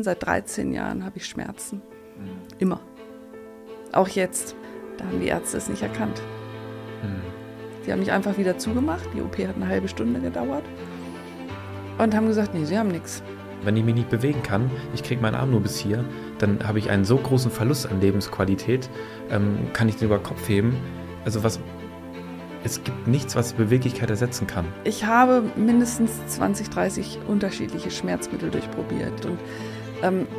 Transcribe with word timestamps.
Seit 0.00 0.24
13 0.24 0.72
Jahren 0.72 1.04
habe 1.04 1.16
ich 1.16 1.26
Schmerzen. 1.26 1.82
Immer. 2.60 2.80
Auch 3.90 4.06
jetzt. 4.06 4.54
Da 4.96 5.04
haben 5.04 5.18
die 5.18 5.26
Ärzte 5.26 5.56
es 5.56 5.68
nicht 5.68 5.82
erkannt. 5.82 6.22
Die 7.84 7.90
haben 7.90 7.98
mich 7.98 8.12
einfach 8.12 8.38
wieder 8.38 8.56
zugemacht. 8.58 9.08
Die 9.12 9.20
OP 9.20 9.36
hat 9.38 9.56
eine 9.56 9.66
halbe 9.66 9.88
Stunde 9.88 10.20
gedauert. 10.20 10.62
Und 11.98 12.14
haben 12.14 12.28
gesagt, 12.28 12.54
nee, 12.54 12.64
sie 12.64 12.78
haben 12.78 12.90
nichts. 12.90 13.24
Wenn 13.64 13.76
ich 13.76 13.82
mich 13.82 13.96
nicht 13.96 14.08
bewegen 14.08 14.40
kann, 14.44 14.70
ich 14.94 15.02
kriege 15.02 15.20
meinen 15.20 15.34
Arm 15.34 15.50
nur 15.50 15.62
bis 15.62 15.76
hier, 15.76 16.04
dann 16.38 16.64
habe 16.64 16.78
ich 16.78 16.90
einen 16.90 17.04
so 17.04 17.16
großen 17.16 17.50
Verlust 17.50 17.90
an 17.90 18.00
Lebensqualität, 18.00 18.88
ähm, 19.30 19.72
kann 19.72 19.88
ich 19.88 19.96
den 19.96 20.06
über 20.06 20.20
Kopf 20.20 20.48
heben. 20.48 20.76
Also 21.24 21.42
was, 21.42 21.58
es 22.62 22.84
gibt 22.84 23.08
nichts, 23.08 23.34
was 23.34 23.52
Beweglichkeit 23.52 24.10
ersetzen 24.10 24.46
kann. 24.46 24.64
Ich 24.84 25.06
habe 25.06 25.42
mindestens 25.56 26.24
20, 26.28 26.70
30 26.70 27.18
unterschiedliche 27.26 27.90
Schmerzmittel 27.90 28.48
durchprobiert. 28.48 29.26
Und 29.26 29.40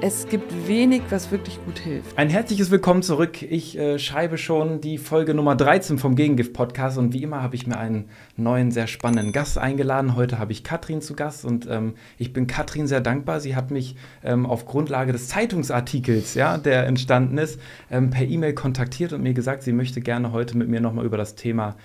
es 0.02 0.28
gibt 0.30 0.68
wenig, 0.68 1.02
was 1.10 1.32
wirklich 1.32 1.60
gut 1.66 1.80
hilft. 1.80 2.18
Ein 2.18 2.30
herzliches 2.30 2.72
Willkommen 2.72 3.04
zurück. 3.04 3.42
Ich 3.42 3.78
äh, 3.78 4.00
schreibe 4.00 4.38
schon 4.38 4.80
die 4.80 4.98
Folge 4.98 5.34
Nummer 5.34 5.56
13 5.56 5.98
vom 5.98 6.16
Gegengift-Podcast 6.16 6.98
und 6.98 7.14
wie 7.14 7.24
immer 7.24 7.42
habe 7.44 7.56
ich 7.56 7.68
mir 7.68 7.78
einen 7.78 8.10
neuen, 8.38 8.72
sehr 8.72 8.88
spannenden 8.88 9.34
Gast 9.34 9.58
eingeladen. 9.58 10.16
Heute 10.16 10.40
habe 10.40 10.54
ich 10.54 10.64
Katrin 10.64 11.02
zu 11.02 11.14
Gast 11.14 11.44
und 11.44 11.68
ähm, 11.70 11.96
ich 12.18 12.32
bin 12.32 12.48
Katrin 12.48 12.88
sehr 12.88 13.02
dankbar. 13.02 13.42
Sie 13.42 13.56
hat 13.56 13.70
mich 13.70 13.96
ähm, 14.24 14.46
auf 14.46 14.66
Grundlage 14.66 15.12
des 15.12 15.28
Zeitungsartikels, 15.28 16.36
ja, 16.36 16.58
der 16.58 16.88
entstanden 16.88 17.38
ist, 17.38 17.60
ähm, 17.92 18.12
per 18.12 18.26
E-Mail 18.26 18.54
kontaktiert 18.54 19.12
und 19.12 19.22
mir 19.24 19.34
gesagt, 19.34 19.64
sie 19.64 19.74
möchte 19.74 20.00
gerne 20.00 20.32
heute 20.32 20.58
mit 20.58 20.70
mir 20.70 20.80
nochmal 20.80 21.06
über 21.06 21.18
das 21.18 21.36
Thema 21.36 21.76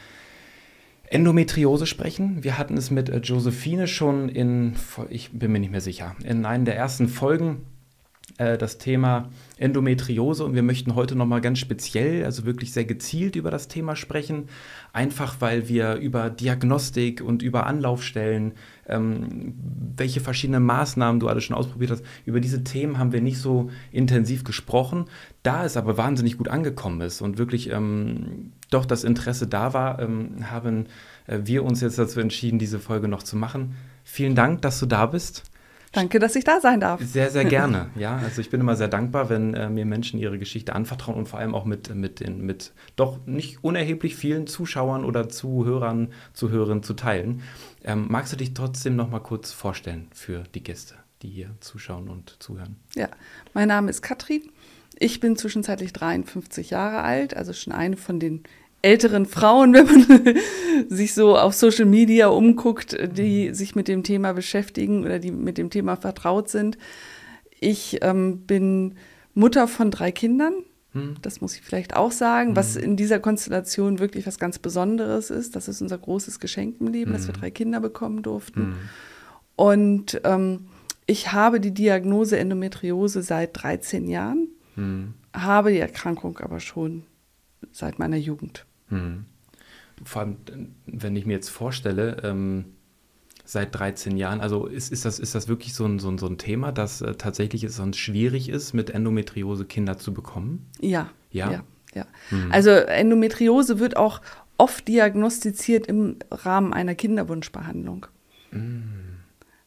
Endometriose 1.06 1.86
sprechen. 1.86 2.42
Wir 2.42 2.58
hatten 2.58 2.76
es 2.76 2.90
mit 2.90 3.08
äh, 3.08 3.18
Josephine 3.18 3.86
schon 3.86 4.28
in, 4.28 4.74
ich 5.10 5.30
bin 5.32 5.52
mir 5.52 5.60
nicht 5.60 5.72
mehr 5.72 5.80
sicher, 5.80 6.16
in 6.24 6.44
einer 6.44 6.64
der 6.64 6.76
ersten 6.76 7.08
Folgen 7.08 7.66
äh, 8.38 8.58
das 8.58 8.78
Thema 8.78 9.28
Endometriose 9.58 10.44
und 10.44 10.54
wir 10.54 10.62
möchten 10.62 10.94
heute 10.94 11.14
nochmal 11.14 11.40
ganz 11.40 11.60
speziell, 11.60 12.24
also 12.24 12.44
wirklich 12.44 12.72
sehr 12.72 12.84
gezielt 12.84 13.36
über 13.36 13.50
das 13.50 13.68
Thema 13.68 13.94
sprechen, 13.94 14.48
einfach 14.92 15.36
weil 15.40 15.68
wir 15.68 15.94
über 15.96 16.30
Diagnostik 16.30 17.20
und 17.20 17.42
über 17.42 17.66
Anlaufstellen, 17.66 18.54
ähm, 18.88 19.54
welche 19.96 20.20
verschiedenen 20.20 20.64
Maßnahmen 20.64 21.20
du 21.20 21.28
alles 21.28 21.44
schon 21.44 21.56
ausprobiert 21.56 21.92
hast, 21.92 22.04
über 22.24 22.40
diese 22.40 22.64
Themen 22.64 22.98
haben 22.98 23.12
wir 23.12 23.20
nicht 23.20 23.38
so 23.38 23.70
intensiv 23.92 24.42
gesprochen. 24.42 25.04
Da 25.42 25.64
es 25.64 25.76
aber 25.76 25.96
wahnsinnig 25.96 26.36
gut 26.36 26.48
angekommen 26.48 27.00
ist 27.00 27.20
und 27.20 27.38
wirklich 27.38 27.70
ähm, 27.70 28.52
doch 28.70 28.84
das 28.84 29.04
Interesse 29.04 29.46
da 29.46 29.72
war, 29.74 30.00
ähm, 30.00 30.50
haben 30.50 30.86
äh, 31.26 31.40
wir 31.44 31.64
uns 31.64 31.80
jetzt 31.80 31.98
dazu 31.98 32.18
entschieden, 32.18 32.58
diese 32.58 32.80
Folge 32.80 33.08
noch 33.08 33.22
zu 33.22 33.36
machen. 33.36 33.76
Vielen 34.02 34.34
Dank, 34.34 34.62
dass 34.62 34.80
du 34.80 34.86
da 34.86 35.06
bist. 35.06 35.44
Danke, 35.94 36.18
dass 36.18 36.34
ich 36.34 36.44
da 36.44 36.60
sein 36.60 36.80
darf. 36.80 37.00
Sehr, 37.02 37.30
sehr 37.30 37.44
gerne. 37.44 37.90
Ja, 37.96 38.16
also 38.16 38.40
ich 38.40 38.50
bin 38.50 38.60
immer 38.60 38.76
sehr 38.76 38.88
dankbar, 38.88 39.30
wenn 39.30 39.54
äh, 39.54 39.70
mir 39.70 39.84
Menschen 39.84 40.18
ihre 40.18 40.38
Geschichte 40.38 40.74
anvertrauen 40.74 41.16
und 41.16 41.28
vor 41.28 41.38
allem 41.38 41.54
auch 41.54 41.64
mit, 41.64 41.94
mit, 41.94 42.20
den, 42.20 42.44
mit 42.44 42.72
doch 42.96 43.24
nicht 43.26 43.62
unerheblich 43.62 44.16
vielen 44.16 44.46
Zuschauern 44.46 45.04
oder 45.04 45.28
Zuhörern, 45.28 46.12
Zuhörern 46.32 46.82
zu 46.82 46.94
teilen. 46.94 47.42
Ähm, 47.84 48.06
magst 48.08 48.32
du 48.32 48.36
dich 48.36 48.52
trotzdem 48.52 48.96
noch 48.96 49.10
mal 49.10 49.20
kurz 49.20 49.52
vorstellen 49.52 50.08
für 50.12 50.42
die 50.54 50.62
Gäste, 50.62 50.94
die 51.22 51.28
hier 51.28 51.50
zuschauen 51.60 52.08
und 52.08 52.36
zuhören? 52.42 52.76
Ja, 52.94 53.08
mein 53.52 53.68
Name 53.68 53.90
ist 53.90 54.02
Katrin. 54.02 54.42
Ich 54.98 55.20
bin 55.20 55.36
zwischenzeitlich 55.36 55.92
53 55.92 56.70
Jahre 56.70 57.02
alt, 57.02 57.36
also 57.36 57.52
schon 57.52 57.72
eine 57.72 57.96
von 57.96 58.20
den 58.20 58.44
älteren 58.84 59.26
Frauen, 59.26 59.72
wenn 59.74 59.86
man 59.86 60.88
sich 60.88 61.14
so 61.14 61.36
auf 61.36 61.54
Social 61.54 61.86
Media 61.86 62.28
umguckt, 62.28 62.96
die 63.16 63.54
sich 63.54 63.74
mit 63.74 63.88
dem 63.88 64.02
Thema 64.02 64.32
beschäftigen 64.32 65.04
oder 65.04 65.18
die 65.18 65.30
mit 65.30 65.58
dem 65.58 65.70
Thema 65.70 65.96
vertraut 65.96 66.48
sind. 66.48 66.78
Ich 67.58 67.98
ähm, 68.02 68.42
bin 68.46 68.96
Mutter 69.32 69.66
von 69.66 69.90
drei 69.90 70.12
Kindern. 70.12 70.54
Hm. 70.92 71.16
Das 71.22 71.40
muss 71.40 71.56
ich 71.56 71.62
vielleicht 71.62 71.96
auch 71.96 72.12
sagen, 72.12 72.54
was 72.54 72.76
hm. 72.76 72.84
in 72.84 72.96
dieser 72.96 73.18
Konstellation 73.18 73.98
wirklich 73.98 74.26
was 74.26 74.38
ganz 74.38 74.58
Besonderes 74.58 75.30
ist. 75.30 75.56
Das 75.56 75.66
ist 75.66 75.80
unser 75.80 75.98
großes 75.98 76.38
Geschenk 76.38 76.76
im 76.80 76.88
Leben, 76.88 77.12
dass 77.12 77.26
wir 77.26 77.34
hm. 77.34 77.40
drei 77.40 77.50
Kinder 77.50 77.80
bekommen 77.80 78.22
durften. 78.22 78.76
Und 79.56 80.20
ähm, 80.24 80.66
ich 81.06 81.32
habe 81.32 81.60
die 81.60 81.72
Diagnose 81.72 82.38
Endometriose 82.38 83.22
seit 83.22 83.50
13 83.62 84.08
Jahren, 84.08 84.48
habe 85.32 85.70
die 85.70 85.78
Erkrankung 85.78 86.38
aber 86.38 86.58
schon 86.58 87.04
seit 87.70 87.98
meiner 87.98 88.16
Jugend. 88.16 88.66
Hm. 88.94 89.24
Vor 90.04 90.22
allem, 90.22 90.36
wenn 90.86 91.14
ich 91.16 91.26
mir 91.26 91.34
jetzt 91.34 91.50
vorstelle, 91.50 92.16
ähm, 92.24 92.64
seit 93.44 93.74
13 93.74 94.16
Jahren, 94.16 94.40
also 94.40 94.66
ist, 94.66 94.90
ist, 94.90 95.04
das, 95.04 95.18
ist 95.18 95.34
das 95.34 95.48
wirklich 95.48 95.74
so 95.74 95.84
ein, 95.84 95.98
so 95.98 96.08
ein, 96.08 96.18
so 96.18 96.26
ein 96.26 96.38
Thema, 96.38 96.72
dass 96.72 97.02
äh, 97.02 97.14
tatsächlich 97.14 97.62
es 97.64 97.76
sonst 97.76 97.98
schwierig 97.98 98.48
ist, 98.48 98.72
mit 98.72 98.90
Endometriose 98.90 99.66
Kinder 99.66 99.98
zu 99.98 100.14
bekommen? 100.14 100.66
Ja. 100.80 101.10
Ja. 101.30 101.50
ja, 101.50 101.64
ja. 101.94 102.06
Hm. 102.30 102.50
Also 102.50 102.70
Endometriose 102.70 103.78
wird 103.78 103.96
auch 103.96 104.20
oft 104.56 104.88
diagnostiziert 104.88 105.86
im 105.86 106.16
Rahmen 106.30 106.72
einer 106.72 106.94
Kinderwunschbehandlung. 106.94 108.06
Hm. 108.50 108.82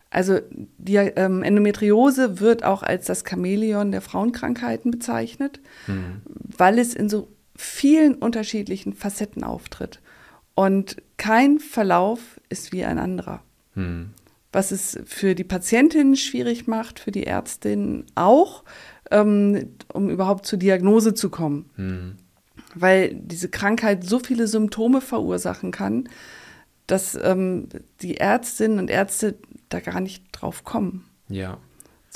Also 0.09 0.39
die 0.77 0.95
ähm, 0.95 1.44
Endometriose 1.44 2.39
wird 2.39 2.63
auch 2.63 2.81
als 2.81 3.05
das 3.05 3.23
Chamäleon 3.27 3.91
der 3.91 4.01
Frauenkrankheiten 4.01 4.89
bezeichnet, 4.89 5.59
hm. 5.85 6.21
weil 6.25 6.79
es 6.79 6.94
in 6.94 7.09
so 7.09 7.27
vielen 7.57 8.16
unterschiedlichen 8.16 8.94
Facetten 8.94 9.44
auftritt. 9.44 10.00
Und 10.56 10.97
kein 11.18 11.59
Verlauf 11.59 12.40
ist 12.50 12.72
wie 12.72 12.85
ein 12.85 12.97
anderer. 12.97 13.41
Hm. 13.73 14.12
Was 14.51 14.72
es 14.72 15.00
für 15.06 15.35
die 15.35 15.44
Patientin 15.44 16.16
schwierig 16.16 16.68
macht, 16.68 17.00
für 17.00 17.12
die 17.12 17.28
Ärztin 17.28 18.06
auch, 18.16 18.63
ähm, 19.12 19.75
um 19.94 20.09
überhaupt 20.09 20.45
zur 20.45 20.57
Diagnose 20.57 21.13
zu 21.13 21.29
kommen. 21.29 21.69
Hm. 21.75 22.16
Weil 22.73 23.13
diese 23.16 23.50
Krankheit 23.50 24.03
so 24.03 24.19
viele 24.19 24.47
Symptome 24.47 25.01
verursachen 25.01 25.72
kann, 25.72 26.09
dass 26.88 27.18
ähm, 27.22 27.68
die 28.01 28.18
Ärztinnen 28.18 28.79
und 28.79 28.89
Ärzte 28.89 29.35
da 29.69 29.79
gar 29.79 30.00
nicht 30.00 30.24
drauf 30.31 30.63
kommen. 30.63 31.06
Ja. 31.29 31.59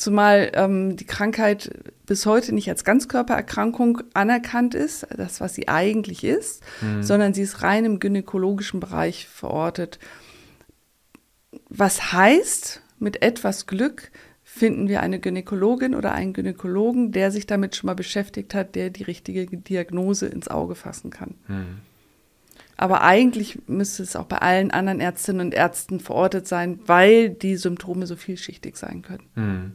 Zumal 0.01 0.51
ähm, 0.55 0.95
die 0.95 1.05
Krankheit 1.05 1.69
bis 2.07 2.25
heute 2.25 2.55
nicht 2.55 2.67
als 2.69 2.83
Ganzkörpererkrankung 2.83 4.01
anerkannt 4.15 4.73
ist, 4.73 5.05
das, 5.15 5.41
was 5.41 5.53
sie 5.53 5.67
eigentlich 5.67 6.23
ist, 6.23 6.63
mhm. 6.81 7.03
sondern 7.03 7.35
sie 7.35 7.43
ist 7.43 7.61
rein 7.61 7.85
im 7.85 7.99
gynäkologischen 7.99 8.79
Bereich 8.79 9.27
verortet. 9.27 9.99
Was 11.69 12.13
heißt, 12.13 12.81
mit 12.97 13.21
etwas 13.21 13.67
Glück 13.67 14.09
finden 14.43 14.87
wir 14.87 15.03
eine 15.03 15.19
Gynäkologin 15.19 15.93
oder 15.93 16.13
einen 16.13 16.33
Gynäkologen, 16.33 17.11
der 17.11 17.29
sich 17.29 17.45
damit 17.45 17.75
schon 17.75 17.85
mal 17.85 17.93
beschäftigt 17.93 18.55
hat, 18.55 18.73
der 18.73 18.89
die 18.89 19.03
richtige 19.03 19.45
Diagnose 19.45 20.25
ins 20.25 20.47
Auge 20.47 20.73
fassen 20.73 21.11
kann. 21.11 21.35
Mhm. 21.47 21.77
Aber 22.75 23.03
eigentlich 23.03 23.59
müsste 23.67 24.01
es 24.01 24.15
auch 24.15 24.25
bei 24.25 24.39
allen 24.39 24.71
anderen 24.71 24.99
Ärztinnen 24.99 25.45
und 25.45 25.53
Ärzten 25.53 25.99
verortet 25.99 26.47
sein, 26.47 26.79
weil 26.87 27.29
die 27.29 27.55
Symptome 27.55 28.07
so 28.07 28.15
vielschichtig 28.15 28.77
sein 28.77 29.03
können. 29.03 29.29
Mhm. 29.35 29.71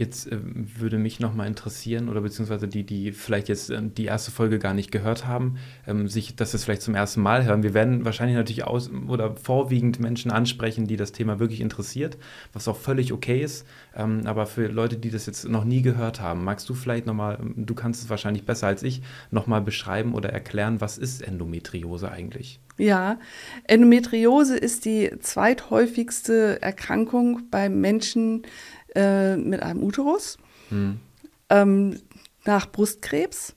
Jetzt 0.00 0.32
äh, 0.32 0.38
würde 0.40 0.96
mich 0.96 1.20
nochmal 1.20 1.46
interessieren, 1.46 2.08
oder 2.08 2.22
beziehungsweise 2.22 2.66
die, 2.66 2.84
die 2.84 3.12
vielleicht 3.12 3.50
jetzt 3.50 3.68
äh, 3.68 3.82
die 3.82 4.06
erste 4.06 4.30
Folge 4.30 4.58
gar 4.58 4.72
nicht 4.72 4.90
gehört 4.90 5.26
haben, 5.26 5.58
ähm, 5.86 6.08
sich 6.08 6.36
das 6.36 6.54
jetzt 6.54 6.64
vielleicht 6.64 6.80
zum 6.80 6.94
ersten 6.94 7.20
Mal 7.20 7.44
hören. 7.44 7.62
Wir 7.62 7.74
werden 7.74 8.06
wahrscheinlich 8.06 8.34
natürlich 8.34 8.64
aus 8.64 8.90
oder 9.08 9.36
vorwiegend 9.36 10.00
Menschen 10.00 10.30
ansprechen, 10.30 10.86
die 10.86 10.96
das 10.96 11.12
Thema 11.12 11.38
wirklich 11.38 11.60
interessiert, 11.60 12.16
was 12.54 12.66
auch 12.66 12.78
völlig 12.78 13.12
okay 13.12 13.42
ist. 13.42 13.66
Ähm, 13.94 14.22
aber 14.24 14.46
für 14.46 14.68
Leute, 14.68 14.96
die 14.96 15.10
das 15.10 15.26
jetzt 15.26 15.46
noch 15.46 15.64
nie 15.64 15.82
gehört 15.82 16.18
haben, 16.18 16.44
magst 16.44 16.66
du 16.70 16.72
vielleicht 16.74 17.04
nochmal, 17.04 17.36
ähm, 17.38 17.66
du 17.66 17.74
kannst 17.74 18.02
es 18.02 18.08
wahrscheinlich 18.08 18.46
besser 18.46 18.68
als 18.68 18.82
ich, 18.82 19.02
nochmal 19.30 19.60
beschreiben 19.60 20.14
oder 20.14 20.30
erklären, 20.30 20.80
was 20.80 20.96
ist 20.96 21.20
Endometriose 21.20 22.10
eigentlich? 22.10 22.58
Ja, 22.80 23.18
Endometriose 23.64 24.56
ist 24.56 24.86
die 24.86 25.10
zweithäufigste 25.20 26.62
Erkrankung 26.62 27.42
bei 27.50 27.68
Menschen, 27.68 28.46
äh, 28.94 29.36
mit 29.36 29.62
einem 29.62 29.82
Uterus 29.82 30.38
hm. 30.68 31.00
ähm, 31.48 32.00
nach 32.44 32.70
Brustkrebs. 32.70 33.54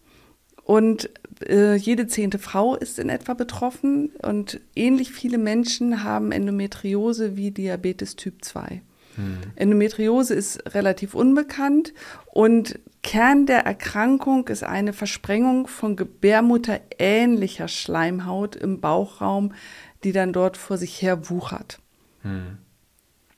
Und 0.63 1.09
äh, 1.47 1.75
jede 1.75 2.07
zehnte 2.07 2.39
Frau 2.39 2.75
ist 2.75 2.99
in 2.99 3.09
etwa 3.09 3.33
betroffen. 3.33 4.11
Und 4.21 4.61
ähnlich 4.75 5.11
viele 5.11 5.37
Menschen 5.37 6.03
haben 6.03 6.31
Endometriose 6.31 7.35
wie 7.35 7.51
Diabetes 7.51 8.15
Typ 8.15 8.43
2. 8.43 8.81
Hm. 9.15 9.37
Endometriose 9.55 10.33
ist 10.33 10.73
relativ 10.73 11.13
unbekannt 11.13 11.93
und 12.25 12.79
Kern 13.03 13.45
der 13.45 13.65
Erkrankung 13.65 14.47
ist 14.47 14.63
eine 14.63 14.93
Versprengung 14.93 15.67
von 15.67 15.95
gebärmutterähnlicher 15.95 17.67
Schleimhaut 17.67 18.55
im 18.55 18.79
Bauchraum, 18.79 19.53
die 20.03 20.13
dann 20.13 20.33
dort 20.33 20.57
vor 20.57 20.77
sich 20.77 21.01
her 21.01 21.29
wuchert. 21.29 21.79
Hm. 22.21 22.57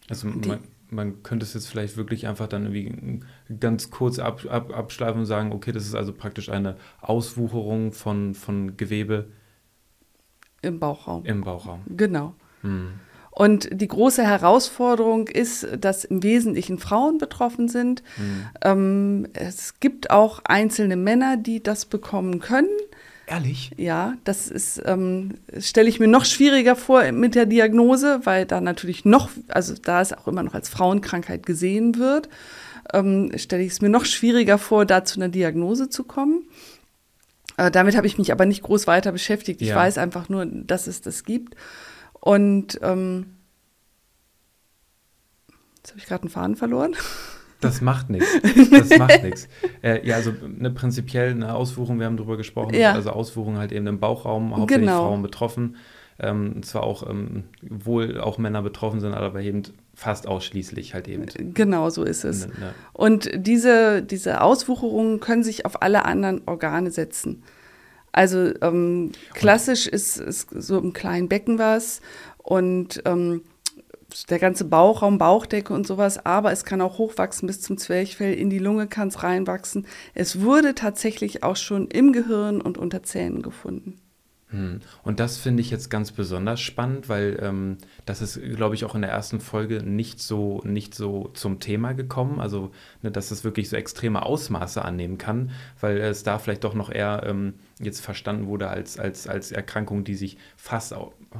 Also 0.07 0.29
die, 0.29 0.57
man 0.95 1.23
könnte 1.23 1.45
es 1.45 1.53
jetzt 1.53 1.67
vielleicht 1.67 1.97
wirklich 1.97 2.27
einfach 2.27 2.47
dann 2.47 2.73
irgendwie 2.73 3.21
ganz 3.59 3.91
kurz 3.91 4.19
ab, 4.19 4.45
ab, 4.49 4.73
abschleifen 4.75 5.21
und 5.21 5.25
sagen, 5.25 5.51
okay, 5.51 5.71
das 5.71 5.85
ist 5.85 5.95
also 5.95 6.13
praktisch 6.13 6.49
eine 6.49 6.77
Auswucherung 7.01 7.91
von, 7.91 8.33
von 8.33 8.77
Gewebe 8.77 9.27
im 10.61 10.79
Bauchraum. 10.79 11.23
Im 11.25 11.41
Bauchraum. 11.41 11.81
Genau. 11.85 12.33
Hm. 12.61 12.93
Und 13.29 13.69
die 13.71 13.87
große 13.87 14.23
Herausforderung 14.23 15.27
ist, 15.27 15.67
dass 15.79 16.05
im 16.05 16.23
Wesentlichen 16.23 16.79
Frauen 16.79 17.17
betroffen 17.17 17.67
sind. 17.67 18.01
Mhm. 18.17 18.47
Ähm, 18.63 19.27
es 19.33 19.81
gibt 19.81 20.09
auch 20.09 20.39
einzelne 20.45 20.95
Männer, 20.95 21.35
die 21.35 21.61
das 21.61 21.85
bekommen 21.85 22.39
können. 22.39 22.69
Ehrlich? 23.27 23.71
Ja, 23.75 24.15
das 24.23 24.49
ist, 24.49 24.81
ähm, 24.85 25.39
stelle 25.57 25.89
ich 25.89 25.99
mir 25.99 26.07
noch 26.07 26.25
schwieriger 26.25 26.75
vor 26.75 27.11
mit 27.11 27.33
der 27.33 27.47
Diagnose, 27.47 28.21
weil 28.23 28.45
da 28.45 28.61
natürlich 28.61 29.03
noch, 29.03 29.29
also 29.47 29.73
da 29.73 30.01
es 30.01 30.13
auch 30.13 30.27
immer 30.27 30.43
noch 30.43 30.53
als 30.53 30.69
Frauenkrankheit 30.69 31.45
gesehen 31.45 31.97
wird, 31.97 32.29
ähm, 32.93 33.31
stelle 33.35 33.63
ich 33.63 33.71
es 33.71 33.81
mir 33.81 33.89
noch 33.89 34.05
schwieriger 34.05 34.59
vor, 34.59 34.85
da 34.85 35.03
zu 35.03 35.19
einer 35.19 35.29
Diagnose 35.29 35.89
zu 35.89 36.03
kommen. 36.03 36.43
Äh, 37.57 37.71
damit 37.71 37.97
habe 37.97 38.05
ich 38.05 38.17
mich 38.19 38.31
aber 38.31 38.45
nicht 38.45 38.61
groß 38.61 38.85
weiter 38.85 39.11
beschäftigt. 39.11 39.61
Ich 39.61 39.69
ja. 39.69 39.75
weiß 39.75 39.97
einfach 39.97 40.29
nur, 40.29 40.45
dass 40.45 40.85
es 40.85 41.01
das 41.01 41.23
gibt. 41.23 41.55
Und 42.19 42.79
ähm, 42.83 43.37
jetzt 45.77 45.91
habe 45.91 45.99
ich 45.99 46.05
gerade 46.05 46.23
einen 46.23 46.31
Faden 46.31 46.55
verloren. 46.55 46.95
Das 47.65 47.81
macht 47.81 48.09
nichts. 48.09 48.27
Das 48.71 48.97
macht 48.97 49.23
nichts. 49.23 49.47
Äh, 49.81 50.05
ja, 50.07 50.15
also 50.15 50.33
eine 50.59 50.71
prinzipiell 50.71 51.31
eine 51.31 51.53
Ausführung, 51.53 51.99
wir 51.99 52.05
haben 52.05 52.17
darüber 52.17 52.37
gesprochen, 52.37 52.73
ja. 52.75 52.93
also 52.93 53.11
Ausführungen 53.11 53.57
halt 53.57 53.71
eben 53.71 53.87
im 53.87 53.99
Bauchraum, 53.99 54.55
hauptsächlich 54.55 54.87
genau. 54.87 55.07
Frauen 55.07 55.21
betroffen. 55.21 55.75
Ähm, 56.17 56.63
zwar 56.63 56.83
auch 56.83 57.09
ähm, 57.09 57.43
wohl 57.61 58.21
auch 58.21 58.37
Männer 58.37 58.61
betroffen 58.61 59.01
sind, 59.01 59.13
aber 59.13 59.41
eben 59.41 59.63
fast 59.93 60.27
ausschließlich 60.27 60.93
halt 60.93 61.09
eben. 61.09 61.25
Genau, 61.53 61.89
so 61.89 62.03
ist 62.03 62.23
es. 62.23 62.47
Ne, 62.47 62.53
ne. 62.57 62.73
Und 62.93 63.29
diese, 63.35 64.01
diese 64.01 64.39
Auswucherungen 64.39 65.19
können 65.19 65.43
sich 65.43 65.65
auf 65.65 65.81
alle 65.81 66.05
anderen 66.05 66.41
Organe 66.45 66.91
setzen. 66.91 67.43
Also 68.13 68.53
ähm, 68.61 69.11
klassisch 69.33 69.87
ist, 69.87 70.17
ist 70.17 70.49
so 70.51 70.79
im 70.79 70.93
kleinen 70.93 71.27
Becken 71.27 71.59
was 71.59 71.99
und 72.37 73.01
ähm, 73.03 73.41
der 74.29 74.39
ganze 74.39 74.65
Bauchraum, 74.65 75.17
Bauchdecke 75.17 75.73
und 75.73 75.85
sowas, 75.87 76.25
aber 76.25 76.51
es 76.51 76.63
kann 76.63 76.81
auch 76.81 76.97
hochwachsen 76.97 77.47
bis 77.47 77.61
zum 77.61 77.77
Zwerchfell, 77.77 78.33
in 78.33 78.49
die 78.49 78.59
Lunge 78.59 78.87
kann 78.87 79.09
es 79.09 79.23
reinwachsen. 79.23 79.87
Es 80.13 80.41
wurde 80.41 80.75
tatsächlich 80.75 81.43
auch 81.43 81.55
schon 81.55 81.87
im 81.87 82.13
Gehirn 82.13 82.61
und 82.61 82.77
unter 82.77 83.03
Zähnen 83.03 83.41
gefunden. 83.41 83.99
Hm. 84.55 84.79
Und 85.03 85.19
das 85.19 85.37
finde 85.37 85.59
ich 85.59 85.69
jetzt 85.69 85.89
ganz 85.89 86.13
besonders 86.13 86.61
spannend, 86.61 87.09
weil 87.09 87.37
ähm, 87.41 87.77
das 88.05 88.21
ist, 88.21 88.39
glaube 88.55 88.75
ich, 88.75 88.85
auch 88.85 88.95
in 88.95 89.01
der 89.01 89.11
ersten 89.11 89.41
Folge 89.41 89.83
nicht 89.83 90.21
so, 90.21 90.61
nicht 90.63 90.95
so 90.95 91.29
zum 91.33 91.59
Thema 91.59 91.93
gekommen. 91.93 92.39
Also, 92.39 92.71
ne, 93.01 93.11
dass 93.11 93.31
es 93.31 93.43
wirklich 93.43 93.67
so 93.67 93.75
extreme 93.75 94.25
Ausmaße 94.25 94.83
annehmen 94.83 95.17
kann, 95.17 95.51
weil 95.81 95.97
es 95.97 96.23
da 96.23 96.39
vielleicht 96.39 96.63
doch 96.63 96.73
noch 96.73 96.89
eher 96.89 97.23
ähm, 97.25 97.55
jetzt 97.81 97.99
verstanden 97.99 98.47
wurde 98.47 98.69
als, 98.69 98.97
als, 98.97 99.27
als 99.27 99.51
Erkrankung, 99.51 100.05
die 100.05 100.15
sich 100.15 100.37
fast 100.55 100.95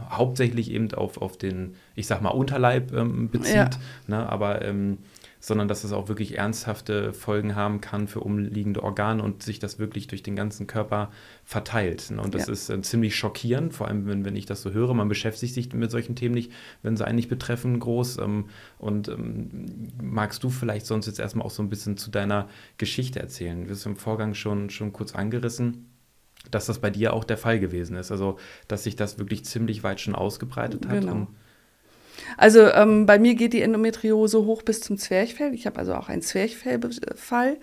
hauptsächlich 0.09 0.69
eben 0.69 0.93
auf, 0.93 1.21
auf 1.21 1.37
den, 1.37 1.75
ich 1.95 2.07
sag 2.07 2.21
mal, 2.21 2.31
Unterleib 2.31 2.91
ähm, 2.91 3.29
bezieht. 3.29 3.55
Ja. 3.55 3.69
Ne, 4.07 4.29
aber 4.29 4.61
ähm, 4.61 4.97
sondern 5.45 5.67
dass 5.67 5.83
es 5.83 5.91
auch 5.91 6.07
wirklich 6.07 6.39
ernsthafte 6.39 7.13
Folgen 7.13 7.55
haben 7.55 7.79
kann 7.79 8.07
für 8.07 8.21
umliegende 8.21 8.81
Organe 8.81 9.21
und 9.21 9.43
sich 9.43 9.59
das 9.59 9.77
wirklich 9.77 10.07
durch 10.07 10.23
den 10.23 10.35
ganzen 10.35 10.65
Körper 10.65 11.11
verteilt. 11.43 12.09
Ne? 12.09 12.19
Und 12.19 12.33
das 12.33 12.47
ja. 12.47 12.53
ist 12.53 12.69
äh, 12.71 12.81
ziemlich 12.81 13.15
schockierend, 13.15 13.71
vor 13.71 13.87
allem 13.87 14.07
wenn, 14.07 14.25
wenn 14.25 14.35
ich 14.35 14.47
das 14.47 14.63
so 14.63 14.71
höre. 14.71 14.95
Man 14.95 15.07
beschäftigt 15.07 15.53
sich 15.53 15.71
mit 15.71 15.91
solchen 15.91 16.15
Themen 16.15 16.33
nicht, 16.33 16.51
wenn 16.81 16.97
sie 16.97 17.05
einen 17.05 17.17
nicht 17.17 17.29
betreffen, 17.29 17.79
groß. 17.79 18.17
Ähm, 18.17 18.45
und 18.79 19.07
ähm, 19.07 19.91
magst 20.01 20.43
du 20.43 20.49
vielleicht 20.49 20.87
sonst 20.87 21.05
jetzt 21.05 21.19
erstmal 21.19 21.45
auch 21.45 21.51
so 21.51 21.61
ein 21.61 21.69
bisschen 21.69 21.95
zu 21.95 22.09
deiner 22.09 22.49
Geschichte 22.79 23.19
erzählen? 23.19 23.65
Du 23.65 23.69
hast 23.69 23.85
im 23.85 23.97
Vorgang 23.97 24.33
schon, 24.33 24.71
schon 24.71 24.93
kurz 24.93 25.13
angerissen 25.13 25.89
dass 26.51 26.67
das 26.67 26.77
bei 26.77 26.91
dir 26.91 27.13
auch 27.13 27.23
der 27.23 27.37
Fall 27.37 27.59
gewesen 27.59 27.97
ist. 27.97 28.11
Also, 28.11 28.37
dass 28.67 28.83
sich 28.83 28.95
das 28.95 29.17
wirklich 29.17 29.45
ziemlich 29.45 29.81
weit 29.81 29.99
schon 29.99 30.13
ausgebreitet 30.13 30.87
hat. 30.87 31.01
Genau. 31.01 31.27
Also 32.37 32.67
ähm, 32.69 33.05
bei 33.05 33.19
mir 33.19 33.35
geht 33.35 33.53
die 33.53 33.61
Endometriose 33.61 34.45
hoch 34.45 34.61
bis 34.61 34.81
zum 34.81 34.97
Zwerchfell. 34.97 35.53
Ich 35.53 35.65
habe 35.65 35.79
also 35.79 35.93
auch 35.95 36.09
einen 36.09 36.21
Zwerchfellbefall, 36.21 37.57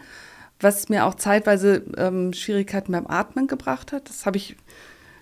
was 0.61 0.89
mir 0.89 1.07
auch 1.07 1.15
zeitweise 1.15 1.83
ähm, 1.97 2.33
Schwierigkeiten 2.33 2.93
beim 2.93 3.07
Atmen 3.07 3.47
gebracht 3.47 3.93
hat. 3.93 4.09
Das 4.09 4.27
habe 4.27 4.37
ich 4.37 4.57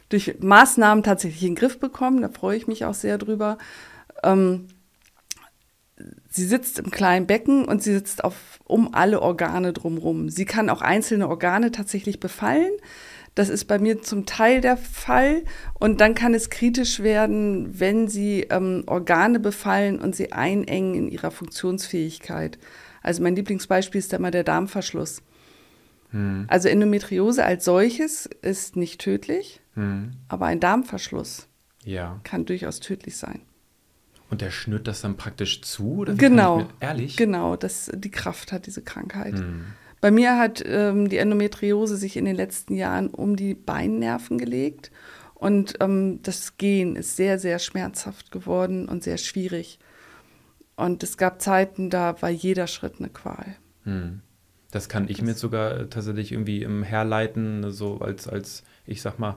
durch 0.09 0.37
Maßnahmen 0.41 1.05
tatsächlich 1.05 1.43
in 1.43 1.51
den 1.51 1.55
Griff 1.57 1.79
bekommen. 1.79 2.23
Da 2.23 2.29
freue 2.29 2.57
ich 2.57 2.67
mich 2.67 2.85
auch 2.85 2.95
sehr 2.95 3.17
drüber. 3.19 3.59
Ähm, 4.23 4.69
sie 6.29 6.45
sitzt 6.45 6.79
im 6.79 6.91
kleinen 6.91 7.27
Becken 7.27 7.65
und 7.65 7.83
sie 7.83 7.93
sitzt 7.93 8.25
auf, 8.25 8.59
um 8.65 8.95
alle 8.95 9.23
Organe 9.23 9.73
drumherum. 9.73 10.29
Sie 10.29 10.45
kann 10.45 10.71
auch 10.71 10.83
einzelne 10.83 11.29
Organe 11.29 11.71
tatsächlich 11.71 12.21
befallen. 12.21 12.73
Das 13.35 13.49
ist 13.49 13.67
bei 13.67 13.79
mir 13.79 14.03
zum 14.03 14.27
Teil 14.27 14.61
der 14.61 14.77
Fall. 14.77 15.45
Und 15.75 16.01
dann 16.01 16.15
kann 16.15 16.35
es 16.35 16.51
kritisch 16.51 17.01
werden, 17.01 17.79
wenn 17.79 18.09
sie 18.09 18.47
ähm, 18.51 18.85
Organe 18.87 19.41
befallen 19.41 20.01
und 20.01 20.17
sie 20.17 20.33
einengen 20.33 20.95
in 20.95 21.09
ihrer 21.09 21.31
Funktionsfähigkeit. 21.31 22.59
Also 23.03 23.23
mein 23.23 23.37
Lieblingsbeispiel 23.37 23.99
ist 23.99 24.13
da 24.13 24.19
mal 24.19 24.31
der 24.31 24.45
Darmverschluss. 24.45 25.23
Hm. 26.11 26.45
Also 26.49 26.69
Endometriose 26.69 27.45
als 27.45 27.65
solches 27.65 28.27
ist 28.27 28.77
nicht 28.77 29.01
tödlich, 29.01 29.61
hm. 29.75 30.13
aber 30.29 30.47
ein 30.47 30.61
Darmverschluss 30.61 31.47
ja. 31.85 32.21
kann 32.25 32.45
durchaus 32.45 32.81
tödlich 32.81 33.17
sein. 33.17 33.43
Und 34.29 34.43
der 34.43 34.51
schnürt 34.51 34.87
das 34.87 35.01
dann 35.01 35.17
praktisch 35.17 35.63
zu? 35.63 36.05
genau. 36.17 36.69
Ehrlich? 36.79 37.17
Genau, 37.17 37.57
das, 37.57 37.91
die 37.95 38.11
Kraft 38.11 38.53
hat 38.53 38.67
diese 38.67 38.83
Krankheit. 38.83 39.35
Hm. 39.35 39.67
Bei 40.01 40.11
mir 40.11 40.39
hat 40.39 40.63
ähm, 40.67 41.09
die 41.09 41.19
Endometriose 41.19 41.97
sich 41.97 42.17
in 42.17 42.25
den 42.25 42.37
letzten 42.37 42.75
Jahren 42.75 43.09
um 43.09 43.37
die 43.37 43.55
Beinnerven 43.55 44.39
gelegt 44.39 44.91
und 45.35 45.77
ähm, 45.81 46.21
das 46.23 46.57
Gehen 46.57 46.97
ist 46.97 47.17
sehr, 47.17 47.39
sehr 47.39 47.59
schmerzhaft 47.59 48.31
geworden 48.31 48.89
und 48.89 49.03
sehr 49.03 49.19
schwierig. 49.19 49.79
Und 50.77 51.03
es 51.03 51.17
gab 51.17 51.43
Zeiten, 51.43 51.91
da 51.91 52.21
war 52.23 52.31
jeder 52.31 52.67
Schritt 52.67 52.95
eine 52.99 53.11
Qual. 53.11 53.57
Hm. 53.85 54.21
Das 54.71 54.89
kann 54.89 55.09
ich 55.09 55.19
das 55.19 55.27
mir 55.27 55.35
sogar 55.35 55.91
tatsächlich 55.91 56.33
irgendwie 56.33 56.63
im 56.63 56.83
Herleiten, 56.83 57.71
so 57.71 57.99
als, 57.99 58.29
als 58.29 58.63
ich 58.87 59.03
sag 59.03 59.19
mal, 59.19 59.37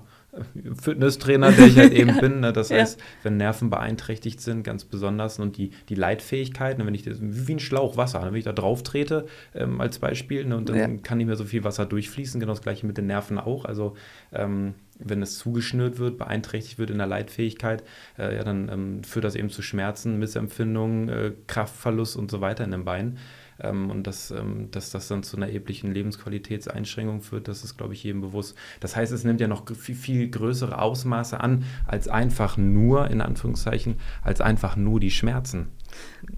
Fitnesstrainer, 0.82 1.52
der 1.52 1.68
ich 1.68 1.78
halt 1.78 1.94
eben 1.94 2.16
ja. 2.16 2.22
bin. 2.22 2.40
Ne? 2.40 2.54
Das 2.54 2.70
ja. 2.70 2.78
heißt, 2.78 3.00
wenn 3.24 3.38
Nerven 3.38 3.70
beeinträchtigt 3.70 4.42
sind, 4.42 4.64
ganz 4.64 4.86
besonders 4.86 5.40
und 5.40 5.58
die, 5.58 5.72
die 5.90 5.96
Leitfähigkeit, 5.96 6.78
ne? 6.78 6.86
wenn 6.86 6.96
ich 6.96 7.04
das, 7.04 7.18
wie 7.22 7.54
ein 7.54 7.60
Schlauch 7.60 7.98
Wasser, 7.98 8.22
ne? 8.22 8.32
wenn 8.32 8.40
ich 8.40 8.46
da 8.46 8.54
drauf 8.54 8.84
trete 8.84 9.26
ähm, 9.54 9.80
als 9.82 10.00
Beispiel 10.00 10.46
ne? 10.46 10.58
und 10.58 10.70
dann 10.70 10.78
ja. 10.78 10.88
kann 11.02 11.18
nicht 11.18 11.28
mehr 11.28 11.36
so 11.36 11.46
viel 11.46 11.64
Wasser 11.64 11.86
durchfließen, 11.86 12.40
genau 12.40 12.54
das 12.54 12.62
gleiche 12.62 12.86
mit 12.86 12.98
den 12.98 13.08
Nerven 13.08 13.38
auch. 13.38 13.66
Also 13.66 13.96
ähm, 14.32 14.74
wenn 15.00 15.22
es 15.22 15.38
zugeschnürt 15.38 16.00
wird, 16.00 16.18
beeinträchtigt 16.18 16.78
wird 16.78 16.90
in 16.90 16.98
der 16.98 17.08
Leitfähigkeit, 17.08 17.84
äh, 18.18 18.36
ja, 18.36 18.44
dann 18.44 18.70
ähm, 18.70 19.04
führt 19.04 19.26
das 19.26 19.36
eben 19.36 19.50
zu 19.50 19.62
Schmerzen, 19.62 20.20
Missempfindungen, 20.20 21.10
äh, 21.10 21.32
Kraftverlust 21.48 22.16
und 22.16 22.30
so 22.30 22.42
weiter 22.42 22.64
in 22.64 22.72
den 22.72 22.86
Beinen. 22.86 23.18
Ähm, 23.60 23.90
und 23.90 24.08
dass, 24.08 24.32
ähm, 24.32 24.70
dass 24.72 24.90
das 24.90 25.08
dann 25.08 25.24
zu 25.24 25.38
einer 25.38 25.48
erheblichen 25.48 25.94
Lebensqualitätseinschränkung 25.94 27.22
führt, 27.22 27.48
das 27.48 27.64
ist, 27.64 27.78
glaube 27.78 27.94
ich, 27.94 28.04
jedem 28.04 28.22
bewusst. 28.22 28.56
Das 28.80 28.96
heißt, 28.96 29.12
es 29.12 29.24
nimmt 29.24 29.42
ja 29.42 29.48
noch 29.48 29.64
viel, 29.76 29.96
viel 29.96 30.30
größere 30.30 30.80
Ausmaße 30.80 31.40
an, 31.40 31.66
als 31.86 32.08
einfach 32.08 32.58
nur, 32.58 33.10
in 33.10 33.22
Anführungszeichen, 33.22 33.96
als 34.22 34.42
einfach 34.42 34.76
nur 34.76 35.00
die 35.00 35.12
Schmerzen. 35.12 35.68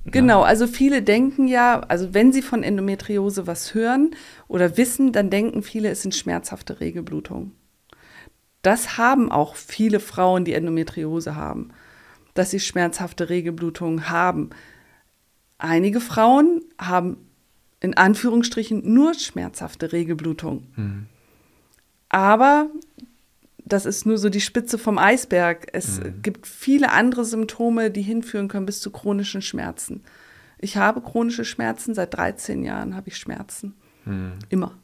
Genau, 0.06 0.42
also 0.44 0.68
viele 0.68 1.02
denken 1.02 1.48
ja, 1.48 1.80
also 1.80 2.14
wenn 2.14 2.34
sie 2.34 2.42
von 2.42 2.64
Endometriose 2.64 3.48
was 3.48 3.74
hören 3.74 4.12
oder 4.48 4.78
wissen, 4.78 5.12
dann 5.12 5.30
denken 5.30 5.64
viele, 5.64 5.90
es 5.90 6.02
sind 6.02 6.14
schmerzhafte 6.14 6.80
Regelblutungen. 6.80 7.54
Das 8.62 8.98
haben 8.98 9.32
auch 9.32 9.56
viele 9.56 10.00
Frauen, 10.00 10.44
die 10.44 10.54
Endometriose 10.54 11.36
haben, 11.36 11.70
dass 12.34 12.52
sie 12.52 12.60
schmerzhafte 12.60 13.30
Regelblutungen 13.30 14.10
haben. 14.10 14.50
Einige 15.66 16.00
Frauen 16.00 16.62
haben 16.78 17.18
in 17.80 17.98
Anführungsstrichen 17.98 18.94
nur 18.94 19.16
schmerzhafte 19.16 19.92
Regelblutung. 19.92 20.68
Mhm. 20.76 21.06
Aber 22.08 22.70
das 23.66 23.88
ist 23.88 24.06
nur 24.06 24.20
so 24.20 24.30
die 24.30 24.42
Spitze 24.42 24.78
vom 24.78 25.00
Eisberg. 25.00 25.68
Es 25.74 26.00
mhm. 26.00 26.22
gibt 26.22 26.46
viele 26.46 26.92
andere 26.92 27.26
Symptome, 27.26 27.90
die 27.90 28.04
hinführen 28.04 28.48
können 28.48 28.68
bis 28.68 28.80
zu 28.80 28.92
chronischen 28.92 29.42
Schmerzen. 29.42 30.04
Ich 30.60 30.78
habe 30.78 31.02
chronische 31.02 31.46
Schmerzen, 31.46 31.96
seit 31.96 32.14
13 32.14 32.64
Jahren 32.64 32.96
habe 32.96 33.08
ich 33.08 33.18
Schmerzen. 33.18 33.74
Mhm. 34.06 34.34
Immer. 34.50 34.78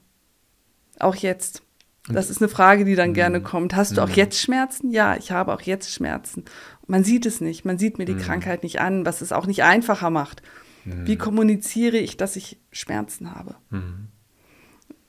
Auch 0.99 1.15
jetzt. 1.15 1.61
Das 2.09 2.31
ist 2.31 2.41
eine 2.41 2.49
Frage, 2.49 2.85
die 2.85 2.95
dann 2.95 3.09
mhm. 3.09 3.15
gerne 3.15 3.41
kommt. 3.41 3.75
Hast 3.75 3.97
du 3.97 4.01
auch 4.01 4.09
mhm. 4.09 4.15
jetzt 4.15 4.39
Schmerzen? 4.39 4.89
Ja, 4.89 5.15
ich 5.15 5.31
habe 5.31 5.53
auch 5.53 5.61
jetzt 5.61 5.93
Schmerzen. 5.93 6.45
Man 6.87 7.03
sieht 7.03 7.27
es 7.27 7.39
nicht. 7.39 7.65
Man 7.65 7.77
sieht 7.77 7.99
mir 7.99 8.05
die 8.05 8.15
mhm. 8.15 8.21
Krankheit 8.21 8.63
nicht 8.63 8.81
an, 8.81 9.05
was 9.05 9.21
es 9.21 9.31
auch 9.31 9.45
nicht 9.45 9.63
einfacher 9.63 10.09
macht. 10.09 10.41
Mhm. 10.85 11.07
Wie 11.07 11.17
kommuniziere 11.17 11.97
ich, 11.97 12.17
dass 12.17 12.35
ich 12.35 12.59
Schmerzen 12.71 13.33
habe? 13.33 13.55
Mhm. 13.69 14.07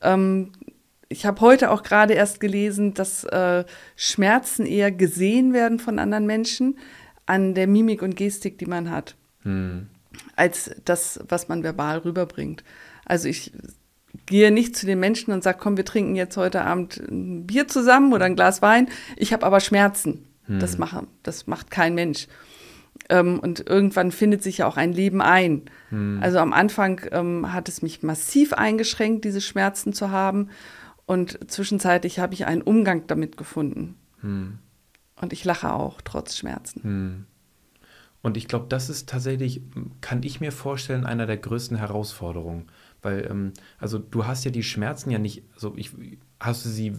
Ähm, 0.00 0.52
ich 1.08 1.26
habe 1.26 1.40
heute 1.40 1.70
auch 1.70 1.82
gerade 1.82 2.14
erst 2.14 2.40
gelesen, 2.40 2.94
dass 2.94 3.24
äh, 3.24 3.64
Schmerzen 3.96 4.66
eher 4.66 4.90
gesehen 4.90 5.52
werden 5.52 5.78
von 5.78 5.98
anderen 5.98 6.26
Menschen 6.26 6.78
an 7.26 7.54
der 7.54 7.66
Mimik 7.66 8.02
und 8.02 8.16
Gestik, 8.16 8.58
die 8.58 8.66
man 8.66 8.90
hat, 8.90 9.16
mhm. 9.44 9.88
als 10.36 10.70
das, 10.84 11.20
was 11.28 11.48
man 11.48 11.62
verbal 11.62 11.98
rüberbringt. 11.98 12.64
Also 13.04 13.28
ich 13.28 13.52
gehe 14.26 14.50
nicht 14.50 14.76
zu 14.76 14.86
den 14.86 15.00
Menschen 15.00 15.32
und 15.32 15.42
sage, 15.42 15.58
komm, 15.60 15.76
wir 15.76 15.84
trinken 15.84 16.16
jetzt 16.16 16.36
heute 16.36 16.62
Abend 16.62 16.96
ein 16.96 17.46
Bier 17.46 17.68
zusammen 17.68 18.12
oder 18.12 18.24
ein 18.24 18.36
Glas 18.36 18.62
Wein. 18.62 18.88
Ich 19.16 19.32
habe 19.32 19.46
aber 19.46 19.60
Schmerzen. 19.60 20.26
Das, 20.48 20.74
mhm. 20.74 20.80
mache, 20.80 21.06
das 21.22 21.46
macht 21.46 21.70
kein 21.70 21.94
Mensch. 21.94 22.26
Ähm, 23.12 23.40
und 23.40 23.68
irgendwann 23.68 24.10
findet 24.10 24.42
sich 24.42 24.58
ja 24.58 24.66
auch 24.66 24.78
ein 24.78 24.94
Leben 24.94 25.20
ein. 25.20 25.66
Hm. 25.90 26.18
Also 26.22 26.38
am 26.38 26.54
Anfang 26.54 27.02
ähm, 27.12 27.52
hat 27.52 27.68
es 27.68 27.82
mich 27.82 28.02
massiv 28.02 28.54
eingeschränkt, 28.54 29.26
diese 29.26 29.42
Schmerzen 29.42 29.92
zu 29.92 30.10
haben. 30.10 30.48
Und 31.04 31.38
zwischenzeitlich 31.50 32.20
habe 32.20 32.32
ich 32.32 32.46
einen 32.46 32.62
Umgang 32.62 33.06
damit 33.08 33.36
gefunden. 33.36 33.96
Hm. 34.22 34.60
Und 35.20 35.34
ich 35.34 35.44
lache 35.44 35.74
auch, 35.74 36.00
trotz 36.00 36.38
Schmerzen. 36.38 36.82
Hm. 36.82 37.26
Und 38.22 38.38
ich 38.38 38.48
glaube, 38.48 38.66
das 38.70 38.88
ist 38.88 39.10
tatsächlich, 39.10 39.60
kann 40.00 40.22
ich 40.22 40.40
mir 40.40 40.50
vorstellen, 40.50 41.04
einer 41.04 41.26
der 41.26 41.36
größten 41.36 41.76
Herausforderungen. 41.76 42.68
Weil, 43.02 43.28
ähm, 43.30 43.52
also 43.78 43.98
du 43.98 44.26
hast 44.26 44.44
ja 44.44 44.50
die 44.50 44.62
Schmerzen 44.62 45.10
ja 45.10 45.18
nicht, 45.18 45.42
also 45.52 45.74
ich, 45.76 45.90
hast 46.40 46.64
du 46.64 46.70
sie 46.70 46.94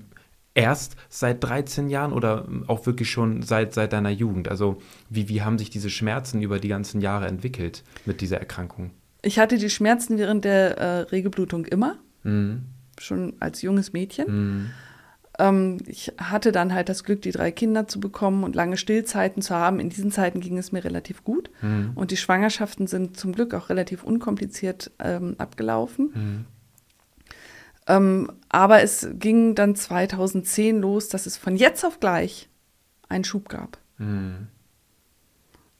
erst 0.55 0.95
seit 1.10 1.43
13 1.43 1.89
Jahren 1.89 2.13
oder 2.13 2.48
auch 2.67 2.86
wirklich 2.86 3.10
schon 3.10 3.41
seit, 3.41 3.74
seit 3.74 3.93
deiner 3.93 4.10
Jugend? 4.10 4.48
Also 4.48 4.81
wie, 5.10 5.29
wie 5.29 5.41
haben 5.41 5.57
sich 5.57 5.69
diese 5.69 5.89
Schmerzen 5.89 6.41
über 6.41 6.60
die 6.60 6.67
ganzen 6.67 7.01
Jahre 7.01 7.27
entwickelt 7.27 7.83
mit 8.05 8.22
dieser 8.22 8.38
Erkrankung? 8.38 8.91
Ich 9.22 9.39
hatte 9.39 9.57
die 9.57 9.69
Schmerzen 9.69 10.17
während 10.17 10.45
der 10.45 10.77
äh, 10.77 11.00
Regelblutung 11.00 11.65
immer, 11.65 11.98
mhm. 12.24 12.63
schon 13.00 13.33
als 13.39 13.62
junges 13.62 13.93
Mädchen. 13.93 14.25
Mhm. 14.27 14.72
Ähm, 15.39 15.77
ich 15.88 16.12
hatte 16.17 16.51
dann 16.51 16.74
halt 16.74 16.89
das 16.89 17.03
Glück, 17.03 17.22
die 17.22 17.31
drei 17.31 17.51
Kinder 17.51 17.88
zu 17.88 18.00
bekommen 18.00 18.43
und 18.43 18.55
lange 18.55 18.77
Stillzeiten 18.77 19.41
zu 19.41 19.55
haben. 19.55 19.79
In 19.79 19.89
diesen 19.89 20.12
Zeiten 20.12 20.41
ging 20.41 20.57
es 20.57 20.72
mir 20.72 20.83
relativ 20.83 21.24
gut. 21.24 21.50
Mhm. 21.62 21.91
Und 21.95 22.12
die 22.12 22.17
Schwangerschaften 22.17 22.86
sind 22.86 23.17
zum 23.17 23.31
Glück 23.31 23.53
auch 23.53 23.69
relativ 23.69 24.03
unkompliziert 24.03 24.91
ähm, 25.00 25.36
abgelaufen. 25.38 26.45
Ähm, 27.87 28.31
aber 28.49 28.81
es 28.81 29.07
ging 29.13 29.55
dann 29.55 29.75
2010 29.75 30.79
los, 30.79 31.09
dass 31.09 31.25
es 31.25 31.37
von 31.37 31.55
jetzt 31.55 31.83
auf 31.83 31.99
gleich 31.99 32.49
einen 33.09 33.23
Schub 33.23 33.49
gab. 33.49 33.77
Mhm. 33.97 34.47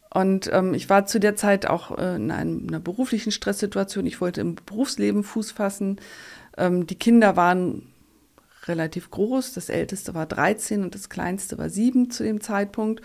Und 0.10 0.50
ähm, 0.53 0.74
ich 0.75 0.89
war 0.89 1.05
zu 1.05 1.19
der 1.19 1.36
Zeit 1.36 1.65
auch 1.65 1.98
äh, 1.98 2.15
in 2.15 2.29
einem, 2.29 2.67
einer 2.67 2.79
beruflichen 2.79 3.31
Stresssituation. 3.31 4.05
Ich 4.05 4.22
wollte 4.22 4.41
im 4.41 4.55
Berufsleben 4.55 5.24
Fuß 5.24 5.51
fassen. 5.51 6.00
Ähm, 6.55 6.86
die 6.86 7.00
Kinder 7.00 7.36
waren 7.36 7.88
relativ 8.65 9.10
groß. 9.10 9.53
Das 9.53 9.69
älteste 9.69 10.13
war 10.13 10.27
13 10.27 10.83
und 10.83 10.93
das 10.93 11.10
kleinste 11.10 11.57
war 11.57 11.69
7 11.69 12.12
zu 12.12 12.24
dem 12.24 12.41
Zeitpunkt 12.41 13.01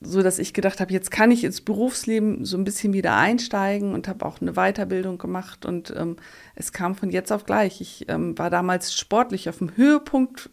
so 0.00 0.22
dass 0.22 0.38
ich 0.38 0.54
gedacht 0.54 0.80
habe, 0.80 0.92
jetzt 0.92 1.10
kann 1.10 1.30
ich 1.30 1.42
ins 1.42 1.60
Berufsleben 1.60 2.44
so 2.44 2.56
ein 2.56 2.64
bisschen 2.64 2.92
wieder 2.92 3.16
einsteigen 3.16 3.94
und 3.94 4.06
habe 4.06 4.24
auch 4.24 4.40
eine 4.40 4.52
Weiterbildung 4.52 5.18
gemacht 5.18 5.66
und 5.66 5.92
ähm, 5.96 6.16
es 6.54 6.72
kam 6.72 6.94
von 6.94 7.10
jetzt 7.10 7.32
auf 7.32 7.44
gleich. 7.44 7.80
Ich 7.80 8.06
ähm, 8.08 8.38
war 8.38 8.48
damals 8.50 8.94
sportlich 8.94 9.48
auf 9.48 9.58
dem 9.58 9.76
Höhepunkt 9.76 10.50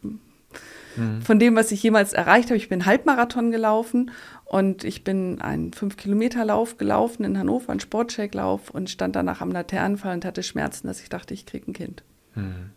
mhm. 0.96 1.22
von 1.22 1.38
dem, 1.38 1.56
was 1.56 1.72
ich 1.72 1.84
jemals 1.84 2.14
erreicht 2.14 2.50
habe. 2.50 2.58
Ich 2.58 2.70
bin 2.70 2.88
Halbmarathon 2.88 3.52
gelaufen 3.52 4.10
und 4.46 4.84
ich 4.84 5.04
bin 5.04 5.40
einen 5.42 5.72
5-Kilometer-Lauf 5.72 6.78
gelaufen 6.78 7.24
in 7.24 7.38
Hannover, 7.38 7.70
einen 7.70 7.80
Sportcheck-Lauf 7.80 8.72
und 8.72 8.90
stand 8.90 9.16
danach 9.16 9.42
am 9.42 9.52
Laternenfall 9.52 10.16
und 10.16 10.26
hatte 10.26 10.42
Schmerzen, 10.42 10.88
dass 10.88 11.02
ich 11.02 11.10
dachte, 11.10 11.36
ich 11.36 11.46
kriege 11.46 11.70
ein 11.70 11.74
Kind. 11.74 12.04
Mhm. 12.34 12.72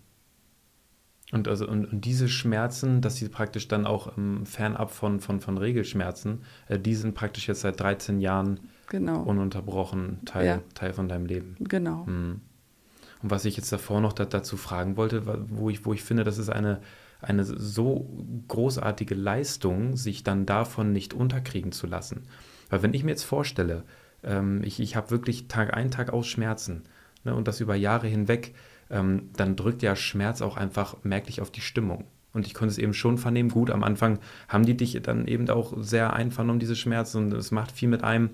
Und, 1.30 1.46
also, 1.46 1.68
und, 1.68 1.92
und, 1.92 2.04
diese 2.04 2.28
Schmerzen, 2.28 3.02
dass 3.02 3.16
sie 3.16 3.28
praktisch 3.28 3.68
dann 3.68 3.86
auch 3.86 4.16
ähm, 4.16 4.46
fernab 4.46 4.90
von, 4.90 5.20
von, 5.20 5.40
von 5.40 5.58
Regelschmerzen, 5.58 6.42
äh, 6.68 6.78
die 6.78 6.94
sind 6.94 7.14
praktisch 7.14 7.48
jetzt 7.48 7.60
seit 7.60 7.78
13 7.80 8.20
Jahren 8.20 8.60
genau. 8.88 9.22
ununterbrochen 9.22 10.24
Teil, 10.24 10.46
ja. 10.46 10.60
Teil 10.74 10.94
von 10.94 11.08
deinem 11.08 11.26
Leben. 11.26 11.56
Genau. 11.60 12.04
Mhm. 12.06 12.40
Und 13.22 13.30
was 13.30 13.44
ich 13.44 13.56
jetzt 13.56 13.72
davor 13.72 14.00
noch 14.00 14.12
da, 14.12 14.24
dazu 14.24 14.56
fragen 14.56 14.96
wollte, 14.96 15.22
wo 15.50 15.68
ich, 15.70 15.84
wo 15.84 15.92
ich 15.92 16.02
finde, 16.02 16.24
das 16.24 16.38
ist 16.38 16.48
eine, 16.48 16.80
eine 17.20 17.44
so 17.44 18.08
großartige 18.46 19.14
Leistung, 19.14 19.96
sich 19.96 20.22
dann 20.22 20.46
davon 20.46 20.92
nicht 20.92 21.14
unterkriegen 21.14 21.72
zu 21.72 21.86
lassen. 21.86 22.22
Weil 22.70 22.82
wenn 22.82 22.94
ich 22.94 23.04
mir 23.04 23.10
jetzt 23.10 23.24
vorstelle, 23.24 23.82
ähm, 24.22 24.62
ich, 24.64 24.80
ich 24.80 24.96
habe 24.96 25.10
wirklich 25.10 25.48
Tag 25.48 25.74
ein, 25.74 25.90
Tag 25.90 26.12
aus 26.12 26.26
Schmerzen 26.26 26.84
ne, 27.24 27.34
und 27.34 27.48
das 27.48 27.60
über 27.60 27.74
Jahre 27.74 28.06
hinweg, 28.06 28.54
ähm, 28.90 29.30
dann 29.36 29.56
drückt 29.56 29.82
ja 29.82 29.96
Schmerz 29.96 30.42
auch 30.42 30.56
einfach 30.56 31.02
merklich 31.04 31.40
auf 31.40 31.50
die 31.50 31.60
Stimmung. 31.60 32.04
Und 32.32 32.46
ich 32.46 32.54
konnte 32.54 32.72
es 32.72 32.78
eben 32.78 32.94
schon 32.94 33.18
vernehmen, 33.18 33.50
gut, 33.50 33.70
am 33.70 33.82
Anfang 33.82 34.18
haben 34.48 34.66
die 34.66 34.76
dich 34.76 35.00
dann 35.02 35.26
eben 35.26 35.48
auch 35.50 35.74
sehr 35.78 36.12
einvernommen, 36.12 36.60
diese 36.60 36.76
Schmerzen, 36.76 37.24
und 37.24 37.32
es 37.32 37.50
macht 37.50 37.72
viel 37.72 37.88
mit 37.88 38.04
einem, 38.04 38.30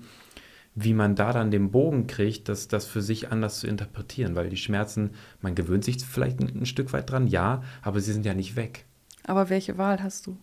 wie 0.75 0.93
man 0.93 1.15
da 1.15 1.31
dann 1.31 1.51
den 1.51 1.71
Bogen 1.71 2.05
kriegt, 2.05 2.49
das, 2.49 2.67
das 2.67 2.85
für 2.85 3.01
sich 3.01 3.31
anders 3.31 3.59
zu 3.59 3.67
interpretieren, 3.67 4.35
weil 4.35 4.49
die 4.49 4.57
Schmerzen, 4.57 5.11
man 5.41 5.55
gewöhnt 5.55 5.85
sich 5.85 6.03
vielleicht 6.05 6.39
ein, 6.41 6.61
ein 6.61 6.65
Stück 6.65 6.91
weit 6.91 7.09
dran, 7.09 7.27
ja, 7.27 7.63
aber 7.81 8.01
sie 8.01 8.11
sind 8.11 8.25
ja 8.25 8.33
nicht 8.33 8.55
weg. 8.55 8.85
Aber 9.23 9.49
welche 9.49 9.77
Wahl 9.77 10.03
hast 10.03 10.27
du? 10.27 10.37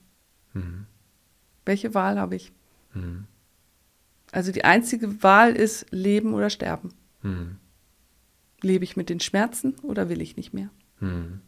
Mhm. 0.54 0.87
Welche 1.66 1.95
Wahl 1.95 2.19
habe 2.19 2.35
ich? 2.35 2.52
Mhm. 2.95 3.26
Also 4.33 4.50
die 4.50 4.64
einzige 4.64 5.23
Wahl 5.23 5.52
ist 5.52 5.87
Leben 5.90 6.33
oder 6.33 6.49
Sterben. 6.49 6.88
Mhm. 7.23 7.59
Lebe 8.62 8.85
ich 8.85 8.97
mit 8.97 9.09
den 9.09 9.21
Schmerzen 9.21 9.75
oder 9.83 10.09
will 10.09 10.21
ich 10.21 10.37
nicht 10.37 10.52
mehr? 10.52 10.71
Hm. 10.99 11.40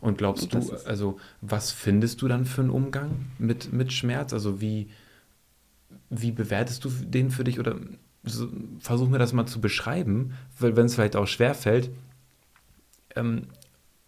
Und 0.00 0.18
glaubst 0.18 0.54
Und 0.54 0.70
du, 0.70 0.76
also 0.86 1.18
was 1.40 1.72
findest 1.72 2.22
du 2.22 2.28
dann 2.28 2.46
für 2.46 2.62
einen 2.62 2.70
Umgang 2.70 3.26
mit, 3.38 3.72
mit 3.72 3.92
Schmerz? 3.92 4.32
Also 4.32 4.60
wie, 4.60 4.88
wie 6.08 6.32
bewertest 6.32 6.84
du 6.84 6.90
den 6.90 7.30
für 7.30 7.44
dich 7.44 7.58
oder 7.58 7.76
so, 8.22 8.48
versuch 8.78 9.08
mir 9.08 9.18
das 9.18 9.32
mal 9.32 9.46
zu 9.46 9.60
beschreiben, 9.60 10.32
weil 10.58 10.76
wenn 10.76 10.86
es 10.86 10.94
vielleicht 10.94 11.16
auch 11.16 11.26
schwer 11.26 11.54
fällt. 11.54 11.90
Ähm, 13.16 13.48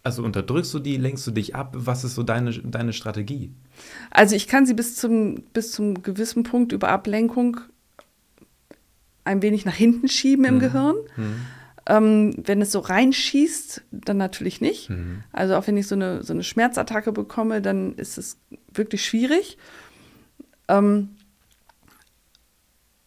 also 0.03 0.23
unterdrückst 0.23 0.73
du 0.73 0.79
die, 0.79 0.97
lenkst 0.97 1.25
du 1.25 1.31
dich 1.31 1.55
ab? 1.55 1.75
Was 1.77 2.03
ist 2.03 2.15
so 2.15 2.23
deine, 2.23 2.51
deine 2.51 2.91
Strategie? 2.91 3.53
Also 4.11 4.35
ich 4.35 4.47
kann 4.47 4.65
sie 4.65 4.73
bis 4.73 4.95
zum, 4.95 5.43
bis 5.53 5.71
zum 5.71 6.03
gewissen 6.03 6.43
Punkt 6.43 6.73
über 6.73 6.89
Ablenkung 6.89 7.61
ein 9.25 9.41
wenig 9.41 9.65
nach 9.65 9.75
hinten 9.75 10.07
schieben 10.07 10.45
im 10.45 10.55
mhm. 10.55 10.59
Gehirn. 10.59 10.95
Mhm. 11.15 11.35
Ähm, 11.85 12.33
wenn 12.37 12.61
es 12.61 12.71
so 12.71 12.79
reinschießt, 12.79 13.83
dann 13.91 14.17
natürlich 14.17 14.61
nicht. 14.61 14.89
Mhm. 14.89 15.23
Also 15.33 15.55
auch 15.55 15.67
wenn 15.67 15.75
ich 15.75 15.87
so 15.87 15.95
eine, 15.95 16.23
so 16.23 16.33
eine 16.33 16.43
Schmerzattacke 16.43 17.11
bekomme, 17.11 17.61
dann 17.61 17.95
ist 17.95 18.17
es 18.17 18.37
wirklich 18.71 19.05
schwierig. 19.05 19.57
Ähm, 20.69 21.17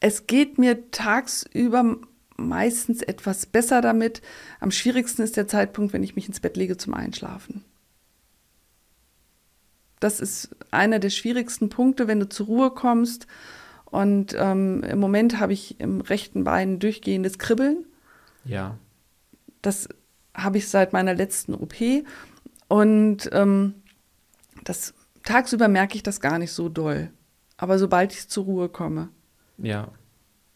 es 0.01 0.27
geht 0.27 0.59
mir 0.59 0.91
tagsüber 0.91 1.97
meistens 2.37 3.03
etwas 3.03 3.47
besser 3.47 3.81
damit. 3.81 4.21
Am 4.61 4.71
schwierigsten 4.71 5.23
ist 5.23 5.39
der 5.39 5.49
Zeitpunkt, 5.49 5.95
wenn 5.95 6.03
ich 6.03 6.17
mich 6.17 6.29
ins 6.29 6.41
Bett 6.41 6.57
lege 6.59 6.77
zum 6.77 6.93
Einschlafen. 6.93 7.65
Das 10.01 10.21
ist 10.21 10.55
einer 10.71 10.99
der 10.99 11.09
schwierigsten 11.09 11.71
Punkte, 11.71 12.09
wenn 12.09 12.21
du 12.21 12.29
zur 12.29 12.47
Ruhe 12.47 12.71
kommst 12.71 13.27
und 13.91 14.35
ähm, 14.39 14.83
im 14.83 14.99
Moment 14.99 15.39
habe 15.41 15.53
ich 15.53 15.81
im 15.81 16.01
rechten 16.01 16.45
Bein 16.45 16.79
durchgehendes 16.79 17.39
Kribbeln. 17.39 17.87
Ja. 18.45 18.77
Das 19.63 19.89
habe 20.35 20.59
ich 20.59 20.69
seit 20.69 20.93
meiner 20.93 21.15
letzten 21.15 21.55
OP. 21.55 21.75
Und 22.69 23.31
ähm, 23.33 23.75
das 24.65 24.93
tagsüber 25.23 25.69
merke 25.69 25.97
ich 25.97 26.03
das 26.03 26.21
gar 26.21 26.39
nicht 26.39 26.53
so 26.53 26.69
doll. 26.69 27.11
Aber 27.57 27.79
sobald 27.79 28.13
ich 28.13 28.29
zur 28.29 28.45
Ruhe 28.45 28.69
komme. 28.69 29.09
Ja. 29.59 29.89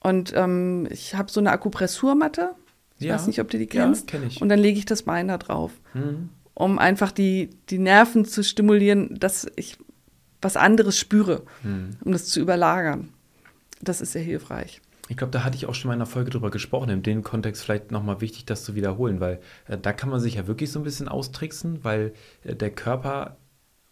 Und 0.01 0.33
ähm, 0.35 0.87
ich 0.91 1.15
habe 1.15 1.31
so 1.31 1.41
eine 1.41 1.53
Akupressurmatte. 1.53 2.51
Ich 2.99 3.07
ja. 3.07 3.15
weiß 3.15 3.27
nicht, 3.27 3.41
ob 3.41 3.49
du 3.49 3.59
die 3.59 3.67
kennst. 3.67 4.11
Ja, 4.11 4.19
kenn 4.19 4.29
ich. 4.29 4.43
Und 4.43 4.49
dann 4.49 4.59
lege 4.59 4.79
ich 4.79 4.85
das 4.85 5.05
Bein 5.05 5.29
da 5.29 5.39
drauf. 5.39 5.73
Mhm. 5.95 6.31
Um 6.53 6.79
einfach 6.79 7.13
die, 7.13 7.51
die 7.71 7.79
Nerven 7.79 8.25
zu 8.25 8.43
stimulieren, 8.43 9.19
dass 9.19 9.47
ich 9.57 9.79
was 10.43 10.57
anderes 10.57 10.99
spüre, 10.99 11.45
mhm. 11.63 11.97
um 12.05 12.13
das 12.13 12.27
zu 12.27 12.41
überlagern 12.41 13.11
das 13.81 14.01
ist 14.01 14.13
sehr 14.13 14.23
hilfreich. 14.23 14.81
Ich 15.09 15.17
glaube, 15.17 15.33
da 15.33 15.43
hatte 15.43 15.57
ich 15.57 15.67
auch 15.67 15.75
schon 15.75 15.89
mal 15.89 15.95
in 15.95 16.01
einer 16.01 16.07
Folge 16.07 16.31
drüber 16.31 16.51
gesprochen. 16.51 16.89
In 16.91 17.03
dem 17.03 17.25
Kontext 17.25 17.65
vielleicht 17.65 17.91
nochmal 17.91 18.21
wichtig, 18.21 18.45
das 18.45 18.63
zu 18.63 18.77
wiederholen, 18.77 19.19
weil 19.19 19.41
äh, 19.67 19.77
da 19.77 19.93
kann 19.93 20.09
man 20.09 20.21
sich 20.21 20.35
ja 20.35 20.47
wirklich 20.47 20.71
so 20.71 20.79
ein 20.79 20.85
bisschen 20.85 21.09
austricksen, 21.09 21.83
weil 21.83 22.13
äh, 22.45 22.55
der 22.55 22.71
Körper 22.71 23.37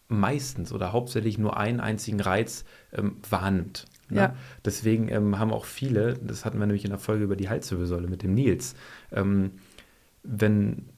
meistens 0.07 0.71
oder 0.71 0.93
hauptsächlich 0.93 1.37
nur 1.37 1.57
einen 1.57 1.79
einzigen 1.79 2.19
Reiz 2.19 2.63
ähm, 2.93 3.17
wahrnimmt. 3.29 3.85
Ne? 4.09 4.19
Ja. 4.21 4.35
Deswegen 4.65 5.09
ähm, 5.09 5.37
haben 5.37 5.51
auch 5.51 5.65
viele, 5.65 6.15
das 6.15 6.45
hatten 6.45 6.57
wir 6.57 6.65
nämlich 6.65 6.85
in 6.85 6.89
der 6.89 6.99
Folge 6.99 7.25
über 7.25 7.35
die 7.35 7.49
Halswirbelsäule 7.49 8.07
mit 8.07 8.23
dem 8.23 8.33
Nils, 8.33 8.75
ähm, 9.11 9.51
wenn 10.23 10.89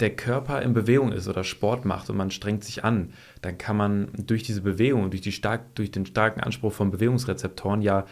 der 0.00 0.14
Körper 0.16 0.62
in 0.62 0.74
Bewegung 0.74 1.12
ist 1.12 1.28
oder 1.28 1.44
Sport 1.44 1.84
macht 1.84 2.10
und 2.10 2.16
man 2.16 2.30
strengt 2.30 2.64
sich 2.64 2.84
an, 2.84 3.12
dann 3.42 3.58
kann 3.58 3.76
man 3.76 4.08
durch 4.16 4.42
diese 4.42 4.62
Bewegung 4.62 5.10
durch, 5.10 5.22
die 5.22 5.32
stark, 5.32 5.74
durch 5.74 5.90
den 5.90 6.06
starken 6.06 6.40
Anspruch 6.40 6.72
von 6.72 6.90
Bewegungsrezeptoren 6.90 7.82
ja 7.82 8.04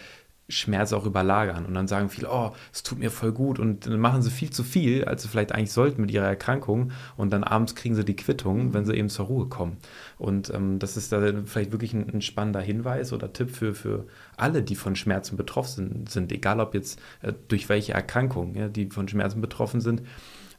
Schmerz 0.49 0.93
auch 0.93 1.07
überlagern. 1.07 1.65
Und 1.65 1.75
dann 1.75 1.89
sagen 1.89 2.11
viele, 2.11 2.29
oh, 2.31 2.53
es 2.73 2.83
tut 2.83 2.99
mir 2.99 3.11
voll 3.11 3.33
gut. 3.33 3.59
Und 3.59 3.87
dann 3.87 3.99
machen 3.99 4.23
sie 4.23 4.31
viel 4.31 4.51
zu 4.51 4.63
viel, 4.63 5.05
als 5.05 5.23
sie 5.23 5.29
vielleicht 5.29 5.53
eigentlich 5.53 5.73
sollten 5.73 6.01
mit 6.01 6.11
ihrer 6.11 6.27
Erkrankung. 6.27 6.93
Und 7.17 7.33
dann 7.33 7.45
abends 7.45 7.75
kriegen 7.75 7.95
sie 7.95 8.05
die 8.05 8.17
Quittung, 8.17 8.75
wenn 8.75 8.85
sie 8.85 8.95
eben 8.95 9.09
zur 9.09 9.27
Ruhe 9.27 9.47
kommen. 9.47 9.79
Und 10.19 10.53
ähm, 10.53 10.79
das 10.79 10.97
ist 10.97 11.13
da 11.13 11.21
vielleicht 11.47 11.73
wirklich 11.73 11.95
ein, 11.95 12.09
ein, 12.13 12.23
spannender 12.23 12.61
Hinweis 12.61 13.13
oder 13.13 13.33
Tipp 13.33 13.51
für, 13.51 13.75
für 13.75 14.07
alle, 14.37 14.63
die 14.63 14.77
von 14.77 14.95
Schmerzen 14.95 15.37
betroffen 15.37 16.07
sind, 16.07 16.31
egal 16.33 16.61
ob 16.61 16.75
jetzt 16.75 17.01
äh, 17.23 17.33
durch 17.49 17.69
welche 17.69 17.95
Erkrankung, 17.95 18.55
ja, 18.55 18.69
die 18.69 18.87
von 18.91 19.09
Schmerzen 19.09 19.41
betroffen 19.41 19.81
sind 19.81 20.03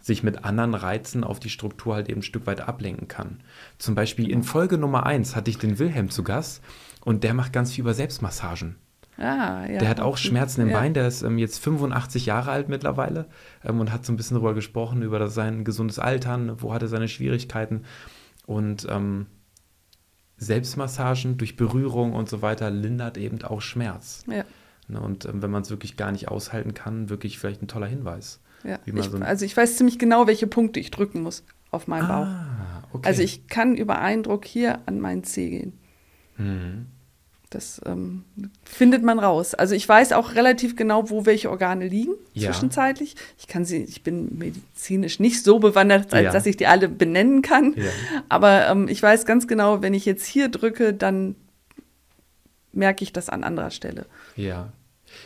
sich 0.04 0.22
mit 0.22 0.44
anderen 0.44 0.76
Reizen 0.76 1.24
auf 1.24 1.40
die 1.40 1.50
Struktur 1.50 1.96
halt 1.96 2.10
eben 2.10 2.20
ein 2.20 2.24
Stück 2.24 2.46
weit 2.46 2.60
ablenken 2.60 3.08
kann. 3.08 3.40
Zum 3.78 3.96
Beispiel 3.96 4.30
in 4.30 4.44
Folge 4.44 4.78
Nummer 4.78 5.06
1 5.06 5.34
hatte 5.34 5.50
ich 5.50 5.58
den 5.58 5.80
Wilhelm 5.80 6.10
zu 6.10 6.24
Gast 6.24 6.62
Und 7.06 7.24
der 7.24 7.34
macht 7.34 7.54
ganz 7.54 7.72
viel 7.72 7.84
über 7.84 7.94
Selbstmassagen. 7.94 8.76
Ah, 9.18 9.66
ja. 9.66 9.80
Der 9.80 9.88
hat 9.88 10.02
auch 10.02 10.18
Schmerzen 10.18 10.62
im 10.62 10.70
ja. 10.70 10.78
Bein, 10.78 10.94
der 10.94 11.08
ist 11.08 11.22
ähm, 11.22 11.38
jetzt 11.38 11.60
85 11.60 12.26
Jahre 12.26 12.52
alt 12.52 12.68
mittlerweile 12.68 13.28
ähm, 13.64 13.80
und 13.80 13.94
hat 13.94 14.06
so 14.06 14.12
ein 14.12 14.18
bisschen 14.18 14.36
darüber 14.36 14.54
gesprochen, 14.54 15.04
über 15.04 15.20
das, 15.20 15.34
sein 15.36 15.64
gesundes 15.64 16.00
Altern, 16.00 16.62
wo 16.62 16.74
hat 16.74 16.82
er 16.82 16.90
seine 16.90 17.08
Schwierigkeiten. 17.08 17.84
Und 18.46 18.86
ähm, 18.90 19.28
Selbstmassagen 20.36 21.38
durch 21.38 21.56
Berührung 21.56 22.12
und 22.12 22.28
so 22.28 22.42
weiter 22.42 22.70
lindert 22.72 23.18
eben 23.18 23.42
auch 23.44 23.62
Schmerz. 23.62 24.26
Ja. 24.28 24.44
Ne, 24.90 25.00
und 25.00 25.24
ähm, 25.26 25.42
wenn 25.42 25.52
man 25.52 25.62
es 25.62 25.70
wirklich 25.70 25.96
gar 25.96 26.12
nicht 26.12 26.28
aushalten 26.28 26.74
kann, 26.74 27.10
wirklich 27.10 27.40
vielleicht 27.40 27.62
ein 27.62 27.70
toller 27.70 27.88
Hinweis. 27.88 28.42
Ja. 28.64 28.80
Ich, 28.86 29.04
so 29.06 29.18
also 29.18 29.46
ich 29.46 29.56
weiß 29.56 29.78
ziemlich 29.78 30.00
genau, 30.00 30.28
welche 30.28 30.48
Punkte 30.48 30.80
ich 30.80 30.92
drücken 30.92 31.22
muss 31.22 31.44
auf 31.72 31.88
meinen 31.88 32.08
Bauch. 32.08 32.26
Ah, 32.26 32.84
okay. 32.94 33.08
Also 33.08 33.22
ich 33.24 33.48
kann 33.48 33.76
über 33.76 34.00
Eindruck 34.00 34.46
hier 34.46 34.80
an 34.86 35.00
meinen 35.00 35.24
Zeh 35.24 35.50
gehen. 35.50 35.80
Mhm. 36.38 36.86
Das 37.50 37.80
ähm, 37.86 38.24
findet 38.64 39.04
man 39.04 39.20
raus. 39.20 39.54
Also 39.54 39.76
ich 39.76 39.88
weiß 39.88 40.14
auch 40.14 40.34
relativ 40.34 40.76
genau, 40.76 41.12
wo 41.12 41.28
welche 41.28 41.52
Organe 41.52 41.88
liegen, 41.88 42.14
Ja. 42.34 42.50
zwischenzeitlich. 42.52 43.16
Ich 43.38 43.48
kann 43.48 43.64
sie, 43.64 43.84
ich 43.84 44.02
bin 44.02 44.40
medizinisch 44.40 45.20
nicht 45.20 45.44
so 45.44 45.60
bewandert, 45.60 46.12
als 46.14 46.24
Ja. 46.26 46.32
dass 46.32 46.48
ich 46.48 46.58
die 46.58 46.66
alle 46.66 46.90
benennen 46.90 47.44
kann. 47.44 47.74
Ja. 47.76 47.84
Aber 48.28 48.68
ähm, 48.70 48.88
ich 48.88 49.04
weiß 49.04 49.26
ganz 49.28 49.48
genau, 49.48 49.84
wenn 49.84 49.94
ich 49.94 50.06
jetzt 50.06 50.26
hier 50.26 50.50
drücke, 50.50 50.94
dann 50.96 51.36
merke 52.72 53.04
ich 53.04 53.14
das 53.14 53.30
an 53.30 53.44
anderer 53.44 53.72
Stelle. 53.72 54.06
ja. 54.36 54.72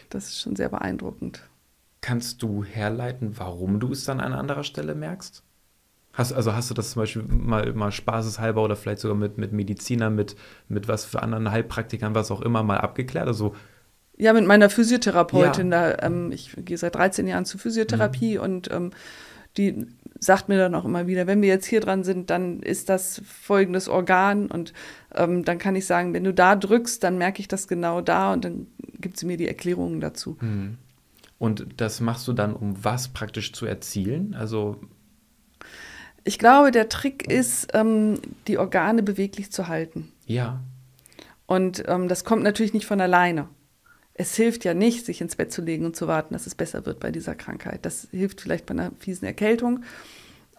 Das 0.09 0.25
ist 0.25 0.41
schon 0.41 0.57
sehr 0.57 0.67
beeindruckend. 0.67 1.39
Kannst 2.01 2.43
du 2.43 2.63
herleiten, 2.63 3.37
warum 3.37 3.79
du 3.79 3.91
es 3.91 4.05
dann 4.05 4.19
an 4.19 4.33
anderer 4.33 4.63
Stelle 4.63 4.95
merkst? 4.95 5.43
Hast, 6.13 6.33
also 6.33 6.53
hast 6.53 6.69
du 6.69 6.73
das 6.73 6.91
zum 6.91 7.01
Beispiel 7.03 7.23
mal, 7.23 7.73
mal 7.73 7.91
spaßeshalber 7.91 8.63
oder 8.63 8.75
vielleicht 8.75 9.01
sogar 9.01 9.17
mit, 9.17 9.37
mit 9.37 9.51
Medizinern, 9.53 10.15
mit, 10.15 10.35
mit 10.67 10.87
was 10.87 11.05
für 11.05 11.21
anderen 11.21 11.51
Heilpraktikern, 11.51 12.15
was 12.15 12.31
auch 12.31 12.41
immer, 12.41 12.63
mal 12.63 12.77
abgeklärt? 12.77 13.27
Also, 13.27 13.55
Ja, 14.17 14.33
mit 14.33 14.47
meiner 14.47 14.69
Physiotherapeutin, 14.71 15.69
da, 15.69 15.95
ähm, 15.99 16.31
ich 16.31 16.53
gehe 16.57 16.77
seit 16.77 16.95
13 16.95 17.27
Jahren 17.27 17.45
zur 17.45 17.59
Physiotherapie 17.59 18.39
und 18.39 18.71
ähm, 18.71 18.91
die 19.57 19.85
sagt 20.19 20.49
mir 20.49 20.57
dann 20.57 20.73
auch 20.75 20.85
immer 20.85 21.05
wieder, 21.05 21.27
wenn 21.27 21.41
wir 21.41 21.49
jetzt 21.49 21.67
hier 21.67 21.81
dran 21.81 22.03
sind, 22.03 22.31
dann 22.31 22.61
ist 22.61 22.89
das 22.89 23.21
folgendes 23.25 23.87
Organ 23.87 24.47
und 24.47 24.73
ähm, 25.13 25.45
dann 25.45 25.59
kann 25.59 25.75
ich 25.75 25.85
sagen, 25.85 26.13
wenn 26.13 26.23
du 26.23 26.33
da 26.33 26.55
drückst, 26.55 27.03
dann 27.03 27.19
merke 27.19 27.41
ich 27.41 27.47
das 27.47 27.67
genau 27.67 28.01
da 28.01 28.33
und 28.33 28.43
dann 28.43 28.67
gibt 28.99 29.17
sie 29.17 29.27
mir 29.27 29.37
die 29.37 29.47
Erklärungen 29.47 29.99
dazu. 29.99 30.37
Und 31.39 31.67
das 31.77 31.99
machst 32.01 32.27
du 32.27 32.33
dann, 32.33 32.53
um 32.55 32.83
was 32.83 33.09
praktisch 33.09 33.53
zu 33.53 33.65
erzielen? 33.65 34.33
Also, 34.33 34.81
Ich 36.23 36.39
glaube, 36.39 36.71
der 36.71 36.89
Trick 36.89 37.31
ist, 37.31 37.69
ähm, 37.73 38.19
die 38.47 38.57
Organe 38.57 39.03
beweglich 39.03 39.51
zu 39.51 39.67
halten. 39.67 40.11
ja. 40.25 40.61
Und 41.49 41.85
ähm, 41.87 42.09
das 42.09 42.25
kommt 42.25 42.43
natürlich 42.43 42.73
nicht 42.73 42.85
von 42.85 42.99
alleine. 42.99 43.47
Es 44.13 44.35
hilft 44.35 44.65
ja 44.65 44.73
nicht, 44.73 45.05
sich 45.05 45.21
ins 45.21 45.37
Bett 45.37 45.49
zu 45.53 45.61
legen 45.61 45.85
und 45.85 45.95
zu 45.95 46.05
warten, 46.05 46.33
dass 46.33 46.45
es 46.45 46.55
besser 46.55 46.85
wird 46.85 46.99
bei 46.99 47.09
dieser 47.09 47.35
Krankheit. 47.35 47.85
Das 47.85 48.09
hilft 48.11 48.41
vielleicht 48.41 48.65
bei 48.65 48.73
einer 48.73 48.91
fiesen 48.99 49.25
Erkältung. 49.25 49.85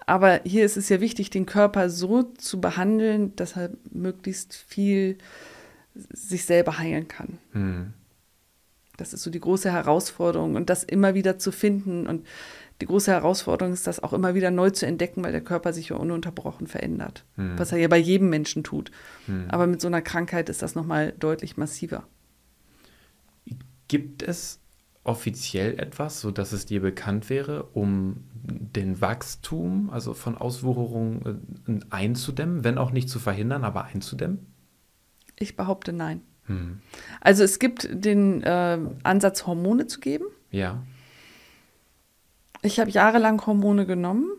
Aber 0.07 0.41
hier 0.45 0.65
ist 0.65 0.79
es 0.79 0.89
ja 0.89 1.03
wichtig, 1.03 1.29
den 1.29 1.45
Körper 1.45 1.91
so 1.91 2.23
zu 2.23 2.59
behandeln, 2.59 3.37
dass 3.37 3.55
er 3.55 3.69
möglichst 3.91 4.55
viel 4.57 5.19
sich 5.95 6.47
selber 6.47 6.79
heilen 6.79 7.07
kann. 7.09 7.37
Hm. 7.53 7.93
Das 8.99 9.15
ist 9.15 9.23
so 9.23 9.31
die 9.31 9.41
große 9.41 9.73
Herausforderung 9.73 10.55
und 10.55 10.69
das 10.69 10.85
immer 10.85 11.15
wieder 11.15 11.39
zu 11.39 11.51
finden. 11.53 12.07
Und 12.07 12.27
die 12.83 12.87
große 12.87 13.11
Herausforderung 13.11 13.73
ist, 13.73 13.87
das 13.87 14.03
auch 14.03 14.13
immer 14.13 14.35
wieder 14.35 14.51
neu 14.51 14.69
zu 14.71 14.85
entdecken, 14.85 15.25
weil 15.25 15.33
der 15.33 15.41
Körper 15.41 15.73
sich 15.73 15.89
ja 15.89 15.97
ununterbrochen 15.97 16.67
verändert. 16.67 17.25
Was 17.57 17.73
er 17.73 17.79
ja 17.79 17.89
bei 17.89 17.97
jedem 17.97 18.29
Menschen 18.29 18.63
tut. 18.63 18.91
Aber 19.49 19.67
mit 19.67 19.81
so 19.81 19.89
einer 19.89 20.03
Krankheit 20.03 20.51
ist 20.51 20.61
das 20.61 20.75
nochmal 20.75 21.15
deutlich 21.19 21.57
massiver. 21.57 22.07
Gibt 23.89 24.23
es 24.23 24.61
offiziell 25.09 25.81
etwas, 25.81 26.21
so 26.21 26.31
dass 26.31 26.53
es 26.53 26.67
dir 26.67 26.83
bekannt 26.83 27.31
wäre, 27.31 27.63
um 27.73 28.25
den 28.35 29.01
Wachstum, 29.01 29.89
also 29.91 30.13
von 30.13 30.37
Auswucherung 30.37 31.41
äh, 31.67 31.81
einzudämmen, 31.89 32.63
wenn 32.63 32.77
auch 32.77 32.91
nicht 32.91 33.09
zu 33.09 33.19
verhindern, 33.19 33.65
aber 33.65 33.85
einzudämmen? 33.85 34.47
Ich 35.37 35.57
behaupte 35.57 35.95
nein. 35.95 36.21
Hm. 36.49 36.81
Also 37.21 37.45
es 37.45 37.59
gibt 37.59 37.89
den 37.91 38.43
äh, 38.43 38.79
Ansatz, 39.05 39.47
Hormone 39.47 39.87
zu 39.87 40.01
geben. 40.01 40.27
Ja. 40.51 40.83
Ich 42.63 42.81
habe 42.81 42.91
jahrelang 42.91 43.45
Hormone 43.47 43.87
genommen. 43.87 44.31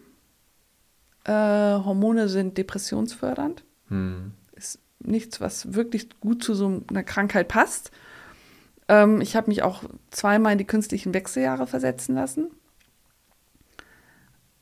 Äh, 1.24 1.32
Hormone 1.32 2.28
sind 2.28 2.58
depressionsfördernd. 2.58 3.64
Hm. 3.88 4.34
Ist 4.54 4.80
nichts, 5.00 5.40
was 5.40 5.74
wirklich 5.74 6.10
gut 6.20 6.44
zu 6.44 6.54
so 6.54 6.82
einer 6.90 7.04
Krankheit 7.04 7.48
passt. 7.48 7.92
Ähm, 8.88 9.22
ich 9.22 9.36
habe 9.36 9.48
mich 9.48 9.64
auch 9.64 9.84
zweimal 10.12 10.54
in 10.54 10.58
die 10.58 10.68
künstlichen 10.68 11.14
Wechseljahre 11.14 11.68
versetzen 11.68 12.16
lassen. 12.16 12.48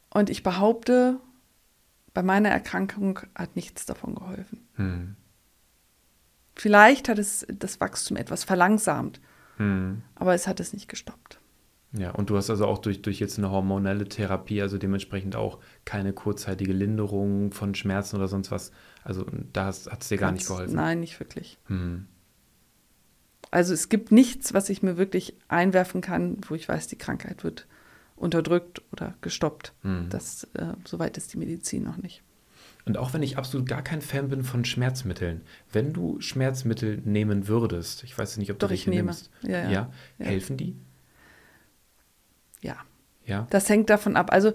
Und 0.10 0.30
ich 0.30 0.44
behaupte, 0.44 1.20
bei 2.14 2.24
meiner 2.24 2.50
Erkrankung 2.50 3.20
hat 3.36 3.56
nichts 3.56 3.86
davon 3.86 4.16
geholfen. 4.16 4.68
Hm. 4.76 5.16
Vielleicht 6.58 7.08
hat 7.08 7.20
es 7.20 7.46
das 7.48 7.80
Wachstum 7.80 8.18
etwas 8.18 8.44
verlangsamt, 8.44 9.22
Hm. 9.58 10.02
aber 10.16 10.34
es 10.34 10.48
hat 10.48 10.60
es 10.60 10.74
nicht 10.74 10.88
gestoppt. 10.88 11.40
Ja, 11.94 12.12
und 12.12 12.30
du 12.30 12.36
hast 12.38 12.50
also 12.50 12.66
auch 12.66 12.80
durch, 12.80 13.02
durch 13.02 13.20
jetzt 13.20 13.38
eine 13.38 13.50
hormonelle 13.50 14.10
Therapie, 14.10 14.62
also 14.62 14.78
dementsprechend 14.78 15.36
auch 15.36 15.60
keine 15.86 16.14
kurzzeitige 16.14 16.74
Linderung 16.74 17.52
von 17.52 17.76
Schmerzen 17.76 18.18
oder 18.18 18.28
sonst 18.28 18.52
was. 18.52 18.72
Also 19.04 19.26
da 19.54 19.66
hat 19.68 20.02
es 20.02 20.08
dir 20.10 20.18
gar 20.18 20.32
nicht 20.32 20.48
geholfen. 20.48 20.76
Nein, 20.76 21.00
nicht 21.00 21.20
wirklich. 21.20 21.58
Hm. 21.68 22.08
Also 23.52 23.74
es 23.74 23.88
gibt 23.88 24.12
nichts, 24.12 24.54
was 24.54 24.70
ich 24.70 24.84
mir 24.84 24.98
wirklich 24.98 25.38
einwerfen 25.48 26.02
kann, 26.02 26.38
wo 26.48 26.56
ich 26.56 26.68
weiß, 26.68 26.88
die 26.88 26.98
Krankheit 26.98 27.44
wird 27.44 27.68
unterdrückt 28.16 28.82
oder 28.92 29.14
gestoppt. 29.22 29.74
Hm. 29.84 30.08
Das, 30.10 30.44
äh, 30.56 30.74
soweit 30.86 31.18
ist 31.18 31.34
die 31.34 31.38
Medizin 31.38 31.84
noch 31.84 31.98
nicht. 31.98 32.22
Und 32.88 32.98
auch 32.98 33.14
wenn 33.14 33.22
ich 33.22 33.38
absolut 33.38 33.68
gar 33.68 33.82
kein 33.82 34.02
Fan 34.02 34.30
bin 34.30 34.44
von 34.44 34.64
Schmerzmitteln, 34.66 35.42
wenn 35.72 35.94
du 35.94 36.20
Schmerzmittel 36.22 37.02
nehmen 37.04 37.48
würdest, 37.48 38.04
ich 38.04 38.18
weiß 38.18 38.38
nicht, 38.38 38.52
ob 38.52 38.60
Doch, 38.60 38.70
du 38.70 38.74
ich 38.74 38.82
welche 38.88 38.90
nehme. 38.92 39.08
nimmst, 39.08 39.30
Ja, 39.42 39.64
ja. 39.64 39.70
ja, 39.72 39.90
helfen 40.26 40.58
die? 40.58 40.76
Ja, 42.62 42.78
Ja. 43.26 43.48
das 43.50 43.70
hängt 43.70 43.90
davon 43.90 44.16
ab. 44.16 44.32
Also 44.32 44.54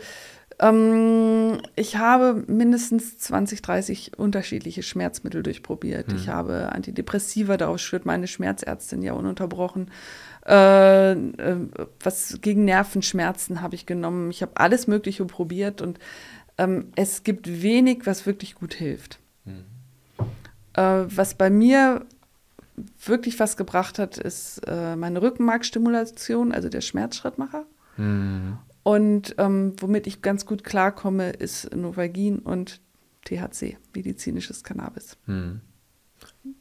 ähm, 0.61 1.61
ich 1.77 1.97
habe 1.97 2.45
mindestens 2.47 3.19
20, 3.19 3.63
30 3.63 4.19
unterschiedliche 4.19 4.83
Schmerzmittel 4.83 5.43
durchprobiert. 5.43 6.13
Ich 6.13 6.29
habe 6.29 6.73
Antidepressiva, 6.73 7.57
darauf 7.57 7.79
schwört 7.79 8.07
meine 8.07 8.27
Schmerzärztin 8.27 9.03
ja 9.03 9.13
ununterbrochen. 9.15 9.91
Äh, 10.47 11.13
äh, 11.13 11.57
was 12.01 12.39
gegen 12.43 12.65
Nervenschmerzen 12.65 13.63
habe 13.63 13.75
ich 13.77 13.87
genommen. 13.87 14.31
Ich 14.31 14.43
habe 14.43 14.53
alles 14.57 14.87
Mögliche 14.87 15.25
probiert 15.25 15.81
und 15.81 15.99
ähm, 16.59 16.93
es 16.97 17.23
gibt 17.23 17.63
wenig, 17.63 18.07
was 18.07 18.27
wirklich 18.27 18.55
gut 18.55 18.75
hilft. 18.75 19.19
Äh, 20.75 21.05
was 21.07 21.35
bei 21.35 21.51
mir 21.51 22.07
wirklich 23.05 23.39
was 23.39 23.57
gebracht 23.57 23.99
hat, 23.99 24.19
ist 24.19 24.63
äh, 24.67 24.97
meine 24.97 25.21
Rückenmarkstimulation, 25.21 26.53
also 26.53 26.69
der 26.69 26.81
Schmerzschrittmacher. 26.81 27.67
Hm. 27.97 28.59
Und 28.83 29.35
ähm, 29.39 29.75
womit 29.79 30.07
ich 30.07 30.23
ganz 30.23 30.47
gut 30.47 30.65
klarkomme, 30.65 31.31
ist 31.31 31.75
Novagin 31.75 32.39
und 32.39 32.81
THC, 33.25 33.77
medizinisches 33.95 34.65
Cannabis. 34.65 35.17
Hm. 35.27 35.61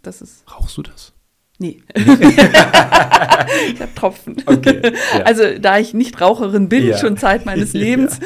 Das 0.01 0.21
ist. 0.21 0.43
Rauchst 0.51 0.77
du 0.77 0.83
das? 0.83 1.13
Nee. 1.61 1.79
ich 1.95 3.79
habe 3.79 3.93
Tropfen. 3.95 4.35
Okay, 4.47 4.81
ja. 5.15 5.23
Also, 5.25 5.43
da 5.59 5.77
ich 5.77 5.93
nicht 5.93 6.19
Raucherin 6.19 6.69
bin, 6.69 6.87
Ja. 6.87 6.97
schon 6.97 7.17
Zeit 7.17 7.45
meines 7.45 7.73
Ja. 7.73 7.79
Lebens, 7.81 8.19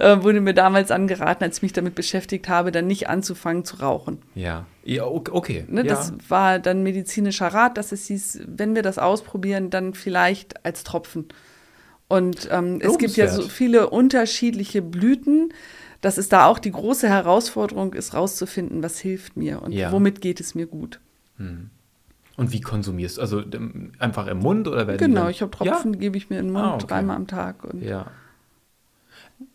äh, 0.00 0.16
wurde 0.22 0.40
mir 0.40 0.54
damals 0.54 0.90
angeraten, 0.90 1.44
als 1.44 1.58
ich 1.58 1.62
mich 1.62 1.72
damit 1.72 1.94
beschäftigt 1.94 2.48
habe, 2.48 2.72
dann 2.72 2.88
nicht 2.88 3.08
anzufangen 3.08 3.64
zu 3.64 3.76
rauchen. 3.76 4.18
Ja. 4.34 4.66
ja 4.84 5.04
okay. 5.04 5.64
Ne, 5.68 5.82
ja. 5.82 5.86
Das 5.88 6.12
war 6.28 6.58
dann 6.58 6.82
medizinischer 6.82 7.46
Rat, 7.46 7.78
dass 7.78 7.92
es 7.92 8.06
hieß, 8.06 8.40
wenn 8.46 8.74
wir 8.74 8.82
das 8.82 8.98
ausprobieren, 8.98 9.70
dann 9.70 9.94
vielleicht 9.94 10.64
als 10.64 10.82
Tropfen. 10.82 11.26
Und 12.08 12.48
ähm, 12.50 12.80
es 12.82 12.98
gibt 12.98 13.16
ja 13.16 13.28
so 13.28 13.42
viele 13.42 13.88
unterschiedliche 13.90 14.82
Blüten, 14.82 15.52
dass 16.00 16.18
es 16.18 16.28
da 16.28 16.46
auch 16.46 16.58
die 16.58 16.72
große 16.72 17.08
Herausforderung 17.08 17.92
ist, 17.94 18.14
rauszufinden, 18.14 18.82
was 18.82 18.98
hilft 18.98 19.36
mir 19.36 19.62
und 19.62 19.70
Ja. 19.70 19.92
womit 19.92 20.20
geht 20.20 20.40
es 20.40 20.56
mir 20.56 20.66
gut. 20.66 20.98
Und 22.36 22.52
wie 22.52 22.60
konsumierst 22.60 23.18
du? 23.18 23.20
Also 23.20 23.40
ähm, 23.40 23.92
einfach 23.98 24.26
im 24.26 24.38
Mund 24.38 24.66
oder 24.68 24.86
werden 24.86 24.98
Genau, 25.12 25.28
ich 25.28 25.42
habe 25.42 25.50
Tropfen, 25.50 25.92
die 25.92 25.98
gebe 25.98 26.16
ich 26.16 26.30
mir 26.30 26.38
in 26.38 26.46
den 26.46 26.52
Mund 26.52 26.64
Ah, 26.64 26.74
okay. 26.76 26.86
dreimal 26.88 27.16
am 27.16 27.26
Tag. 27.26 27.64
Und 27.64 27.82
Ja. 27.82 27.88
ja. 27.90 28.06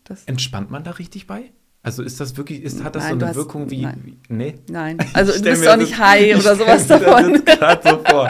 das, 0.04 0.24
Entspannt 0.24 0.70
man 0.70 0.84
da 0.84 0.92
richtig 0.92 1.26
bei? 1.26 1.50
Also 1.82 2.02
ist 2.02 2.18
das 2.18 2.36
wirklich, 2.36 2.62
ist, 2.64 2.82
hat 2.82 2.96
das 2.96 3.04
Nein, 3.04 3.12
so 3.12 3.16
eine 3.18 3.28
hast- 3.28 3.36
Wirkung 3.36 3.70
wie, 3.70 3.82
nein. 3.82 4.00
wie 4.04 4.16
nee? 4.28 4.54
nein, 4.68 4.98
also 5.12 5.30
Ich 5.32 5.38
du 5.42 5.50
bist 5.50 5.64
das- 5.64 5.76
nicht 5.78 5.98
high 5.98 6.20
ich 6.36 6.36
oder 6.36 6.56
sowas 6.56 6.84
davon. 6.88 7.34
so 7.84 7.98
vor. 8.04 8.28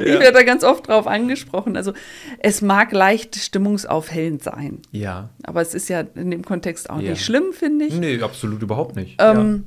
Ich 0.00 0.06
Ja. 0.12 0.20
werde 0.20 0.32
da 0.32 0.42
ganz 0.42 0.62
oft 0.62 0.88
drauf 0.88 1.06
angesprochen. 1.06 1.74
Also 1.78 1.94
es 2.40 2.60
mag 2.60 2.92
leicht 2.92 3.34
stimmungsaufhellend 3.36 4.42
sein, 4.42 4.80
ja. 4.90 5.30
aber 5.42 5.62
es 5.62 5.72
ist 5.74 5.88
ja 5.88 6.00
in 6.00 6.30
dem 6.30 6.44
Kontext 6.44 6.90
auch 6.90 7.00
Ja. 7.00 7.10
nicht 7.12 7.24
schlimm, 7.24 7.52
finde 7.54 7.86
ich. 7.86 7.94
Nee, 7.98 8.20
absolut 8.20 8.60
überhaupt 8.62 8.94
nicht. 8.96 9.16
Ähm, 9.20 9.64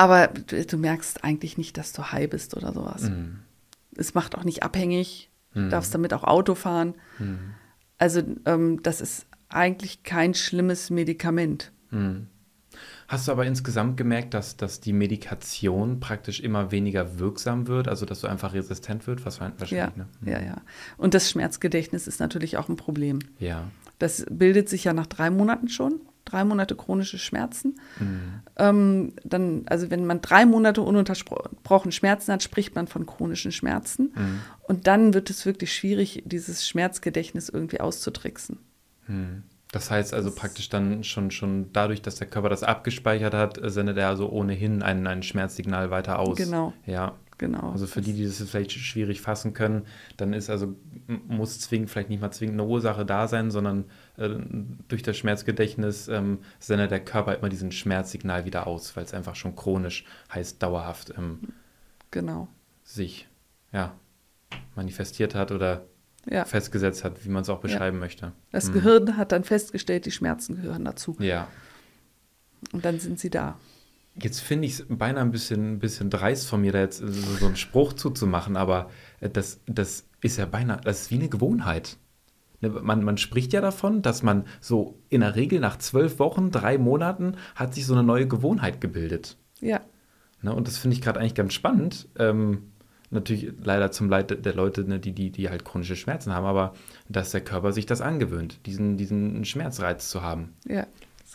Aber 0.00 0.28
du, 0.28 0.64
du, 0.64 0.78
merkst 0.78 1.24
eigentlich 1.24 1.58
nicht, 1.58 1.76
dass 1.76 1.92
du 1.92 2.10
high 2.10 2.30
bist 2.30 2.56
oder 2.56 2.72
sowas. 2.72 3.02
Mhm. 3.02 3.40
Es 3.94 4.14
macht 4.14 4.34
auch 4.34 4.44
nicht 4.44 4.62
abhängig. 4.62 5.30
Du 5.52 5.60
mhm. 5.60 5.68
darfst 5.68 5.92
damit 5.92 6.14
auch 6.14 6.24
Auto 6.24 6.54
fahren. 6.54 6.94
Mhm. 7.18 7.50
Also 7.98 8.22
ähm, 8.46 8.82
das 8.82 9.02
ist 9.02 9.26
eigentlich 9.50 10.02
kein 10.02 10.32
schlimmes 10.32 10.88
Medikament. 10.88 11.70
Mhm. 11.90 12.28
Hast 13.08 13.28
du 13.28 13.32
aber 13.32 13.44
insgesamt 13.44 13.98
gemerkt, 13.98 14.32
dass, 14.32 14.56
dass 14.56 14.80
die 14.80 14.94
Medikation 14.94 16.00
praktisch 16.00 16.40
immer 16.40 16.70
weniger 16.70 17.18
wirksam 17.18 17.66
wird, 17.66 17.86
also 17.86 18.06
dass 18.06 18.22
du 18.22 18.26
einfach 18.26 18.54
resistent 18.54 19.06
wird? 19.06 19.26
Was 19.26 19.38
wahrscheinlich, 19.38 19.70
ja, 19.70 19.92
ne? 19.96 20.06
ja, 20.24 20.40
ja. 20.40 20.62
Und 20.96 21.12
das 21.12 21.28
Schmerzgedächtnis 21.28 22.06
ist 22.06 22.20
natürlich 22.20 22.56
auch 22.56 22.70
ein 22.70 22.76
Problem. 22.76 23.18
Ja. 23.38 23.64
Das 23.98 24.24
bildet 24.30 24.70
sich 24.70 24.84
ja 24.84 24.94
nach 24.94 25.08
drei 25.08 25.28
Monaten 25.28 25.68
schon. 25.68 26.00
Drei 26.30 26.44
Monate 26.44 26.76
chronische 26.76 27.18
Schmerzen. 27.18 27.80
Mhm. 27.98 28.40
Ähm, 28.56 29.12
dann, 29.24 29.64
also 29.66 29.90
wenn 29.90 30.06
man 30.06 30.20
drei 30.20 30.46
Monate 30.46 30.82
ununterbrochen 30.82 31.92
Schmerzen 31.92 32.32
hat, 32.32 32.42
spricht 32.42 32.74
man 32.74 32.86
von 32.86 33.06
chronischen 33.06 33.52
Schmerzen. 33.52 34.12
Mhm. 34.14 34.40
Und 34.62 34.86
dann 34.86 35.12
wird 35.14 35.30
es 35.30 35.44
wirklich 35.44 35.74
schwierig, 35.74 36.22
dieses 36.26 36.68
Schmerzgedächtnis 36.68 37.48
irgendwie 37.48 37.80
auszutricksen. 37.80 38.58
Mhm. 39.08 39.42
Das 39.72 39.90
heißt 39.90 40.14
also 40.14 40.32
praktisch 40.32 40.68
dann 40.68 41.04
schon, 41.04 41.30
schon 41.30 41.72
dadurch, 41.72 42.02
dass 42.02 42.16
der 42.16 42.26
Körper 42.26 42.48
das 42.48 42.62
abgespeichert 42.62 43.34
hat, 43.34 43.60
sendet 43.62 43.98
er 43.98 44.08
also 44.08 44.28
ohnehin 44.28 44.82
ein, 44.82 45.06
ein 45.06 45.22
Schmerzsignal 45.22 45.90
weiter 45.90 46.18
aus. 46.18 46.36
Genau. 46.36 46.72
Ja. 46.86 47.14
Genau. 47.38 47.70
Also 47.70 47.86
für 47.86 48.02
die, 48.02 48.12
die 48.12 48.24
das 48.26 48.42
vielleicht 48.42 48.72
schwierig 48.72 49.22
fassen 49.22 49.54
können, 49.54 49.86
dann 50.18 50.34
ist 50.34 50.50
also, 50.50 50.74
muss 51.26 51.58
zwingend, 51.58 51.88
vielleicht 51.88 52.10
nicht 52.10 52.20
mal 52.20 52.30
zwingend 52.30 52.60
eine 52.60 52.68
Ursache 52.68 53.06
da 53.06 53.28
sein, 53.28 53.50
sondern 53.50 53.86
äh, 54.20 54.38
durch 54.88 55.02
das 55.02 55.16
Schmerzgedächtnis 55.16 56.08
ähm, 56.08 56.40
sendet 56.58 56.90
der 56.90 57.00
Körper 57.00 57.36
immer 57.36 57.48
diesen 57.48 57.72
Schmerzsignal 57.72 58.44
wieder 58.44 58.66
aus, 58.66 58.94
weil 58.96 59.04
es 59.04 59.14
einfach 59.14 59.34
schon 59.34 59.56
chronisch 59.56 60.04
heißt, 60.32 60.62
dauerhaft 60.62 61.14
ähm, 61.16 61.40
genau. 62.10 62.48
sich 62.84 63.28
ja, 63.72 63.94
manifestiert 64.76 65.34
hat 65.34 65.52
oder 65.52 65.86
ja. 66.28 66.44
festgesetzt 66.44 67.04
hat, 67.04 67.24
wie 67.24 67.28
man 67.28 67.42
es 67.42 67.48
auch 67.48 67.60
beschreiben 67.60 67.96
ja. 67.96 68.00
möchte. 68.00 68.32
Das 68.52 68.66
hm. 68.66 68.74
Gehirn 68.74 69.16
hat 69.16 69.32
dann 69.32 69.44
festgestellt, 69.44 70.06
die 70.06 70.10
Schmerzen 70.10 70.56
gehören 70.56 70.84
dazu. 70.84 71.16
Ja. 71.18 71.48
Und 72.72 72.84
dann 72.84 73.00
sind 73.00 73.18
sie 73.18 73.30
da. 73.30 73.58
Jetzt 74.16 74.40
finde 74.40 74.66
ich 74.66 74.80
es 74.80 74.86
beinahe 74.88 75.24
ein 75.24 75.30
bisschen, 75.30 75.74
ein 75.74 75.78
bisschen 75.78 76.10
dreist 76.10 76.46
von 76.46 76.60
mir, 76.60 76.72
da 76.72 76.80
jetzt 76.80 76.98
so, 76.98 77.06
so 77.06 77.46
einen 77.46 77.56
Spruch 77.56 77.92
zuzumachen, 77.92 78.56
aber 78.56 78.90
äh, 79.20 79.30
das, 79.30 79.60
das 79.66 80.04
ist 80.20 80.36
ja 80.36 80.46
beinahe, 80.46 80.80
das 80.82 81.02
ist 81.02 81.10
wie 81.10 81.16
eine 81.16 81.28
Gewohnheit. 81.28 81.96
Ne, 82.60 82.68
man, 82.68 83.02
man 83.02 83.18
spricht 83.18 83.52
ja 83.52 83.60
davon, 83.60 84.02
dass 84.02 84.22
man 84.22 84.44
so 84.60 84.98
in 85.08 85.20
der 85.20 85.36
Regel 85.36 85.60
nach 85.60 85.78
zwölf 85.78 86.18
Wochen, 86.18 86.50
drei 86.50 86.78
Monaten 86.78 87.36
hat 87.54 87.74
sich 87.74 87.86
so 87.86 87.94
eine 87.94 88.02
neue 88.02 88.28
Gewohnheit 88.28 88.80
gebildet. 88.80 89.36
Ja. 89.60 89.80
Ne, 90.42 90.54
und 90.54 90.68
das 90.68 90.78
finde 90.78 90.96
ich 90.96 91.02
gerade 91.02 91.20
eigentlich 91.20 91.34
ganz 91.34 91.54
spannend. 91.54 92.08
Ähm, 92.18 92.70
natürlich 93.10 93.52
leider 93.62 93.90
zum 93.90 94.08
Leid 94.08 94.44
der 94.44 94.54
Leute, 94.54 94.84
ne, 94.84 94.98
die, 94.98 95.12
die, 95.12 95.30
die 95.30 95.50
halt 95.50 95.64
chronische 95.64 95.96
Schmerzen 95.96 96.32
haben, 96.32 96.46
aber 96.46 96.74
dass 97.08 97.30
der 97.30 97.40
Körper 97.40 97.72
sich 97.72 97.86
das 97.86 98.00
angewöhnt, 98.00 98.66
diesen, 98.66 98.96
diesen 98.96 99.44
Schmerzreiz 99.44 100.08
zu 100.08 100.22
haben. 100.22 100.54
Ja. 100.68 100.86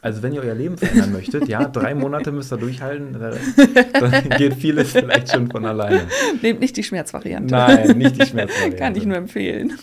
Also 0.01 0.21
wenn 0.21 0.33
ihr 0.33 0.41
euer 0.41 0.53
Leben 0.53 0.77
verändern 0.77 1.13
möchtet, 1.13 1.47
ja, 1.47 1.65
drei 1.65 1.95
Monate 1.95 2.31
müsst 2.31 2.51
ihr 2.51 2.57
durchhalten, 2.57 3.13
dann 3.93 4.29
geht 4.37 4.53
vieles 4.55 4.91
vielleicht 4.91 5.31
schon 5.31 5.49
von 5.49 5.65
alleine. 5.65 6.07
Nehmt 6.41 6.59
nicht 6.59 6.77
die 6.77 6.83
Schmerzvariante. 6.83 7.53
Nein, 7.53 7.97
nicht 7.97 8.21
die 8.21 8.25
Schmerzvariante. 8.25 8.77
Kann 8.79 8.95
ich 8.95 9.05
nur 9.05 9.17
empfehlen. 9.17 9.73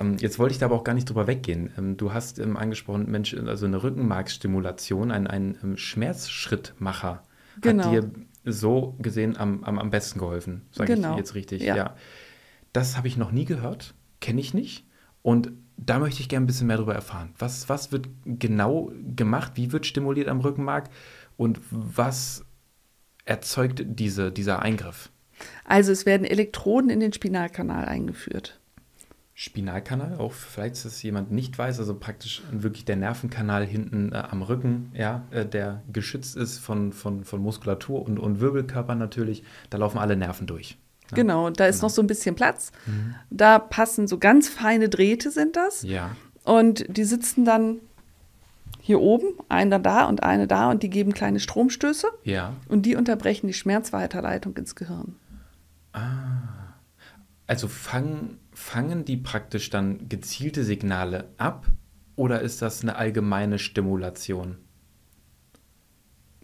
Ähm, 0.00 0.16
jetzt 0.18 0.38
wollte 0.38 0.52
ich 0.52 0.58
da 0.58 0.66
aber 0.66 0.76
auch 0.76 0.84
gar 0.84 0.94
nicht 0.94 1.08
drüber 1.08 1.26
weggehen. 1.26 1.70
Ähm, 1.78 1.96
du 1.96 2.12
hast 2.12 2.38
ähm, 2.38 2.56
angesprochen, 2.56 3.10
Mensch, 3.10 3.34
also 3.34 3.66
eine 3.66 3.82
Rückenmarksstimulation, 3.82 5.10
ein, 5.10 5.26
ein 5.26 5.76
Schmerzschrittmacher 5.76 7.22
genau. 7.60 7.84
hat 7.84 7.92
dir 7.92 8.10
so 8.44 8.96
gesehen 8.98 9.36
am, 9.36 9.62
am, 9.64 9.78
am 9.78 9.90
besten 9.90 10.18
geholfen, 10.18 10.62
sage 10.72 10.94
genau. 10.94 11.12
ich 11.12 11.18
jetzt 11.18 11.34
richtig. 11.34 11.62
Ja. 11.62 11.76
ja. 11.76 11.96
Das 12.72 12.96
habe 12.96 13.08
ich 13.08 13.16
noch 13.16 13.32
nie 13.32 13.44
gehört, 13.44 13.94
kenne 14.20 14.40
ich 14.40 14.54
nicht. 14.54 14.86
Und 15.22 15.52
da 15.76 15.98
möchte 15.98 16.20
ich 16.20 16.28
gerne 16.28 16.44
ein 16.44 16.46
bisschen 16.46 16.66
mehr 16.66 16.76
darüber 16.76 16.94
erfahren. 16.94 17.34
Was, 17.38 17.68
was 17.68 17.92
wird 17.92 18.08
genau 18.24 18.92
gemacht? 19.14 19.52
Wie 19.56 19.72
wird 19.72 19.86
stimuliert 19.86 20.28
am 20.28 20.40
Rückenmark? 20.40 20.88
Und 21.36 21.60
was 21.70 22.44
erzeugt 23.24 23.82
diese, 23.84 24.32
dieser 24.32 24.60
Eingriff? 24.60 25.10
Also 25.64 25.92
es 25.92 26.06
werden 26.06 26.26
Elektroden 26.26 26.90
in 26.90 27.00
den 27.00 27.12
Spinalkanal 27.12 27.86
eingeführt. 27.86 28.59
Spinalkanal, 29.42 30.18
auch 30.18 30.32
falls 30.32 30.84
es 30.84 31.02
jemand 31.02 31.32
nicht 31.32 31.56
weiß, 31.56 31.78
also 31.78 31.94
praktisch 31.94 32.42
wirklich 32.50 32.84
der 32.84 32.96
Nervenkanal 32.96 33.64
hinten 33.64 34.12
äh, 34.12 34.16
am 34.16 34.42
Rücken, 34.42 34.92
ja, 34.92 35.22
äh, 35.30 35.46
der 35.46 35.80
geschützt 35.90 36.36
ist 36.36 36.58
von, 36.58 36.92
von, 36.92 37.24
von 37.24 37.40
Muskulatur 37.40 38.04
und, 38.04 38.18
und 38.18 38.40
Wirbelkörper 38.40 38.94
natürlich, 38.94 39.42
da 39.70 39.78
laufen 39.78 39.96
alle 39.96 40.14
Nerven 40.14 40.46
durch. 40.46 40.76
Ja? 41.10 41.14
Genau, 41.14 41.48
da 41.48 41.68
ist 41.68 41.76
genau. 41.76 41.86
noch 41.86 41.94
so 41.94 42.02
ein 42.02 42.06
bisschen 42.06 42.34
Platz. 42.34 42.70
Mhm. 42.84 43.14
Da 43.30 43.58
passen 43.58 44.08
so 44.08 44.18
ganz 44.18 44.50
feine 44.50 44.90
Drähte 44.90 45.30
sind 45.30 45.56
das. 45.56 45.84
Ja. 45.84 46.14
Und 46.44 46.84
die 46.94 47.04
sitzen 47.04 47.46
dann 47.46 47.78
hier 48.78 49.00
oben, 49.00 49.28
einer 49.48 49.78
da 49.78 50.04
und 50.04 50.22
eine 50.22 50.48
da 50.48 50.70
und 50.70 50.82
die 50.82 50.90
geben 50.90 51.14
kleine 51.14 51.40
Stromstöße. 51.40 52.08
Ja. 52.24 52.52
Und 52.68 52.84
die 52.84 52.94
unterbrechen 52.94 53.46
die 53.46 53.54
Schmerzweiterleitung 53.54 54.54
ins 54.58 54.74
Gehirn. 54.74 55.16
Ah. 55.94 56.74
Also 57.46 57.68
fangen 57.68 58.36
fangen 58.60 59.04
die 59.04 59.16
praktisch 59.16 59.70
dann 59.70 60.08
gezielte 60.08 60.62
Signale 60.64 61.30
ab 61.38 61.66
oder 62.14 62.42
ist 62.42 62.60
das 62.62 62.82
eine 62.82 62.96
allgemeine 62.96 63.58
Stimulation? 63.58 64.58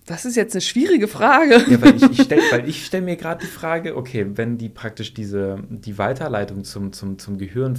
Das 0.06 0.24
ist 0.24 0.36
jetzt 0.36 0.54
eine 0.54 0.60
schwierige 0.62 1.08
Frage. 1.08 1.64
Ja, 1.68 1.82
weil 1.82 1.96
ich, 1.96 2.02
ich 2.10 2.22
stelle 2.22 2.72
stell 2.72 3.02
mir 3.02 3.16
gerade 3.16 3.44
die 3.44 3.50
Frage, 3.50 3.96
okay, 3.96 4.26
wenn 4.34 4.56
die 4.56 4.68
praktisch 4.68 5.14
diese, 5.14 5.62
die 5.68 5.98
Weiterleitung 5.98 6.64
zum, 6.64 6.92
zum, 6.92 7.18
zum 7.18 7.38
Gehirn 7.38 7.78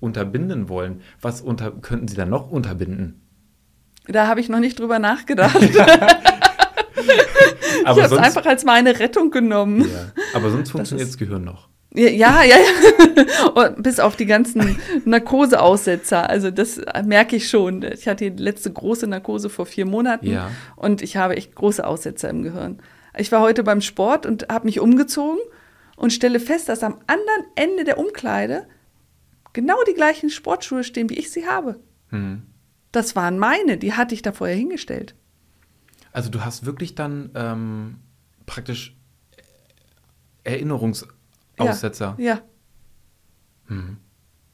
unterbinden 0.00 0.68
wollen, 0.68 1.00
was 1.20 1.40
unter, 1.40 1.70
könnten 1.70 2.08
sie 2.08 2.16
dann 2.16 2.28
noch 2.28 2.50
unterbinden? 2.50 3.22
Da 4.06 4.26
habe 4.26 4.40
ich 4.40 4.48
noch 4.48 4.60
nicht 4.60 4.78
drüber 4.78 4.98
nachgedacht. 4.98 5.58
Ja. 7.02 7.06
ich 7.80 7.86
habe 7.86 8.00
es 8.02 8.12
einfach 8.12 8.44
als 8.44 8.64
meine 8.64 8.98
Rettung 8.98 9.30
genommen. 9.30 9.80
Ja. 9.80 10.12
Aber 10.34 10.50
sonst 10.50 10.70
funktioniert 10.70 11.08
das, 11.08 11.16
das 11.16 11.18
Gehirn 11.18 11.44
noch. 11.44 11.69
Ja, 11.94 12.08
ja, 12.08 12.42
ja. 12.44 13.68
Bis 13.78 13.98
auf 13.98 14.16
die 14.16 14.26
ganzen 14.26 14.78
Narkoseaussetzer. 15.04 16.28
Also 16.30 16.50
das 16.50 16.80
merke 17.04 17.36
ich 17.36 17.48
schon. 17.48 17.82
Ich 17.82 18.06
hatte 18.06 18.30
die 18.30 18.42
letzte 18.42 18.72
große 18.72 19.06
Narkose 19.06 19.50
vor 19.50 19.66
vier 19.66 19.86
Monaten 19.86 20.26
ja. 20.26 20.50
und 20.76 21.02
ich 21.02 21.16
habe 21.16 21.36
echt 21.36 21.54
große 21.54 21.84
Aussetzer 21.84 22.30
im 22.30 22.42
Gehirn. 22.42 22.78
Ich 23.16 23.32
war 23.32 23.40
heute 23.40 23.64
beim 23.64 23.80
Sport 23.80 24.24
und 24.24 24.48
habe 24.48 24.66
mich 24.66 24.78
umgezogen 24.78 25.40
und 25.96 26.12
stelle 26.12 26.38
fest, 26.38 26.68
dass 26.68 26.84
am 26.84 26.98
anderen 27.08 27.44
Ende 27.56 27.84
der 27.84 27.98
Umkleide 27.98 28.66
genau 29.52 29.76
die 29.88 29.94
gleichen 29.94 30.30
Sportschuhe 30.30 30.84
stehen, 30.84 31.10
wie 31.10 31.18
ich 31.18 31.32
sie 31.32 31.46
habe. 31.46 31.80
Hm. 32.10 32.42
Das 32.92 33.16
waren 33.16 33.38
meine, 33.38 33.78
die 33.78 33.94
hatte 33.94 34.14
ich 34.14 34.22
da 34.22 34.32
vorher 34.32 34.56
hingestellt. 34.56 35.14
Also 36.12 36.30
du 36.30 36.44
hast 36.44 36.66
wirklich 36.66 36.94
dann 36.94 37.30
ähm, 37.34 37.96
praktisch 38.46 38.96
Erinnerungs 40.42 41.06
Aussetzer. 41.60 42.14
Ja. 42.18 42.24
ja. 42.24 42.42
Hm. 43.66 43.96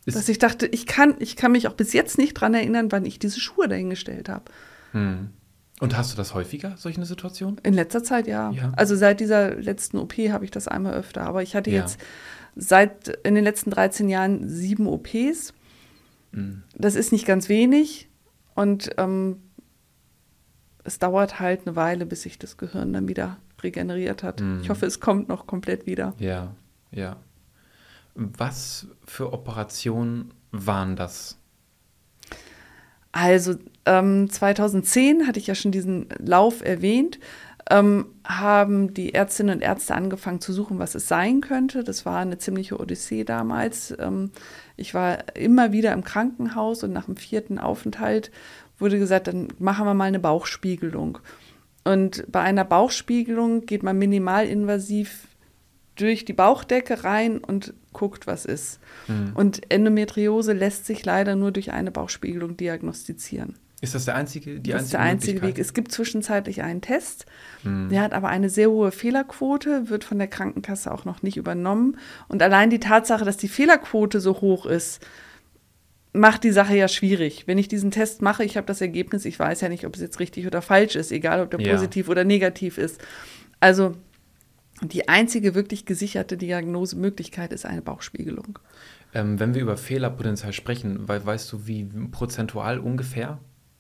Dass 0.07 0.29
ich 0.29 0.39
dachte, 0.39 0.67
ich 0.67 0.87
kann, 0.87 1.17
ich 1.19 1.35
kann 1.35 1.53
mich 1.53 1.67
auch 1.67 1.75
bis 1.75 1.93
jetzt 1.93 2.17
nicht 2.17 2.35
dran 2.35 2.55
erinnern, 2.55 2.93
wann 2.93 3.05
ich 3.05 3.19
diese 3.19 3.41
Schuhe 3.41 3.67
dahingestellt 3.67 4.29
habe. 4.29 4.45
Hm. 4.93 5.31
Und 5.81 5.97
hast 5.97 6.13
du 6.13 6.17
das 6.17 6.33
häufiger, 6.33 6.75
solche 6.77 7.05
Situationen? 7.05 7.59
In 7.63 7.75
letzter 7.75 8.03
Zeit 8.03 8.27
ja. 8.27 8.51
ja. 8.51 8.73
Also 8.77 8.97
seit 8.97 9.21
dieser 9.21 9.55
letzten 9.57 9.99
OP 9.99 10.15
habe 10.15 10.45
ich 10.45 10.51
das 10.51 10.69
einmal 10.69 10.95
öfter. 10.95 11.23
Aber 11.23 11.43
ich 11.43 11.55
hatte 11.55 11.71
ja. 11.71 11.81
jetzt 11.81 11.99
seit 12.55 13.09
in 13.25 13.35
den 13.35 13.45
letzten 13.45 13.71
13 13.71 14.09
Jahren 14.09 14.49
sieben 14.49 14.87
OPs. 14.87 15.53
Mhm. 16.33 16.63
Das 16.75 16.95
ist 16.95 17.13
nicht 17.13 17.27
ganz 17.27 17.49
wenig. 17.49 18.09
Und 18.55 18.91
ähm, 18.97 19.43
es 20.85 20.99
dauert 20.99 21.41
halt 21.41 21.67
eine 21.67 21.77
Weile, 21.77 22.07
bis 22.07 22.23
sich 22.23 22.39
das 22.39 22.57
Gehirn 22.57 22.93
dann 22.93 23.09
wieder 23.09 23.37
regeneriert 23.63 24.23
hat. 24.23 24.41
Mhm. 24.41 24.61
Ich 24.63 24.71
hoffe, 24.71 24.87
es 24.87 25.01
kommt 25.01 25.29
noch 25.29 25.47
komplett 25.47 25.87
wieder. 25.87 26.15
Ja. 26.19 26.55
Ja. 26.91 27.17
Was 28.15 28.87
für 29.05 29.33
Operationen 29.33 30.33
waren 30.51 30.97
das? 30.97 31.39
Also 33.13 33.55
ähm, 33.87 34.29
2010 34.29 35.27
hatte 35.27 35.39
ich 35.39 35.47
ja 35.47 35.55
schon 35.55 35.73
diesen 35.73 36.09
Lauf 36.19 36.63
erwähnt, 36.63 37.19
ähm, 37.71 38.07
haben 38.25 38.95
die 38.95 39.15
Ärztinnen 39.15 39.57
und 39.57 39.63
Ärzte 39.63 39.95
angefangen 39.95 40.41
zu 40.41 40.53
suchen, 40.53 40.79
was 40.79 40.95
es 40.95 41.09
sein 41.09 41.41
könnte. 41.41 41.83
Das 41.83 42.07
war 42.07 42.19
eine 42.19 42.39
ziemliche 42.39 42.79
Odyssee 42.79 43.25
damals. 43.25 43.95
Ähm, 43.99 44.31
ich 44.77 44.95
war 44.95 45.37
immer 45.37 45.73
wieder 45.73 45.93
im 45.93 46.05
Krankenhaus 46.05 46.85
und 46.85 46.93
nach 46.93 47.07
dem 47.07 47.17
vierten 47.17 47.59
Aufenthalt 47.59 48.31
wurde 48.79 48.99
gesagt, 48.99 49.29
dann 49.29 49.49
machen 49.59 49.87
wir 49.87 49.95
mal 49.95 50.05
eine 50.05 50.21
Bauchspiegelung. 50.21 51.19
Und 51.85 52.25
bei 52.31 52.41
einer 52.41 52.65
Bauchspiegelung 52.65 53.67
geht 53.67 53.83
man 53.83 53.99
minimalinvasiv 53.99 55.27
durch 55.97 56.25
die 56.25 56.33
Bauchdecke 56.33 57.05
rein 57.05 57.39
und 57.39 57.75
guckt, 57.93 58.27
was 58.27 58.45
ist. 58.45 58.79
Mhm. 59.09 59.33
Und 59.35 59.71
Endometriose 59.71 60.53
lässt 60.53 60.87
sich 60.87 61.05
leider 61.05 61.35
nur 61.35 61.53
durch 61.53 61.73
eine 61.73 61.91
Bauchspiegelung 61.91 62.57
diagnostizieren. 62.57 63.57
Ist 63.83 63.95
das 63.95 64.07
der 64.07 64.15
einzige, 64.15 64.59
die 64.61 64.71
das 64.71 64.81
einzige 64.81 64.85
ist 64.85 64.93
der 64.93 65.01
einzige 65.03 65.43
Weg. 65.43 65.59
Es 65.59 65.75
gibt 65.75 65.93
zwischenzeitlich 65.93 66.63
einen 66.63 66.81
Test, 66.81 67.27
hm. 67.63 67.91
der 67.91 68.01
hat 68.03 68.15
aber 68.15 68.29
eine 68.29 68.49
sehr 68.49 68.71
hohe 68.71 68.91
Fehlerquote, 68.91 69.91
wird 69.91 70.05
von 70.05 70.19
der 70.19 70.29
Krankenkasse 70.29 70.91
auch 70.93 71.05
noch 71.05 71.23
nicht 71.23 71.37
übernommen. 71.37 71.99
Und 72.29 72.43
allein 72.43 72.71
die 72.71 72.81
Tatsache, 72.81 73.25
dass 73.25 73.37
die 73.37 73.49
Fehlerquote 73.49 74.21
so 74.21 74.41
hoch 74.41 74.65
ist, 74.65 75.07
macht 76.15 76.45
die 76.45 76.53
Sache 76.53 76.75
ja 76.75 76.89
schwierig. 76.89 77.47
Wenn 77.47 77.59
ich 77.59 77.69
diesen 77.69 77.91
Test 77.91 78.23
mache, 78.23 78.45
ich 78.45 78.57
habe 78.57 78.67
das 78.67 78.81
Ergebnis, 78.81 79.27
ich 79.27 79.39
weiß 79.39 79.61
ja 79.61 79.69
nicht, 79.69 79.87
ob 79.87 79.95
es 79.95 80.01
jetzt 80.01 80.21
richtig 80.21 80.47
oder 80.47 80.63
falsch 80.63 80.97
ist, 80.97 81.13
egal 81.13 81.43
ob 81.43 81.51
der 81.51 81.61
ja. 81.61 81.75
positiv 81.75 82.09
oder 82.09 82.25
negativ 82.25 82.79
ist. 82.79 82.99
Also 83.61 83.95
die 84.83 85.09
einzige 85.09 85.55
wirklich 85.55 85.87
gesicherte 85.87 86.37
Diagnosemöglichkeit 86.37 87.53
ist 87.53 87.67
eine 87.67 87.83
Bauchspiegelung. 87.83 88.59
Ähm, 89.15 89.41
wenn 89.41 89.55
wir 89.55 89.63
über 89.63 89.77
Fehlerpotenzial 89.77 90.53
sprechen, 90.53 91.09
we 91.09 91.25
weißt 91.25 91.51
du, 91.53 91.67
wie 91.67 91.85
prozentual 91.85 92.79
ungefähr? 92.79 93.39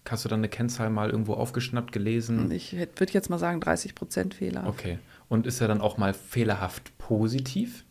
Hast 0.08 0.24
du 0.24 0.28
dann 0.28 0.40
eine 0.40 0.48
Kennzahl 0.48 0.88
mal 0.88 1.10
irgendwo 1.10 1.34
aufgeschnappt, 1.34 1.92
gelesen? 1.92 2.50
Ich 2.52 2.72
würde 2.72 3.12
jetzt 3.12 3.28
mal 3.28 3.38
sagen 3.38 3.60
30 3.60 3.94
Prozent 3.94 4.34
Fehler. 4.34 4.66
Okay. 4.66 4.98
Und 5.28 5.46
ist 5.46 5.60
er 5.60 5.68
dann 5.68 5.80
auch 5.80 5.98
mal 5.98 6.14
fehlerhaft 6.14 6.96
positiv? 6.98 7.84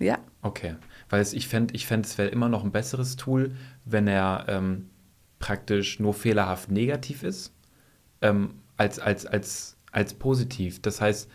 Ja. 0.00 0.18
Okay. 0.42 0.76
Weil 1.08 1.20
es, 1.20 1.32
ich 1.32 1.46
fände, 1.46 1.74
ich 1.74 1.86
fänd, 1.86 2.06
es 2.06 2.18
wäre 2.18 2.28
immer 2.28 2.48
noch 2.48 2.64
ein 2.64 2.72
besseres 2.72 3.16
Tool, 3.16 3.54
wenn 3.84 4.08
er 4.08 4.46
ähm, 4.48 4.90
praktisch 5.38 6.00
nur 6.00 6.14
fehlerhaft 6.14 6.70
negativ 6.70 7.22
ist, 7.22 7.54
ähm, 8.20 8.54
als, 8.76 8.98
als, 8.98 9.26
als, 9.26 9.76
als 9.92 10.14
positiv. 10.14 10.82
Das 10.82 11.00
heißt, 11.00 11.30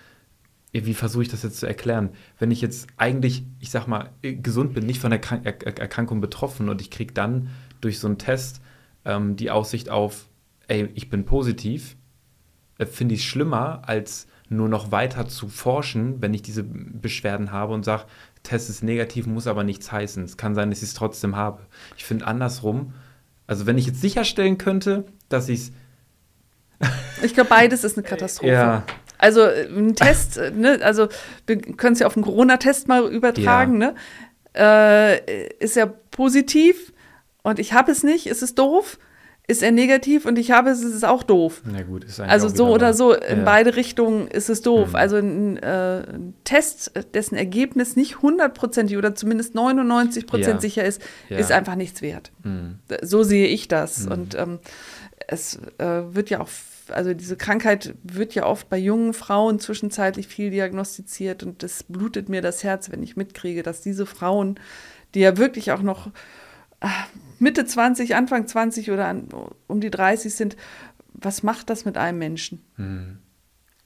wie 0.84 0.94
versuche 0.94 1.24
ich 1.24 1.30
das 1.30 1.44
jetzt 1.44 1.60
zu 1.60 1.68
erklären? 1.68 2.10
Wenn 2.38 2.52
ich 2.52 2.60
jetzt 2.60 2.88
eigentlich, 2.98 3.44
ich 3.60 3.70
sag 3.70 3.88
mal, 3.88 4.10
gesund 4.22 4.74
bin, 4.74 4.86
nicht 4.86 5.00
von 5.00 5.12
der 5.12 5.20
Krank 5.20 5.46
er 5.46 5.78
Erkrankung 5.78 6.20
betroffen 6.20 6.68
und 6.68 6.82
ich 6.82 6.92
kriege 6.92 7.14
dann 7.14 7.50
durch 7.80 8.00
so 8.00 8.08
einen 8.08 8.18
Test 8.18 8.62
ähm, 9.06 9.38
die 9.38 9.52
Aussicht 9.52 9.90
auf, 9.90 10.28
ey, 10.68 10.90
ich 10.96 11.10
bin 11.10 11.26
positiv, 11.26 11.96
äh, 12.78 12.86
finde 12.86 13.16
ich 13.16 13.22
es 13.22 13.26
schlimmer, 13.26 13.84
als 13.86 14.28
nur 14.50 14.68
noch 14.68 14.92
weiter 14.92 15.28
zu 15.28 15.48
forschen, 15.48 16.22
wenn 16.22 16.34
ich 16.34 16.42
diese 16.42 16.64
Beschwerden 16.64 17.52
habe 17.52 17.74
und 17.74 17.86
sage, 17.86 18.06
Test 18.44 18.70
ist 18.70 18.84
negativ, 18.84 19.26
muss 19.26 19.48
aber 19.48 19.64
nichts 19.64 19.92
heißen. 19.92 20.24
Es 20.24 20.38
kann 20.38 20.56
sein, 20.56 20.70
dass 20.70 20.80
ich 20.80 20.90
es 20.90 20.94
trotzdem 20.94 21.36
habe. 21.36 21.62
Ich 21.98 22.06
finde 22.06 22.28
andersrum, 22.28 22.94
also 23.48 23.66
wenn 23.66 23.78
ich 23.78 23.88
jetzt 23.88 24.02
sicherstellen 24.02 24.58
könnte, 24.58 25.06
dass 25.30 25.50
ich 25.50 25.60
es. 25.60 25.72
ich 27.24 27.34
glaube, 27.34 27.50
beides 27.50 27.84
ist 27.84 27.98
eine 27.98 28.06
Katastrophe. 28.06 28.52
Ja. 28.52 28.84
Also 29.26 29.42
äh, 29.42 29.68
ein 29.68 29.96
Test, 29.96 30.38
äh, 30.38 30.52
ne, 30.52 30.80
also 30.84 31.08
wir 31.48 31.58
können 31.60 31.94
es 31.94 32.00
ja 32.00 32.06
auf 32.06 32.14
den 32.14 32.22
Corona-Test 32.22 32.88
mal 32.88 33.12
übertragen, 33.12 33.82
ja. 33.82 33.88
ne? 33.88 33.96
Äh, 34.56 35.56
ist 35.58 35.76
ja 35.76 35.88
positiv 35.88 36.94
und 37.42 37.58
ich 37.58 37.74
habe 37.74 37.92
es 37.92 38.04
nicht, 38.04 38.28
ist 38.28 38.44
es 38.44 38.54
doof. 38.54 39.00
Ist 39.48 39.62
er 39.62 39.72
negativ 39.72 40.26
und 40.26 40.40
ich 40.40 40.50
habe 40.50 40.72
es, 40.72 40.82
ist 40.82 40.96
es 40.96 41.04
auch 41.04 41.22
doof. 41.22 41.62
Na 41.66 41.84
gut, 41.84 42.04
ist 42.04 42.20
Also 42.20 42.48
so 42.50 42.68
oder 42.68 42.96
so, 42.96 43.14
in 43.14 43.40
ja. 43.40 43.44
beide 43.44 43.76
Richtungen 43.76 44.28
ist 44.28 44.50
es 44.50 44.64
doof. 44.64 44.90
Mhm. 44.90 44.96
Also 44.96 45.18
ein, 45.18 45.58
äh, 45.58 46.02
ein, 46.02 46.34
Test, 46.46 46.92
dessen 47.14 47.36
Ergebnis 47.36 47.96
nicht 47.96 48.24
hundertprozentig 48.24 48.98
oder 48.98 49.14
zumindest 49.14 49.54
99 49.54 50.26
Prozent 50.26 50.56
ja. 50.56 50.62
sicher 50.62 50.84
ist, 50.84 51.00
ist 51.30 51.52
einfach 51.52 51.76
nichts 51.76 52.02
wert. 52.02 52.32
Mhm. 52.44 52.80
So 53.04 53.22
sehe 53.22 53.46
ich 53.46 53.68
das. 53.68 54.06
Mhm. 54.06 54.12
Und 54.12 54.36
ähm, 54.36 54.60
es 55.28 55.60
äh, 55.78 56.16
wird 56.16 56.32
ja 56.32 56.42
auch 56.42 56.50
also 56.90 57.14
diese 57.14 57.36
Krankheit 57.38 57.96
wird 58.04 58.36
ja 58.36 58.46
oft 58.46 58.70
bei 58.70 58.78
jungen 58.78 59.14
Frauen 59.14 59.60
zwischenzeitlich 59.60 60.28
viel 60.28 60.50
diagnostiziert 60.50 61.44
und 61.44 61.64
das 61.64 61.84
blutet 61.84 62.30
mir 62.30 62.42
das 62.42 62.64
Herz, 62.64 62.92
wenn 62.92 63.04
ich 63.04 63.16
mitkriege, 63.16 63.64
dass 63.64 63.82
diese 63.82 64.06
Frauen, 64.06 64.60
die 65.14 65.22
ja 65.22 65.38
wirklich 65.38 65.72
auch 65.72 65.82
noch 65.82 66.12
ah, 66.82 67.06
Mitte 67.40 67.66
20, 67.66 68.16
Anfang 68.16 68.48
20 68.48 68.92
oder 68.92 69.08
an, 69.08 69.30
um 69.68 69.82
die 69.82 69.92
30 69.92 70.34
sind, 70.34 70.56
was 71.14 71.44
macht 71.44 71.70
das 71.70 71.86
mit 71.86 71.98
einem 71.98 72.20
Menschen? 72.20 72.62
Mhm. 72.78 73.20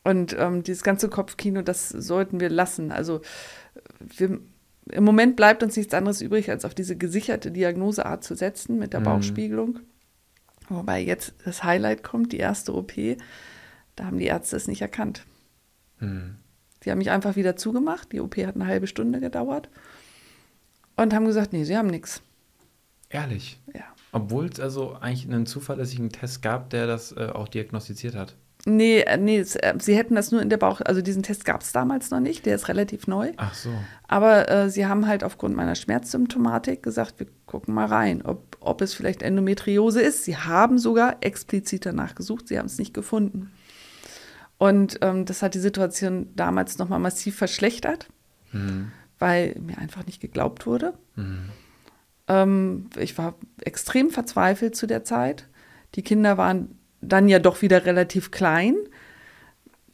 Und 0.03 0.35
ähm, 0.39 0.63
dieses 0.63 0.83
ganze 0.83 1.09
Kopfkino, 1.09 1.62
das 1.62 1.89
sollten 1.89 2.39
wir 2.39 2.49
lassen. 2.49 2.91
Also 2.91 3.21
wir, 3.99 4.39
im 4.91 5.03
Moment 5.03 5.35
bleibt 5.35 5.62
uns 5.62 5.75
nichts 5.75 5.93
anderes 5.93 6.21
übrig, 6.21 6.49
als 6.49 6.65
auf 6.65 6.73
diese 6.73 6.95
gesicherte 6.95 7.51
Diagnoseart 7.51 8.23
zu 8.23 8.35
setzen 8.35 8.79
mit 8.79 8.93
der 8.93 9.01
mhm. 9.01 9.05
Bauchspiegelung. 9.05 9.79
Wobei 10.69 11.01
jetzt 11.01 11.34
das 11.45 11.63
Highlight 11.63 12.03
kommt, 12.03 12.32
die 12.32 12.38
erste 12.38 12.73
OP, 12.75 12.93
da 13.95 14.05
haben 14.05 14.19
die 14.19 14.25
Ärzte 14.25 14.55
es 14.55 14.67
nicht 14.67 14.82
erkannt. 14.82 15.25
Mhm. 15.99 16.38
Die 16.84 16.91
haben 16.91 16.99
mich 16.99 17.12
einfach 17.12 17.36
wieder 17.36 17.55
zugemacht. 17.55 18.12
Die 18.12 18.21
OP 18.21 18.38
hat 18.38 18.55
eine 18.55 18.67
halbe 18.67 18.88
Stunde 18.88 19.19
gedauert 19.19 19.69
und 20.95 21.13
haben 21.13 21.25
gesagt, 21.25 21.53
nee, 21.53 21.63
sie 21.63 21.77
haben 21.77 21.88
nichts. 21.89 22.21
Ehrlich? 23.10 23.60
Ja. 23.73 23.86
Obwohl 24.12 24.45
es 24.45 24.60
also 24.60 24.93
eigentlich 24.95 25.25
einen 25.25 25.45
zuverlässigen 25.45 26.10
Test 26.10 26.41
gab, 26.41 26.69
der 26.69 26.88
das 26.88 27.12
äh, 27.12 27.29
auch 27.34 27.47
diagnostiziert 27.47 28.15
hat. 28.15 28.36
Nee, 28.65 29.00
äh, 29.02 29.17
nee, 29.17 29.39
äh, 29.39 29.74
sie 29.80 29.95
hätten 29.95 30.15
das 30.15 30.32
nur 30.32 30.41
in 30.41 30.50
der 30.50 30.58
Bauch, 30.58 30.82
also 30.82 31.02
diesen 31.02 31.24
Test 31.24 31.45
gab 31.45 31.62
es 31.62 31.72
damals 31.72 32.12
noch 32.12 32.19
nicht, 32.19 32.45
der 32.45 32.56
ist 32.56 32.67
relativ 32.67 33.08
neu. 33.08 33.32
Ach 33.38 33.54
so. 33.54 33.69
Aber 34.08 34.50
äh, 34.50 34.69
sie 34.69 34.86
haben 34.86 35.08
halt 35.08 35.24
aufgrund 35.24 35.56
meiner 35.56 35.76
Schmerzsymptomatik 35.76 36.84
gesagt, 36.84 37.19
wir 37.19 37.28
gucken 37.45 37.74
mal 37.74 37.86
rein, 37.86 38.22
ob, 38.22 38.58
ob 38.60 38.82
es 38.82 38.93
vielleicht 38.93 39.22
Endometriose 39.22 40.02
ist. 40.02 40.26
Sie 40.26 40.36
haben 40.36 40.78
sogar 40.78 41.17
explizit 41.22 41.86
danach 41.86 42.15
gesucht, 42.15 42.50
sie 42.50 42.60
haben 42.60 42.65
es 42.65 42.78
nicht 42.78 42.93
gefunden. 42.93 43.52
Und 44.58 45.00
ähm, 45.02 45.24
das 45.24 45.41
hat 45.41 45.54
die 45.54 45.60
Situation 45.60 46.28
damals 46.36 46.78
nochmal 46.78 47.00
massiv 47.00 47.38
verschlechtert, 47.38 48.10
mhm. 48.52 48.91
weil 49.19 49.56
mir 49.62 49.78
einfach 49.78 50.06
nicht 50.06 50.19
geglaubt 50.19 50.65
wurde. 50.65 50.95
Mhm. 51.15 51.50
Ähm, 52.28 52.89
ich 52.98 53.17
war 53.17 53.36
extrem 53.62 54.10
verzweifelt 54.10 54.76
zu 54.76 54.86
der 54.86 55.06
Zeit. 55.06 55.48
Die 55.95 56.04
Kinder 56.04 56.38
waren 56.38 56.78
dann 57.01 57.27
ja 57.27 57.39
doch 57.39 57.62
wieder 57.62 57.85
relativ 57.85 58.31
klein. 58.31 58.75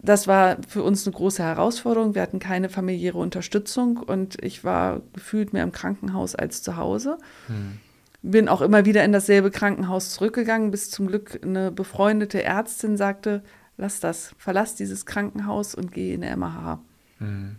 Das 0.06 0.28
war 0.28 0.58
für 0.68 0.84
uns 0.84 1.06
eine 1.06 1.16
große 1.16 1.42
Herausforderung. 1.42 2.14
Wir 2.16 2.22
hatten 2.22 2.40
keine 2.40 2.70
familiäre 2.70 3.18
Unterstützung 3.18 3.98
und 3.98 4.42
ich 4.44 4.64
war 4.64 5.02
gefühlt 5.14 5.54
mehr 5.54 5.64
im 5.64 5.72
Krankenhaus 5.72 6.36
als 6.36 6.62
zu 6.62 6.78
Hause. 6.78 7.18
Hm. 7.48 7.80
Bin 8.22 8.50
auch 8.50 8.62
immer 8.62 8.86
wieder 8.86 9.04
in 9.04 9.12
dasselbe 9.12 9.52
Krankenhaus 9.52 10.12
zurückgegangen, 10.12 10.72
bis 10.72 10.90
zum 10.90 11.08
Glück 11.08 11.40
eine 11.44 11.72
befreundete 11.72 12.44
Ärztin 12.44 12.98
sagte, 12.98 13.44
lass 13.78 14.00
das, 14.00 14.34
verlass 14.38 14.76
dieses 14.76 15.06
Krankenhaus 15.06 15.76
und 15.76 15.92
geh 15.92 16.14
in 16.14 16.22
der 16.22 16.36
MH. 16.36 16.80
Hm. 17.20 17.56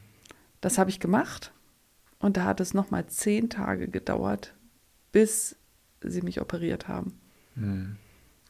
Das 0.60 0.78
habe 0.78 0.90
ich 0.90 1.00
gemacht 1.00 1.52
und 2.18 2.36
da 2.36 2.44
hat 2.44 2.60
es 2.60 2.74
nochmal 2.74 3.06
zehn 3.06 3.50
Tage 3.50 3.88
gedauert, 3.88 4.54
bis 5.12 5.56
sie 6.00 6.22
mich 6.22 6.40
operiert 6.40 6.88
haben. 6.88 7.18
Hm. 7.54 7.96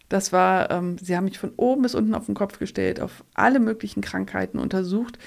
Das 0.09 0.33
war, 0.33 0.71
ähm, 0.71 0.99
sie 0.99 1.16
haben 1.16 1.25
mich 1.25 1.38
von 1.38 1.53
oben 1.57 1.83
bis 1.83 1.95
unten 1.95 2.14
auf 2.14 2.27
den 2.27 2.35
Kopf 2.35 2.59
gestellt, 2.59 3.01
auf 3.01 3.25
alle 3.35 3.59
möglichen 3.59 4.03
Krankheiten 4.03 4.59
untersucht, 4.59 5.19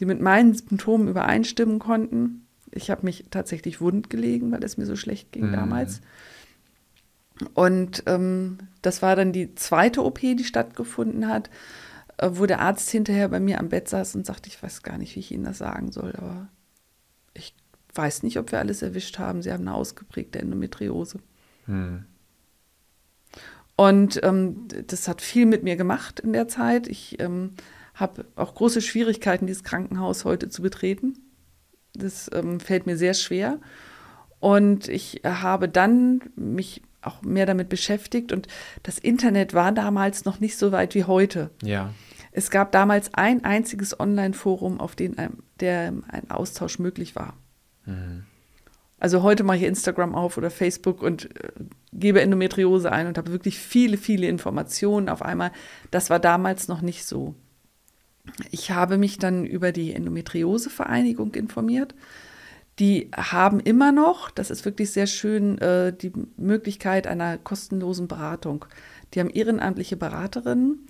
die 0.00 0.04
mit 0.04 0.20
meinen 0.20 0.54
Symptomen 0.54 1.08
übereinstimmen 1.08 1.78
konnten. 1.78 2.46
Ich 2.70 2.90
habe 2.90 3.04
mich 3.04 3.24
tatsächlich 3.30 3.80
wund 3.80 4.10
gelegen, 4.10 4.52
weil 4.52 4.62
es 4.62 4.76
mir 4.76 4.86
so 4.86 4.94
schlecht 4.94 5.32
ging 5.32 5.48
mhm. 5.48 5.52
damals. 5.52 6.00
Und 7.54 8.02
ähm, 8.06 8.58
das 8.82 9.02
war 9.02 9.16
dann 9.16 9.32
die 9.32 9.54
zweite 9.54 10.04
OP, 10.04 10.20
die 10.20 10.44
stattgefunden 10.44 11.28
hat, 11.28 11.50
äh, 12.18 12.30
wo 12.32 12.46
der 12.46 12.60
Arzt 12.60 12.90
hinterher 12.90 13.28
bei 13.28 13.40
mir 13.40 13.58
am 13.58 13.68
Bett 13.68 13.88
saß 13.88 14.14
und 14.16 14.26
sagte, 14.26 14.48
ich 14.48 14.62
weiß 14.62 14.82
gar 14.82 14.98
nicht, 14.98 15.14
wie 15.16 15.20
ich 15.20 15.32
Ihnen 15.32 15.44
das 15.44 15.58
sagen 15.58 15.92
soll, 15.92 16.14
aber 16.16 16.48
ich 17.34 17.54
weiß 17.94 18.22
nicht, 18.22 18.38
ob 18.38 18.52
wir 18.52 18.58
alles 18.58 18.82
erwischt 18.82 19.18
haben. 19.18 19.42
Sie 19.42 19.52
haben 19.52 19.66
eine 19.66 19.74
ausgeprägte 19.74 20.38
Endometriose. 20.38 21.18
Mhm. 21.66 22.04
Und 23.78 24.18
ähm, 24.24 24.66
das 24.88 25.06
hat 25.06 25.22
viel 25.22 25.46
mit 25.46 25.62
mir 25.62 25.76
gemacht 25.76 26.18
in 26.18 26.32
der 26.32 26.48
Zeit. 26.48 26.88
Ich 26.88 27.20
ähm, 27.20 27.52
habe 27.94 28.24
auch 28.34 28.56
große 28.56 28.82
Schwierigkeiten, 28.82 29.46
dieses 29.46 29.62
Krankenhaus 29.62 30.24
heute 30.24 30.48
zu 30.48 30.62
betreten. 30.62 31.14
Das 31.92 32.28
ähm, 32.34 32.58
fällt 32.58 32.86
mir 32.86 32.96
sehr 32.96 33.14
schwer. 33.14 33.60
Und 34.40 34.88
ich 34.88 35.20
habe 35.22 35.68
dann 35.68 36.22
mich 36.34 36.82
auch 37.02 37.22
mehr 37.22 37.46
damit 37.46 37.68
beschäftigt. 37.68 38.32
Und 38.32 38.48
das 38.82 38.98
Internet 38.98 39.54
war 39.54 39.70
damals 39.70 40.24
noch 40.24 40.40
nicht 40.40 40.58
so 40.58 40.72
weit 40.72 40.96
wie 40.96 41.04
heute. 41.04 41.50
Ja. 41.62 41.94
Es 42.32 42.50
gab 42.50 42.72
damals 42.72 43.14
ein 43.14 43.44
einziges 43.44 44.00
Online-Forum, 44.00 44.80
auf 44.80 44.96
dem 44.96 45.16
ein, 45.20 45.38
der 45.60 45.92
ein 46.08 46.30
Austausch 46.32 46.80
möglich 46.80 47.14
war. 47.14 47.36
Mhm. 47.86 48.24
Also 49.00 49.22
heute 49.22 49.44
mache 49.44 49.58
ich 49.58 49.62
Instagram 49.62 50.14
auf 50.14 50.36
oder 50.36 50.50
Facebook 50.50 51.02
und 51.02 51.26
äh, 51.36 51.52
gebe 51.92 52.20
Endometriose 52.20 52.90
ein 52.90 53.06
und 53.06 53.16
habe 53.16 53.32
wirklich 53.32 53.58
viele, 53.58 53.96
viele 53.96 54.26
Informationen 54.26 55.08
auf 55.08 55.22
einmal. 55.22 55.52
Das 55.90 56.10
war 56.10 56.18
damals 56.18 56.68
noch 56.68 56.82
nicht 56.82 57.04
so. 57.04 57.34
Ich 58.50 58.70
habe 58.72 58.98
mich 58.98 59.18
dann 59.18 59.46
über 59.46 59.72
die 59.72 59.94
Endometriose-Vereinigung 59.94 61.34
informiert. 61.34 61.94
Die 62.78 63.10
haben 63.16 63.60
immer 63.60 63.90
noch, 63.90 64.30
das 64.30 64.50
ist 64.50 64.64
wirklich 64.64 64.90
sehr 64.90 65.06
schön, 65.06 65.58
äh, 65.58 65.92
die 65.92 66.12
Möglichkeit 66.36 67.06
einer 67.06 67.38
kostenlosen 67.38 68.06
Beratung. 68.06 68.64
Die 69.14 69.20
haben 69.20 69.30
ehrenamtliche 69.30 69.96
Beraterinnen. 69.96 70.86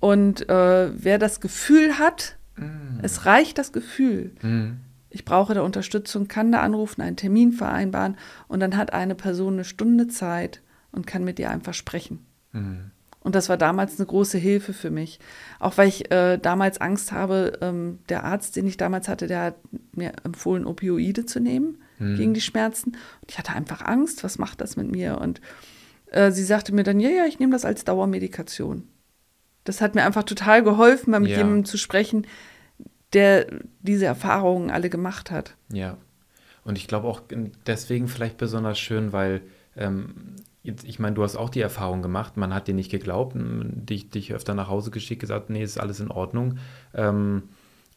Und 0.00 0.48
äh, 0.48 0.90
wer 0.92 1.18
das 1.18 1.40
Gefühl 1.40 1.98
hat, 1.98 2.36
mm. 2.56 3.00
es 3.02 3.24
reicht 3.24 3.56
das 3.56 3.72
Gefühl, 3.72 4.32
mm 4.42 4.85
ich 5.16 5.24
brauche 5.24 5.54
da 5.54 5.62
Unterstützung, 5.62 6.28
kann 6.28 6.52
da 6.52 6.60
anrufen, 6.60 7.00
einen 7.00 7.16
Termin 7.16 7.52
vereinbaren 7.52 8.18
und 8.48 8.60
dann 8.60 8.76
hat 8.76 8.92
eine 8.92 9.14
Person 9.14 9.54
eine 9.54 9.64
Stunde 9.64 10.08
Zeit 10.08 10.60
und 10.92 11.06
kann 11.06 11.24
mit 11.24 11.38
dir 11.38 11.48
einfach 11.48 11.72
sprechen. 11.72 12.26
Mhm. 12.52 12.90
Und 13.20 13.34
das 13.34 13.48
war 13.48 13.56
damals 13.56 13.98
eine 13.98 14.06
große 14.06 14.36
Hilfe 14.36 14.74
für 14.74 14.90
mich. 14.90 15.18
Auch 15.58 15.78
weil 15.78 15.88
ich 15.88 16.12
äh, 16.12 16.36
damals 16.36 16.82
Angst 16.82 17.12
habe, 17.12 17.58
ähm, 17.62 17.98
der 18.10 18.24
Arzt, 18.24 18.56
den 18.56 18.66
ich 18.66 18.76
damals 18.76 19.08
hatte, 19.08 19.26
der 19.26 19.40
hat 19.40 19.56
mir 19.94 20.12
empfohlen, 20.22 20.66
Opioide 20.66 21.24
zu 21.24 21.40
nehmen 21.40 21.78
mhm. 21.98 22.16
gegen 22.16 22.34
die 22.34 22.42
Schmerzen. 22.42 22.90
Und 22.90 23.30
ich 23.30 23.38
hatte 23.38 23.54
einfach 23.54 23.80
Angst, 23.80 24.22
was 24.22 24.36
macht 24.36 24.60
das 24.60 24.76
mit 24.76 24.90
mir? 24.92 25.18
Und 25.18 25.40
äh, 26.10 26.30
sie 26.30 26.44
sagte 26.44 26.74
mir 26.74 26.82
dann, 26.82 27.00
ja, 27.00 27.08
ja, 27.08 27.24
ich 27.24 27.38
nehme 27.38 27.52
das 27.52 27.64
als 27.64 27.84
Dauermedikation. 27.84 28.86
Das 29.64 29.80
hat 29.80 29.94
mir 29.94 30.04
einfach 30.04 30.24
total 30.24 30.62
geholfen, 30.62 31.10
mal 31.10 31.20
mit 31.20 31.30
ja. 31.30 31.38
jemandem 31.38 31.64
zu 31.64 31.78
sprechen, 31.78 32.26
der 33.12 33.46
diese 33.80 34.06
Erfahrungen 34.06 34.70
alle 34.70 34.90
gemacht 34.90 35.30
hat. 35.30 35.56
Ja. 35.72 35.96
Und 36.64 36.76
ich 36.76 36.88
glaube 36.88 37.06
auch 37.06 37.22
deswegen 37.66 38.08
vielleicht 38.08 38.38
besonders 38.38 38.78
schön, 38.78 39.12
weil 39.12 39.42
ähm, 39.76 40.36
ich 40.62 40.98
meine, 40.98 41.14
du 41.14 41.22
hast 41.22 41.36
auch 41.36 41.50
die 41.50 41.60
Erfahrung 41.60 42.02
gemacht, 42.02 42.36
man 42.36 42.52
hat 42.52 42.66
dir 42.66 42.74
nicht 42.74 42.90
geglaubt, 42.90 43.36
dich, 43.36 44.10
dich 44.10 44.34
öfter 44.34 44.54
nach 44.54 44.68
Hause 44.68 44.90
geschickt, 44.90 45.20
gesagt, 45.20 45.48
nee, 45.48 45.62
ist 45.62 45.78
alles 45.78 46.00
in 46.00 46.10
Ordnung. 46.10 46.58
Ähm, 46.92 47.44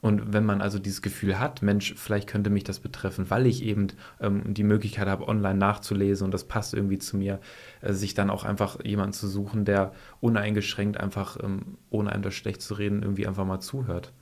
und 0.02 0.32
wenn 0.32 0.45
man 0.45 0.62
also 0.62 0.80
dieses 0.80 1.02
Gefühl 1.02 1.39
hat, 1.39 1.62
Mensch, 1.62 1.93
vielleicht 1.98 2.30
könnte 2.30 2.50
mich 2.50 2.63
das 2.63 2.80
betreffen, 2.80 3.30
weil 3.30 3.45
ich 3.48 3.63
eben 3.63 3.88
ähm, 4.22 4.54
die 4.54 4.63
Möglichkeit 4.63 5.08
habe, 5.08 5.28
online 5.28 5.58
nachzulesen 5.58 6.26
und 6.26 6.32
das 6.32 6.45
passt 6.45 6.74
irgendwie 6.74 7.00
zu 7.00 7.17
mir, 7.17 7.39
äh, 7.82 7.91
sich 7.91 8.13
dann 8.13 8.30
auch 8.30 8.45
einfach 8.45 8.84
jemanden 8.86 9.13
zu 9.13 9.28
suchen, 9.28 9.65
der 9.65 9.91
uneingeschränkt 10.22 10.98
einfach, 10.98 11.38
ähm, 11.43 11.78
ohne 11.89 12.12
einem 12.12 12.24
das 12.24 12.34
schlecht 12.34 12.62
zu 12.62 12.76
reden, 12.76 13.04
irgendwie 13.04 13.28
einfach 13.28 13.45
mal 13.45 13.60
zuhört. 13.60 14.13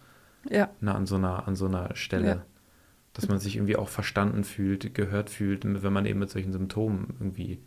Ja. 0.49 0.69
Na, 0.81 0.95
an 0.95 1.05
so 1.05 1.15
einer, 1.15 1.47
an 1.47 1.55
so 1.55 1.65
einer 1.65 1.95
Stelle. 1.95 2.27
Ja. 2.27 2.45
Dass 3.13 3.27
man 3.27 3.39
sich 3.39 3.55
irgendwie 3.55 3.77
auch 3.77 3.89
verstanden 3.89 4.43
fühlt, 4.43 4.93
gehört 4.93 5.31
fühlt, 5.31 5.63
wenn 5.65 5.93
man 5.93 6.05
eben 6.05 6.19
mit 6.19 6.29
solchen 6.29 6.51
Symptomen 6.51 7.15
irgendwie 7.19 7.60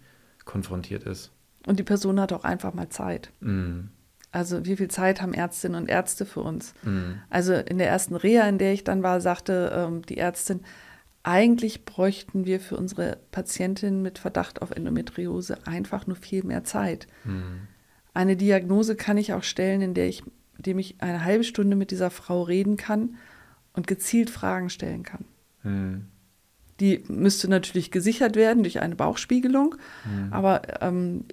konfrontiert 0.45 1.03
ist. 1.05 1.33
Und 1.67 1.79
die 1.79 1.85
Person 1.85 2.21
hat 2.21 2.33
auch 2.33 2.45
einfach 2.45 2.73
mal 2.73 2.89
Zeit. 2.89 3.31
Mm. 3.41 3.89
Also 4.33 4.65
wie 4.65 4.77
viel 4.77 4.89
Zeit 4.89 5.21
haben 5.21 5.35
Ärztinnen 5.35 5.83
und 5.83 5.89
Ärzte 5.89 6.25
für 6.25 6.41
uns? 6.41 6.73
Mm. 6.85 7.15
Also 7.31 7.55
in 7.55 7.79
der 7.79 7.89
ersten 7.89 8.15
Reha, 8.15 8.49
in 8.49 8.59
der 8.59 8.73
ich 8.73 8.85
dann 8.85 9.03
war, 9.03 9.21
sagte 9.21 9.73
ähm, 9.75 10.03
die 10.03 10.19
Ärztin, 10.19 10.61
eigentlich 11.23 11.85
bräuchten 11.85 12.47
wir 12.47 12.61
für 12.61 12.77
unsere 12.77 13.19
Patientin 13.31 14.03
mit 14.03 14.19
Verdacht 14.19 14.63
auf 14.63 14.71
Endometriose 14.71 15.67
einfach 15.67 16.07
nur 16.07 16.17
viel 16.17 16.45
mehr 16.45 16.65
Zeit. 16.65 17.09
Mm. 17.25 17.67
Eine 18.15 18.37
Diagnose 18.37 18.97
kann 18.97 19.19
ich 19.19 19.35
auch 19.35 19.43
stellen, 19.43 19.83
in 19.83 19.95
der 19.95 20.09
ich, 20.09 20.23
indem 20.61 20.79
ich 20.79 20.97
eine 21.01 21.25
halbe 21.25 21.43
Stunde 21.43 21.75
mit 21.75 21.91
dieser 21.91 22.11
Frau 22.11 22.43
reden 22.43 22.77
kann 22.77 23.17
und 23.73 23.87
gezielt 23.87 24.29
Fragen 24.29 24.69
stellen 24.69 25.05
kann. 25.05 25.25
Mm. 25.63 26.05
Die 26.81 27.03
müsste 27.09 27.49
natürlich 27.49 27.91
gesichert 27.91 28.37
werden 28.37 28.63
durch 28.63 28.81
eine 28.81 28.95
Bauchspiegelung, 28.95 29.77
mm. 30.05 30.35
aber 30.35 30.83
ähm, 30.83 31.25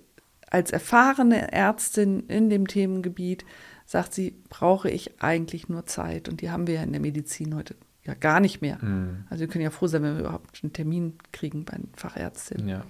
als 0.49 0.71
erfahrene 0.71 1.51
Ärztin 1.51 2.21
in 2.29 2.49
dem 2.49 2.67
Themengebiet 2.67 3.43
sagt 3.85 4.13
sie, 4.13 4.33
brauche 4.47 4.89
ich 4.89 5.21
eigentlich 5.21 5.67
nur 5.67 5.85
Zeit. 5.85 6.29
Und 6.29 6.39
die 6.39 6.49
haben 6.49 6.67
wir 6.67 6.75
ja 6.75 6.83
in 6.83 6.93
der 6.93 7.01
Medizin 7.01 7.53
heute 7.53 7.75
ja 8.05 8.13
gar 8.13 8.39
nicht 8.39 8.61
mehr. 8.61 8.77
Mhm. 8.81 9.25
Also 9.29 9.41
wir 9.41 9.47
können 9.49 9.65
ja 9.65 9.71
froh 9.71 9.87
sein, 9.87 10.03
wenn 10.03 10.13
wir 10.13 10.21
überhaupt 10.21 10.63
einen 10.63 10.71
Termin 10.71 11.15
kriegen 11.33 11.65
bei 11.65 11.73
einer 11.73 11.87
Fachärztin. 11.97 12.69
Ja. 12.69 12.85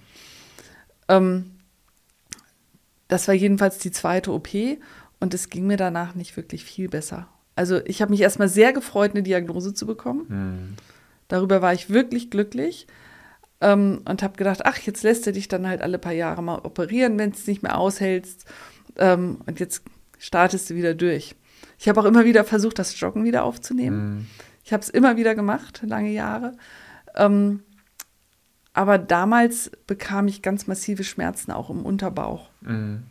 Ähm, 1.07 1.53
das 3.07 3.27
war 3.27 3.33
jedenfalls 3.33 3.79
die 3.79 3.91
zweite 3.91 4.31
OP 4.31 4.49
und 5.19 5.33
es 5.33 5.49
ging 5.49 5.67
mir 5.67 5.77
danach 5.77 6.15
nicht 6.15 6.35
wirklich 6.37 6.63
viel 6.63 6.89
besser. 6.89 7.27
Also 7.55 7.83
ich 7.85 8.01
habe 8.01 8.11
mich 8.11 8.21
erstmal 8.21 8.49
sehr 8.49 8.71
gefreut, 8.71 9.11
eine 9.11 9.23
Diagnose 9.23 9.73
zu 9.73 9.87
bekommen. 9.87 10.25
Mhm. 10.29 10.75
Darüber 11.27 11.61
war 11.61 11.73
ich 11.73 11.89
wirklich 11.89 12.29
glücklich. 12.29 12.87
Ähm, 13.59 14.01
und 14.07 14.21
habe 14.21 14.37
gedacht, 14.37 14.65
ach, 14.65 14.77
jetzt 14.77 15.01
lässt 15.01 15.25
du 15.25 15.31
dich 15.31 15.47
dann 15.47 15.67
halt 15.67 15.81
alle 15.81 15.97
paar 15.97 16.13
Jahre 16.13 16.43
mal 16.43 16.59
operieren, 16.59 17.17
wenn 17.17 17.31
es 17.31 17.47
nicht 17.47 17.63
mehr 17.63 17.77
aushältst. 17.77 18.45
Ähm, 18.97 19.39
und 19.47 19.59
jetzt 19.59 19.81
startest 20.19 20.69
du 20.69 20.75
wieder 20.75 20.93
durch. 20.93 21.35
Ich 21.79 21.89
habe 21.89 21.99
auch 21.99 22.05
immer 22.05 22.25
wieder 22.25 22.43
versucht, 22.43 22.77
das 22.77 22.99
Joggen 22.99 23.23
wieder 23.23 23.43
aufzunehmen. 23.43 24.09
Mhm. 24.09 24.27
Ich 24.63 24.73
habe 24.73 24.83
es 24.83 24.89
immer 24.89 25.17
wieder 25.17 25.33
gemacht, 25.33 25.81
lange 25.83 26.11
Jahre. 26.11 26.55
Ähm, 27.15 27.61
aber 28.73 28.99
damals 28.99 29.71
bekam 29.87 30.27
ich 30.27 30.43
ganz 30.43 30.67
massive 30.67 31.03
Schmerzen 31.03 31.51
auch 31.51 31.71
im 31.71 31.83
Unterbauch. 31.83 32.49
Mhm. 32.61 33.03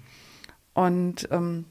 Und 0.75 1.29
ähm, 1.33 1.65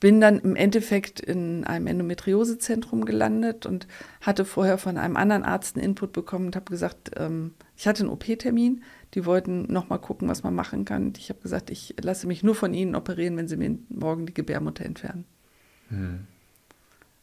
bin 0.00 0.20
dann 0.20 0.38
im 0.38 0.54
Endeffekt 0.54 1.20
in 1.20 1.64
einem 1.64 1.86
Endometriosezentrum 1.88 3.04
gelandet 3.04 3.66
und 3.66 3.88
hatte 4.20 4.44
vorher 4.44 4.78
von 4.78 4.96
einem 4.96 5.16
anderen 5.16 5.42
Arzt 5.42 5.76
einen 5.76 5.84
Input 5.84 6.12
bekommen 6.12 6.46
und 6.46 6.56
habe 6.56 6.70
gesagt, 6.70 7.10
ähm, 7.16 7.54
ich 7.76 7.88
hatte 7.88 8.02
einen 8.02 8.10
OP-Termin, 8.10 8.82
die 9.14 9.24
wollten 9.24 9.72
nochmal 9.72 9.98
gucken, 9.98 10.28
was 10.28 10.42
man 10.42 10.54
machen 10.54 10.84
kann. 10.84 11.12
Ich 11.16 11.30
habe 11.30 11.40
gesagt, 11.40 11.70
ich 11.70 11.96
lasse 12.00 12.26
mich 12.26 12.42
nur 12.42 12.54
von 12.54 12.74
Ihnen 12.74 12.94
operieren, 12.94 13.36
wenn 13.36 13.48
Sie 13.48 13.56
mir 13.56 13.76
morgen 13.88 14.26
die 14.26 14.34
Gebärmutter 14.34 14.84
entfernen. 14.84 15.24
Hm. 15.88 16.26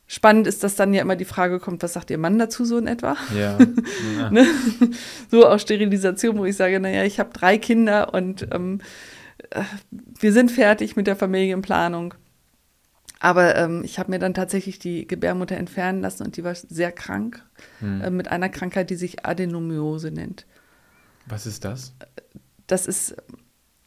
Spannend 0.07 0.45
ist, 0.45 0.63
dass 0.63 0.75
dann 0.75 0.93
ja 0.93 1.01
immer 1.01 1.15
die 1.15 1.25
Frage 1.25 1.59
kommt, 1.59 1.81
was 1.81 1.93
sagt 1.93 2.11
Ihr 2.11 2.19
Mann 2.19 2.37
dazu 2.37 2.63
so 2.63 2.77
in 2.77 2.87
etwa? 2.87 3.17
Ja. 3.35 3.57
ja. 4.17 4.29
ne? 4.29 4.45
So 5.31 5.47
auch 5.47 5.59
Sterilisation, 5.59 6.37
wo 6.37 6.45
ich 6.45 6.55
sage, 6.55 6.79
naja, 6.79 7.03
ich 7.05 7.19
habe 7.19 7.31
drei 7.33 7.57
Kinder 7.57 8.13
und 8.13 8.47
ähm, 8.51 8.81
äh, 9.49 9.63
wir 10.19 10.31
sind 10.31 10.51
fertig 10.51 10.95
mit 10.95 11.07
der 11.07 11.15
Familienplanung. 11.15 12.13
Aber 13.25 13.55
ähm, 13.55 13.81
ich 13.83 13.97
habe 13.97 14.11
mir 14.11 14.19
dann 14.19 14.35
tatsächlich 14.35 14.77
die 14.77 15.07
Gebärmutter 15.07 15.57
entfernen 15.57 15.99
lassen 15.99 16.21
und 16.21 16.37
die 16.37 16.43
war 16.43 16.53
sehr 16.53 16.91
krank 16.91 17.43
hm. 17.79 18.01
äh, 18.01 18.11
mit 18.11 18.27
einer 18.27 18.49
Krankheit, 18.49 18.91
die 18.91 18.95
sich 18.95 19.25
Adenomyose 19.25 20.11
nennt. 20.11 20.45
Was 21.25 21.47
ist 21.47 21.65
das? 21.65 21.95
Das 22.67 22.85
ist, 22.85 23.15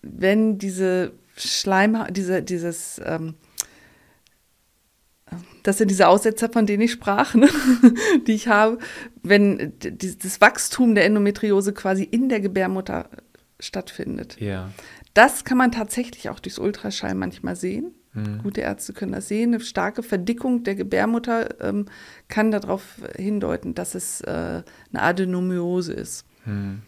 wenn 0.03 0.59
diese 0.59 1.13
Schleim, 1.37 1.97
diese, 2.11 2.43
dieses, 2.43 3.01
ähm, 3.05 3.35
das 5.63 5.79
sind 5.79 5.93
diese 5.93 6.09
Aussetzer, 6.09 6.49
von 6.49 6.67
denen 6.67 6.83
ich 6.83 6.91
sprach, 6.91 7.37
ne? 7.37 7.49
die 8.27 8.33
ich 8.33 8.49
habe, 8.49 8.79
wenn 9.23 9.73
das 9.79 10.41
Wachstum 10.41 10.97
der 10.97 11.05
Endometriose 11.05 11.73
quasi 11.73 12.03
in 12.03 12.29
der 12.29 12.41
Gebärmutter 12.41 13.09
stattfindet. 13.61 14.41
Ja. 14.41 14.73
Das 15.15 15.45
kann 15.45 15.59
man 15.59 15.71
tatsächlich 15.71 16.29
auch 16.29 16.41
durchs 16.41 16.59
Ultraschall 16.59 17.15
manchmal 17.15 17.55
sehen. 17.55 17.95
Mhm. 18.19 18.43
Gute 18.43 18.61
Ärzte 18.61 18.93
können 18.93 19.13
das 19.13 19.29
sehen. 19.29 19.55
Eine 19.55 19.63
starke 19.63 20.03
Verdickung 20.03 20.65
der 20.65 20.75
Gebärmutter 20.75 21.61
ähm, 21.61 21.87
kann 22.29 22.51
darauf 22.51 23.01
hindeuten, 23.17 23.75
dass 23.75 23.95
es 23.95 24.21
äh, 24.23 24.63
eine 24.93 25.03
Adenomyose 25.03 25.93
ist. 25.93 26.27
Mhm. 26.45 26.83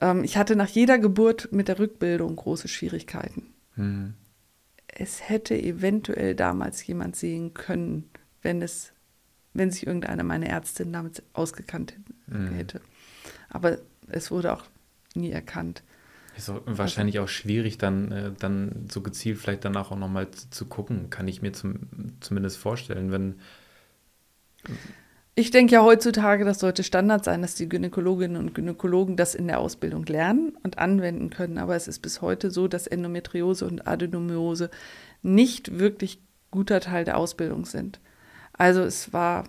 Ähm, 0.00 0.24
ich 0.24 0.36
hatte 0.36 0.56
nach 0.56 0.68
jeder 0.68 0.98
Geburt 0.98 1.50
mit 1.52 1.68
der 1.68 1.78
Rückbildung 1.78 2.36
große 2.36 2.68
Schwierigkeiten. 2.68 3.54
Mhm. 3.76 4.14
Es 4.86 5.28
hätte 5.28 5.60
eventuell 5.60 6.34
damals 6.34 6.86
jemand 6.86 7.16
sehen 7.16 7.52
können, 7.54 8.10
wenn 8.42 8.62
es, 8.62 8.92
wenn 9.52 9.70
sich 9.70 9.86
irgendeine 9.86 10.22
meiner 10.22 10.46
Ärztinnen 10.46 10.92
damit 10.92 11.22
ausgekannt 11.32 11.94
hätte. 12.56 12.80
Aber 13.48 13.78
es 14.08 14.30
wurde 14.30 14.52
auch 14.52 14.64
nie 15.14 15.30
erkannt. 15.30 15.82
Ist 16.36 16.50
auch 16.50 16.62
wahrscheinlich 16.66 17.20
auch 17.20 17.28
schwierig, 17.28 17.78
dann, 17.78 18.10
äh, 18.10 18.32
dann 18.38 18.86
so 18.90 19.02
gezielt 19.02 19.38
vielleicht 19.38 19.64
danach 19.64 19.90
auch 19.90 19.98
nochmal 19.98 20.30
zu, 20.30 20.50
zu 20.50 20.66
gucken, 20.66 21.10
kann 21.10 21.28
ich 21.28 21.42
mir 21.42 21.52
zum, 21.52 21.88
zumindest 22.20 22.56
vorstellen, 22.58 23.12
wenn. 23.12 23.36
Ich 25.36 25.50
denke 25.50 25.74
ja 25.74 25.82
heutzutage, 25.82 26.44
das 26.44 26.60
sollte 26.60 26.82
Standard 26.82 27.24
sein, 27.24 27.42
dass 27.42 27.54
die 27.54 27.68
Gynäkologinnen 27.68 28.36
und 28.36 28.54
Gynäkologen 28.54 29.16
das 29.16 29.34
in 29.34 29.46
der 29.46 29.58
Ausbildung 29.58 30.06
lernen 30.06 30.56
und 30.62 30.78
anwenden 30.78 31.30
können. 31.30 31.58
Aber 31.58 31.76
es 31.76 31.88
ist 31.88 32.00
bis 32.00 32.20
heute 32.20 32.50
so, 32.50 32.68
dass 32.68 32.86
Endometriose 32.86 33.66
und 33.66 33.86
Adenomyose 33.86 34.70
nicht 35.22 35.78
wirklich 35.78 36.20
guter 36.50 36.80
Teil 36.80 37.04
der 37.04 37.16
Ausbildung 37.16 37.64
sind. 37.64 38.00
Also 38.52 38.82
es 38.82 39.12
war, 39.12 39.44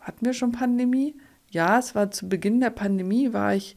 hatten 0.00 0.24
wir 0.24 0.34
schon 0.34 0.52
Pandemie? 0.52 1.16
Ja, 1.50 1.78
es 1.78 1.94
war 1.94 2.10
zu 2.10 2.28
Beginn 2.28 2.60
der 2.60 2.70
Pandemie, 2.70 3.32
war 3.32 3.54
ich 3.54 3.76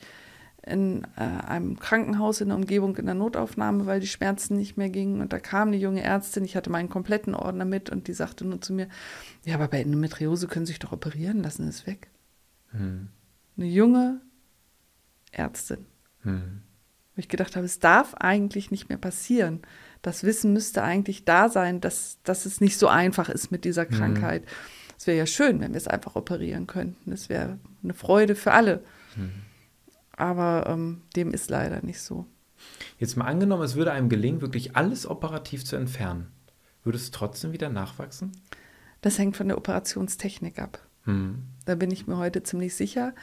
in 0.70 1.04
äh, 1.18 1.22
einem 1.22 1.80
Krankenhaus 1.80 2.42
in 2.42 2.50
der 2.50 2.58
Umgebung 2.58 2.96
in 2.98 3.06
der 3.06 3.16
Notaufnahme, 3.16 3.86
weil 3.86 4.00
die 4.00 4.08
Schmerzen 4.08 4.56
nicht 4.56 4.78
mehr 4.78 4.90
gingen. 4.90 5.22
Und 5.22 5.34
da 5.34 5.40
kam 5.40 5.70
eine 5.70 5.78
junge 5.78 6.02
Ärztin, 6.02 6.46
ich 6.46 6.56
hatte 6.56 6.70
meinen 6.70 6.90
kompletten 6.90 7.36
Ordner 7.36 7.66
mit 7.66 7.90
und 7.90 8.08
die 8.08 8.14
sagte 8.14 8.46
nur 8.46 8.62
zu 8.62 8.74
mir, 8.74 8.88
ja, 9.44 9.56
aber 9.56 9.68
bei 9.68 9.82
Endometriose 9.82 10.48
können 10.48 10.66
Sie 10.66 10.72
sich 10.72 10.80
doch 10.80 10.92
operieren 10.92 11.44
lassen, 11.44 11.68
ist 11.68 11.88
weg. 11.88 12.10
Hm. 12.72 13.10
Eine 13.58 13.68
junge 13.68 14.22
Ärztin. 15.32 15.86
Hm. 16.22 16.62
Wo 17.16 17.20
ich 17.20 17.30
gedacht 17.30 17.56
habe, 17.56 17.66
es 17.66 17.80
darf 17.80 18.14
eigentlich 18.14 18.72
nicht 18.72 18.90
mehr 18.90 18.98
passieren. 18.98 19.62
Das 20.02 20.24
Wissen 20.24 20.54
müsste 20.54 20.84
eigentlich 20.84 21.26
da 21.26 21.50
sein, 21.50 21.82
dass, 21.82 22.20
dass 22.24 22.46
es 22.46 22.62
nicht 22.62 22.78
so 22.78 22.88
einfach 22.88 23.30
ist 23.30 23.52
mit 23.52 23.66
dieser 23.66 23.90
hm. 23.90 23.92
Krankheit. 23.92 24.44
Es 24.98 25.08
wäre 25.08 25.18
ja 25.18 25.26
schön, 25.26 25.60
wenn 25.62 25.72
wir 25.72 25.78
es 25.78 25.88
einfach 25.88 26.16
operieren 26.16 26.68
könnten. 26.68 27.12
Es 27.12 27.30
wäre 27.30 27.58
eine 27.84 27.94
Freude 27.94 28.36
für 28.36 28.52
alle. 28.52 28.84
Hm. 29.16 29.32
Aber 30.20 30.66
ähm, 30.68 31.02
dem 31.16 31.32
ist 31.32 31.50
leider 31.50 31.82
nicht 31.82 32.02
so. 32.02 32.26
Jetzt 32.98 33.16
mal 33.16 33.26
angenommen, 33.26 33.64
es 33.64 33.76
würde 33.76 33.94
einem 33.94 34.10
gelingen, 34.10 34.42
wirklich 34.42 34.76
alles 34.76 35.08
operativ 35.08 35.64
zu 35.64 35.78
entfernen. 35.78 36.28
Würde 36.84 36.98
es 36.98 37.12
trotzdem 37.12 37.54
wieder 37.54 37.70
nachwachsen? 37.70 38.34
Das 39.02 39.18
hängt 39.18 39.38
von 39.38 39.48
der 39.48 39.58
Operationstechnik 39.58 40.60
ab. 40.60 40.86
Hm. 41.06 41.44
Da 41.66 41.76
bin 41.76 41.90
ich 41.90 42.06
mir 42.06 42.18
heute 42.18 42.44
ziemlich 42.44 42.76
sicher. 42.76 43.14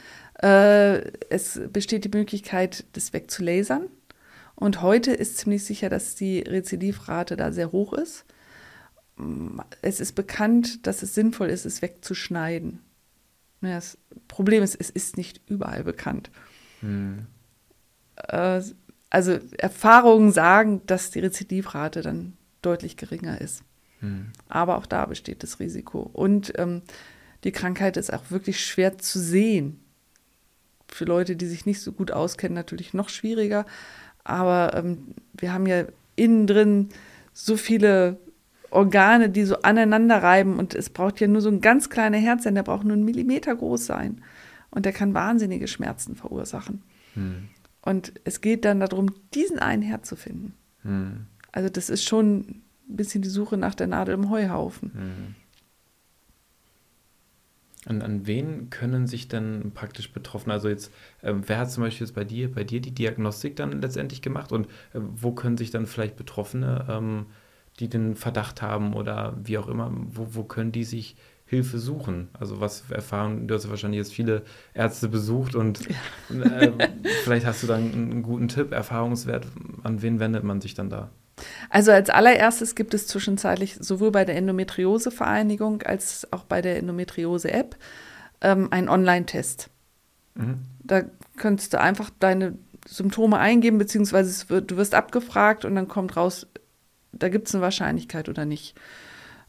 Äh, 0.41 1.11
es 1.29 1.61
besteht 1.71 2.03
die 2.05 2.17
Möglichkeit, 2.17 2.85
das 2.93 3.13
wegzulasern. 3.13 3.87
Und 4.55 4.81
heute 4.81 5.11
ist 5.11 5.37
ziemlich 5.37 5.63
sicher, 5.63 5.89
dass 5.89 6.15
die 6.15 6.39
Rezidivrate 6.39 7.37
da 7.37 7.51
sehr 7.51 7.71
hoch 7.71 7.93
ist. 7.93 8.25
Es 9.83 9.99
ist 9.99 10.13
bekannt, 10.13 10.87
dass 10.87 11.03
es 11.03 11.13
sinnvoll 11.13 11.49
ist, 11.49 11.65
es 11.65 11.83
wegzuschneiden. 11.83 12.79
Das 13.61 13.99
Problem 14.27 14.63
ist, 14.63 14.75
es 14.75 14.89
ist 14.89 15.17
nicht 15.17 15.41
überall 15.47 15.83
bekannt. 15.83 16.31
Hm. 16.87 17.27
Also 18.15 19.39
Erfahrungen 19.57 20.31
sagen, 20.31 20.81
dass 20.85 21.11
die 21.11 21.19
Rezidivrate 21.19 22.01
dann 22.01 22.33
deutlich 22.61 22.97
geringer 22.97 23.39
ist. 23.39 23.63
Hm. 23.99 24.31
Aber 24.47 24.77
auch 24.77 24.85
da 24.85 25.05
besteht 25.05 25.43
das 25.43 25.59
Risiko. 25.59 26.09
Und 26.13 26.53
ähm, 26.57 26.81
die 27.43 27.51
Krankheit 27.51 27.97
ist 27.97 28.11
auch 28.11 28.31
wirklich 28.31 28.63
schwer 28.63 28.97
zu 28.97 29.19
sehen. 29.19 29.79
Für 30.87 31.05
Leute, 31.05 31.35
die 31.35 31.45
sich 31.45 31.65
nicht 31.65 31.81
so 31.81 31.91
gut 31.91 32.11
auskennen, 32.11 32.55
natürlich 32.55 32.93
noch 32.93 33.09
schwieriger. 33.09 33.65
Aber 34.23 34.73
ähm, 34.75 35.13
wir 35.33 35.53
haben 35.53 35.67
ja 35.67 35.85
innen 36.15 36.47
drin 36.47 36.89
so 37.33 37.57
viele 37.57 38.17
Organe, 38.69 39.29
die 39.29 39.43
so 39.43 39.61
aneinander 39.61 40.23
reiben 40.23 40.57
und 40.57 40.73
es 40.73 40.89
braucht 40.89 41.19
ja 41.19 41.27
nur 41.27 41.41
so 41.41 41.49
ein 41.49 41.61
ganz 41.61 41.89
kleiner 41.89 42.17
Herzen, 42.17 42.55
der 42.55 42.63
braucht 42.63 42.83
nur 42.83 42.93
einen 42.93 43.05
Millimeter 43.05 43.55
groß 43.55 43.85
sein 43.85 44.21
und 44.77 44.85
der 44.85 44.93
kann 44.93 45.15
wahnsinnige 45.15 45.67
Schmerzen 45.67 46.15
verursachen. 46.15 46.83
Hm. 47.15 47.47
Und 47.81 48.13
es 48.25 48.41
geht 48.41 48.63
dann 48.63 48.79
darum, 48.79 49.07
diesen 49.33 49.57
einen 49.57 49.81
Herd 49.81 50.05
zu 50.05 50.15
finden. 50.15 50.53
Hm. 50.83 51.25
Also 51.51 51.67
das 51.67 51.89
ist 51.89 52.03
schon 52.03 52.41
ein 52.41 52.61
bisschen 52.85 53.23
die 53.23 53.29
Suche 53.29 53.57
nach 53.57 53.73
der 53.73 53.87
Nadel 53.87 54.13
im 54.13 54.29
Heuhaufen. 54.29 54.91
Hm. 54.93 55.35
An, 57.87 58.03
an 58.03 58.27
wen 58.27 58.69
können 58.69 59.07
sich 59.07 59.27
dann 59.27 59.71
praktisch 59.73 60.13
betroffen, 60.13 60.51
also 60.51 60.69
jetzt, 60.69 60.93
äh, 61.23 61.33
wer 61.35 61.57
hat 61.57 61.71
zum 61.71 61.81
Beispiel 61.81 62.05
jetzt 62.05 62.13
bei 62.13 62.23
dir, 62.23 62.53
bei 62.53 62.63
dir 62.63 62.79
die 62.79 62.93
Diagnostik 62.93 63.55
dann 63.55 63.81
letztendlich 63.81 64.21
gemacht 64.21 64.51
und 64.51 64.67
äh, 64.93 64.99
wo 64.99 65.31
können 65.31 65.57
sich 65.57 65.71
dann 65.71 65.87
vielleicht 65.87 66.17
Betroffene 66.17 66.85
ähm, 66.87 67.25
die 67.79 67.89
den 67.89 68.15
Verdacht 68.15 68.61
haben 68.61 68.93
oder 68.93 69.37
wie 69.43 69.57
auch 69.57 69.67
immer, 69.67 69.91
wo, 69.91 70.35
wo 70.35 70.43
können 70.43 70.71
die 70.71 70.83
sich 70.83 71.15
Hilfe 71.47 71.79
suchen? 71.79 72.27
Also 72.37 72.59
was 72.59 72.83
erfahren, 72.91 73.47
du 73.47 73.55
hast 73.55 73.63
ja 73.63 73.69
wahrscheinlich 73.69 73.99
jetzt 73.99 74.13
viele 74.13 74.43
Ärzte 74.73 75.07
besucht 75.07 75.55
und 75.55 75.79
ja. 76.29 76.43
äh, 76.43 76.71
vielleicht 77.23 77.45
hast 77.45 77.63
du 77.63 77.67
dann 77.67 77.91
einen 77.91 78.21
guten 78.21 78.49
Tipp, 78.49 78.73
Erfahrungswert, 78.73 79.47
an 79.83 80.01
wen 80.01 80.19
wendet 80.19 80.43
man 80.43 80.61
sich 80.61 80.73
dann 80.73 80.89
da? 80.89 81.09
Also 81.69 81.91
als 81.91 82.09
allererstes 82.09 82.75
gibt 82.75 82.93
es 82.93 83.07
zwischenzeitlich 83.07 83.77
sowohl 83.79 84.11
bei 84.11 84.25
der 84.25 84.35
Endometriose-Vereinigung 84.35 85.83
als 85.83 86.31
auch 86.33 86.43
bei 86.43 86.61
der 86.61 86.77
Endometriose-App 86.77 87.77
ähm, 88.41 88.67
einen 88.71 88.89
Online-Test. 88.89 89.69
Mhm. 90.35 90.59
Da 90.83 91.03
könntest 91.37 91.73
du 91.73 91.79
einfach 91.79 92.09
deine 92.19 92.57
Symptome 92.85 93.37
eingeben, 93.37 93.77
beziehungsweise 93.77 94.49
wird, 94.49 94.71
du 94.71 94.77
wirst 94.77 94.95
abgefragt 94.95 95.63
und 95.63 95.75
dann 95.75 95.87
kommt 95.87 96.17
raus, 96.17 96.47
da 97.13 97.29
gibt 97.29 97.47
es 97.47 97.55
eine 97.55 97.61
Wahrscheinlichkeit 97.61 98.27
oder 98.27 98.45
nicht. 98.45 98.75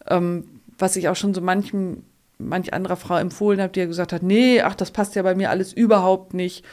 Ähm, 0.06 0.57
was 0.78 0.96
ich 0.96 1.08
auch 1.08 1.16
schon 1.16 1.34
so 1.34 1.40
manchem, 1.40 2.04
manch 2.38 2.72
anderer 2.72 2.96
Frau 2.96 3.16
empfohlen 3.16 3.60
habe, 3.60 3.72
die 3.72 3.80
ja 3.80 3.86
gesagt 3.86 4.12
hat, 4.12 4.22
nee, 4.22 4.60
ach, 4.60 4.74
das 4.74 4.90
passt 4.90 5.14
ja 5.16 5.22
bei 5.22 5.34
mir 5.34 5.50
alles 5.50 5.72
überhaupt 5.72 6.34
nicht. 6.34 6.64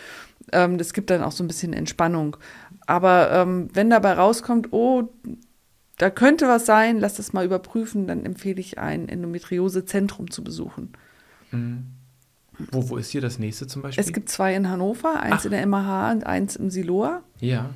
Ähm, 0.51 0.77
das 0.77 0.93
gibt 0.93 1.09
dann 1.09 1.23
auch 1.23 1.31
so 1.31 1.43
ein 1.43 1.47
bisschen 1.47 1.73
Entspannung. 1.73 2.37
Aber 2.85 3.31
ähm, 3.31 3.69
wenn 3.73 3.89
dabei 3.89 4.13
rauskommt, 4.13 4.71
oh, 4.71 5.09
da 5.97 6.09
könnte 6.09 6.47
was 6.47 6.65
sein, 6.65 6.99
lass 6.99 7.15
das 7.15 7.33
mal 7.33 7.45
überprüfen, 7.45 8.05
dann 8.07 8.25
empfehle 8.25 8.59
ich 8.59 8.77
ein 8.77 9.09
Endometriosezentrum 9.09 10.29
zu 10.29 10.43
besuchen. 10.43 10.93
Mhm. 11.51 11.85
Wo, 12.71 12.89
wo 12.89 12.97
ist 12.97 13.09
hier 13.09 13.21
das 13.21 13.39
nächste 13.39 13.67
zum 13.67 13.81
Beispiel? 13.81 14.03
Es 14.03 14.13
gibt 14.13 14.29
zwei 14.29 14.55
in 14.55 14.69
Hannover, 14.69 15.19
eins 15.19 15.41
Ach. 15.41 15.45
in 15.45 15.51
der 15.51 15.65
MH 15.65 16.11
und 16.11 16.25
eins 16.25 16.55
im 16.55 16.69
Siloa. 16.69 17.21
Ja. 17.39 17.69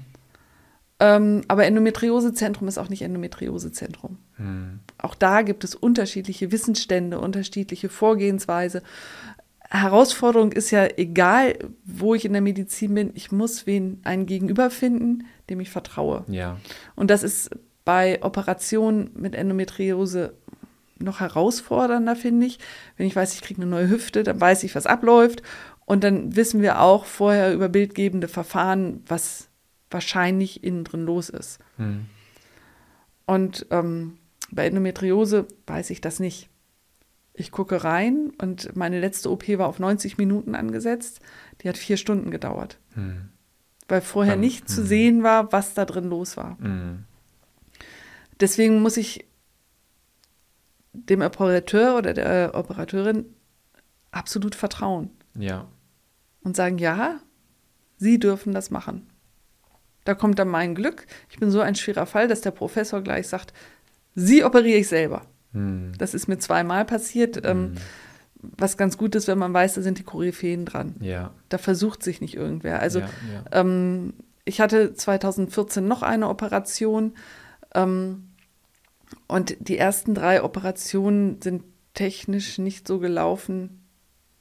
Ähm, 0.99 1.43
aber 1.47 1.65
Endometriosezentrum 1.65 2.67
ist 2.67 2.77
auch 2.77 2.89
nicht 2.89 3.01
Endometriosezentrum. 3.01 4.17
Hm. 4.35 4.79
Auch 4.97 5.15
da 5.15 5.43
gibt 5.43 5.63
es 5.63 5.75
unterschiedliche 5.75 6.51
Wissensstände, 6.51 7.19
unterschiedliche 7.19 7.87
Vorgehensweise. 7.87 8.83
Herausforderung 9.69 10.51
ist 10.51 10.71
ja, 10.71 10.87
egal 10.97 11.57
wo 11.85 12.15
ich 12.15 12.25
in 12.25 12.33
der 12.33 12.41
Medizin 12.41 12.95
bin, 12.95 13.11
ich 13.13 13.31
muss 13.31 13.67
wen 13.67 14.01
einen 14.03 14.25
Gegenüber 14.25 14.71
finden, 14.71 15.25
dem 15.49 15.59
ich 15.59 15.69
vertraue. 15.69 16.25
Ja. 16.27 16.57
Und 16.95 17.11
das 17.11 17.23
ist 17.23 17.51
bei 17.85 18.21
Operationen 18.23 19.11
mit 19.15 19.35
Endometriose 19.35 20.33
noch 20.97 21.19
herausfordernder, 21.19 22.15
finde 22.15 22.47
ich. 22.47 22.59
Wenn 22.97 23.07
ich 23.07 23.15
weiß, 23.15 23.33
ich 23.35 23.41
kriege 23.41 23.61
eine 23.61 23.69
neue 23.69 23.89
Hüfte, 23.89 24.23
dann 24.23 24.41
weiß 24.41 24.63
ich, 24.63 24.75
was 24.75 24.85
abläuft. 24.85 25.43
Und 25.85 26.03
dann 26.03 26.35
wissen 26.35 26.61
wir 26.61 26.81
auch 26.81 27.05
vorher 27.05 27.53
über 27.53 27.69
bildgebende 27.69 28.27
Verfahren, 28.27 29.01
was 29.07 29.48
wahrscheinlich 29.89 30.63
innen 30.63 30.83
drin 30.83 31.05
los 31.05 31.29
ist. 31.29 31.59
Mhm. 31.77 32.05
Und 33.25 33.65
ähm, 33.69 34.17
bei 34.51 34.67
Endometriose 34.67 35.47
weiß 35.67 35.89
ich 35.91 36.01
das 36.01 36.19
nicht. 36.19 36.49
Ich 37.33 37.51
gucke 37.51 37.83
rein 37.83 38.31
und 38.41 38.75
meine 38.75 38.99
letzte 38.99 39.31
OP 39.31 39.47
war 39.57 39.67
auf 39.67 39.79
90 39.79 40.17
Minuten 40.17 40.55
angesetzt. 40.55 41.21
Die 41.61 41.69
hat 41.69 41.77
vier 41.77 41.97
Stunden 41.97 42.31
gedauert. 42.31 42.79
Mhm. 42.95 43.29
Weil 43.87 44.01
vorher 44.01 44.33
Dann, 44.33 44.41
nicht 44.41 44.69
zu 44.69 44.81
hm. 44.81 44.87
sehen 44.87 45.23
war, 45.23 45.51
was 45.51 45.73
da 45.73 45.85
drin 45.85 46.09
los 46.09 46.37
war. 46.37 46.57
Mhm. 46.59 47.05
Deswegen 48.39 48.81
muss 48.81 48.97
ich 48.97 49.25
dem 50.93 51.21
Operateur 51.21 51.97
oder 51.97 52.13
der 52.13 52.51
Operateurin 52.53 53.25
absolut 54.11 54.55
vertrauen. 54.55 55.09
Ja. 55.35 55.67
Und 56.43 56.55
sagen, 56.55 56.77
ja, 56.77 57.19
Sie 57.97 58.19
dürfen 58.19 58.53
das 58.53 58.69
machen. 58.71 59.08
Da 60.05 60.13
kommt 60.13 60.39
dann 60.39 60.47
mein 60.47 60.75
Glück. 60.75 61.05
Ich 61.29 61.39
bin 61.39 61.51
so 61.51 61.59
ein 61.61 61.75
schwerer 61.75 62.05
Fall, 62.05 62.27
dass 62.27 62.41
der 62.41 62.51
Professor 62.51 63.01
gleich 63.01 63.27
sagt, 63.27 63.53
sie 64.15 64.43
operiere 64.43 64.79
ich 64.79 64.87
selber. 64.87 65.23
Hm. 65.53 65.93
Das 65.97 66.13
ist 66.13 66.27
mir 66.27 66.39
zweimal 66.39 66.85
passiert. 66.85 67.45
Ähm, 67.45 67.73
hm. 67.73 67.77
was 68.41 68.77
ganz 68.77 68.97
gut 68.97 69.15
ist, 69.15 69.27
wenn 69.27 69.37
man 69.37 69.53
weiß, 69.53 69.75
da 69.75 69.81
sind 69.81 69.99
die 69.99 70.03
Koryphäen 70.03 70.65
dran. 70.65 70.95
Ja. 70.99 71.31
Da 71.49 71.57
versucht 71.57 72.03
sich 72.03 72.21
nicht 72.21 72.35
irgendwer. 72.35 72.79
Also 72.79 72.99
ja, 72.99 73.09
ja. 73.33 73.59
Ähm, 73.59 74.13
ich 74.45 74.61
hatte 74.61 74.93
2014 74.93 75.87
noch 75.87 76.01
eine 76.01 76.27
Operation 76.27 77.13
ähm, 77.75 78.29
und 79.27 79.55
die 79.59 79.77
ersten 79.77 80.15
drei 80.15 80.43
Operationen 80.43 81.41
sind 81.41 81.63
technisch 81.93 82.57
nicht 82.57 82.87
so 82.87 82.99
gelaufen, 82.99 83.83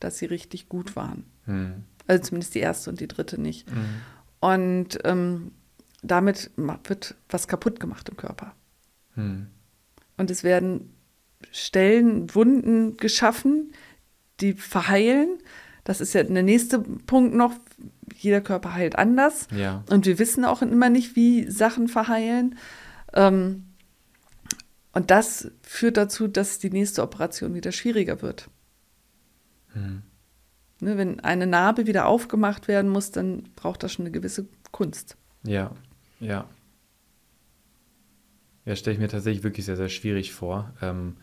dass 0.01 0.19
sie 0.19 0.27
richtig 0.27 0.69
gut 0.69 0.97
waren. 0.97 1.25
Hm. 1.45 1.85
Also 2.07 2.25
zumindest 2.25 2.55
die 2.55 2.61
erste 2.61 2.89
und 2.91 3.01
die 3.01 3.09
dritte 3.09 3.41
nicht. 3.41 3.69
Hm. 3.71 3.77
Und 4.41 4.99
ähm, 5.05 5.53
damit 6.03 6.51
wird 6.57 7.15
was 7.29 7.49
kaputt 7.49 7.81
gemacht 7.81 8.09
im 8.09 8.17
Körper. 8.17 8.55
Hm. 9.15 9.49
Und 10.17 10.31
es 10.31 10.45
werden 10.45 10.95
Stellen, 11.51 12.35
Wunden 12.35 12.97
geschaffen, 12.97 13.73
die 14.41 14.53
verheilen. 14.53 15.39
Das 15.85 16.01
ist 16.01 16.13
ja 16.13 16.23
der 16.23 16.43
nächste 16.43 16.81
Punkt 16.81 17.35
noch. 17.35 17.55
Jeder 18.15 18.41
Körper 18.41 18.75
heilt 18.75 18.97
anders. 18.97 19.47
Ja. 19.55 19.85
Und 19.91 20.07
wir 20.07 20.19
wissen 20.19 20.45
auch 20.45 20.63
immer 20.63 20.91
nicht, 20.91 21.17
wie 21.17 21.51
Sachen 21.51 21.89
verheilen. 21.89 22.57
Ähm, 23.13 23.65
und 24.93 25.11
das 25.11 25.51
führt 25.63 25.97
dazu, 25.97 26.27
dass 26.29 26.59
die 26.59 26.71
nächste 26.71 27.03
Operation 27.03 27.55
wieder 27.55 27.73
schwieriger 27.73 28.23
wird. 28.23 28.49
Hm. 29.73 30.03
Ne, 30.81 30.97
wenn 30.97 31.21
eine 31.21 31.47
Narbe 31.47 31.87
wieder 31.87 32.07
aufgemacht 32.07 32.69
werden 32.69 32.91
muss, 32.91 33.11
dann 33.11 33.45
braucht 33.57 33.83
das 33.83 33.93
schon 33.93 34.05
eine 34.05 34.13
gewisse 34.13 34.47
Kunst. 34.71 35.17
Ja, 35.45 35.73
ja. 36.21 36.45
Ja, 38.65 38.77
stelle 38.77 38.95
ich 38.95 39.01
mir 39.01 39.09
tatsächlich 39.09 39.43
wirklich 39.43 39.65
sehr, 39.65 39.77
sehr 39.77 39.89
schwierig 39.89 40.33
vor. 40.33 40.73
Ähm, 40.83 41.17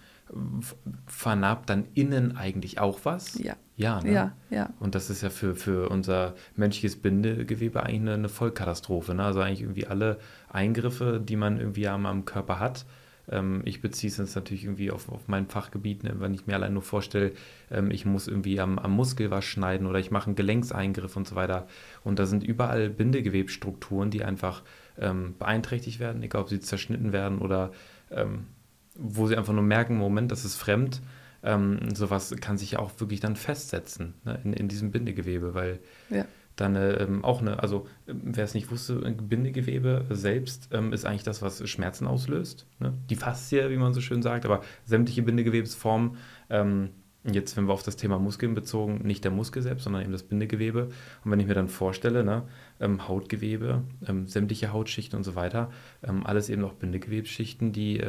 vernarbt 1.06 1.70
dann 1.70 1.86
innen 1.93 2.36
eigentlich 2.36 2.80
auch 2.80 3.01
was? 3.03 3.38
Ja. 3.38 3.56
Ja, 3.78 4.01
ne? 4.01 4.12
ja, 4.12 4.32
ja. 4.49 4.70
Und 4.80 4.95
das 4.95 5.10
ist 5.10 5.22
ja 5.22 5.30
für, 5.30 5.56
für 5.56 5.89
unser 5.89 6.34
menschliches 6.56 6.95
Bindegewebe 6.95 7.84
eigentlich 7.84 8.01
eine, 8.01 8.14
eine 8.14 8.30
Vollkatastrophe. 8.30 9.14
Ne? 9.14 9.24
Also 9.24 9.41
eigentlich 9.41 9.62
irgendwie 9.62 9.86
alle 9.86 10.18
Eingriffe, 10.49 11.22
die 11.24 11.36
man 11.36 11.60
irgendwie 11.60 11.88
am, 11.88 12.06
am 12.06 12.26
Körper 12.26 12.60
hat, 12.60 12.86
ähm, 13.30 13.61
ich 13.65 13.82
beziehe 13.82 14.11
es 14.11 14.17
jetzt 14.17 14.36
natürlich 14.36 14.65
irgendwie 14.65 14.91
auf, 14.91 15.09
auf 15.09 15.28
mein 15.28 15.47
Fachgebiet, 15.47 16.03
ne? 16.03 16.15
wenn 16.19 16.34
ich 16.34 16.47
mir 16.47 16.55
allein 16.55 16.73
nur 16.73 16.84
vorstelle, 16.84 17.32
ähm, 17.71 17.91
ich 17.91 18.05
muss 18.05 18.28
irgendwie 18.28 18.59
am, 18.59 18.78
am 18.80 18.91
Muskel 18.91 19.32
was 19.32 19.45
schneiden 19.45 19.88
oder 19.88 19.99
ich 19.99 20.11
mache 20.11 20.28
einen 20.28 20.36
Gelenkseingriff 20.36 21.15
und 21.15 21.28
so 21.28 21.36
weiter. 21.36 21.67
Und 22.03 22.19
da 22.19 22.26
sind 22.26 22.43
überall 22.43 22.89
Bindegewebsstrukturen, 22.89 24.11
die 24.11 24.23
einfach 24.23 24.63
ähm, 24.99 25.36
beeinträchtigt 25.38 25.99
werden, 25.99 26.21
egal 26.23 26.43
ob 26.43 26.49
sie 26.49 26.59
zerschnitten 26.59 27.13
werden 27.13 27.39
oder 27.39 27.71
ähm, 28.11 28.47
wo 28.95 29.28
sie 29.28 29.38
einfach 29.38 29.53
nur 29.53 29.63
merken, 29.63 29.97
Moment, 29.97 30.32
das 30.32 30.45
ist 30.45 30.55
fremd. 30.55 31.01
Ähm, 31.43 31.93
sowas 31.93 32.34
kann 32.41 32.57
sich 32.57 32.71
ja 32.71 32.80
auch 32.80 32.91
wirklich 32.99 33.19
dann 33.19 33.36
festsetzen 33.36 34.15
ne? 34.23 34.39
in, 34.43 34.53
in 34.53 34.67
diesem 34.67 34.91
Bindegewebe, 34.91 35.53
weil 35.53 35.80
ja 36.09 36.26
dann 36.56 36.76
ähm, 36.76 37.26
auch 37.26 37.41
eine, 37.41 37.62
also 37.62 37.88
ähm, 38.08 38.22
wer 38.24 38.43
es 38.43 38.53
nicht 38.53 38.72
wusste, 38.72 38.95
Bindegewebe 38.95 40.06
selbst 40.10 40.70
ähm, 40.72 40.93
ist 40.93 41.06
eigentlich 41.06 41.24
das, 41.24 41.41
was 41.41 41.68
Schmerzen 41.70 42.08
auslöst. 42.08 42.68
Ne? 42.80 42.93
Die 43.10 43.16
Faszie, 43.16 43.70
wie 43.70 43.78
man 43.78 43.93
so 43.93 44.01
schön 44.01 44.22
sagt, 44.22 44.45
aber 44.45 44.62
sämtliche 44.86 45.24
Bindegewebsformen 45.24 46.18
ähm, 46.49 46.89
Jetzt, 47.28 47.58
wenn 47.58 47.66
wir 47.66 47.74
auf 47.74 47.82
das 47.82 47.95
Thema 47.95 48.20
Muskeln 48.20 48.53
bezogen, 48.53 48.99
nicht 49.03 49.24
der 49.24 49.32
Muskel 49.32 49.64
selbst, 49.64 49.86
sondern 49.86 50.03
eben 50.03 50.12
das 50.12 50.22
Bindegewebe. 50.22 50.89
Und 51.24 51.32
wenn 51.32 51.39
ich 51.39 51.47
mir 51.47 51.56
dann 51.56 51.70
vorstelle, 51.70 52.24
ne, 52.24 52.43
ähm, 52.80 53.08
Hautgewebe, 53.08 53.82
ähm, 54.08 54.28
sämtliche 54.28 54.72
Hautschichten 54.72 55.18
und 55.18 55.24
so 55.24 55.34
weiter, 55.34 55.72
alles 56.03 56.49
eben 56.49 56.64
auch 56.64 56.74
Bindegewebsschichten, 56.74 57.72
die 57.72 57.99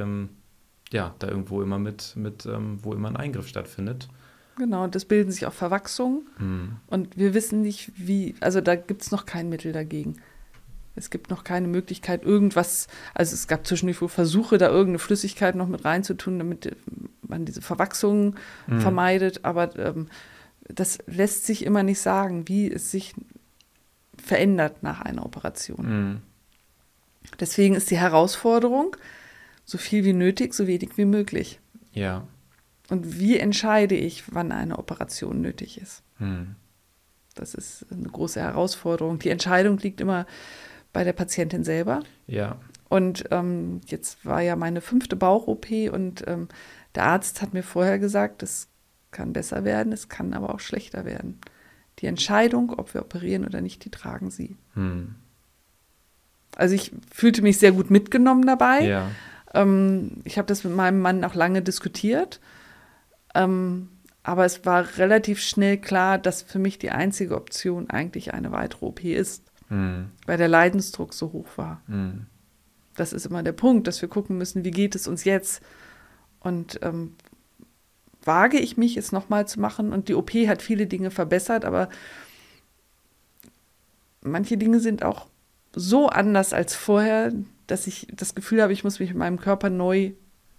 ja 0.92 1.14
da 1.18 1.28
irgendwo 1.28 1.62
immer 1.62 1.78
mit, 1.78 2.14
mit 2.16 2.46
wo 2.46 2.92
immer 2.92 3.08
ein 3.08 3.16
Eingriff 3.16 3.48
stattfindet. 3.48 4.10
Genau, 4.56 4.86
das 4.86 5.04
bilden 5.04 5.30
sich 5.30 5.46
auch 5.46 5.52
Verwachsungen. 5.52 6.26
Hm. 6.38 6.76
Und 6.86 7.16
wir 7.16 7.34
wissen 7.34 7.62
nicht, 7.62 7.92
wie, 7.96 8.34
also 8.40 8.60
da 8.60 8.74
gibt 8.74 9.02
es 9.02 9.10
noch 9.10 9.26
kein 9.26 9.48
Mittel 9.48 9.72
dagegen. 9.72 10.16
Es 10.94 11.10
gibt 11.10 11.28
noch 11.28 11.44
keine 11.44 11.68
Möglichkeit, 11.68 12.24
irgendwas, 12.24 12.88
also 13.12 13.34
es 13.34 13.48
gab 13.48 13.66
zwischendurch 13.66 14.10
Versuche, 14.10 14.56
da 14.56 14.68
irgendeine 14.68 14.98
Flüssigkeit 14.98 15.54
noch 15.54 15.68
mit 15.68 15.84
reinzutun, 15.84 16.38
damit 16.38 16.74
man 17.20 17.44
diese 17.44 17.60
Verwachsungen 17.60 18.36
Mhm. 18.66 18.80
vermeidet, 18.80 19.44
aber 19.44 19.76
ähm, 19.78 20.08
das 20.68 20.98
lässt 21.06 21.44
sich 21.44 21.66
immer 21.66 21.82
nicht 21.82 22.00
sagen, 22.00 22.48
wie 22.48 22.72
es 22.72 22.90
sich 22.90 23.14
verändert 24.16 24.82
nach 24.82 25.02
einer 25.02 25.26
Operation. 25.26 25.86
Hm. 25.86 26.20
Deswegen 27.40 27.74
ist 27.74 27.90
die 27.90 27.98
Herausforderung, 27.98 28.96
so 29.66 29.76
viel 29.78 30.04
wie 30.04 30.12
nötig, 30.14 30.54
so 30.54 30.66
wenig 30.66 30.96
wie 30.96 31.04
möglich. 31.04 31.60
Ja. 31.92 32.26
Und 32.90 33.18
wie 33.18 33.38
entscheide 33.38 33.94
ich, 33.94 34.34
wann 34.34 34.52
eine 34.52 34.78
Operation 34.78 35.40
nötig 35.40 35.80
ist? 35.80 36.02
Hm. 36.18 36.54
Das 37.34 37.54
ist 37.54 37.86
eine 37.90 38.08
große 38.08 38.40
Herausforderung. 38.40 39.18
Die 39.18 39.30
Entscheidung 39.30 39.78
liegt 39.78 40.00
immer 40.00 40.26
bei 40.92 41.04
der 41.04 41.12
Patientin 41.12 41.64
selber. 41.64 42.00
Ja. 42.26 42.56
Und 42.88 43.24
ähm, 43.30 43.80
jetzt 43.86 44.24
war 44.24 44.40
ja 44.40 44.56
meine 44.56 44.80
fünfte 44.80 45.16
Bauch-OP 45.16 45.66
und 45.92 46.24
ähm, 46.26 46.48
der 46.94 47.04
Arzt 47.04 47.42
hat 47.42 47.52
mir 47.52 47.62
vorher 47.62 47.98
gesagt, 47.98 48.42
es 48.42 48.68
kann 49.10 49.32
besser 49.32 49.64
werden, 49.64 49.92
es 49.92 50.08
kann 50.08 50.32
aber 50.32 50.54
auch 50.54 50.60
schlechter 50.60 51.04
werden. 51.04 51.40
Die 51.98 52.06
Entscheidung, 52.06 52.70
ob 52.70 52.94
wir 52.94 53.02
operieren 53.02 53.44
oder 53.44 53.60
nicht, 53.60 53.84
die 53.84 53.90
tragen 53.90 54.30
sie. 54.30 54.56
Hm. 54.74 55.14
Also 56.54 56.74
ich 56.74 56.92
fühlte 57.12 57.42
mich 57.42 57.58
sehr 57.58 57.72
gut 57.72 57.90
mitgenommen 57.90 58.46
dabei. 58.46 58.86
Ja. 58.86 59.10
Ähm, 59.52 60.22
ich 60.24 60.38
habe 60.38 60.46
das 60.46 60.64
mit 60.64 60.74
meinem 60.74 61.00
Mann 61.00 61.24
auch 61.24 61.34
lange 61.34 61.62
diskutiert. 61.62 62.40
Ähm, 63.36 63.88
aber 64.22 64.44
es 64.44 64.64
war 64.64 64.98
relativ 64.98 65.40
schnell 65.40 65.78
klar, 65.78 66.18
dass 66.18 66.42
für 66.42 66.58
mich 66.58 66.78
die 66.78 66.90
einzige 66.90 67.36
Option 67.36 67.90
eigentlich 67.90 68.34
eine 68.34 68.50
weitere 68.50 68.86
OP 68.86 69.04
ist, 69.04 69.44
Hm. 69.68 70.10
weil 70.26 70.38
der 70.38 70.48
Leidensdruck 70.48 71.14
so 71.14 71.32
hoch 71.32 71.46
war. 71.56 71.82
Hm. 71.86 72.26
Das 72.96 73.12
ist 73.12 73.26
immer 73.26 73.42
der 73.42 73.52
Punkt, 73.52 73.86
dass 73.86 74.00
wir 74.00 74.08
gucken 74.08 74.38
müssen, 74.38 74.64
wie 74.64 74.70
geht 74.70 74.94
es 74.94 75.06
uns 75.06 75.24
jetzt? 75.24 75.62
Und 76.40 76.80
ähm, 76.82 77.14
wage 78.24 78.58
ich 78.58 78.76
mich, 78.76 78.96
es 78.96 79.12
nochmal 79.12 79.46
zu 79.46 79.60
machen? 79.60 79.92
Und 79.92 80.08
die 80.08 80.14
OP 80.14 80.32
hat 80.32 80.62
viele 80.62 80.86
Dinge 80.86 81.10
verbessert, 81.10 81.64
aber 81.64 81.88
manche 84.22 84.56
Dinge 84.56 84.80
sind 84.80 85.04
auch 85.04 85.26
so 85.74 86.08
anders 86.08 86.52
als 86.52 86.74
vorher, 86.74 87.32
dass 87.66 87.86
ich 87.86 88.08
das 88.12 88.34
Gefühl 88.34 88.62
habe, 88.62 88.72
ich 88.72 88.82
muss 88.82 88.98
mich 88.98 89.10
in 89.10 89.18
meinem 89.18 89.38
Körper 89.38 89.70
neu 89.70 90.12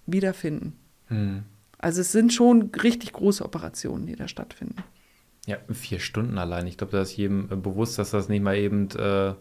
wiederfinden. 0.06 0.78
Hm. 1.08 1.44
Also 1.80 2.02
es 2.02 2.12
sind 2.12 2.34
schon 2.34 2.72
richtig 2.84 3.14
große 3.14 3.44
Operationen, 3.46 4.06
die 4.08 4.16
da 4.16 4.28
stattfinden. 4.28 4.84
Ja, 5.46 5.58
vier 5.72 6.00
Stunden 6.00 6.38
allein. 6.38 6.68
Ich 6.68 6.78
glaube, 6.78 6.92
da 6.92 7.02
ist 7.02 7.16
jedem 7.16 7.50
äh, 7.52 7.56
bewusst, 7.56 7.98
dass 8.00 8.12
das 8.12 8.28
nicht 8.30 8.42
mal 8.44 8.58
eben 8.58 8.90
äh, 8.92 9.34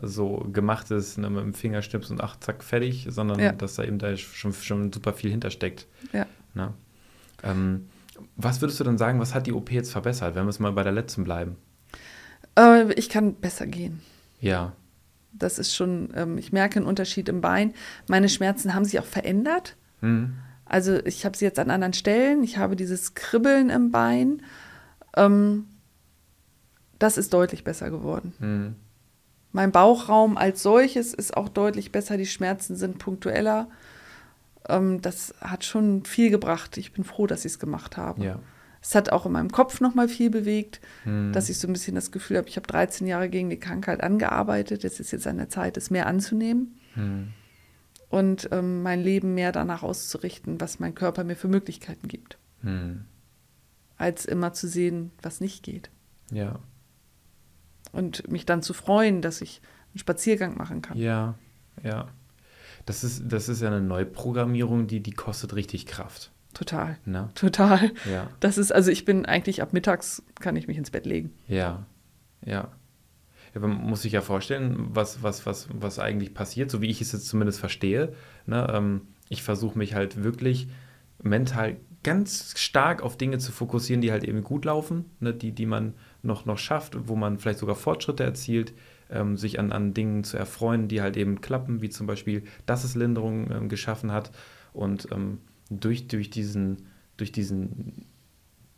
so 0.00 0.48
gemacht 0.52 0.90
ist, 0.90 1.18
ne, 1.18 1.28
mit 1.30 1.42
dem 1.42 1.54
Fingerschnips 1.54 2.10
und 2.10 2.20
ach, 2.20 2.36
zack, 2.40 2.64
fertig, 2.64 3.06
sondern 3.10 3.38
Ja. 3.38 3.52
dass 3.52 3.74
da 3.74 3.84
eben 3.84 3.98
da 3.98 4.16
schon, 4.16 4.52
schon 4.54 4.92
super 4.92 5.12
viel 5.12 5.30
hintersteckt. 5.30 5.86
Ja. 6.12 6.26
Ne? 6.54 6.72
Ähm, 7.44 7.88
was 8.36 8.60
würdest 8.60 8.80
du 8.80 8.84
denn 8.84 8.98
sagen, 8.98 9.20
was 9.20 9.34
hat 9.34 9.46
die 9.46 9.52
OP 9.52 9.70
jetzt 9.70 9.92
verbessert, 9.92 10.34
wenn 10.34 10.44
wir 10.46 10.50
es 10.50 10.58
mal 10.58 10.72
bei 10.72 10.82
der 10.82 10.92
letzten 10.92 11.24
bleiben? 11.24 11.56
Äh, 12.58 12.92
ich 12.94 13.08
kann 13.08 13.34
besser 13.34 13.66
gehen. 13.66 14.00
Ja. 14.40 14.72
Das 15.32 15.58
ist 15.58 15.74
schon, 15.74 16.10
ähm, 16.14 16.38
ich 16.38 16.52
merke 16.52 16.76
einen 16.78 16.86
Unterschied 16.86 17.28
im 17.28 17.40
Bein. 17.40 17.72
Meine 18.08 18.28
Schmerzen 18.28 18.74
haben 18.74 18.84
sich 18.84 18.98
auch 18.98 19.04
verändert. 19.04 19.76
Hm. 20.00 20.34
Also 20.72 21.04
ich 21.04 21.24
habe 21.26 21.36
sie 21.36 21.44
jetzt 21.44 21.58
an 21.58 21.70
anderen 21.70 21.92
Stellen. 21.92 22.42
Ich 22.42 22.56
habe 22.56 22.76
dieses 22.76 23.14
Kribbeln 23.14 23.68
im 23.68 23.90
Bein. 23.90 24.42
Ähm, 25.14 25.66
das 26.98 27.18
ist 27.18 27.34
deutlich 27.34 27.62
besser 27.62 27.90
geworden. 27.90 28.32
Hm. 28.38 28.74
Mein 29.52 29.70
Bauchraum 29.70 30.38
als 30.38 30.62
solches 30.62 31.12
ist 31.12 31.36
auch 31.36 31.50
deutlich 31.50 31.92
besser. 31.92 32.16
Die 32.16 32.24
Schmerzen 32.26 32.74
sind 32.74 32.98
punktueller. 32.98 33.68
Ähm, 34.66 35.02
das 35.02 35.34
hat 35.42 35.64
schon 35.64 36.06
viel 36.06 36.30
gebracht. 36.30 36.78
Ich 36.78 36.92
bin 36.94 37.04
froh, 37.04 37.26
dass 37.26 37.44
ich 37.44 37.52
es 37.52 37.58
gemacht 37.58 37.98
habe. 37.98 38.24
Ja. 38.24 38.38
Es 38.80 38.94
hat 38.94 39.12
auch 39.12 39.26
in 39.26 39.32
meinem 39.32 39.52
Kopf 39.52 39.80
noch 39.82 39.94
mal 39.94 40.08
viel 40.08 40.30
bewegt, 40.30 40.80
Hm. 41.04 41.32
dass 41.34 41.50
ich 41.50 41.58
so 41.58 41.68
ein 41.68 41.74
bisschen 41.74 41.94
das 41.94 42.12
Gefühl 42.12 42.38
habe, 42.38 42.48
ich 42.48 42.56
habe 42.56 42.66
13 42.66 43.06
Jahre 43.06 43.28
gegen 43.28 43.50
die 43.50 43.60
Krankheit 43.60 44.02
angearbeitet. 44.02 44.84
Es 44.84 45.00
ist 45.00 45.10
jetzt 45.12 45.26
an 45.26 45.36
der 45.36 45.50
Zeit, 45.50 45.76
es 45.76 45.90
mehr 45.90 46.06
anzunehmen 46.06 46.80
Hm. 46.94 47.28
Und 48.12 48.48
ähm, 48.52 48.82
mein 48.82 49.00
Leben 49.00 49.34
mehr 49.34 49.50
danach 49.52 49.82
auszurichten, 49.82 50.60
was 50.60 50.78
mein 50.78 50.94
Körper 50.94 51.24
mir 51.24 51.34
für 51.34 51.48
Möglichkeiten 51.48 52.06
gibt, 52.06 52.38
Hm. 52.60 53.06
als 53.96 54.24
immer 54.26 54.52
zu 54.52 54.68
sehen, 54.68 55.10
was 55.22 55.40
nicht 55.40 55.64
geht. 55.64 55.90
Ja. 56.30 56.60
Und 57.92 58.30
mich 58.30 58.46
dann 58.46 58.62
zu 58.62 58.72
freuen, 58.74 59.20
dass 59.22 59.40
ich 59.40 59.60
einen 59.92 59.98
Spaziergang 59.98 60.56
machen 60.56 60.82
kann. 60.82 60.96
Ja. 60.96 61.34
Ja. 61.82 62.08
Das 62.86 63.02
ist, 63.04 63.24
das 63.26 63.48
ist 63.48 63.62
ja 63.62 63.68
eine 63.68 63.80
Neuprogrammierung, 63.80 64.86
die, 64.86 65.00
die 65.00 65.12
kostet 65.12 65.54
richtig 65.54 65.86
Kraft. 65.86 66.30
Total, 66.54 66.98
Ne? 67.06 67.30
total. 67.34 67.92
Ja. 68.10 68.28
Das 68.40 68.58
ist, 68.58 68.72
also 68.72 68.90
ich 68.90 69.04
bin 69.06 69.24
eigentlich 69.24 69.62
ab 69.62 69.72
mittags, 69.72 70.22
kann 70.40 70.54
ich 70.56 70.68
mich 70.68 70.76
ins 70.76 70.90
Bett 70.90 71.06
legen. 71.06 71.32
Ja, 71.48 71.86
ja. 72.44 72.68
Man 73.60 73.70
muss 73.70 74.02
sich 74.02 74.12
ja 74.12 74.20
vorstellen, 74.20 74.88
was, 74.92 75.22
was, 75.22 75.46
was, 75.46 75.68
was 75.72 75.98
eigentlich 75.98 76.34
passiert, 76.34 76.70
so 76.70 76.80
wie 76.80 76.90
ich 76.90 77.00
es 77.00 77.12
jetzt 77.12 77.28
zumindest 77.28 77.60
verstehe. 77.60 78.14
Ne? 78.46 78.66
Ähm, 78.72 79.02
ich 79.28 79.42
versuche 79.42 79.78
mich 79.78 79.94
halt 79.94 80.22
wirklich 80.24 80.68
mental 81.22 81.76
ganz 82.02 82.54
stark 82.58 83.02
auf 83.02 83.16
Dinge 83.16 83.38
zu 83.38 83.52
fokussieren, 83.52 84.00
die 84.00 84.10
halt 84.10 84.24
eben 84.24 84.42
gut 84.42 84.64
laufen, 84.64 85.04
ne? 85.20 85.32
die, 85.32 85.52
die 85.52 85.66
man 85.66 85.94
noch, 86.22 86.46
noch 86.46 86.58
schafft, 86.58 87.08
wo 87.08 87.14
man 87.14 87.38
vielleicht 87.38 87.60
sogar 87.60 87.76
Fortschritte 87.76 88.24
erzielt, 88.24 88.72
ähm, 89.10 89.36
sich 89.36 89.60
an, 89.60 89.72
an 89.72 89.94
Dingen 89.94 90.24
zu 90.24 90.36
erfreuen, 90.36 90.88
die 90.88 91.00
halt 91.00 91.16
eben 91.16 91.40
klappen, 91.40 91.82
wie 91.82 91.90
zum 91.90 92.06
Beispiel, 92.06 92.42
dass 92.66 92.84
es 92.84 92.94
Linderung 92.94 93.50
ähm, 93.50 93.68
geschaffen 93.68 94.10
hat. 94.10 94.32
Und 94.72 95.08
ähm, 95.12 95.38
durch, 95.70 96.08
durch, 96.08 96.30
diesen, 96.30 96.88
durch 97.16 97.30
diesen 97.30 98.06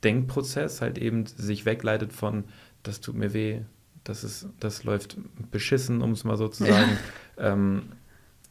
Denkprozess 0.02 0.82
halt 0.82 0.98
eben 0.98 1.24
sich 1.24 1.64
wegleitet 1.64 2.12
von, 2.12 2.44
das 2.82 3.00
tut 3.00 3.14
mir 3.14 3.32
weh, 3.32 3.62
das, 4.04 4.24
ist, 4.24 4.48
das 4.60 4.84
läuft 4.84 5.16
beschissen, 5.50 6.02
um 6.02 6.12
es 6.12 6.24
mal 6.24 6.36
so 6.36 6.48
zu 6.48 6.64
Ja. 6.64 6.74
sagen, 6.74 6.98
ähm, 7.38 7.82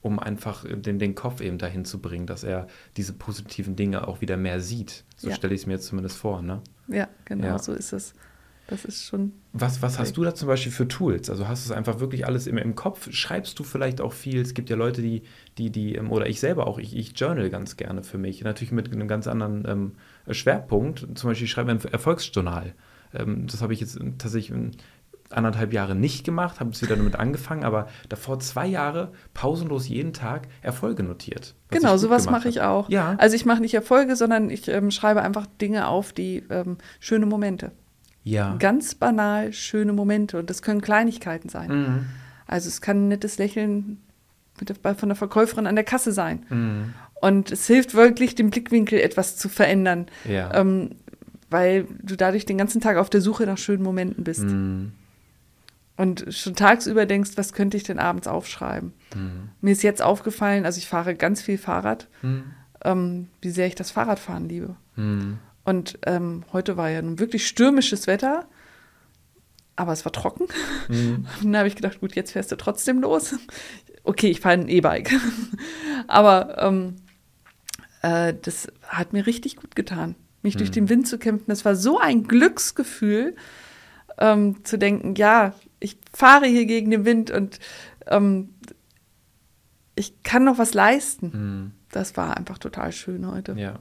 um 0.02 0.20
einfach 0.20 0.66
den, 0.68 1.00
den 1.00 1.16
Kopf 1.16 1.40
eben 1.40 1.58
dahin 1.58 1.86
zu 1.86 2.00
bringen, 2.00 2.28
dass 2.28 2.44
er 2.44 2.68
diese 2.98 3.14
positiven 3.14 3.76
Dinge 3.78 4.08
auch 4.08 4.20
wieder 4.20 4.36
mehr 4.36 4.60
sieht. 4.60 5.06
So 5.16 5.30
Ja. 5.30 5.36
stelle 5.36 5.54
ich 5.54 5.62
es 5.62 5.68
mir 5.68 5.74
jetzt 5.74 5.86
zumindest 5.86 6.18
vor. 6.18 6.42
Ne? 6.42 6.62
Ja, 6.90 7.08
genau, 7.26 7.46
Ja. 7.46 7.60
so 7.60 7.72
ist 7.74 7.94
es. 7.94 8.14
Das 8.68 8.86
ist 8.86 9.06
schon, 9.06 9.34
Was, 9.52 9.82
was 9.82 10.00
hast 10.00 10.16
du 10.16 10.24
da 10.24 10.34
zum 10.34 10.48
Beispiel 10.48 10.72
für 10.72 10.88
Tools? 10.88 11.30
Also 11.30 11.48
hast 11.50 11.66
du 11.68 11.72
es 11.72 11.78
einfach 11.78 12.00
wirklich 12.00 12.26
alles 12.26 12.48
im, 12.48 12.58
im 12.58 12.76
Kopf? 12.76 13.12
Schreibst 13.12 13.60
du 13.60 13.64
vielleicht 13.64 14.00
auch 14.02 14.14
viel? 14.14 14.40
Es 14.42 14.54
gibt 14.54 14.70
ja 14.70 14.78
Leute, 14.78 15.02
die, 15.02 15.24
die, 15.58 15.70
die, 15.70 15.96
ähm, 15.96 16.12
oder 16.12 16.28
ich 16.28 16.40
selber 16.40 16.66
auch, 16.66 16.80
ich, 16.80 16.96
ich 16.96 17.12
journal 17.20 17.50
ganz 17.50 17.76
gerne 17.78 18.04
für 18.04 18.18
mich. 18.18 18.42
Natürlich 18.42 18.72
mit 18.72 18.92
einem 18.92 19.08
ganz 19.08 19.28
anderen 19.28 19.66
ähm, 19.68 19.92
Schwerpunkt. 20.34 21.08
Zum 21.16 21.30
Beispiel 21.30 21.46
ich 21.46 21.52
schreibe 21.52 21.72
ein 21.72 21.80
Erfolgsjournal. 21.84 22.74
Ähm, 23.14 23.46
das 23.48 23.62
habe 23.62 23.74
ich 23.74 23.82
jetzt 23.82 24.00
tatsächlich 24.18 24.58
anderthalb 25.34 25.74
Jahre 25.74 25.96
nicht 25.96 26.24
gemacht, 26.24 26.60
habe 26.60 26.72
jetzt 26.72 26.82
wieder 26.82 26.96
damit 26.96 27.16
angefangen, 27.16 27.64
aber 27.64 27.88
davor 28.10 28.40
zwei 28.40 28.68
Jahre 28.68 29.12
pausenlos 29.34 29.88
jeden 29.88 30.14
Tag 30.14 30.48
Erfolge 30.62 31.04
notiert. 31.04 31.56
genau, 31.70 31.98
sowas 31.98 32.30
mache 32.30 32.50
ich 32.50 32.62
auch. 32.62 32.90
Ja. 32.90 33.16
Also 33.18 33.36
ich 33.36 33.46
mache 33.46 33.62
nicht 33.62 33.74
Erfolge, 33.74 34.16
sondern 34.16 34.50
ich 34.50 34.68
ähm, 34.68 34.92
schreibe 34.92 35.22
einfach 35.22 35.46
Dinge 35.62 35.88
auf, 35.88 36.14
die 36.14 36.44
ähm, 36.50 36.78
schöne 37.00 37.26
Momente. 37.26 37.72
Ja. 38.24 38.56
Ganz 38.60 38.96
banal 38.96 39.52
schöne 39.54 39.92
Momente. 39.94 40.40
Und 40.40 40.50
das 40.50 40.62
können 40.62 40.82
Kleinigkeiten 40.82 41.50
sein. 41.50 41.70
Mhm. 41.70 42.06
Also 42.48 42.70
es 42.70 42.82
kann 42.82 43.06
ein 43.06 43.08
nettes 43.10 43.38
Lächeln 43.38 44.02
der, 44.62 44.96
von 44.96 45.10
der 45.10 45.16
Verkäuferin 45.16 45.68
an 45.68 45.76
der 45.76 45.84
Kasse 45.84 46.12
sein. 46.12 46.46
Mhm. 46.50 46.94
Und 47.22 47.52
es 47.52 47.68
hilft 47.68 47.94
wirklich, 47.96 48.36
den 48.36 48.50
Blickwinkel 48.50 49.00
etwas 49.00 49.38
zu 49.38 49.50
verändern, 49.50 50.08
Ja. 50.28 50.54
ähm, 50.54 50.92
weil 51.50 51.86
du 52.02 52.16
dadurch 52.16 52.46
den 52.46 52.58
ganzen 52.58 52.82
Tag 52.82 52.98
auf 52.98 53.10
der 53.10 53.22
Suche 53.22 53.46
nach 53.46 53.58
schönen 53.58 53.84
Momenten 53.84 54.24
bist. 54.24 54.44
Mhm. 54.44 54.94
Und 55.96 56.26
schon 56.30 56.56
tagsüber 56.56 57.06
denkst, 57.06 57.32
was 57.36 57.54
könnte 57.54 57.78
ich 57.78 57.84
denn 57.84 58.00
abends 58.00 58.28
aufschreiben? 58.28 58.94
Mhm. 59.16 59.50
Mir 59.62 59.72
ist 59.72 59.84
jetzt 59.84 60.02
aufgefallen, 60.02 60.66
also 60.66 60.80
ich 60.80 60.88
fahre 60.88 61.14
ganz 61.16 61.42
viel 61.42 61.58
Fahrrad, 61.60 62.08
Mhm. 62.24 62.44
ähm, 62.84 63.28
wie 63.42 63.52
sehr 63.52 63.68
ich 63.68 63.76
das 63.76 63.92
Fahrradfahren 63.92 64.50
liebe. 64.50 64.76
Mhm. 64.96 65.38
Und 65.64 66.00
ähm, 66.06 66.44
heute 66.52 66.78
war 66.78 66.90
ja 66.90 67.02
nun 67.02 67.20
wirklich 67.20 67.48
stürmisches 67.48 68.08
Wetter, 68.08 68.48
aber 69.76 69.94
es 69.94 70.04
war 70.04 70.12
trocken. 70.12 70.48
Mhm. 70.90 71.28
Und 71.40 71.46
dann 71.46 71.58
habe 71.58 71.68
ich 71.68 71.76
gedacht, 71.76 72.00
gut, 72.00 72.16
jetzt 72.16 72.32
fährst 72.32 72.52
du 72.52 72.56
trotzdem 72.56 73.00
los. 73.02 73.36
Okay, 74.04 74.30
ich 74.30 74.40
fahre 74.40 74.56
ein 74.56 74.70
E-Bike. 74.70 75.12
aber 76.08 76.58
ähm, 76.58 76.96
äh, 78.02 78.34
das 78.42 78.68
hat 78.88 79.14
mir 79.14 79.26
richtig 79.28 79.58
gut 79.58 79.76
getan. 79.76 80.16
mich 80.42 80.56
mhm. 80.56 80.60
durch 80.60 80.72
den 80.72 80.90
Wind 80.90 81.08
zu 81.08 81.18
kämpfen. 81.20 81.46
Das 81.48 81.64
war 81.66 81.76
so 81.76 82.00
ein 82.00 82.24
Glücksgefühl, 82.24 83.36
ähm, 84.18 84.64
zu 84.66 84.78
denken, 84.78 85.16
ja, 85.16 85.54
ich 85.84 85.98
fahre 86.14 86.46
hier 86.46 86.66
gegen 86.66 86.92
den 86.92 87.06
Wind 87.06 87.30
und 87.30 87.60
ähm, 88.08 88.56
ich 89.96 90.24
kann 90.24 90.44
noch 90.44 90.58
was 90.58 90.74
leisten. 90.74 91.32
Mhm. 91.34 91.72
Das 91.92 92.18
war 92.18 92.38
einfach 92.38 92.58
total 92.58 92.92
schön 92.92 93.30
heute. 93.30 93.54
Ja. 93.54 93.80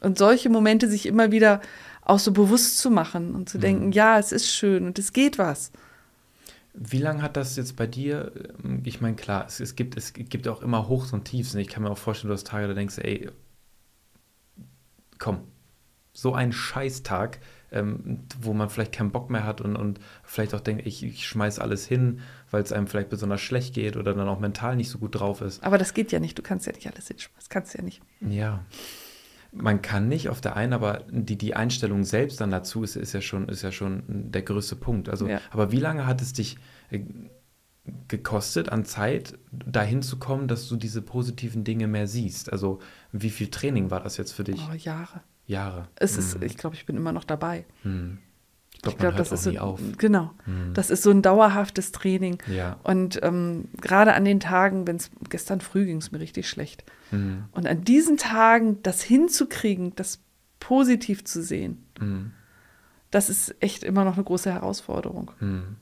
Und 0.00 0.16
solche 0.16 0.48
Momente 0.48 0.88
sich 0.88 1.06
immer 1.06 1.30
wieder 1.30 1.60
auch 2.02 2.18
so 2.18 2.32
bewusst 2.32 2.78
zu 2.78 2.90
machen 2.90 3.34
und 3.34 3.48
zu 3.48 3.58
mhm. 3.58 3.62
denken, 3.62 3.92
ja, 3.92 4.18
es 4.18 4.32
ist 4.32 4.50
schön 4.50 4.86
und 4.86 4.98
es 4.98 5.12
geht 5.12 5.36
was. 5.36 5.72
Wie 6.72 6.98
lange 6.98 7.22
hat 7.22 7.36
das 7.36 7.56
jetzt 7.56 7.76
bei 7.76 7.86
dir, 7.86 8.32
ähm, 8.64 8.82
ich 8.84 9.00
meine, 9.00 9.16
klar, 9.16 9.44
es, 9.46 9.60
es, 9.60 9.74
gibt, 9.74 9.96
es 9.96 10.12
gibt 10.12 10.46
auch 10.48 10.62
immer 10.62 10.88
Hochs 10.88 11.12
und 11.12 11.24
Tiefs. 11.24 11.54
Und 11.54 11.60
ich 11.60 11.68
kann 11.68 11.82
mir 11.82 11.90
auch 11.90 11.98
vorstellen, 11.98 12.28
du 12.28 12.34
hast 12.34 12.46
Tage, 12.46 12.68
da 12.68 12.74
denkst 12.74 12.96
du, 12.96 13.04
ey, 13.04 13.28
komm, 15.18 15.40
so 16.12 16.32
ein 16.34 16.52
Scheißtag, 16.52 17.40
ähm, 17.72 18.20
wo 18.40 18.52
man 18.52 18.70
vielleicht 18.70 18.92
keinen 18.92 19.10
Bock 19.10 19.30
mehr 19.30 19.44
hat 19.44 19.60
und, 19.60 19.76
und 19.76 20.00
vielleicht 20.22 20.54
auch 20.54 20.60
denkt, 20.60 20.86
ich, 20.86 21.02
ich 21.02 21.26
schmeiß 21.26 21.58
alles 21.58 21.86
hin, 21.86 22.20
weil 22.50 22.62
es 22.62 22.72
einem 22.72 22.86
vielleicht 22.86 23.10
besonders 23.10 23.40
schlecht 23.40 23.74
geht 23.74 23.96
oder 23.96 24.14
dann 24.14 24.28
auch 24.28 24.40
mental 24.40 24.76
nicht 24.76 24.90
so 24.90 24.98
gut 24.98 25.14
drauf 25.14 25.40
ist. 25.40 25.62
Aber 25.62 25.78
das 25.78 25.94
geht 25.94 26.12
ja 26.12 26.20
nicht, 26.20 26.38
du 26.38 26.42
kannst 26.42 26.66
ja 26.66 26.72
nicht 26.72 26.86
alles 26.90 27.08
hinschmeißen, 27.08 27.36
das 27.36 27.48
kannst 27.48 27.74
du 27.74 27.78
ja 27.78 27.84
nicht. 27.84 28.02
Ja. 28.20 28.64
Man 29.52 29.82
kann 29.82 30.08
nicht 30.08 30.28
auf 30.28 30.40
der 30.40 30.54
einen, 30.56 30.72
aber 30.72 31.04
die, 31.10 31.36
die 31.36 31.54
Einstellung 31.54 32.04
selbst 32.04 32.40
dann 32.40 32.52
dazu 32.52 32.84
ist, 32.84 32.94
ist, 32.96 33.12
ja 33.12 33.20
schon, 33.20 33.48
ist 33.48 33.62
ja 33.62 33.72
schon 33.72 34.04
der 34.06 34.42
größte 34.42 34.76
Punkt. 34.76 35.08
Also, 35.08 35.26
ja. 35.26 35.40
aber 35.50 35.72
wie 35.72 35.80
lange 35.80 36.06
hat 36.06 36.22
es 36.22 36.32
dich 36.32 36.56
äh, 36.90 37.00
gekostet 38.06 38.68
an 38.68 38.84
Zeit, 38.84 39.38
dahin 39.50 40.02
zu 40.02 40.20
kommen, 40.20 40.46
dass 40.46 40.68
du 40.68 40.76
diese 40.76 41.02
positiven 41.02 41.64
Dinge 41.64 41.88
mehr 41.88 42.06
siehst? 42.06 42.52
Also, 42.52 42.78
wie 43.10 43.30
viel 43.30 43.48
Training 43.48 43.90
war 43.90 44.00
das 44.00 44.18
jetzt 44.18 44.32
für 44.32 44.44
dich? 44.44 44.60
Oh, 44.70 44.74
Jahre. 44.74 45.20
Jahre. 45.50 45.88
Es 45.96 46.16
ist, 46.16 46.34
hm. 46.34 46.42
ich 46.42 46.56
glaube, 46.56 46.76
ich 46.76 46.86
bin 46.86 46.96
immer 46.96 47.12
noch 47.12 47.24
dabei. 47.24 47.66
Hm. 47.82 48.18
Ich 48.76 48.82
glaube, 48.82 48.98
glaub, 48.98 49.16
das 49.16 49.30
ist 49.30 49.44
so, 49.44 49.50
auf. 49.58 49.78
Genau. 49.98 50.30
Mhm. 50.46 50.72
Das 50.72 50.88
ist 50.88 51.02
so 51.02 51.10
ein 51.10 51.20
dauerhaftes 51.20 51.92
Training. 51.92 52.38
Ja. 52.46 52.78
Und 52.82 53.20
ähm, 53.22 53.68
gerade 53.78 54.14
an 54.14 54.24
den 54.24 54.40
Tagen, 54.40 54.86
wenn 54.86 54.96
es 54.96 55.10
gestern 55.28 55.60
früh 55.60 55.84
ging 55.84 55.98
es 55.98 56.12
mir 56.12 56.20
richtig 56.20 56.48
schlecht. 56.48 56.84
Mhm. 57.10 57.44
Und 57.52 57.66
an 57.66 57.84
diesen 57.84 58.16
Tagen 58.16 58.82
das 58.82 59.02
hinzukriegen, 59.02 59.94
das 59.96 60.20
positiv 60.60 61.24
zu 61.24 61.42
sehen, 61.42 61.84
mhm. 62.00 62.30
das 63.10 63.28
ist 63.28 63.54
echt 63.60 63.84
immer 63.84 64.04
noch 64.04 64.14
eine 64.14 64.24
große 64.24 64.50
Herausforderung. 64.50 65.32
Mhm. 65.40 65.76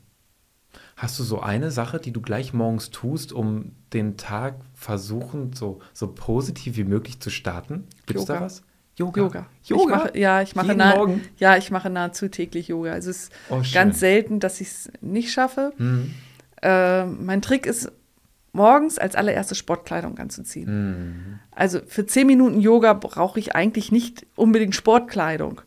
Hast 0.96 1.16
du 1.20 1.22
so 1.22 1.38
eine 1.38 1.70
Sache, 1.70 2.00
die 2.00 2.10
du 2.10 2.20
gleich 2.20 2.52
morgens 2.52 2.90
tust, 2.90 3.32
um 3.32 3.70
den 3.92 4.16
Tag 4.16 4.56
versuchen, 4.74 5.52
so, 5.52 5.78
so 5.92 6.08
positiv 6.08 6.76
wie 6.76 6.84
möglich 6.84 7.20
zu 7.20 7.30
starten? 7.30 7.86
Gibt 8.06 8.18
es 8.18 8.26
da 8.26 8.40
was? 8.40 8.64
Yoga. 8.98 9.20
Yoga. 9.20 9.46
Yoga? 9.64 9.82
Ich 9.82 9.88
mache, 9.88 10.18
ja, 10.18 10.42
ich 10.42 10.56
mache 10.56 10.74
nah, 10.74 11.08
ja, 11.38 11.56
ich 11.56 11.70
mache 11.70 11.88
nahezu 11.88 12.28
täglich 12.28 12.68
Yoga. 12.68 12.92
Also 12.92 13.10
es 13.10 13.24
ist 13.24 13.32
oh, 13.50 13.62
ganz 13.72 14.00
selten, 14.00 14.40
dass 14.40 14.60
ich 14.60 14.68
es 14.68 14.90
nicht 15.00 15.32
schaffe. 15.32 15.72
Mhm. 15.78 16.14
Äh, 16.62 17.06
mein 17.06 17.40
Trick 17.40 17.66
ist, 17.66 17.92
morgens 18.52 18.98
als 18.98 19.14
allererste 19.14 19.54
Sportkleidung 19.54 20.18
anzuziehen. 20.18 20.68
Mhm. 20.68 21.38
Also 21.52 21.80
für 21.86 22.06
zehn 22.06 22.26
Minuten 22.26 22.60
Yoga 22.60 22.92
brauche 22.92 23.38
ich 23.38 23.54
eigentlich 23.54 23.92
nicht 23.92 24.26
unbedingt 24.34 24.74
Sportkleidung. 24.74 25.60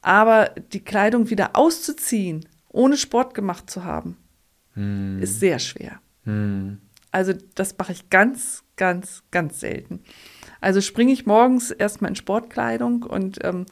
Aber 0.00 0.50
die 0.72 0.80
Kleidung 0.80 1.30
wieder 1.30 1.50
auszuziehen, 1.54 2.46
ohne 2.68 2.96
Sport 2.96 3.34
gemacht 3.34 3.70
zu 3.70 3.84
haben, 3.84 4.16
mhm. 4.74 5.20
ist 5.20 5.40
sehr 5.40 5.58
schwer. 5.58 6.00
Mhm. 6.24 6.78
Also 7.10 7.34
das 7.54 7.76
mache 7.76 7.92
ich 7.92 8.08
ganz, 8.08 8.62
ganz, 8.82 9.22
ganz 9.30 9.60
selten. 9.60 10.00
Also 10.60 10.80
springe 10.80 11.12
ich 11.12 11.24
morgens 11.24 11.70
erstmal 11.70 12.10
in 12.10 12.16
Sportkleidung 12.16 13.04
und 13.04 13.38
ähm, 13.44 13.64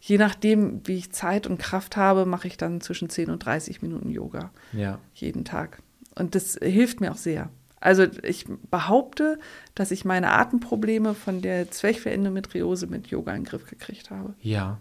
je 0.00 0.18
nachdem, 0.18 0.84
wie 0.84 0.96
ich 0.96 1.12
Zeit 1.12 1.46
und 1.46 1.58
Kraft 1.58 1.96
habe, 1.96 2.26
mache 2.26 2.48
ich 2.48 2.56
dann 2.56 2.80
zwischen 2.80 3.08
10 3.08 3.30
und 3.30 3.38
30 3.38 3.82
Minuten 3.82 4.10
Yoga. 4.10 4.50
Ja. 4.72 4.98
Jeden 5.14 5.44
Tag. 5.44 5.80
Und 6.16 6.34
das 6.34 6.58
hilft 6.60 7.00
mir 7.00 7.12
auch 7.12 7.16
sehr. 7.16 7.50
Also 7.78 8.02
ich 8.24 8.46
behaupte, 8.68 9.38
dass 9.76 9.92
ich 9.92 10.04
meine 10.04 10.32
Atemprobleme 10.32 11.14
von 11.14 11.40
der 11.40 11.70
Zwerchfellendometriose 11.70 12.88
mit 12.88 13.06
Yoga 13.06 13.36
in 13.36 13.42
den 13.42 13.48
Griff 13.48 13.70
gekriegt 13.70 14.10
habe. 14.10 14.34
Ja. 14.40 14.80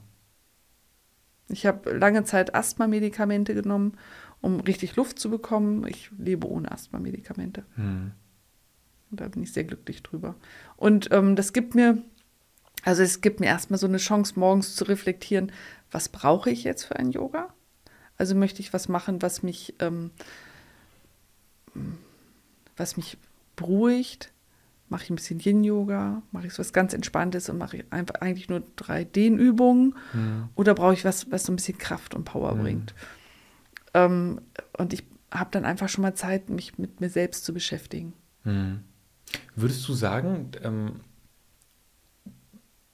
Ich 1.49 1.67
habe 1.67 1.91
lange 1.91 2.23
Zeit 2.23 2.55
Asthma-Medikamente 2.55 3.53
genommen, 3.53 3.95
um 4.41 4.59
richtig 4.59 4.95
Luft 4.95 5.19
zu 5.19 5.29
bekommen. 5.29 5.85
Ich 5.87 6.09
lebe 6.17 6.49
ohne 6.49 6.71
Asthma-Medikamente. 6.71 7.63
Hm. 7.75 8.13
Und 9.11 9.21
da 9.21 9.27
bin 9.27 9.43
ich 9.43 9.53
sehr 9.53 9.63
glücklich 9.63 10.03
drüber. 10.03 10.35
Und 10.75 11.09
ähm, 11.11 11.35
das 11.35 11.53
gibt 11.53 11.75
mir, 11.75 12.01
also 12.83 13.03
es 13.03 13.21
gibt 13.21 13.39
mir 13.39 13.47
erstmal 13.47 13.79
so 13.79 13.87
eine 13.87 13.97
Chance, 13.97 14.33
morgens 14.37 14.75
zu 14.75 14.83
reflektieren, 14.83 15.51
was 15.91 16.09
brauche 16.09 16.49
ich 16.49 16.63
jetzt 16.63 16.83
für 16.83 16.97
ein 16.97 17.11
Yoga? 17.11 17.53
Also 18.17 18.35
möchte 18.35 18.61
ich 18.61 18.73
was 18.73 18.89
machen, 18.89 19.21
was 19.21 19.43
mich, 19.43 19.75
ähm, 19.79 20.11
was 22.75 22.97
mich 22.97 23.17
beruhigt? 23.55 24.31
Mache 24.89 25.03
ich 25.03 25.09
ein 25.09 25.15
bisschen 25.15 25.39
Yin-Yoga? 25.39 26.21
Mache 26.31 26.47
ich 26.47 26.57
was 26.57 26.71
ganz 26.73 26.93
Entspanntes 26.93 27.49
und 27.49 27.57
mache 27.57 27.77
ich 27.77 27.85
einfach 27.91 28.15
eigentlich 28.15 28.49
nur 28.49 28.63
drei 28.75 29.03
Dehnübungen? 29.03 29.95
Mhm. 30.13 30.49
Oder 30.55 30.73
brauche 30.73 30.93
ich 30.93 31.03
was, 31.03 31.29
was 31.29 31.43
so 31.43 31.51
ein 31.51 31.57
bisschen 31.57 31.77
Kraft 31.77 32.15
und 32.15 32.23
Power 32.23 32.55
mhm. 32.55 32.61
bringt? 32.61 32.95
Ähm, 33.93 34.41
und 34.77 34.93
ich 34.93 35.03
habe 35.29 35.49
dann 35.51 35.65
einfach 35.65 35.89
schon 35.89 36.03
mal 36.03 36.15
Zeit, 36.15 36.49
mich 36.49 36.77
mit 36.77 37.01
mir 37.01 37.09
selbst 37.09 37.43
zu 37.43 37.53
beschäftigen. 37.53 38.13
Mhm. 38.45 38.83
Würdest 39.55 39.87
du 39.87 39.93
sagen, 39.93 40.51
ähm, 40.63 41.01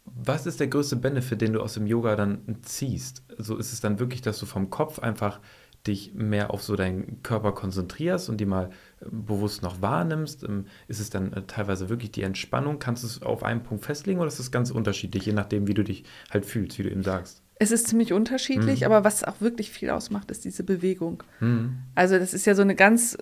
was 0.06 0.46
ist 0.46 0.60
der 0.60 0.68
größte 0.68 0.96
Benefit, 0.96 1.42
den 1.42 1.54
du 1.54 1.62
aus 1.62 1.74
dem 1.74 1.88
Yoga 1.88 2.16
dann 2.16 2.60
ziehst? 2.62 3.24
Also 3.38 3.58
ist 3.58 3.74
es 3.74 3.82
dann 3.82 4.00
wirklich, 4.00 4.22
dass 4.22 4.40
du 4.40 4.46
vom 4.46 4.70
Kopf 4.70 5.00
einfach 5.00 5.40
dich 5.86 6.14
mehr 6.14 6.52
auf 6.52 6.64
so 6.64 6.76
deinen 6.76 7.22
Körper 7.24 7.52
konzentrierst 7.52 8.30
und 8.30 8.38
die 8.38 8.46
mal 8.46 8.70
äh, 9.02 9.06
bewusst 9.12 9.64
noch 9.64 9.82
wahrnimmst? 9.82 10.44
Ähm, 10.44 10.66
ist 10.88 11.00
es 11.00 11.10
dann 11.10 11.34
äh, 11.34 11.44
teilweise 11.44 11.90
wirklich 11.90 12.12
die 12.12 12.22
Entspannung? 12.22 12.80
Kannst 12.80 13.04
du 13.04 13.08
es 13.08 13.22
auf 13.22 13.44
einen 13.44 13.64
Punkt 13.64 13.86
festlegen 13.86 14.20
oder 14.20 14.28
ist 14.28 14.40
es 14.40 14.52
ganz 14.52 14.72
unterschiedlich, 14.72 15.26
je 15.26 15.34
nachdem, 15.34 15.68
wie 15.68 15.74
du 15.74 15.84
dich 15.84 16.06
halt 16.32 16.46
fühlst, 16.46 16.78
wie 16.78 16.84
du 16.84 16.92
eben 16.92 17.04
sagst? 17.04 17.42
Es 17.56 17.72
ist 17.72 17.88
ziemlich 17.88 18.14
unterschiedlich, 18.14 18.82
mhm. 18.82 18.88
aber 18.88 19.04
was 19.04 19.24
auch 19.24 19.40
wirklich 19.40 19.72
viel 19.72 19.90
ausmacht, 19.90 20.32
ist 20.32 20.44
diese 20.44 20.64
Bewegung. 20.64 21.24
Mhm. 21.40 21.78
Also 21.96 22.18
das 22.18 22.34
ist 22.34 22.46
ja 22.46 22.56
so 22.56 22.62
eine 22.62 22.76
ganz 22.76 23.18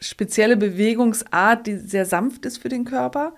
spezielle 0.00 0.56
Bewegungsart, 0.56 1.66
die 1.66 1.76
sehr 1.76 2.04
sanft 2.04 2.44
ist 2.46 2.58
für 2.58 2.68
den 2.68 2.84
Körper. 2.84 3.34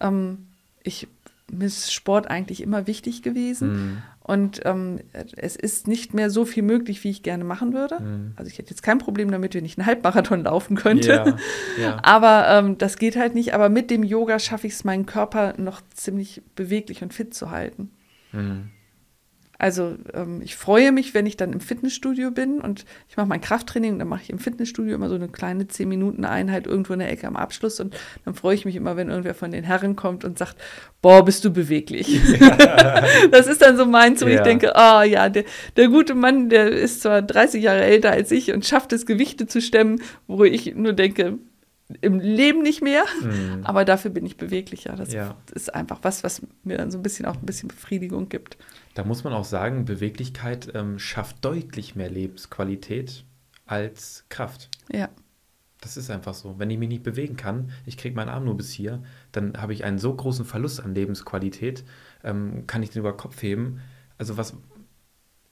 Ähm, 0.00 0.46
ich, 0.82 1.08
mir 1.50 1.66
ist 1.66 1.92
Sport 1.92 2.28
eigentlich 2.30 2.62
immer 2.62 2.86
wichtig 2.86 3.22
gewesen. 3.22 3.68
Mhm. 3.68 4.02
Und 4.26 4.60
ähm, 4.64 4.98
es 5.36 5.54
ist 5.54 5.86
nicht 5.86 6.12
mehr 6.12 6.30
so 6.30 6.44
viel 6.44 6.64
möglich, 6.64 7.04
wie 7.04 7.10
ich 7.10 7.22
gerne 7.22 7.44
machen 7.44 7.72
würde. 7.72 8.00
Mhm. 8.00 8.32
Also 8.34 8.50
ich 8.50 8.58
hätte 8.58 8.70
jetzt 8.70 8.82
kein 8.82 8.98
Problem 8.98 9.30
damit, 9.30 9.54
wenn 9.54 9.64
ich 9.64 9.78
einen 9.78 9.86
Halbmarathon 9.86 10.42
laufen 10.42 10.76
könnte. 10.76 11.08
Ja, 11.08 11.36
ja. 11.80 11.98
Aber 12.02 12.48
ähm, 12.48 12.76
das 12.76 12.98
geht 12.98 13.16
halt 13.16 13.36
nicht. 13.36 13.54
Aber 13.54 13.68
mit 13.68 13.88
dem 13.88 14.02
Yoga 14.02 14.40
schaffe 14.40 14.66
ich 14.66 14.72
es, 14.72 14.82
meinen 14.82 15.06
Körper 15.06 15.54
noch 15.58 15.80
ziemlich 15.94 16.42
beweglich 16.56 17.02
und 17.02 17.14
fit 17.14 17.34
zu 17.34 17.52
halten. 17.52 17.92
Mhm. 18.32 18.70
Also 19.58 19.96
ähm, 20.12 20.42
ich 20.42 20.56
freue 20.56 20.92
mich, 20.92 21.14
wenn 21.14 21.26
ich 21.26 21.36
dann 21.36 21.52
im 21.52 21.60
Fitnessstudio 21.60 22.30
bin 22.30 22.60
und 22.60 22.84
ich 23.08 23.16
mache 23.16 23.26
mein 23.26 23.40
Krafttraining, 23.40 23.98
dann 23.98 24.08
mache 24.08 24.22
ich 24.22 24.30
im 24.30 24.38
Fitnessstudio 24.38 24.94
immer 24.94 25.08
so 25.08 25.14
eine 25.14 25.28
kleine 25.28 25.64
10-Minuten-Einheit 25.64 26.66
irgendwo 26.66 26.92
in 26.92 26.98
der 26.98 27.10
Ecke 27.10 27.26
am 27.26 27.36
Abschluss 27.36 27.80
und 27.80 27.96
dann 28.24 28.34
freue 28.34 28.54
ich 28.54 28.64
mich 28.64 28.76
immer, 28.76 28.96
wenn 28.96 29.08
irgendwer 29.08 29.34
von 29.34 29.50
den 29.50 29.64
Herren 29.64 29.96
kommt 29.96 30.24
und 30.24 30.38
sagt, 30.38 30.56
boah, 31.00 31.24
bist 31.24 31.44
du 31.44 31.50
beweglich. 31.50 32.20
das 33.30 33.46
ist 33.46 33.62
dann 33.62 33.76
so 33.76 33.86
meins, 33.86 34.22
wo 34.22 34.28
ja. 34.28 34.36
ich 34.36 34.40
denke, 34.42 34.76
ah 34.76 35.00
oh, 35.00 35.02
ja, 35.02 35.28
der, 35.28 35.44
der 35.76 35.88
gute 35.88 36.14
Mann, 36.14 36.48
der 36.50 36.68
ist 36.68 37.02
zwar 37.02 37.22
30 37.22 37.62
Jahre 37.62 37.82
älter 37.82 38.10
als 38.10 38.30
ich 38.30 38.52
und 38.52 38.66
schafft 38.66 38.92
es, 38.92 39.06
Gewichte 39.06 39.46
zu 39.46 39.60
stemmen, 39.60 40.02
wo 40.26 40.44
ich 40.44 40.74
nur 40.74 40.92
denke, 40.92 41.38
im 42.00 42.18
Leben 42.18 42.62
nicht 42.62 42.82
mehr, 42.82 43.04
mhm. 43.22 43.60
aber 43.62 43.84
dafür 43.84 44.10
bin 44.10 44.26
ich 44.26 44.36
beweglicher. 44.36 44.96
Das 44.96 45.12
ja. 45.12 45.36
ist 45.54 45.72
einfach 45.74 46.00
was, 46.02 46.24
was 46.24 46.42
mir 46.64 46.78
dann 46.78 46.90
so 46.90 46.98
ein 46.98 47.02
bisschen 47.02 47.26
auch 47.26 47.36
ein 47.36 47.46
bisschen 47.46 47.68
Befriedigung 47.68 48.28
gibt. 48.28 48.56
Da 48.94 49.04
muss 49.04 49.24
man 49.24 49.32
auch 49.32 49.44
sagen, 49.44 49.84
Beweglichkeit 49.84 50.72
ähm, 50.74 50.98
schafft 50.98 51.44
deutlich 51.44 51.94
mehr 51.94 52.10
Lebensqualität 52.10 53.24
als 53.66 54.24
Kraft. 54.28 54.70
Ja. 54.92 55.08
Das 55.80 55.96
ist 55.96 56.10
einfach 56.10 56.34
so. 56.34 56.58
Wenn 56.58 56.70
ich 56.70 56.78
mich 56.78 56.88
nicht 56.88 57.02
bewegen 57.02 57.36
kann, 57.36 57.70
ich 57.84 57.96
kriege 57.96 58.16
meinen 58.16 58.30
Arm 58.30 58.44
nur 58.44 58.56
bis 58.56 58.70
hier, 58.70 59.02
dann 59.30 59.60
habe 59.60 59.72
ich 59.72 59.84
einen 59.84 59.98
so 59.98 60.14
großen 60.14 60.44
Verlust 60.44 60.80
an 60.80 60.94
Lebensqualität, 60.94 61.84
ähm, 62.24 62.66
kann 62.66 62.82
ich 62.82 62.90
den 62.90 63.00
über 63.00 63.16
Kopf 63.16 63.42
heben. 63.42 63.80
Also 64.18 64.36
was, 64.36 64.56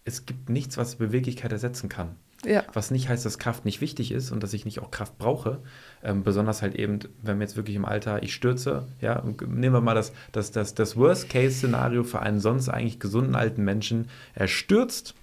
es 0.04 0.26
gibt 0.26 0.48
nichts, 0.48 0.76
was 0.76 0.96
Beweglichkeit 0.96 1.52
ersetzen 1.52 1.88
kann. 1.88 2.16
Ja. 2.44 2.64
Was 2.72 2.90
nicht 2.90 3.08
heißt, 3.08 3.24
dass 3.24 3.38
Kraft 3.38 3.64
nicht 3.64 3.80
wichtig 3.80 4.12
ist 4.12 4.30
und 4.30 4.42
dass 4.42 4.52
ich 4.52 4.64
nicht 4.64 4.80
auch 4.80 4.90
Kraft 4.90 5.18
brauche. 5.18 5.62
Ähm, 6.02 6.22
besonders 6.22 6.62
halt 6.62 6.74
eben, 6.74 6.98
wenn 7.22 7.38
wir 7.38 7.44
jetzt 7.44 7.56
wirklich 7.56 7.76
im 7.76 7.84
Alter, 7.84 8.22
ich 8.22 8.34
stürze, 8.34 8.86
ja, 9.00 9.22
nehmen 9.22 9.74
wir 9.74 9.80
mal 9.80 9.94
das, 9.94 10.12
das, 10.32 10.50
das, 10.50 10.74
das 10.74 10.96
Worst-Case-Szenario 10.96 12.04
für 12.04 12.20
einen 12.20 12.40
sonst 12.40 12.68
eigentlich 12.68 13.00
gesunden 13.00 13.34
alten 13.34 13.64
Menschen. 13.64 14.08
Er 14.34 14.48
stürzt, 14.48 15.14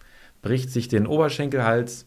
bricht 0.42 0.72
sich 0.72 0.88
den 0.88 1.08
Oberschenkelhals 1.08 2.06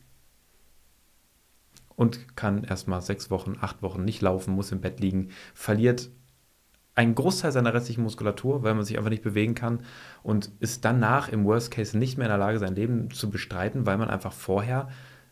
und 1.97 2.37
kann 2.37 2.65
erstmal 2.65 3.03
sechs 3.03 3.31
Wochen, 3.31 3.57
acht 3.61 3.83
Wochen 3.83 4.05
nicht 4.05 4.21
laufen, 4.21 4.55
muss 4.55 4.73
im 4.73 4.81
Bett 4.81 5.01
liegen, 5.01 5.29
verliert 5.55 6.11
einen 6.95 7.15
Großteil 7.15 7.53
seiner 7.53 7.75
restlichen 7.75 8.03
Muskulatur, 8.03 8.63
weil 8.63 8.75
man 8.75 8.85
sich 8.85 8.97
einfach 8.97 9.11
nicht 9.11 9.23
bewegen 9.23 9.55
kann 9.55 9.81
und 10.23 10.51
ist 10.61 10.85
danach 10.85 11.29
im 11.29 11.45
Worst 11.45 11.71
Case 11.71 11.97
nicht 11.99 12.19
mehr 12.19 12.27
in 12.27 12.31
der 12.31 12.39
Lage, 12.39 12.59
sein 12.59 12.75
Leben 12.75 13.11
zu 13.11 13.31
bestreiten, 13.31 13.87
weil 13.87 13.99
man 13.99 14.09
einfach 14.09 14.33
vorher 14.33 14.89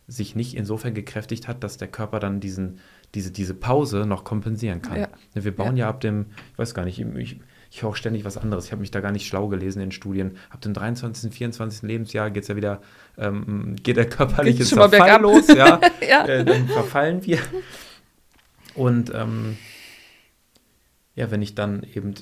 sich 0.07 0.35
nicht 0.35 0.55
insofern 0.55 0.93
gekräftigt 0.93 1.47
hat, 1.47 1.63
dass 1.63 1.77
der 1.77 1.87
Körper 1.87 2.19
dann 2.19 2.41
diesen, 2.41 2.79
diese, 3.15 3.31
diese 3.31 3.53
Pause 3.53 4.05
noch 4.05 4.25
kompensieren 4.25 4.81
kann. 4.81 4.99
Ja. 4.99 5.07
Ne, 5.33 5.45
wir 5.45 5.55
bauen 5.55 5.77
ja. 5.77 5.85
ja. 5.85 5.89
ab 5.89 6.01
dem, 6.01 6.27
ich 6.51 6.59
weiß 6.59 6.73
gar 6.73 6.83
nicht, 6.83 6.99
ich, 6.99 7.39
ich 7.71 7.81
höre 7.81 7.91
auch 7.91 7.95
ständig 7.95 8.25
was 8.25 8.37
anderes. 8.37 8.65
Ich 8.65 8.71
habe 8.73 8.81
mich 8.81 8.91
da 8.91 8.99
gar 8.99 9.13
nicht 9.13 9.25
schlau 9.25 9.47
gelesen 9.47 9.81
in 9.81 9.91
Studien. 9.91 10.37
Ab 10.49 10.59
dem 10.59 10.73
23., 10.73 11.33
24. 11.33 11.83
Lebensjahr 11.83 12.31
geht 12.31 12.43
es 12.43 12.49
ja 12.49 12.57
wieder, 12.57 12.81
ähm, 13.17 13.77
geht 13.81 13.95
der 13.95 14.09
körperliche 14.09 14.65
Zerfall 14.65 15.21
los. 15.21 15.47
Ja, 15.47 15.79
ja. 16.07 16.25
Äh, 16.25 16.43
dann 16.43 16.67
verfallen 16.67 17.25
wir. 17.25 17.39
Und 18.75 19.13
ähm, 19.15 19.57
ja, 21.15 21.31
wenn 21.31 21.41
ich 21.41 21.55
dann 21.55 21.83
eben, 21.83 22.13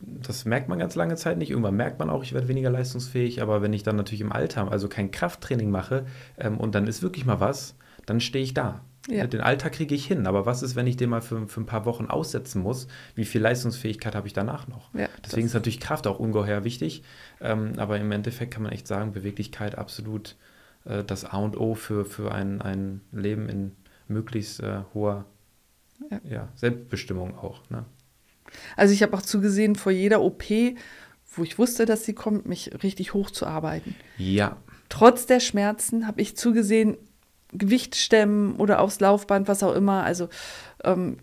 das 0.00 0.44
merkt 0.44 0.68
man 0.68 0.78
ganz 0.78 0.94
lange 0.94 1.16
Zeit 1.16 1.38
nicht, 1.38 1.50
irgendwann 1.50 1.76
merkt 1.76 1.98
man 1.98 2.10
auch, 2.10 2.22
ich 2.22 2.32
werde 2.32 2.48
weniger 2.48 2.70
leistungsfähig, 2.70 3.42
aber 3.42 3.62
wenn 3.62 3.72
ich 3.72 3.82
dann 3.82 3.96
natürlich 3.96 4.20
im 4.20 4.32
Alter, 4.32 4.70
also 4.70 4.88
kein 4.88 5.10
Krafttraining 5.10 5.70
mache 5.70 6.06
ähm, 6.38 6.58
und 6.58 6.74
dann 6.74 6.86
ist 6.86 7.02
wirklich 7.02 7.24
mal 7.24 7.40
was, 7.40 7.76
dann 8.06 8.20
stehe 8.20 8.44
ich 8.44 8.54
da. 8.54 8.84
Ja. 9.08 9.26
Den 9.26 9.40
Alltag 9.40 9.72
kriege 9.72 9.94
ich 9.94 10.06
hin, 10.06 10.26
aber 10.26 10.44
was 10.44 10.62
ist, 10.62 10.76
wenn 10.76 10.86
ich 10.86 10.96
den 10.96 11.08
mal 11.08 11.22
für, 11.22 11.48
für 11.48 11.60
ein 11.60 11.66
paar 11.66 11.86
Wochen 11.86 12.06
aussetzen 12.06 12.62
muss? 12.62 12.88
Wie 13.14 13.24
viel 13.24 13.40
Leistungsfähigkeit 13.40 14.14
habe 14.14 14.26
ich 14.26 14.34
danach 14.34 14.68
noch? 14.68 14.92
Ja, 14.94 15.08
Deswegen 15.24 15.46
ist 15.46 15.54
natürlich 15.54 15.80
Kraft 15.80 16.06
auch 16.06 16.18
ungeheuer 16.18 16.64
wichtig, 16.64 17.02
ähm, 17.40 17.72
aber 17.78 17.98
im 17.98 18.12
Endeffekt 18.12 18.52
kann 18.52 18.62
man 18.62 18.72
echt 18.72 18.86
sagen, 18.86 19.12
Beweglichkeit 19.12 19.78
absolut 19.78 20.36
äh, 20.84 21.04
das 21.04 21.24
A 21.24 21.38
und 21.38 21.58
O 21.58 21.74
für, 21.74 22.04
für 22.04 22.32
ein, 22.32 22.60
ein 22.60 23.00
Leben 23.12 23.48
in 23.48 23.76
möglichst 24.08 24.60
äh, 24.60 24.80
hoher 24.94 25.26
ja. 26.24 26.48
Selbstbestimmung 26.54 27.36
auch. 27.36 27.68
Ne? 27.70 27.84
Also 28.76 28.94
ich 28.94 29.02
habe 29.02 29.16
auch 29.16 29.22
zugesehen, 29.22 29.76
vor 29.76 29.92
jeder 29.92 30.22
OP, 30.22 30.44
wo 31.34 31.42
ich 31.42 31.58
wusste, 31.58 31.86
dass 31.86 32.04
sie 32.04 32.14
kommt, 32.14 32.46
mich 32.46 32.70
richtig 32.82 33.14
hochzuarbeiten. 33.14 33.94
Ja. 34.16 34.56
Trotz 34.88 35.26
der 35.26 35.40
Schmerzen 35.40 36.06
habe 36.06 36.20
ich 36.20 36.36
zugesehen, 36.36 36.96
Gewicht 37.52 37.96
stemmen 37.96 38.56
oder 38.56 38.80
aufs 38.80 39.00
Laufband, 39.00 39.48
was 39.48 39.62
auch 39.62 39.74
immer. 39.74 40.04
Also 40.04 40.28
ähm, 40.84 41.18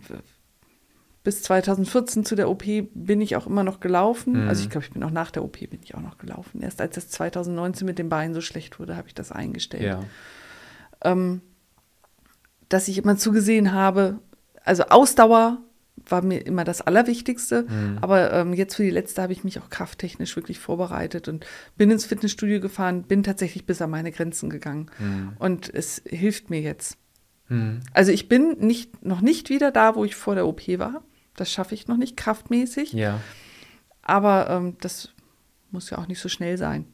bis 1.23 1.41
2014 1.43 2.23
zu 2.23 2.35
der 2.35 2.49
OP 2.49 2.63
bin 2.93 3.19
ich 3.19 3.35
auch 3.35 3.47
immer 3.47 3.63
noch 3.63 3.79
gelaufen. 3.79 4.43
Mhm. 4.43 4.47
Also 4.47 4.63
ich 4.63 4.69
glaube, 4.69 4.85
ich 4.85 4.93
bin 4.93 5.03
auch 5.03 5.11
nach 5.11 5.31
der 5.31 5.43
OP 5.43 5.59
bin 5.59 5.79
ich 5.83 5.95
auch 5.95 6.01
noch 6.01 6.17
gelaufen. 6.17 6.61
Erst 6.61 6.81
als 6.81 6.97
es 6.97 7.09
2019 7.09 7.85
mit 7.85 7.99
dem 7.99 8.09
Bein 8.09 8.33
so 8.33 8.41
schlecht 8.41 8.79
wurde, 8.79 8.95
habe 8.95 9.07
ich 9.07 9.15
das 9.15 9.31
eingestellt. 9.31 9.83
Ja. 9.83 10.03
Ähm, 11.03 11.41
dass 12.69 12.87
ich 12.87 12.97
immer 12.97 13.17
zugesehen 13.17 13.73
habe, 13.73 14.19
also 14.63 14.83
Ausdauer 14.83 15.57
war 15.97 16.21
mir 16.21 16.45
immer 16.45 16.63
das 16.63 16.81
Allerwichtigste. 16.81 17.63
Mhm. 17.63 17.97
Aber 18.01 18.31
ähm, 18.33 18.53
jetzt 18.53 18.75
für 18.75 18.83
die 18.83 18.89
letzte 18.89 19.21
habe 19.21 19.33
ich 19.33 19.43
mich 19.43 19.59
auch 19.59 19.69
krafttechnisch 19.69 20.35
wirklich 20.35 20.59
vorbereitet 20.59 21.27
und 21.27 21.45
bin 21.77 21.91
ins 21.91 22.05
Fitnessstudio 22.05 22.59
gefahren, 22.59 23.03
bin 23.03 23.23
tatsächlich 23.23 23.65
bis 23.65 23.81
an 23.81 23.89
meine 23.89 24.11
Grenzen 24.11 24.49
gegangen. 24.49 24.91
Mhm. 24.99 25.33
Und 25.39 25.73
es 25.73 26.01
hilft 26.05 26.49
mir 26.49 26.61
jetzt. 26.61 26.97
Mhm. 27.47 27.79
Also 27.93 28.11
ich 28.11 28.27
bin 28.27 28.57
nicht, 28.59 29.05
noch 29.05 29.21
nicht 29.21 29.49
wieder 29.49 29.71
da, 29.71 29.95
wo 29.95 30.05
ich 30.05 30.15
vor 30.15 30.35
der 30.35 30.47
OP 30.47 30.67
war. 30.79 31.03
Das 31.35 31.51
schaffe 31.51 31.75
ich 31.75 31.87
noch 31.87 31.97
nicht 31.97 32.17
kraftmäßig. 32.17 32.93
Ja. 32.93 33.19
Aber 34.01 34.49
ähm, 34.49 34.77
das 34.81 35.09
muss 35.71 35.89
ja 35.89 35.97
auch 35.97 36.07
nicht 36.07 36.19
so 36.19 36.29
schnell 36.29 36.57
sein. 36.57 36.85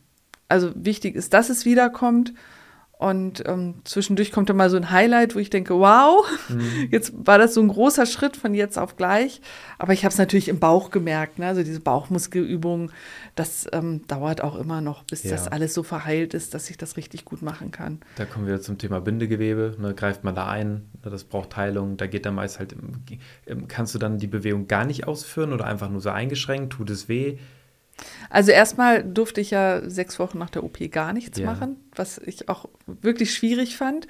Also 0.48 0.72
wichtig 0.76 1.16
ist, 1.16 1.34
dass 1.34 1.50
es 1.50 1.66
wiederkommt 1.66 2.34
und 3.02 3.42
ähm, 3.48 3.74
zwischendurch 3.84 4.32
kommt 4.32 4.48
dann 4.52 4.58
mal 4.58 4.70
so 4.70 4.78
ein 4.78 4.92
Highlight, 4.92 5.34
wo 5.34 5.40
ich 5.40 5.50
denke, 5.50 5.74
wow, 5.74 6.24
mhm. 6.50 6.88
jetzt 6.92 7.12
war 7.16 7.40
das 7.40 7.56
so 7.56 7.62
ein 7.62 7.68
großer 7.68 8.06
Schritt 8.06 8.38
von 8.38 8.54
jetzt 8.54 8.78
auf 8.78 8.96
gleich. 8.96 9.42
Aber 9.80 9.94
ich 9.94 10.06
habe 10.06 10.12
es 10.12 10.20
natürlich 10.20 10.50
im 10.50 10.60
Bauch 10.60 10.92
gemerkt, 10.92 11.40
ne? 11.40 11.48
also 11.48 11.64
diese 11.64 11.80
Bauchmuskelübung, 11.80 12.92
das 13.34 13.66
ähm, 13.74 14.06
dauert 14.06 14.44
auch 14.44 14.56
immer 14.56 14.82
noch, 14.82 15.04
bis 15.04 15.24
ja. 15.24 15.32
das 15.32 15.48
alles 15.48 15.74
so 15.74 15.82
verheilt 15.82 16.36
ist, 16.36 16.54
dass 16.54 16.70
ich 16.70 16.78
das 16.78 16.96
richtig 16.96 17.26
gut 17.26 17.42
machen 17.42 17.72
kann. 17.72 18.02
Da 18.18 18.26
kommen 18.26 18.46
wir 18.46 18.62
zum 18.62 18.78
Thema 18.78 19.02
Bindegewebe. 19.02 19.78
Ne? 19.80 19.96
Greift 19.96 20.24
man 20.24 20.36
da 20.36 20.48
ein, 20.48 20.88
ne? 21.04 21.10
das 21.10 21.24
braucht 21.24 21.58
Heilung. 21.58 21.98
Da 21.98 22.06
geht 22.06 22.28
dann 22.28 22.36
meist 22.36 22.60
halt, 22.60 22.76
kannst 23.68 23.96
du 23.96 23.98
dann 23.98 24.20
die 24.20 24.28
Bewegung 24.28 24.68
gar 24.68 24.86
nicht 24.86 25.08
ausführen 25.08 25.54
oder 25.54 25.66
einfach 25.66 25.90
nur 25.90 26.02
so 26.02 26.12
eingeschränkt, 26.12 26.74
tut 26.74 26.92
es 26.92 27.10
weh? 27.10 27.40
Also 28.30 28.52
erstmal 28.52 29.04
durfte 29.04 29.42
ich 29.42 29.52
ja 29.52 29.88
sechs 29.90 30.20
Wochen 30.20 30.38
nach 30.38 30.50
der 30.50 30.64
OP 30.64 30.80
gar 30.92 31.14
nichts 31.14 31.40
ja. 31.40 31.46
machen, 31.46 31.78
was 31.96 32.18
ich 32.18 32.50
auch 32.50 32.70
wirklich 32.86 33.34
schwierig 33.34 33.78
fand. 33.78 34.08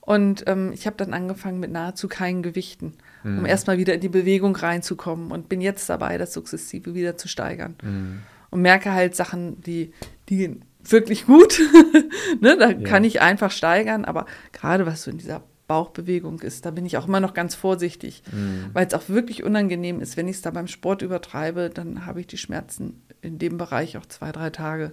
Und 0.00 0.44
ähm, 0.46 0.72
ich 0.72 0.86
habe 0.86 0.96
dann 0.96 1.14
angefangen 1.14 1.60
mit 1.60 1.70
nahezu 1.70 2.08
keinen 2.08 2.42
Gewichten, 2.42 2.92
mhm. 3.22 3.38
um 3.38 3.46
erstmal 3.46 3.78
wieder 3.78 3.94
in 3.94 4.00
die 4.00 4.10
Bewegung 4.10 4.54
reinzukommen 4.54 5.30
und 5.30 5.48
bin 5.48 5.62
jetzt 5.62 5.88
dabei, 5.88 6.18
das 6.18 6.34
sukzessive 6.34 6.94
wieder 6.94 7.16
zu 7.16 7.26
steigern. 7.26 7.76
Mhm. 7.82 8.20
Und 8.50 8.62
merke 8.62 8.92
halt 8.92 9.16
Sachen, 9.16 9.60
die, 9.62 9.92
die 10.28 10.36
gehen 10.36 10.64
wirklich 10.84 11.26
gut. 11.26 11.58
ne, 12.40 12.56
da 12.58 12.70
ja. 12.70 12.88
kann 12.88 13.04
ich 13.04 13.22
einfach 13.22 13.50
steigern, 13.50 14.04
aber 14.04 14.26
gerade 14.52 14.84
was 14.84 15.02
so 15.02 15.10
in 15.10 15.18
dieser 15.18 15.42
Bauchbewegung 15.66 16.40
ist. 16.40 16.66
Da 16.66 16.70
bin 16.70 16.84
ich 16.84 16.98
auch 16.98 17.08
immer 17.08 17.20
noch 17.20 17.32
ganz 17.32 17.54
vorsichtig, 17.54 18.22
mhm. 18.30 18.70
weil 18.72 18.86
es 18.86 18.94
auch 18.94 19.08
wirklich 19.08 19.42
unangenehm 19.42 20.00
ist. 20.00 20.16
Wenn 20.16 20.28
ich 20.28 20.36
es 20.36 20.42
da 20.42 20.50
beim 20.50 20.66
Sport 20.66 21.02
übertreibe, 21.02 21.70
dann 21.72 22.04
habe 22.04 22.20
ich 22.20 22.26
die 22.26 22.36
Schmerzen 22.36 23.02
in 23.24 23.38
dem 23.38 23.58
Bereich 23.58 23.96
auch 23.96 24.06
zwei, 24.06 24.32
drei 24.32 24.50
Tage, 24.50 24.92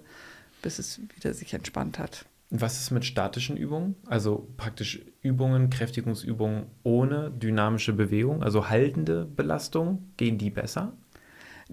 bis 0.61 0.79
es 0.79 0.99
wieder 1.15 1.33
sich 1.33 1.53
entspannt 1.53 1.99
hat. 1.99 2.25
Was 2.49 2.79
ist 2.81 2.91
mit 2.91 3.05
statischen 3.05 3.55
Übungen? 3.55 3.95
Also 4.07 4.47
praktisch 4.57 5.01
Übungen, 5.21 5.69
Kräftigungsübungen 5.69 6.65
ohne 6.83 7.31
dynamische 7.31 7.93
Bewegung, 7.93 8.43
also 8.43 8.69
haltende 8.69 9.25
Belastung, 9.25 10.11
gehen 10.17 10.37
die 10.37 10.49
besser? 10.49 10.91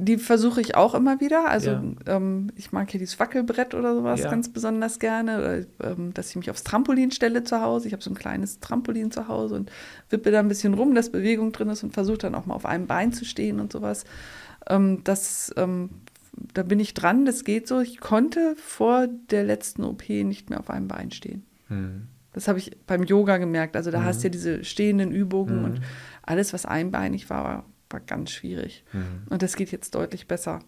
Die 0.00 0.16
versuche 0.16 0.60
ich 0.60 0.76
auch 0.76 0.94
immer 0.94 1.20
wieder. 1.20 1.48
Also 1.48 1.70
ja. 1.70 1.82
ähm, 2.06 2.52
ich 2.54 2.70
mag 2.70 2.88
hier 2.88 3.00
dieses 3.00 3.18
Wackelbrett 3.18 3.74
oder 3.74 3.96
sowas 3.96 4.20
ja. 4.20 4.30
ganz 4.30 4.52
besonders 4.52 5.00
gerne. 5.00 5.38
Oder, 5.38 5.90
ähm, 5.90 6.14
dass 6.14 6.30
ich 6.30 6.36
mich 6.36 6.48
aufs 6.50 6.62
Trampolin 6.62 7.10
stelle 7.10 7.42
zu 7.42 7.60
Hause. 7.60 7.88
Ich 7.88 7.92
habe 7.92 8.02
so 8.04 8.10
ein 8.10 8.14
kleines 8.14 8.60
Trampolin 8.60 9.10
zu 9.10 9.26
Hause 9.26 9.56
und 9.56 9.72
wippe 10.10 10.30
da 10.30 10.38
ein 10.38 10.46
bisschen 10.46 10.74
rum, 10.74 10.94
dass 10.94 11.10
Bewegung 11.10 11.50
drin 11.50 11.70
ist 11.70 11.82
und 11.82 11.92
versuche 11.92 12.18
dann 12.18 12.36
auch 12.36 12.46
mal 12.46 12.54
auf 12.54 12.64
einem 12.64 12.86
Bein 12.86 13.12
zu 13.12 13.24
stehen 13.24 13.58
und 13.58 13.72
sowas. 13.72 14.04
Ähm, 14.68 15.02
das, 15.02 15.52
ähm, 15.56 15.90
da 16.54 16.62
bin 16.62 16.80
ich 16.80 16.94
dran, 16.94 17.24
das 17.24 17.44
geht 17.44 17.68
so. 17.68 17.80
Ich 17.80 18.00
konnte 18.00 18.54
vor 18.56 19.06
der 19.30 19.44
letzten 19.44 19.84
OP 19.84 20.08
nicht 20.08 20.50
mehr 20.50 20.60
auf 20.60 20.70
einem 20.70 20.88
Bein 20.88 21.10
stehen. 21.10 21.44
Mhm. 21.68 22.08
Das 22.32 22.48
habe 22.48 22.58
ich 22.58 22.76
beim 22.86 23.02
Yoga 23.02 23.38
gemerkt. 23.38 23.76
Also 23.76 23.90
da 23.90 24.00
mhm. 24.00 24.04
hast 24.04 24.22
du 24.22 24.26
ja 24.26 24.30
diese 24.30 24.64
stehenden 24.64 25.10
Übungen 25.12 25.58
mhm. 25.58 25.64
und 25.64 25.80
alles, 26.22 26.52
was 26.52 26.66
einbeinig 26.66 27.30
war, 27.30 27.64
war 27.90 28.00
ganz 28.00 28.30
schwierig. 28.30 28.84
Mhm. 28.92 29.22
Und 29.28 29.42
das 29.42 29.56
geht 29.56 29.72
jetzt 29.72 29.94
deutlich 29.94 30.28
besser. 30.28 30.60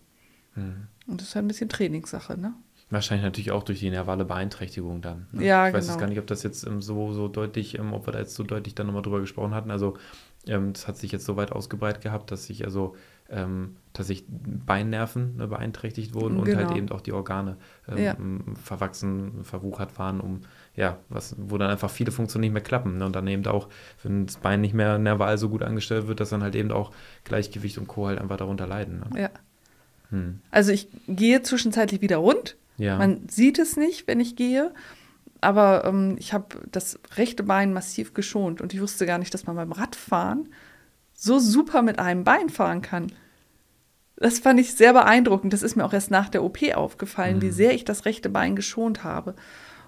Mhm. 0.55 0.89
Und 1.07 1.21
das 1.21 1.29
ist 1.29 1.35
halt 1.35 1.45
ein 1.45 1.49
bisschen 1.49 1.69
Trainingssache, 1.69 2.39
ne? 2.39 2.55
Wahrscheinlich 2.93 3.23
natürlich 3.23 3.53
auch 3.53 3.63
durch 3.63 3.79
die 3.79 3.91
nervale 3.91 4.25
Beeinträchtigung 4.25 5.01
dann. 5.01 5.29
Ne? 5.31 5.45
Ja, 5.45 5.69
ich 5.69 5.75
weiß 5.75 5.85
genau. 5.85 5.93
jetzt 5.93 6.01
gar 6.01 6.09
nicht, 6.09 6.19
ob 6.19 6.27
das 6.27 6.43
jetzt 6.43 6.67
ähm, 6.67 6.83
so, 6.83 7.13
so 7.13 7.29
deutlich, 7.29 7.79
ähm, 7.79 7.93
ob 7.93 8.09
wir 8.09 8.13
da 8.13 8.19
jetzt 8.19 8.35
so 8.35 8.43
deutlich 8.43 8.75
dann 8.75 8.87
nochmal 8.87 9.03
drüber 9.03 9.21
gesprochen 9.21 9.55
hatten. 9.55 9.71
Also 9.71 9.97
ähm, 10.49 10.73
das 10.73 10.89
hat 10.89 10.97
sich 10.97 11.13
jetzt 11.13 11.25
so 11.25 11.37
weit 11.37 11.53
ausgebreitet 11.53 12.03
gehabt, 12.03 12.33
dass 12.33 12.47
sich 12.47 12.65
also 12.65 12.97
ähm, 13.31 13.77
tatsächlich 13.93 14.27
Beinnerven 14.29 15.37
ne, 15.37 15.49
beeinträchtigt 15.49 16.15
wurden 16.15 16.37
genau. 16.37 16.43
und 16.43 16.57
halt 16.57 16.69
genau. 16.69 16.79
eben 16.79 16.91
auch 16.91 17.01
die 17.01 17.13
Organe 17.13 17.57
ähm, 17.89 17.99
ja. 17.99 18.17
verwachsen, 18.63 19.45
verwuchert 19.45 19.99
waren, 19.99 20.21
um 20.21 20.41
ja, 20.75 20.99
was, 21.09 21.35
wo 21.39 21.59
dann 21.59 21.71
einfach 21.71 21.91
viele 21.91 22.13
Funktionen 22.13 22.43
nicht 22.43 22.53
mehr 22.53 22.63
klappen. 22.63 22.99
Ne? 22.99 23.07
Und 23.07 23.17
dann 23.17 23.27
eben 23.27 23.47
auch, 23.47 23.69
wenn 24.03 24.27
das 24.27 24.37
Bein 24.37 24.61
nicht 24.61 24.75
mehr 24.75 24.99
nerval 24.99 25.39
so 25.39 25.49
gut 25.49 25.63
angestellt 25.63 26.07
wird, 26.07 26.21
dass 26.21 26.31
dann 26.31 26.43
halt 26.43 26.55
eben 26.55 26.71
auch 26.71 26.93
Gleichgewicht 27.25 27.79
und 27.79 27.89
Co. 27.89 28.07
halt 28.07 28.21
einfach 28.21 28.37
darunter 28.37 28.67
leiden. 28.67 29.01
Ne? 29.11 29.23
Ja. 29.23 29.31
Hm. 30.11 30.41
Also 30.51 30.73
ich 30.73 30.89
gehe 31.09 31.43
zwischenzeitlich 31.43 32.01
wieder 32.01 32.19
rund. 32.19 32.57
Ja. 32.77 32.99
Man 32.99 33.29
sieht 33.29 33.59
es 33.59 33.77
nicht, 33.77 34.07
wenn 34.07 34.21
ich 34.21 34.37
gehe. 34.37 34.73
Aber 35.41 35.85
ähm, 35.85 36.17
ich 36.19 36.33
habe 36.33 36.57
das 36.71 36.99
rechte 37.17 37.43
Bein 37.43 37.73
massiv 37.73 38.15
geschont 38.15 38.61
und 38.61 38.75
ich 38.75 38.81
wusste 38.81 39.07
gar 39.07 39.19
nicht, 39.19 39.33
dass 39.33 39.47
man 39.47 39.57
beim 39.57 39.73
Radfahren 39.73 40.49
so 41.15 41.39
super 41.39 41.83
mit 41.83 41.99
einem 41.99 42.25
Bein 42.25 42.49
fahren 42.49 42.83
kann. 42.83 43.13
Das 44.21 44.39
fand 44.39 44.61
ich 44.61 44.75
sehr 44.75 44.93
beeindruckend. 44.93 45.53
Das 45.53 45.63
ist 45.63 45.77
mir 45.77 45.85
auch 45.85 45.95
erst 45.95 46.11
nach 46.11 46.29
der 46.29 46.45
OP 46.45 46.59
aufgefallen, 46.75 47.39
mhm. 47.39 47.43
wie 47.43 47.51
sehr 47.51 47.75
ich 47.75 47.85
das 47.85 48.05
rechte 48.05 48.29
Bein 48.29 48.55
geschont 48.55 49.03
habe. 49.03 49.35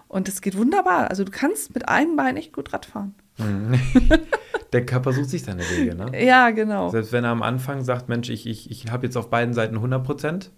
Und 0.09 0.29
es 0.29 0.41
geht 0.41 0.57
wunderbar. 0.57 1.11
Also 1.11 1.23
du 1.25 1.31
kannst 1.31 1.75
mit 1.75 1.89
einem 1.89 2.17
Bein 2.17 2.37
echt 2.37 2.53
gut 2.53 2.73
Rad 2.73 2.87
fahren. 2.87 3.15
Mhm. 3.39 3.79
Der 4.73 4.87
Körper 4.87 5.13
sucht 5.13 5.29
sich 5.29 5.43
seine 5.43 5.63
Wege, 5.63 5.95
ne? 5.95 6.25
Ja, 6.25 6.51
genau. 6.51 6.89
Selbst 6.89 7.13
wenn 7.13 7.25
er 7.25 7.31
am 7.31 7.43
Anfang 7.43 7.85
sagt, 7.85 8.09
Mensch, 8.09 8.31
ich, 8.31 8.47
ich, 8.47 8.71
ich 8.71 8.91
habe 8.91 9.07
jetzt 9.07 9.17
auf 9.17 9.29
beiden 9.29 9.53
Seiten 9.53 9.77
100 9.77 10.03
Prozent 10.03 10.51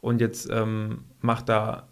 und 0.00 0.20
jetzt 0.20 0.48
ähm, 0.50 1.04
macht 1.20 1.50
er 1.50 1.88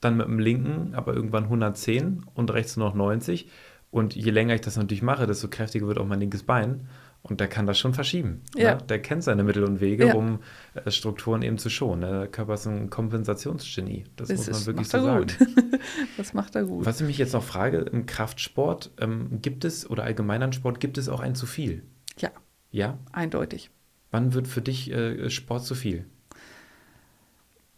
dann 0.00 0.16
mit 0.16 0.26
dem 0.26 0.38
linken 0.38 0.94
aber 0.94 1.12
irgendwann 1.12 1.44
110 1.44 2.24
und 2.34 2.52
rechts 2.52 2.78
nur 2.78 2.88
noch 2.88 2.94
90. 2.94 3.50
Und 3.90 4.14
je 4.14 4.30
länger 4.30 4.54
ich 4.54 4.62
das 4.62 4.76
natürlich 4.76 5.02
mache, 5.02 5.26
desto 5.26 5.48
kräftiger 5.48 5.86
wird 5.86 5.98
auch 5.98 6.06
mein 6.06 6.20
linkes 6.20 6.44
Bein. 6.44 6.88
Und 7.22 7.40
der 7.40 7.48
kann 7.48 7.66
das 7.66 7.78
schon 7.78 7.94
verschieben. 7.94 8.42
Ne? 8.54 8.62
Ja. 8.62 8.74
Ne? 8.76 8.82
Der 8.88 9.02
kennt 9.02 9.22
seine 9.22 9.42
Mittel 9.42 9.64
und 9.64 9.80
Wege, 9.80 10.08
ja. 10.08 10.14
um 10.14 10.40
äh, 10.74 10.90
Strukturen 10.90 11.42
eben 11.42 11.58
zu 11.58 11.68
schonen. 11.68 12.00
Ne? 12.00 12.18
Der 12.20 12.28
Körper 12.28 12.54
ist 12.54 12.66
ein 12.66 12.90
Kompensationsgenie. 12.90 14.04
Das, 14.16 14.28
das 14.28 14.38
muss 14.38 14.46
man 14.46 14.56
ist, 14.56 14.66
wirklich 14.66 14.88
so 14.88 15.02
sagen. 15.02 15.26
das 16.16 16.32
macht 16.32 16.54
er 16.54 16.64
gut. 16.64 16.86
Was 16.86 17.00
ich 17.00 17.06
mich 17.06 17.18
jetzt 17.18 17.32
noch 17.32 17.42
frage, 17.42 17.78
im 17.78 18.06
Kraftsport 18.06 18.92
ähm, 19.00 19.40
gibt 19.42 19.64
es 19.64 19.88
oder 19.88 20.04
allgemein 20.04 20.42
an 20.42 20.52
Sport 20.52 20.80
gibt 20.80 20.96
es 20.96 21.08
auch 21.08 21.20
ein 21.20 21.34
zu 21.34 21.46
viel? 21.46 21.82
Ja. 22.18 22.30
Ja? 22.70 22.98
Eindeutig. 23.12 23.70
Wann 24.10 24.32
wird 24.32 24.48
für 24.48 24.62
dich 24.62 24.90
äh, 24.90 25.28
Sport 25.28 25.64
zu 25.64 25.74
viel? 25.74 26.06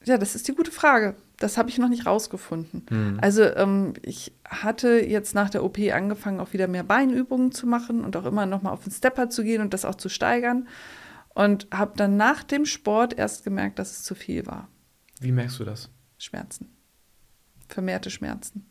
Ja, 0.05 0.17
das 0.17 0.35
ist 0.35 0.49
die 0.49 0.55
gute 0.55 0.71
Frage. 0.71 1.15
Das 1.41 1.57
habe 1.57 1.71
ich 1.71 1.79
noch 1.79 1.89
nicht 1.89 2.05
rausgefunden. 2.05 2.85
Mhm. 2.91 3.19
Also 3.21 3.43
ähm, 3.43 3.95
ich 4.03 4.33
hatte 4.45 5.01
jetzt 5.01 5.35
nach 5.35 5.49
der 5.49 5.65
OP 5.65 5.79
angefangen, 5.79 6.39
auch 6.39 6.53
wieder 6.53 6.69
mehr 6.69 6.85
Beinübungen 6.85 7.51
zu 7.51 7.67
machen 7.67 8.05
und 8.05 8.15
auch 8.15 8.27
immer 8.27 8.45
noch 8.45 8.61
mal 8.61 8.71
auf 8.71 8.85
den 8.85 8.93
Stepper 8.93 9.31
zu 9.31 9.43
gehen 9.43 9.63
und 9.63 9.73
das 9.73 9.87
auch 9.87 9.95
zu 9.95 10.11
steigern. 10.11 10.69
Und 11.31 11.67
habe 11.73 11.93
dann 11.97 12.19
nach 12.19 12.43
dem 12.43 12.67
Sport 12.67 13.17
erst 13.17 13.43
gemerkt, 13.43 13.79
dass 13.79 13.91
es 13.91 14.03
zu 14.03 14.15
viel 14.15 14.47
war. 14.47 14.69
Wie 15.19 15.33
merkst 15.33 15.59
du 15.59 15.65
das? 15.65 15.89
Schmerzen. 16.19 16.77
Vermehrte 17.69 18.11
Schmerzen. 18.11 18.67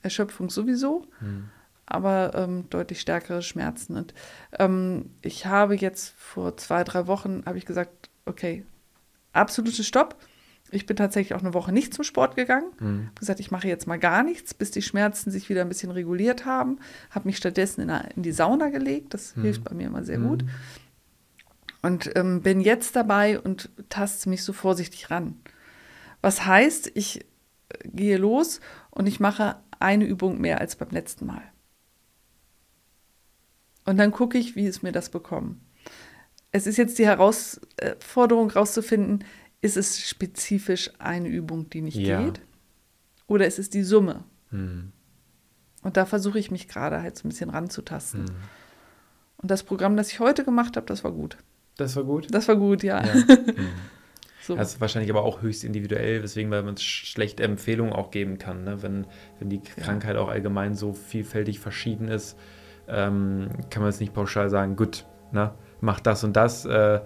Erschöpfung 0.00 0.48
sowieso, 0.48 1.08
mhm. 1.20 1.50
aber 1.84 2.32
ähm, 2.36 2.70
deutlich 2.70 3.02
stärkere 3.02 3.42
Schmerzen. 3.42 3.96
Und 3.96 4.14
ähm, 4.58 5.10
ich 5.20 5.44
habe 5.44 5.74
jetzt 5.74 6.14
vor 6.16 6.56
zwei, 6.56 6.84
drei 6.84 7.06
Wochen, 7.06 7.42
habe 7.44 7.58
ich 7.58 7.66
gesagt, 7.66 8.08
okay, 8.24 8.64
absolutes 9.34 9.86
Stopp. 9.86 10.16
Ich 10.72 10.86
bin 10.86 10.96
tatsächlich 10.96 11.34
auch 11.34 11.42
eine 11.42 11.54
Woche 11.54 11.72
nicht 11.72 11.94
zum 11.94 12.04
Sport 12.04 12.36
gegangen. 12.36 12.70
Mhm. 12.78 13.10
gesagt, 13.18 13.40
ich 13.40 13.50
mache 13.50 13.68
jetzt 13.68 13.86
mal 13.86 13.98
gar 13.98 14.22
nichts, 14.22 14.54
bis 14.54 14.70
die 14.70 14.82
Schmerzen 14.82 15.30
sich 15.30 15.48
wieder 15.48 15.62
ein 15.62 15.68
bisschen 15.68 15.90
reguliert 15.90 16.46
haben. 16.46 16.78
Habe 17.10 17.28
mich 17.28 17.36
stattdessen 17.36 17.82
in, 17.82 17.90
in, 18.16 18.22
die 18.22 18.32
Sauna 18.32 18.68
gelegt. 18.68 19.14
Das 19.14 19.36
mhm. 19.36 19.42
hilft 19.42 19.64
bei 19.64 19.74
mir 19.74 19.86
immer 19.86 20.04
sehr 20.04 20.18
mhm. 20.18 20.28
gut. 20.28 20.44
Und 21.82 22.10
ähm, 22.16 22.42
bin 22.42 22.60
jetzt 22.60 22.94
dabei 22.94 23.40
und 23.40 23.70
taste 23.88 24.28
mich 24.28 24.44
so 24.44 24.52
vorsichtig 24.52 25.10
ran. 25.10 25.40
Was 26.20 26.46
heißt, 26.46 26.92
ich 26.94 27.20
äh, 27.20 27.24
gehe 27.88 28.18
los 28.18 28.60
und 28.90 29.06
ich 29.06 29.18
mache 29.18 29.56
eine 29.78 30.04
Übung 30.04 30.40
mehr 30.40 30.60
als 30.60 30.76
beim 30.76 30.90
letzten 30.90 31.26
Mal. 31.26 31.42
Und 33.86 33.96
dann 33.96 34.12
gucke 34.12 34.38
ich, 34.38 34.56
wie 34.56 34.66
es 34.66 34.82
mir 34.82 34.92
das 34.92 35.08
bekommen. 35.08 35.60
Es 36.52 36.66
ist 36.66 36.76
jetzt 36.76 36.98
die 36.98 37.06
Herausforderung 37.06 38.50
herauszufinden, 38.50 39.24
ist 39.62 39.76
es 39.76 40.00
spezifisch 40.00 40.90
eine 40.98 41.28
Übung, 41.28 41.68
die 41.70 41.82
nicht 41.82 41.96
ja. 41.96 42.22
geht? 42.22 42.40
Oder 43.26 43.46
ist 43.46 43.58
es 43.58 43.70
die 43.70 43.82
Summe? 43.82 44.24
Hm. 44.50 44.92
Und 45.82 45.96
da 45.96 46.04
versuche 46.04 46.38
ich 46.38 46.50
mich 46.50 46.68
gerade 46.68 47.00
halt 47.02 47.16
so 47.16 47.26
ein 47.26 47.30
bisschen 47.30 47.50
ranzutasten. 47.50 48.26
Hm. 48.26 48.36
Und 49.38 49.50
das 49.50 49.62
Programm, 49.62 49.96
das 49.96 50.12
ich 50.12 50.20
heute 50.20 50.44
gemacht 50.44 50.76
habe, 50.76 50.86
das 50.86 51.04
war 51.04 51.12
gut. 51.12 51.38
Das 51.76 51.96
war 51.96 52.04
gut? 52.04 52.26
Das 52.30 52.48
war 52.48 52.56
gut, 52.56 52.82
ja. 52.82 53.04
ja. 53.04 53.14
Hm. 53.26 53.68
so. 54.42 54.56
Das 54.56 54.74
ist 54.74 54.80
wahrscheinlich 54.80 55.10
aber 55.10 55.22
auch 55.22 55.42
höchst 55.42 55.64
individuell, 55.64 56.22
weswegen 56.22 56.50
weil 56.50 56.62
man 56.62 56.76
schlechte 56.76 57.42
Empfehlungen 57.42 57.92
auch 57.92 58.10
geben 58.10 58.38
kann. 58.38 58.64
Ne? 58.64 58.82
Wenn, 58.82 59.06
wenn 59.38 59.50
die 59.50 59.60
Krankheit 59.60 60.16
auch 60.16 60.28
allgemein 60.28 60.74
so 60.74 60.92
vielfältig 60.92 61.60
verschieden 61.60 62.08
ist, 62.08 62.36
ähm, 62.88 63.50
kann 63.70 63.82
man 63.82 63.90
es 63.90 64.00
nicht 64.00 64.14
pauschal 64.14 64.50
sagen, 64.50 64.76
gut, 64.76 65.06
ne? 65.32 65.52
mach 65.80 66.00
das 66.00 66.24
und 66.24 66.34
das. 66.34 66.64
Äh, 66.64 67.00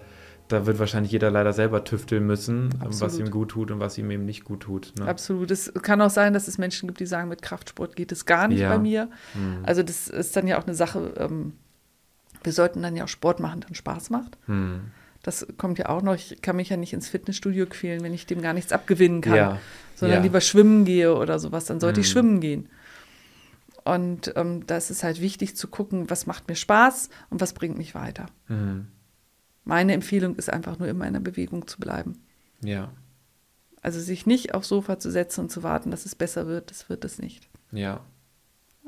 da 0.47 0.65
wird 0.65 0.77
wahrscheinlich 0.79 1.11
jeder 1.11 1.31
leider 1.31 1.53
selber 1.53 1.83
tüfteln 1.83 2.25
müssen, 2.25 2.69
Absolut. 2.79 3.01
was 3.01 3.19
ihm 3.19 3.31
gut 3.31 3.49
tut 3.49 3.71
und 3.71 3.79
was 3.79 3.97
ihm 3.97 4.11
eben 4.11 4.25
nicht 4.25 4.43
gut 4.43 4.61
tut. 4.61 4.93
Ne? 4.99 5.07
Absolut. 5.07 5.49
Es 5.49 5.73
kann 5.81 6.01
auch 6.01 6.09
sein, 6.09 6.33
dass 6.33 6.47
es 6.47 6.57
Menschen 6.57 6.87
gibt, 6.87 6.99
die 6.99 7.05
sagen, 7.05 7.29
mit 7.29 7.41
Kraftsport 7.41 7.95
geht 7.95 8.11
es 8.11 8.25
gar 8.25 8.47
nicht 8.47 8.59
ja. 8.59 8.69
bei 8.69 8.77
mir. 8.77 9.09
Mhm. 9.33 9.59
Also 9.63 9.81
das 9.81 10.07
ist 10.07 10.35
dann 10.35 10.47
ja 10.47 10.59
auch 10.59 10.65
eine 10.65 10.75
Sache, 10.75 11.13
ähm, 11.17 11.53
wir 12.43 12.53
sollten 12.53 12.83
dann 12.83 12.95
ja 12.95 13.05
auch 13.05 13.09
Sport 13.09 13.39
machen, 13.39 13.65
der 13.67 13.73
Spaß 13.73 14.11
macht. 14.11 14.37
Mhm. 14.47 14.91
Das 15.23 15.47
kommt 15.57 15.79
ja 15.79 15.89
auch 15.89 16.03
noch. 16.03 16.13
Ich 16.13 16.39
kann 16.43 16.55
mich 16.55 16.69
ja 16.69 16.77
nicht 16.77 16.93
ins 16.93 17.09
Fitnessstudio 17.09 17.65
quälen, 17.65 18.03
wenn 18.03 18.13
ich 18.13 18.27
dem 18.27 18.43
gar 18.43 18.53
nichts 18.53 18.71
abgewinnen 18.71 19.21
kann, 19.21 19.35
ja. 19.35 19.59
sondern 19.95 20.19
ja. 20.19 20.23
lieber 20.23 20.39
schwimmen 20.39 20.85
gehe 20.85 21.15
oder 21.15 21.39
sowas. 21.39 21.65
Dann 21.65 21.79
sollte 21.79 21.99
mhm. 21.99 22.03
ich 22.03 22.09
schwimmen 22.09 22.39
gehen. 22.39 22.69
Und 23.83 24.33
ähm, 24.35 24.67
da 24.67 24.77
ist 24.77 24.91
es 24.91 25.03
halt 25.03 25.21
wichtig 25.21 25.55
zu 25.55 25.67
gucken, 25.67 26.09
was 26.11 26.27
macht 26.27 26.47
mir 26.47 26.55
Spaß 26.55 27.09
und 27.31 27.41
was 27.41 27.53
bringt 27.53 27.77
mich 27.77 27.95
weiter. 27.95 28.27
Mhm. 28.47 28.87
Meine 29.65 29.93
Empfehlung 29.93 30.35
ist 30.35 30.51
einfach 30.51 30.79
nur 30.79 30.87
immer 30.87 31.07
in 31.07 31.13
der 31.13 31.19
Bewegung 31.19 31.67
zu 31.67 31.79
bleiben. 31.79 32.21
Ja. 32.63 32.91
Also 33.81 33.99
sich 33.99 34.25
nicht 34.25 34.53
aufs 34.53 34.69
Sofa 34.69 34.99
zu 34.99 35.11
setzen 35.11 35.41
und 35.41 35.51
zu 35.51 35.63
warten, 35.63 35.91
dass 35.91 36.05
es 36.05 36.15
besser 36.15 36.47
wird, 36.47 36.69
das 36.71 36.89
wird 36.89 37.03
es 37.03 37.19
nicht. 37.19 37.49
Ja. 37.71 38.01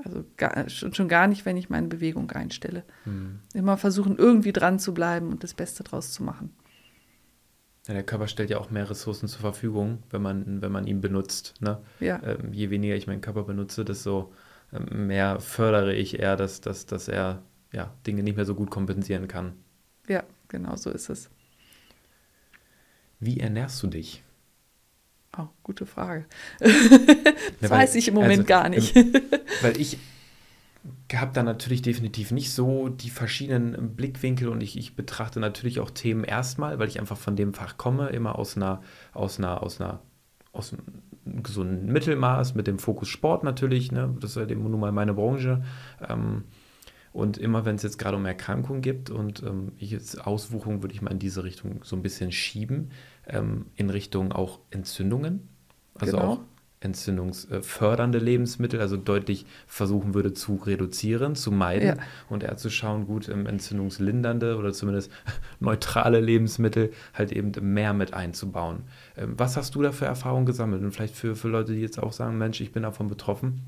Also 0.03 0.23
gar, 0.38 0.69
schon, 0.69 0.93
schon 0.93 1.07
gar 1.07 1.28
nicht, 1.28 1.45
wenn 1.45 1.57
ich 1.57 1.69
meine 1.69 1.88
Bewegung 1.88 2.30
einstelle. 2.32 2.84
Hm. 3.03 3.39
Immer 3.53 3.78
versuchen, 3.78 4.17
irgendwie 4.17 4.53
dran 4.53 4.80
zu 4.80 4.93
bleiben 4.93 5.30
und 5.30 5.43
das 5.43 5.55
Beste 5.55 5.84
draus 5.84 6.11
zu 6.11 6.23
machen. 6.23 6.55
Ja, 7.88 7.93
der 7.93 8.03
Körper 8.03 8.28
stellt 8.28 8.49
ja 8.49 8.59
auch 8.59 8.69
mehr 8.69 8.89
Ressourcen 8.89 9.28
zur 9.28 9.41
Verfügung, 9.41 10.03
wenn 10.09 10.21
man, 10.21 10.61
wenn 10.61 10.71
man 10.71 10.86
ihn 10.86 11.01
benutzt. 11.01 11.55
Ne? 11.61 11.80
Ja. 11.99 12.21
Ähm, 12.23 12.53
je 12.53 12.69
weniger 12.69 12.95
ich 12.95 13.07
meinen 13.07 13.21
Körper 13.21 13.43
benutze, 13.43 13.86
desto 13.86 14.34
ähm, 14.71 15.07
mehr 15.07 15.39
fördere 15.39 15.95
ich 15.95 16.19
eher, 16.19 16.36
dass, 16.36 16.61
dass, 16.61 16.86
dass 16.86 17.07
er 17.07 17.41
ja, 17.71 17.93
Dinge 18.05 18.23
nicht 18.23 18.36
mehr 18.36 18.45
so 18.45 18.55
gut 18.55 18.69
kompensieren 18.69 19.28
kann. 19.28 19.53
Ja, 20.07 20.23
genau 20.48 20.76
so 20.76 20.89
ist 20.89 21.10
es. 21.10 21.30
Wie 23.20 23.39
ernährst 23.39 23.82
du 23.82 23.88
dich? 23.88 24.24
Oh, 25.38 25.48
gute 25.64 25.86
Frage. 25.86 26.26
das 26.60 26.72
ja, 27.62 27.70
weiß 27.70 27.95
ich 27.95 28.08
im 28.08 28.16
Moment 28.16 28.39
also, 28.39 28.45
gar 28.45 28.70
nicht. 28.70 28.95
weil 29.62 29.80
ich 29.80 29.98
habe 31.14 31.32
da 31.34 31.43
natürlich 31.43 31.82
definitiv 31.82 32.32
nicht 32.32 32.52
so 32.52 32.89
die 32.89 33.10
verschiedenen 33.10 33.95
Blickwinkel 33.95 34.48
und 34.50 34.62
ich, 34.62 34.78
ich 34.78 34.95
betrachte 34.95 35.39
natürlich 35.39 35.80
auch 35.80 35.91
Themen 35.91 36.24
erstmal, 36.24 36.80
weil 36.80 36.88
ich 36.88 37.00
einfach 37.00 37.18
von 37.18 37.36
dem 37.36 37.54
Fach 37.54 37.78
komme, 37.78 38.10
immer 38.10 38.38
aus 38.38 38.56
einer, 38.56 38.82
aus 39.14 39.38
einer, 39.38 39.64
aus 39.64 39.80
einer, 39.80 40.02
aus 40.54 40.74
einem 40.74 41.43
gesunden 41.43 41.91
Mittelmaß, 41.91 42.56
mit 42.56 42.68
dem 42.68 42.80
Fokus 42.80 43.10
Sport 43.10 43.43
natürlich, 43.43 43.91
ne? 43.91 44.16
das 44.20 44.36
ist 44.36 44.50
ja 44.50 44.56
nun 44.56 44.80
mal 44.80 44.91
meine 44.91 45.14
Branche. 45.14 45.64
Ähm, 46.08 46.45
und 47.18 47.39
immer 47.39 47.65
wenn 47.65 47.78
es 47.78 47.84
jetzt 47.84 47.97
gerade 47.97 48.15
um 48.15 48.26
Erkrankungen 48.28 48.84
gibt 48.84 49.09
und 49.09 49.41
ähm, 49.41 49.72
ich 49.80 49.89
jetzt 49.89 50.28
Auswuchung 50.28 50.84
würde 50.84 50.93
ich 50.93 51.01
mal 51.01 51.09
in 51.09 51.18
diese 51.18 51.43
Richtung 51.43 51.82
so 51.84 51.95
ein 51.95 52.03
bisschen 52.03 52.32
schieben, 52.32 52.91
ähm, 53.26 53.65
in 53.76 53.89
Richtung 53.89 54.32
auch 54.32 54.59
Entzündungen. 54.70 55.47
Also 55.95 56.18
genau. 56.18 56.32
auch 56.34 56.39
entzündungsfördernde 56.80 58.20
Lebensmittel, 58.20 58.80
also 58.80 58.97
deutlich 58.97 59.47
versuchen 59.65 60.13
würde 60.13 60.34
zu 60.34 60.57
reduzieren, 60.57 61.34
zu 61.34 61.51
meiden 61.51 61.88
ja. 61.88 61.95
und 62.30 62.43
eher 62.43 62.55
zu 62.57 62.70
schauen, 62.70 63.07
gut, 63.07 63.28
ähm, 63.30 63.47
entzündungslindernde 63.47 64.55
oder 64.55 64.72
zumindest 64.72 65.11
neutrale 65.59 66.20
Lebensmittel 66.20 66.91
halt 67.15 67.32
eben 67.32 67.51
mehr 67.74 67.93
mit 67.93 68.13
einzubauen. 68.13 68.84
Ähm, 69.18 69.34
was 69.38 69.57
hast 69.57 69.74
du 69.74 69.82
da 69.82 69.91
für 69.91 70.05
Erfahrungen 70.05 70.45
gesammelt? 70.45 70.84
Und 70.84 70.91
vielleicht 70.91 71.15
für, 71.15 71.36
für 71.36 71.47
Leute, 71.47 71.74
die 71.74 71.82
jetzt 71.82 71.97
auch 71.97 72.13
sagen, 72.13 72.38
Mensch, 72.38 72.61
ich 72.61 72.72
bin 72.72 72.84
davon 72.84 73.07
betroffen, 73.07 73.63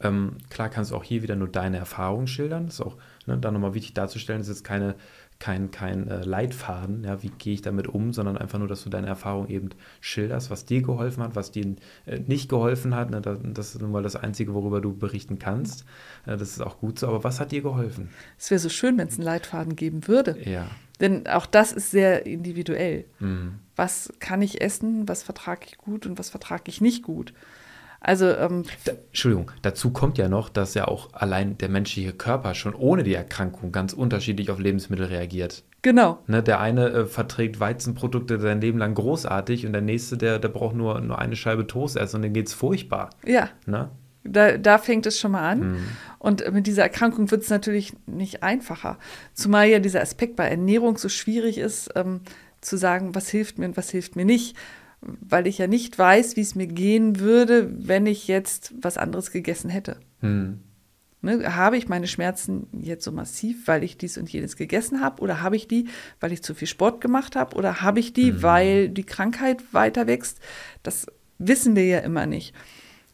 ähm, 0.00 0.36
klar 0.48 0.68
kannst 0.68 0.90
du 0.90 0.96
auch 0.96 1.04
hier 1.04 1.22
wieder 1.22 1.36
nur 1.36 1.48
deine 1.48 1.78
Erfahrungen 1.78 2.28
schildern. 2.28 2.66
Das 2.66 2.76
ist 2.76 2.80
auch 2.80 2.96
ne, 3.26 3.36
da 3.38 3.50
nochmal 3.50 3.74
wichtig 3.74 3.94
darzustellen. 3.94 4.40
Das 4.40 4.48
ist 4.48 4.58
jetzt 4.58 4.64
keine, 4.64 4.94
kein, 5.40 5.70
kein 5.72 6.08
äh, 6.08 6.22
Leitfaden, 6.22 7.04
ja, 7.04 7.22
wie 7.22 7.30
gehe 7.30 7.54
ich 7.54 7.62
damit 7.62 7.88
um, 7.88 8.12
sondern 8.12 8.38
einfach 8.38 8.58
nur, 8.58 8.68
dass 8.68 8.84
du 8.84 8.90
deine 8.90 9.08
Erfahrung 9.08 9.48
eben 9.48 9.70
schilderst, 10.00 10.50
was 10.50 10.64
dir 10.64 10.82
geholfen 10.82 11.22
hat, 11.22 11.34
was 11.34 11.50
dir 11.50 11.74
äh, 12.06 12.20
nicht 12.20 12.48
geholfen 12.48 12.94
hat. 12.94 13.10
Ne, 13.10 13.20
das 13.20 13.74
ist 13.74 13.80
nun 13.80 13.90
mal 13.90 14.02
das 14.02 14.14
Einzige, 14.14 14.54
worüber 14.54 14.80
du 14.80 14.96
berichten 14.96 15.40
kannst. 15.40 15.84
Äh, 16.26 16.36
das 16.36 16.50
ist 16.50 16.60
auch 16.60 16.78
gut 16.78 17.00
so. 17.00 17.08
Aber 17.08 17.24
was 17.24 17.40
hat 17.40 17.50
dir 17.50 17.62
geholfen? 17.62 18.10
Es 18.38 18.50
wäre 18.50 18.60
so 18.60 18.68
schön, 18.68 18.98
wenn 18.98 19.08
es 19.08 19.14
einen 19.14 19.24
Leitfaden 19.24 19.74
geben 19.74 20.06
würde. 20.06 20.36
Ja. 20.44 20.66
Denn 21.00 21.26
auch 21.26 21.46
das 21.46 21.72
ist 21.72 21.90
sehr 21.90 22.26
individuell. 22.26 23.04
Mhm. 23.18 23.60
Was 23.76 24.12
kann 24.18 24.42
ich 24.42 24.60
essen, 24.60 25.08
was 25.08 25.22
vertrage 25.22 25.66
ich 25.66 25.78
gut 25.78 26.06
und 26.06 26.18
was 26.18 26.30
vertrage 26.30 26.64
ich 26.66 26.80
nicht 26.80 27.04
gut? 27.04 27.32
Also, 28.00 28.26
ähm, 28.26 28.64
da, 28.84 28.92
Entschuldigung, 28.92 29.50
dazu 29.62 29.90
kommt 29.90 30.18
ja 30.18 30.28
noch, 30.28 30.48
dass 30.48 30.74
ja 30.74 30.86
auch 30.86 31.12
allein 31.12 31.58
der 31.58 31.68
menschliche 31.68 32.12
Körper 32.12 32.54
schon 32.54 32.74
ohne 32.74 33.02
die 33.02 33.14
Erkrankung 33.14 33.72
ganz 33.72 33.92
unterschiedlich 33.92 34.50
auf 34.50 34.60
Lebensmittel 34.60 35.06
reagiert. 35.06 35.64
Genau. 35.82 36.18
Ne, 36.26 36.42
der 36.42 36.60
eine 36.60 36.88
äh, 36.90 37.06
verträgt 37.06 37.60
Weizenprodukte 37.60 38.38
sein 38.38 38.60
Leben 38.60 38.78
lang 38.78 38.94
großartig 38.94 39.66
und 39.66 39.72
der 39.72 39.82
nächste, 39.82 40.16
der, 40.16 40.38
der 40.38 40.48
braucht 40.48 40.76
nur, 40.76 41.00
nur 41.00 41.18
eine 41.18 41.36
Scheibe 41.36 41.66
Toast 41.66 41.96
essen 41.96 42.16
und 42.16 42.22
dem 42.22 42.32
geht 42.32 42.48
es 42.48 42.54
furchtbar. 42.54 43.10
Ja. 43.24 43.48
Ne? 43.66 43.90
Da, 44.24 44.58
da 44.58 44.78
fängt 44.78 45.06
es 45.06 45.18
schon 45.18 45.32
mal 45.32 45.48
an. 45.48 45.72
Mhm. 45.72 45.88
Und 46.18 46.52
mit 46.52 46.66
dieser 46.66 46.82
Erkrankung 46.82 47.30
wird 47.30 47.42
es 47.42 47.50
natürlich 47.50 47.94
nicht 48.06 48.42
einfacher. 48.42 48.98
Zumal 49.34 49.68
ja 49.68 49.78
dieser 49.78 50.02
Aspekt 50.02 50.36
bei 50.36 50.48
Ernährung 50.48 50.98
so 50.98 51.08
schwierig 51.08 51.58
ist, 51.58 51.90
ähm, 51.94 52.20
zu 52.60 52.76
sagen, 52.76 53.14
was 53.14 53.28
hilft 53.28 53.58
mir 53.58 53.66
und 53.66 53.76
was 53.76 53.90
hilft 53.90 54.16
mir 54.16 54.24
nicht 54.24 54.56
weil 55.00 55.46
ich 55.46 55.58
ja 55.58 55.66
nicht 55.66 55.98
weiß, 55.98 56.36
wie 56.36 56.40
es 56.40 56.54
mir 56.54 56.66
gehen 56.66 57.20
würde, 57.20 57.70
wenn 57.86 58.06
ich 58.06 58.26
jetzt 58.26 58.74
was 58.80 58.98
anderes 58.98 59.30
gegessen 59.30 59.70
hätte. 59.70 59.98
Hm. 60.20 60.60
Ne, 61.20 61.56
habe 61.56 61.76
ich 61.76 61.88
meine 61.88 62.06
Schmerzen 62.06 62.68
jetzt 62.72 63.04
so 63.04 63.10
massiv, 63.10 63.66
weil 63.66 63.82
ich 63.82 63.98
dies 63.98 64.18
und 64.18 64.30
jenes 64.30 64.56
gegessen 64.56 65.00
habe? 65.00 65.20
Oder 65.20 65.42
habe 65.42 65.56
ich 65.56 65.66
die, 65.66 65.88
weil 66.20 66.32
ich 66.32 66.42
zu 66.42 66.54
viel 66.54 66.68
Sport 66.68 67.00
gemacht 67.00 67.34
habe? 67.34 67.56
Oder 67.56 67.80
habe 67.80 67.98
ich 67.98 68.12
die, 68.12 68.30
hm. 68.30 68.42
weil 68.42 68.88
die 68.88 69.04
Krankheit 69.04 69.72
weiter 69.72 70.06
wächst? 70.06 70.38
Das 70.82 71.06
wissen 71.38 71.74
wir 71.74 71.86
ja 71.86 71.98
immer 72.00 72.26
nicht. 72.26 72.54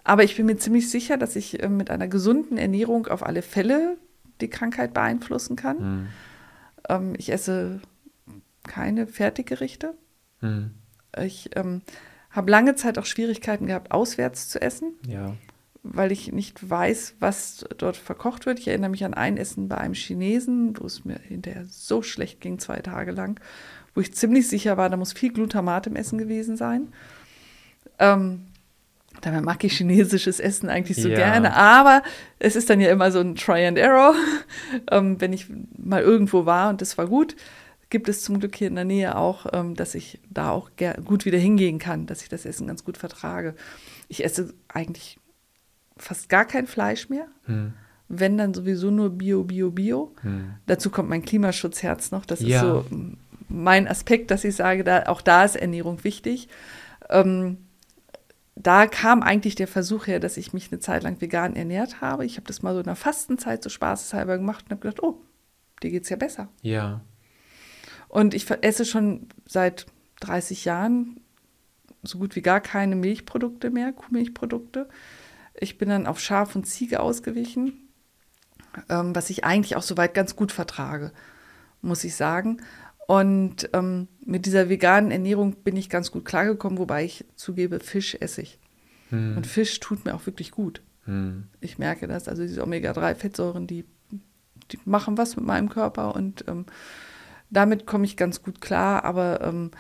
Aber 0.05 0.23
ich 0.23 0.37
bin 0.37 0.47
mir 0.47 0.57
ziemlich 0.57 0.91
sicher, 0.91 1.17
dass 1.17 1.35
ich 1.35 1.63
äh, 1.63 1.69
mit 1.69 1.91
einer 1.91 2.09
gesunden 2.09 2.59
Ernährung 2.59 3.07
auf 3.07 3.25
alle 3.25 3.41
Fälle 3.41 3.97
die 4.41 4.51
Krankheit 4.51 4.93
beeinflussen 4.93 5.57
kann. 5.57 5.79
Hm. 5.79 6.07
Ähm, 6.89 7.15
ich 7.17 7.33
esse 7.33 7.81
keine 8.65 9.07
Fertiggerichte. 9.07 9.95
Hm. 10.41 10.73
Ich 11.23 11.51
ähm, 11.57 11.83
habe 12.31 12.51
lange 12.51 12.75
Zeit 12.75 12.99
auch 12.99 13.07
Schwierigkeiten 13.07 13.67
gehabt, 13.67 13.93
auswärts 13.93 14.49
zu 14.49 14.61
essen. 14.61 14.95
Ja. 15.07 15.35
weil 15.83 16.13
ich 16.13 16.33
nicht 16.33 16.69
weiß, 16.69 17.17
was 17.21 17.67
dort 17.77 17.99
verkocht 17.99 18.47
wird. 18.47 18.59
Ich 18.59 18.69
erinnere 18.69 18.91
mich 18.91 19.05
an 19.05 19.13
ein 19.13 19.37
Essen 19.37 19.69
bei 19.69 19.77
einem 19.77 19.93
Chinesen, 19.93 20.75
wo 20.81 20.87
es 20.87 21.05
mir 21.05 21.19
hinterher 21.19 21.67
so 21.69 22.03
schlecht 22.03 22.41
ging, 22.41 22.59
zwei 22.59 22.79
Tage 22.79 23.13
lang, 23.13 23.39
wo 23.95 24.01
ich 24.01 24.15
ziemlich 24.15 24.49
sicher 24.49 24.79
war, 24.79 24.89
da 24.89 24.97
muss 24.97 25.13
viel 25.13 25.33
Glutamat 25.33 25.87
im 25.87 25.95
Essen 25.95 26.17
gewesen 26.17 26.57
sein. 26.57 26.89
Ähm, 27.99 28.47
Dabei 29.21 29.41
mag 29.41 29.63
ich 29.65 29.77
chinesisches 29.77 30.41
Essen 30.41 30.69
eigentlich 30.69 31.01
so 31.01 31.09
ja. 31.09 31.17
gerne, 31.17 31.55
aber 31.55 32.03
es 32.39 32.57
ist 32.57 32.69
dann 32.69 32.81
ja 32.81 32.91
immer 32.91 33.11
so 33.11 33.21
ein 33.21 33.37
Try 33.37 33.67
and 33.67 33.79
Error. 33.79 34.15
ähm, 34.91 35.21
wenn 35.21 35.33
ich 35.33 35.47
mal 35.79 36.03
irgendwo 36.03 36.47
war 36.47 36.69
und 36.69 36.81
das 36.81 36.99
war 36.99 37.07
gut, 37.07 37.37
gibt 37.95 38.09
es 38.09 38.23
zum 38.23 38.41
Glück 38.41 38.57
hier 38.57 38.67
in 38.67 38.75
der 38.75 38.85
Nähe 38.85 39.17
auch, 39.17 39.47
ähm, 39.53 39.77
dass 39.77 39.95
ich 39.95 40.19
da 40.29 40.51
auch 40.51 40.73
gut 41.05 41.27
wieder 41.27 41.39
hingehen 41.39 41.79
kann, 41.79 42.07
dass 42.07 42.23
ich 42.23 42.29
das 42.29 42.45
Essen 42.45 42.67
ganz 42.67 42.83
gut 42.83 42.99
vertrage. 42.99 43.55
Ich 44.09 44.25
esse 44.25 44.53
eigentlich 44.67 45.21
fast 45.97 46.29
gar 46.29 46.45
kein 46.45 46.67
Fleisch 46.67 47.09
mehr. 47.09 47.29
Hm. 47.45 47.73
Wenn 48.09 48.37
dann 48.37 48.53
sowieso 48.53 48.91
nur 48.91 49.11
Bio, 49.11 49.45
Bio, 49.45 49.71
Bio. 49.71 50.13
Hm. 50.23 50.55
Dazu 50.67 50.91
kommt 50.91 51.09
mein 51.09 51.23
Klimaschutzherz 51.23 52.11
noch. 52.11 52.27
Das 52.27 52.41
ja. 52.41 52.57
ist 52.57 52.63
so 52.63 52.85
mein 53.49 53.87
Aspekt, 53.87 54.33
dass 54.33 54.43
ich 54.43 54.57
sage, 54.57 54.83
da, 54.83 55.05
auch 55.05 55.21
da 55.21 55.45
ist 55.45 55.55
Ernährung 55.55 56.03
wichtig. 56.03 56.49
Ähm, 57.11 57.59
da 58.57 58.89
kam 58.89 59.23
eigentlich 59.23 59.55
der 59.55 59.69
Versuch 59.69 60.09
her, 60.09 60.19
dass 60.19 60.37
ich 60.37 60.53
mich 60.53 60.73
eine 60.73 60.81
Zeit 60.81 61.05
lang 61.05 61.21
vegan 61.21 61.55
ernährt 61.55 62.01
habe. 62.01 62.27
Ich 62.27 62.39
habe 62.39 62.49
das 62.49 62.61
mal 62.61 62.75
so 62.75 62.81
in 62.81 62.87
der 62.87 62.97
Fastenzeit 62.97 63.63
so 63.63 63.71
spaßeshalber 63.71 64.37
gemacht 64.37 64.65
und 64.65 64.73
habe 64.73 64.81
gedacht, 64.81 65.01
oh, 65.01 65.21
dir 65.81 65.93
geht's 65.93 66.09
ja 66.09 66.17
besser. 66.17 66.49
Ja. 66.61 67.01
Und 68.15 68.33
ich 68.33 68.49
esse 68.49 68.85
schon 68.85 69.27
seit 69.45 69.87
30 70.21 70.65
Jahren 70.65 71.19
so 72.05 72.19
gut 72.19 72.37
wie 72.37 72.43
gar 72.43 72.61
keine 72.61 72.95
Milchprodukte 72.95 73.71
mehr, 73.71 73.93
Kuhmilchprodukte. 73.93 74.89
Ich 75.53 75.79
bin 75.79 75.89
dann 75.89 76.07
auf 76.07 76.21
Schaf 76.21 76.55
und 76.55 76.65
Ziege 76.65 77.01
ausgewichen, 77.01 77.89
ähm, 78.89 79.17
was 79.17 79.31
ich 79.31 79.45
eigentlich 79.45 79.75
auch 79.75 79.83
soweit 79.83 80.15
ganz 80.15 80.37
gut 80.37 80.53
vertrage, 80.53 81.11
muss 81.83 82.05
ich 82.05 82.15
sagen. 82.15 82.59
Und 83.09 83.69
ähm, 83.73 84.07
mit 84.25 84.47
dieser 84.47 84.69
veganen 84.69 85.11
Ernährung 85.11 85.57
bin 85.65 85.77
ich 85.77 85.91
ganz 85.91 86.13
gut 86.13 86.25
klargekommen, 86.25 86.79
wobei 86.79 87.05
ich 87.05 87.25
zugebe, 87.35 87.81
Fisch 87.81 88.17
esse 88.21 88.43
ich. 88.43 88.61
Hm. 89.11 89.39
Und 89.39 89.49
Fisch 89.49 89.81
tut 89.81 90.05
mir 90.05 90.15
auch 90.15 90.25
wirklich 90.25 90.53
gut. 90.53 90.83
Hm. 91.07 91.49
Ich 91.61 91.79
merke 91.79 92.07
das. 92.07 92.29
Also 92.29 92.43
diese 92.43 92.63
Omega-3-Fettsäuren, 92.63 93.67
die, 93.67 93.85
die 94.71 94.79
machen 94.85 95.19
was 95.19 95.35
mit 95.35 95.45
meinem 95.45 95.69
Körper 95.69 96.15
und 96.15 96.45
ähm, 96.47 96.67
damit 97.57 97.87
komme 97.87 98.05
ich 98.05 98.17
ganz 98.17 98.43
gut 98.43 98.61
klar. 98.61 99.05
Aber 99.05 99.41
ähm, 99.43 99.71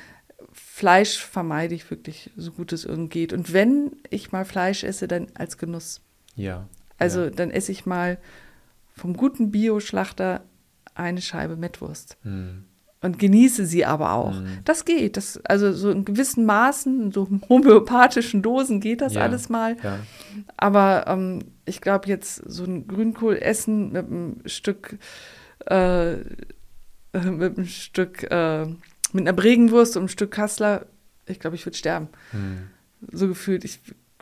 Fleisch 0.52 1.18
vermeide 1.18 1.74
ich 1.74 1.90
wirklich 1.90 2.30
so 2.36 2.52
gut 2.52 2.72
es 2.72 2.84
irgend 2.84 3.10
geht. 3.10 3.32
Und 3.32 3.52
wenn 3.52 3.92
ich 4.10 4.32
mal 4.32 4.44
Fleisch 4.44 4.84
esse, 4.84 5.08
dann 5.08 5.28
als 5.34 5.58
Genuss. 5.58 6.00
Ja. 6.36 6.68
Also 6.98 7.24
ja. 7.24 7.30
dann 7.30 7.50
esse 7.50 7.72
ich 7.72 7.86
mal 7.86 8.18
vom 8.94 9.16
guten 9.16 9.50
Bio-Schlachter 9.50 10.42
eine 10.94 11.20
Scheibe 11.20 11.56
Mettwurst. 11.56 12.16
Hm 12.22 12.64
und 13.04 13.18
genieße 13.18 13.66
sie 13.66 13.84
aber 13.84 14.14
auch. 14.14 14.32
Mhm. 14.40 14.60
Das 14.64 14.86
geht. 14.86 15.18
Das, 15.18 15.38
also 15.44 15.74
so 15.74 15.90
in 15.90 16.06
gewissen 16.06 16.46
Maßen, 16.46 17.02
in 17.02 17.12
so 17.12 17.28
homöopathischen 17.50 18.40
Dosen 18.40 18.80
geht 18.80 19.02
das 19.02 19.12
ja, 19.12 19.20
alles 19.20 19.50
mal. 19.50 19.76
Ja. 19.82 19.98
Aber 20.56 21.04
ähm, 21.06 21.40
ich 21.66 21.82
glaube 21.82 22.08
jetzt 22.08 22.36
so 22.46 22.64
ein 22.64 22.88
Grünkohl 22.88 23.36
essen 23.36 23.92
mit 23.92 24.06
einem 24.06 24.36
Stück, 24.46 24.96
äh, 25.66 26.16
mit 27.14 27.56
einem 27.56 27.66
Stück, 27.66 28.24
äh, 28.30 28.66
mit 29.12 29.22
einer 29.22 29.32
Bregenwurst 29.32 29.96
und 29.96 30.02
einem 30.02 30.08
Stück 30.08 30.30
Kassler, 30.30 30.86
ich 31.26 31.40
glaube, 31.40 31.56
ich 31.56 31.64
würde 31.64 31.76
sterben. 31.76 32.08
Mhm. 32.32 32.68
So 33.12 33.28
gefühlt. 33.28 33.64
Ich 33.64 33.80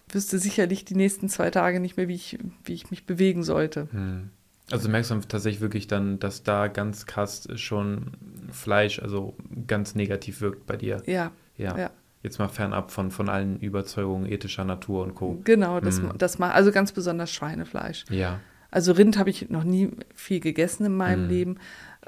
wüsste 0.08 0.38
sicherlich 0.38 0.84
die 0.84 0.94
nächsten 0.94 1.28
zwei 1.28 1.50
Tage 1.50 1.80
nicht 1.80 1.96
mehr, 1.96 2.08
wie 2.08 2.14
ich, 2.14 2.38
wie 2.64 2.74
ich 2.74 2.90
mich 2.90 3.06
bewegen 3.06 3.42
sollte. 3.42 3.88
Mhm. 3.92 4.30
Also 4.70 4.88
merkst 4.88 5.10
du 5.10 5.20
tatsächlich 5.20 5.60
wirklich 5.60 5.86
dann, 5.86 6.18
dass 6.18 6.44
da 6.44 6.68
ganz 6.68 7.06
krass 7.06 7.48
schon 7.56 8.12
Fleisch, 8.50 9.00
also 9.00 9.34
ganz 9.66 9.94
negativ 9.94 10.40
wirkt 10.40 10.66
bei 10.66 10.76
dir. 10.76 11.02
Ja. 11.06 11.32
Ja. 11.56 11.76
ja. 11.76 11.90
Jetzt 12.22 12.38
mal 12.38 12.48
fernab 12.48 12.90
von, 12.90 13.10
von 13.10 13.28
allen 13.28 13.58
Überzeugungen 13.58 14.30
ethischer 14.30 14.64
Natur 14.64 15.02
und 15.02 15.14
Co. 15.14 15.40
Genau, 15.44 15.80
das, 15.80 15.98
hm. 15.98 16.12
das 16.16 16.38
mal, 16.38 16.52
also 16.52 16.70
ganz 16.70 16.92
besonders 16.92 17.32
Schweinefleisch. 17.32 18.04
Ja. 18.10 18.40
Also 18.70 18.92
Rind 18.92 19.18
habe 19.18 19.28
ich 19.28 19.50
noch 19.50 19.64
nie 19.64 19.90
viel 20.14 20.40
gegessen 20.40 20.86
in 20.86 20.96
meinem 20.96 21.24
hm. 21.24 21.28
Leben, 21.28 21.58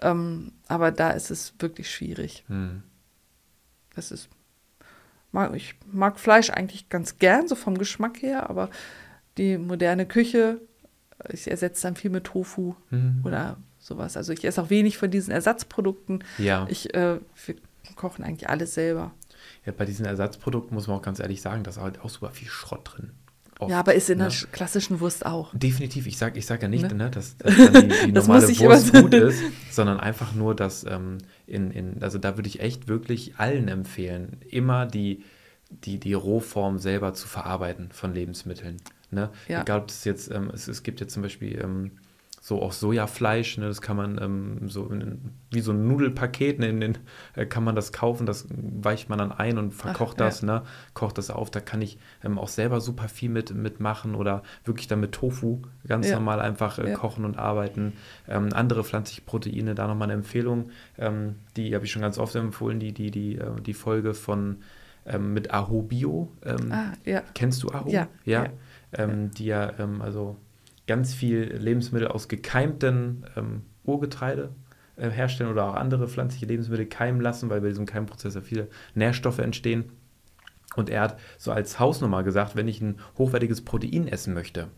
ähm, 0.00 0.52
aber 0.68 0.90
da 0.90 1.10
ist 1.10 1.30
es 1.30 1.54
wirklich 1.58 1.90
schwierig. 1.90 2.44
Hm. 2.48 2.82
Das 3.94 4.10
ist, 4.10 4.28
mag, 5.32 5.54
ich 5.54 5.74
mag 5.90 6.18
Fleisch 6.18 6.50
eigentlich 6.50 6.88
ganz 6.88 7.18
gern, 7.18 7.48
so 7.48 7.54
vom 7.54 7.78
Geschmack 7.78 8.22
her, 8.22 8.50
aber 8.50 8.70
die 9.36 9.58
moderne 9.58 10.06
Küche 10.06 10.60
ich 11.32 11.50
ersetze 11.50 11.82
dann 11.82 11.96
viel 11.96 12.10
mit 12.10 12.24
Tofu 12.24 12.74
mhm. 12.90 13.20
oder 13.24 13.56
sowas. 13.78 14.16
Also 14.16 14.32
ich 14.32 14.44
esse 14.44 14.62
auch 14.62 14.70
wenig 14.70 14.98
von 14.98 15.10
diesen 15.10 15.32
Ersatzprodukten. 15.32 16.24
Ja. 16.38 16.66
Ich, 16.68 16.94
äh, 16.94 17.18
wir 17.46 17.56
kochen 17.96 18.24
eigentlich 18.24 18.48
alles 18.48 18.74
selber. 18.74 19.12
Ja, 19.64 19.72
bei 19.72 19.84
diesen 19.84 20.06
Ersatzprodukten 20.06 20.74
muss 20.74 20.86
man 20.86 20.98
auch 20.98 21.02
ganz 21.02 21.20
ehrlich 21.20 21.42
sagen, 21.42 21.64
da 21.64 21.70
ist 21.70 21.80
halt 21.80 22.00
auch 22.00 22.10
super 22.10 22.30
viel 22.30 22.48
Schrott 22.48 22.90
drin. 22.92 23.10
Oft, 23.58 23.70
ja, 23.70 23.78
aber 23.78 23.94
ist 23.94 24.10
in 24.10 24.18
ne? 24.18 24.28
der 24.28 24.48
klassischen 24.50 25.00
Wurst 25.00 25.24
auch. 25.24 25.54
Definitiv. 25.54 26.06
Ich 26.06 26.18
sage 26.18 26.38
ich 26.38 26.46
sag 26.46 26.62
ja 26.62 26.68
nicht, 26.68 26.88
ne? 26.88 26.94
ne 26.94 27.10
dass, 27.10 27.36
dass 27.38 27.54
die, 27.54 28.06
die 28.06 28.12
normale 28.12 28.48
Wurst 28.48 28.92
gut 28.92 29.14
ist, 29.14 29.42
sondern 29.70 30.00
einfach 30.00 30.34
nur, 30.34 30.54
dass 30.56 30.84
ähm, 30.84 31.18
in, 31.46 31.70
in, 31.70 32.02
also 32.02 32.18
da 32.18 32.36
würde 32.36 32.48
ich 32.48 32.60
echt 32.60 32.88
wirklich 32.88 33.36
allen 33.36 33.68
empfehlen, 33.68 34.38
immer 34.48 34.86
die, 34.86 35.22
die, 35.70 35.98
die 36.00 36.14
Rohform 36.14 36.78
selber 36.78 37.14
zu 37.14 37.28
verarbeiten 37.28 37.90
von 37.92 38.12
Lebensmitteln. 38.12 38.78
Ne? 39.10 39.30
Ja. 39.48 39.62
Egal, 39.62 39.80
ob 39.80 39.86
das 39.86 40.04
jetzt, 40.04 40.30
ähm, 40.32 40.50
es, 40.52 40.66
es 40.66 40.82
gibt 40.82 41.00
jetzt 41.00 41.14
zum 41.14 41.22
Beispiel 41.22 41.60
ähm, 41.62 41.92
so 42.44 42.60
auch 42.60 42.72
Sojafleisch, 42.72 43.56
ne, 43.56 43.68
das 43.68 43.80
kann 43.80 43.96
man 43.96 44.20
ähm, 44.20 44.68
so 44.68 44.86
in, 44.88 45.32
wie 45.50 45.60
so 45.60 45.72
ein 45.72 45.88
Nudelpaket, 45.88 46.58
ne, 46.58 46.68
in 46.68 46.78
den, 46.78 46.98
äh, 47.36 47.46
kann 47.46 47.64
man 47.64 47.74
das 47.74 47.90
kaufen, 47.90 48.26
das 48.26 48.46
weicht 48.50 49.08
man 49.08 49.18
dann 49.18 49.32
ein 49.32 49.56
und 49.56 49.72
verkocht 49.72 50.16
Ach, 50.16 50.26
das, 50.26 50.42
ja. 50.42 50.46
ne, 50.46 50.62
kocht 50.92 51.16
das 51.16 51.30
auf, 51.30 51.50
da 51.50 51.60
kann 51.60 51.80
ich 51.80 51.96
ähm, 52.22 52.38
auch 52.38 52.48
selber 52.48 52.82
super 52.82 53.08
viel 53.08 53.30
mit, 53.30 53.54
mitmachen 53.54 54.14
oder 54.14 54.42
wirklich 54.62 54.88
dann 54.88 55.00
mit 55.00 55.12
Tofu 55.12 55.62
ganz 55.88 56.06
ja. 56.06 56.16
normal 56.16 56.38
einfach 56.38 56.78
äh, 56.78 56.90
ja. 56.90 56.94
kochen 56.94 57.24
und 57.24 57.38
arbeiten. 57.38 57.94
Ähm, 58.28 58.50
andere 58.52 58.84
pflanzliche 58.84 59.22
Proteine, 59.22 59.74
da 59.74 59.86
nochmal 59.86 60.08
eine 60.08 60.18
Empfehlung, 60.18 60.68
ähm, 60.98 61.36
die 61.56 61.74
habe 61.74 61.86
ich 61.86 61.92
schon 61.92 62.02
ganz 62.02 62.18
oft 62.18 62.34
empfohlen, 62.34 62.78
die, 62.78 62.92
die, 62.92 63.10
die, 63.10 63.38
äh, 63.38 63.58
die 63.62 63.72
Folge 63.72 64.12
von 64.12 64.58
ähm, 65.06 65.32
mit 65.32 65.50
Aho 65.54 65.80
Bio. 65.80 66.30
Ähm, 66.44 66.70
ah, 66.70 66.92
ja. 67.06 67.22
Kennst 67.32 67.62
du 67.62 67.70
Aho? 67.70 67.88
Ja. 67.88 68.08
ja 68.26 68.48
die 68.96 69.46
ja 69.46 69.72
also 69.98 70.36
ganz 70.86 71.14
viel 71.14 71.56
Lebensmittel 71.56 72.08
aus 72.08 72.28
gekeimten 72.28 73.26
ähm, 73.36 73.62
Urgetreide 73.84 74.54
äh, 74.96 75.10
herstellen 75.10 75.50
oder 75.50 75.68
auch 75.68 75.74
andere 75.74 76.08
pflanzliche 76.08 76.46
Lebensmittel 76.46 76.86
keimen 76.86 77.20
lassen, 77.20 77.50
weil 77.50 77.60
bei 77.60 77.68
diesem 77.68 77.86
Keimprozess 77.86 78.34
ja 78.34 78.40
viele 78.40 78.68
Nährstoffe 78.94 79.38
entstehen. 79.38 79.92
Und 80.76 80.90
er 80.90 81.02
hat 81.02 81.18
so 81.38 81.52
als 81.52 81.78
Hausnummer 81.78 82.22
gesagt, 82.22 82.56
wenn 82.56 82.68
ich 82.68 82.80
ein 82.80 82.98
hochwertiges 83.16 83.62
Protein 83.62 84.08
essen 84.08 84.34
möchte, 84.34 84.68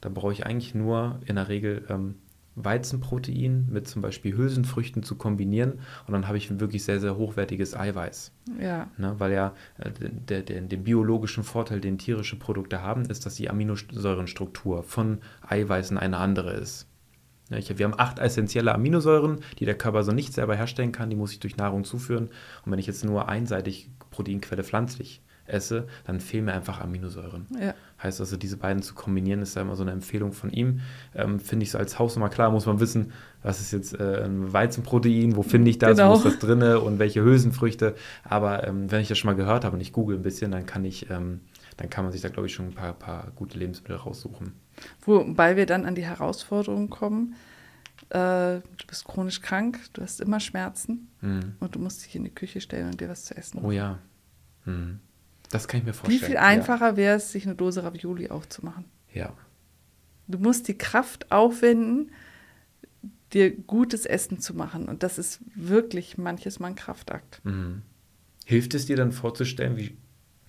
dann 0.00 0.14
brauche 0.14 0.32
ich 0.32 0.44
eigentlich 0.44 0.74
nur 0.74 1.20
in 1.26 1.36
der 1.36 1.48
Regel 1.48 1.84
ähm, 1.88 2.16
Weizenprotein 2.54 3.66
mit 3.70 3.88
zum 3.88 4.02
Beispiel 4.02 4.36
Hülsenfrüchten 4.36 5.02
zu 5.02 5.16
kombinieren 5.16 5.80
und 6.06 6.12
dann 6.12 6.28
habe 6.28 6.36
ich 6.36 6.50
ein 6.50 6.60
wirklich 6.60 6.84
sehr, 6.84 7.00
sehr 7.00 7.16
hochwertiges 7.16 7.74
Eiweiß. 7.74 8.32
Ja. 8.60 8.90
Ne, 8.98 9.14
weil 9.18 9.32
ja 9.32 9.54
äh, 9.78 9.90
der, 9.90 10.42
der, 10.42 10.60
den 10.60 10.84
biologischen 10.84 11.44
Vorteil, 11.44 11.80
den 11.80 11.98
tierische 11.98 12.36
Produkte 12.36 12.82
haben, 12.82 13.04
ist, 13.06 13.24
dass 13.24 13.36
die 13.36 13.48
Aminosäurenstruktur 13.48 14.82
von 14.82 15.18
Eiweißen 15.48 15.96
eine 15.96 16.18
andere 16.18 16.52
ist. 16.52 16.88
Ja, 17.48 17.58
ich, 17.58 17.76
wir 17.76 17.84
haben 17.84 17.98
acht 17.98 18.18
essentielle 18.18 18.74
Aminosäuren, 18.74 19.40
die 19.58 19.64
der 19.64 19.76
Körper 19.76 20.04
so 20.04 20.12
nicht 20.12 20.32
selber 20.32 20.56
herstellen 20.56 20.92
kann, 20.92 21.10
die 21.10 21.16
muss 21.16 21.32
ich 21.32 21.40
durch 21.40 21.56
Nahrung 21.56 21.84
zuführen. 21.84 22.28
Und 22.64 22.72
wenn 22.72 22.78
ich 22.78 22.86
jetzt 22.86 23.04
nur 23.04 23.28
einseitig 23.28 23.90
Proteinquelle 24.10 24.64
pflanzlich 24.64 25.22
esse, 25.52 25.86
dann 26.04 26.20
fehlen 26.20 26.46
mir 26.46 26.52
einfach 26.52 26.80
Aminosäuren. 26.80 27.46
Ja. 27.60 27.74
Heißt 28.02 28.20
also, 28.20 28.36
diese 28.36 28.56
beiden 28.56 28.82
zu 28.82 28.94
kombinieren, 28.94 29.42
ist 29.42 29.56
da 29.56 29.60
immer 29.60 29.76
so 29.76 29.82
eine 29.82 29.92
Empfehlung 29.92 30.32
von 30.32 30.50
ihm. 30.50 30.80
Ähm, 31.14 31.38
finde 31.38 31.64
ich 31.64 31.70
so 31.70 31.78
als 31.78 31.98
Hausnummer 31.98 32.28
klar, 32.28 32.50
muss 32.50 32.66
man 32.66 32.80
wissen, 32.80 33.12
was 33.42 33.60
ist 33.60 33.72
jetzt 33.72 33.98
äh, 33.98 34.24
ein 34.24 34.52
Weizenprotein, 34.52 35.36
wo 35.36 35.42
finde 35.42 35.70
ich 35.70 35.78
das, 35.78 35.96
genau. 35.96 36.12
wo 36.12 36.16
ist 36.16 36.24
das 36.24 36.38
drinne 36.38 36.80
und 36.80 36.98
welche 36.98 37.22
Hülsenfrüchte. 37.22 37.94
Aber 38.24 38.66
ähm, 38.66 38.90
wenn 38.90 39.00
ich 39.00 39.08
das 39.08 39.18
schon 39.18 39.28
mal 39.28 39.36
gehört 39.36 39.64
habe 39.64 39.76
und 39.76 39.80
ich 39.80 39.92
google 39.92 40.16
ein 40.16 40.22
bisschen, 40.22 40.50
dann 40.50 40.66
kann 40.66 40.84
ich, 40.84 41.10
ähm, 41.10 41.40
dann 41.76 41.90
kann 41.90 42.04
man 42.04 42.12
sich 42.12 42.22
da, 42.22 42.28
glaube 42.28 42.46
ich, 42.46 42.54
schon 42.54 42.66
ein 42.66 42.74
paar, 42.74 42.92
paar 42.92 43.32
gute 43.36 43.58
Lebensmittel 43.58 43.96
raussuchen. 43.96 44.52
Wobei 45.04 45.56
wir 45.56 45.66
dann 45.66 45.84
an 45.84 45.94
die 45.94 46.04
Herausforderung 46.04 46.90
kommen, 46.90 47.34
äh, 48.10 48.60
du 48.60 48.86
bist 48.86 49.04
chronisch 49.04 49.40
krank, 49.40 49.80
du 49.92 50.02
hast 50.02 50.20
immer 50.20 50.40
Schmerzen 50.40 51.08
mhm. 51.20 51.54
und 51.60 51.74
du 51.74 51.78
musst 51.78 52.04
dich 52.04 52.16
in 52.16 52.24
die 52.24 52.34
Küche 52.34 52.60
stellen 52.60 52.88
und 52.88 53.00
dir 53.00 53.08
was 53.08 53.24
zu 53.24 53.36
essen. 53.36 53.60
Oh 53.62 53.70
ja. 53.70 53.98
Mhm. 54.64 55.00
Das 55.52 55.68
kann 55.68 55.80
ich 55.80 55.86
mir 55.86 55.92
vorstellen. 55.92 56.20
Wie 56.20 56.24
viel 56.24 56.36
einfacher 56.38 56.90
ja. 56.90 56.96
wäre 56.96 57.16
es, 57.16 57.30
sich 57.30 57.46
eine 57.46 57.54
Dose 57.54 57.84
Ravioli 57.84 58.30
aufzumachen? 58.30 58.86
Ja. 59.12 59.32
Du 60.26 60.38
musst 60.38 60.66
die 60.66 60.78
Kraft 60.78 61.30
aufwenden, 61.30 62.10
dir 63.32 63.50
gutes 63.50 64.06
Essen 64.06 64.40
zu 64.40 64.54
machen. 64.54 64.88
Und 64.88 65.02
das 65.02 65.18
ist 65.18 65.40
wirklich 65.54 66.16
manches 66.16 66.58
Mal 66.58 66.68
ein 66.68 66.74
Kraftakt. 66.74 67.44
Mhm. 67.44 67.82
Hilft 68.46 68.74
es 68.74 68.86
dir 68.86 68.96
dann 68.96 69.12
vorzustellen, 69.12 69.76
wie, 69.76 69.96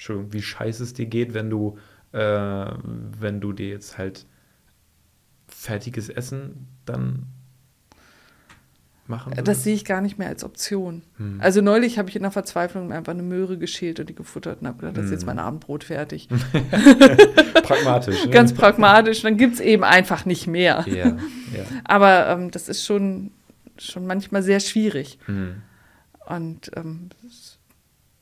wie 0.08 0.42
scheiße 0.42 0.82
es 0.82 0.94
dir 0.94 1.06
geht, 1.06 1.34
wenn 1.34 1.50
du 1.50 1.78
äh, 2.14 2.72
wenn 3.20 3.42
du 3.42 3.52
dir 3.52 3.70
jetzt 3.70 3.98
halt 3.98 4.26
fertiges 5.48 6.10
Essen 6.10 6.68
dann 6.86 7.26
machen 9.08 9.32
würdest? 9.32 9.48
Das 9.48 9.64
sehe 9.64 9.76
ich 9.76 9.86
gar 9.86 10.02
nicht 10.02 10.18
mehr 10.18 10.30
als 10.30 10.44
Option. 10.44 11.04
Hm. 11.18 11.40
Also 11.42 11.62
neulich 11.62 11.98
habe 11.98 12.10
ich 12.10 12.16
in 12.16 12.22
der 12.22 12.32
Verzweiflung 12.32 12.92
einfach 12.92 13.14
eine 13.14 13.24
Möhre 13.24 13.58
geschält 13.58 14.00
und 14.00 14.10
die 14.10 14.16
gefuttert 14.16 14.62
und 14.62 14.68
habe 14.68 14.80
gedacht, 14.80 14.98
das 14.98 15.06
ist 15.06 15.12
jetzt 15.12 15.22
hm. 15.22 15.28
mein 15.28 15.40
Abendbrot 15.40 15.84
fertig. 15.84 16.30
pragmatisch. 17.64 18.26
Ne? 18.26 18.32
Ganz 18.32 18.54
pragmatisch. 18.54 19.22
Dann 19.22 19.38
gibt 19.38 19.56
es 19.56 19.60
eben 19.60 19.84
einfach 19.84 20.26
nicht 20.26 20.48
mehr. 20.48 20.86
Ja, 20.88 20.96
ja. 20.96 21.16
Aber 21.84 22.28
ähm, 22.30 22.52
das 22.52 22.70
ist 22.70 22.86
schon, 22.86 23.32
schon 23.78 24.08
manchmal 24.08 24.44
sehr 24.44 24.60
schwierig. 24.60 25.20
Hm. 25.26 25.62
Und 26.26 26.72
ähm, 26.76 27.10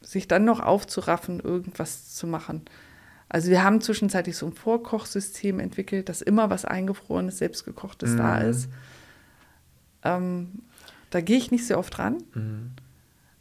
sich 0.02 0.28
dann 0.28 0.44
noch 0.44 0.60
aufzuraffen, 0.60 1.40
irgendwas 1.40 2.16
zu 2.16 2.28
machen. 2.28 2.66
Also 3.30 3.50
wir 3.50 3.64
haben 3.64 3.80
zwischenzeitlich 3.80 4.36
so 4.36 4.46
ein 4.48 4.54
Vorkochsystem 4.54 5.62
entwickelt, 5.62 6.10
dass 6.10 6.22
immer 6.22 6.50
was 6.50 6.66
eingefrorenes, 6.66 7.38
selbstgekochtes 7.38 8.12
mhm. 8.12 8.18
da 8.18 8.38
ist. 8.40 8.70
Ähm, 10.04 10.64
da 11.12 11.22
gehe 11.22 11.38
ich 11.38 11.52
nicht 11.52 11.68
sehr 11.68 11.78
oft 11.78 12.00
ran. 12.00 12.18
Mhm. 12.34 12.72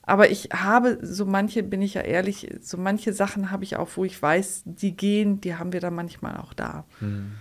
Aber 0.02 0.30
ich 0.30 0.48
habe 0.52 0.98
so 1.02 1.24
manche, 1.24 1.62
bin 1.62 1.82
ich 1.82 1.94
ja 1.94 2.00
ehrlich, 2.02 2.52
so 2.60 2.76
manche 2.76 3.12
Sachen 3.12 3.50
habe 3.50 3.64
ich 3.64 3.76
auch, 3.76 3.88
wo 3.94 4.04
ich 4.04 4.20
weiß, 4.20 4.62
die 4.66 4.96
gehen, 4.96 5.40
die 5.40 5.54
haben 5.54 5.72
wir 5.72 5.80
dann 5.80 5.94
manchmal 5.94 6.36
auch 6.36 6.52
da. 6.52 6.84
Mhm. 7.00 7.32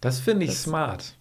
Das 0.00 0.18
finde 0.18 0.44
ich 0.44 0.50
das, 0.50 0.64
smart. 0.64 1.16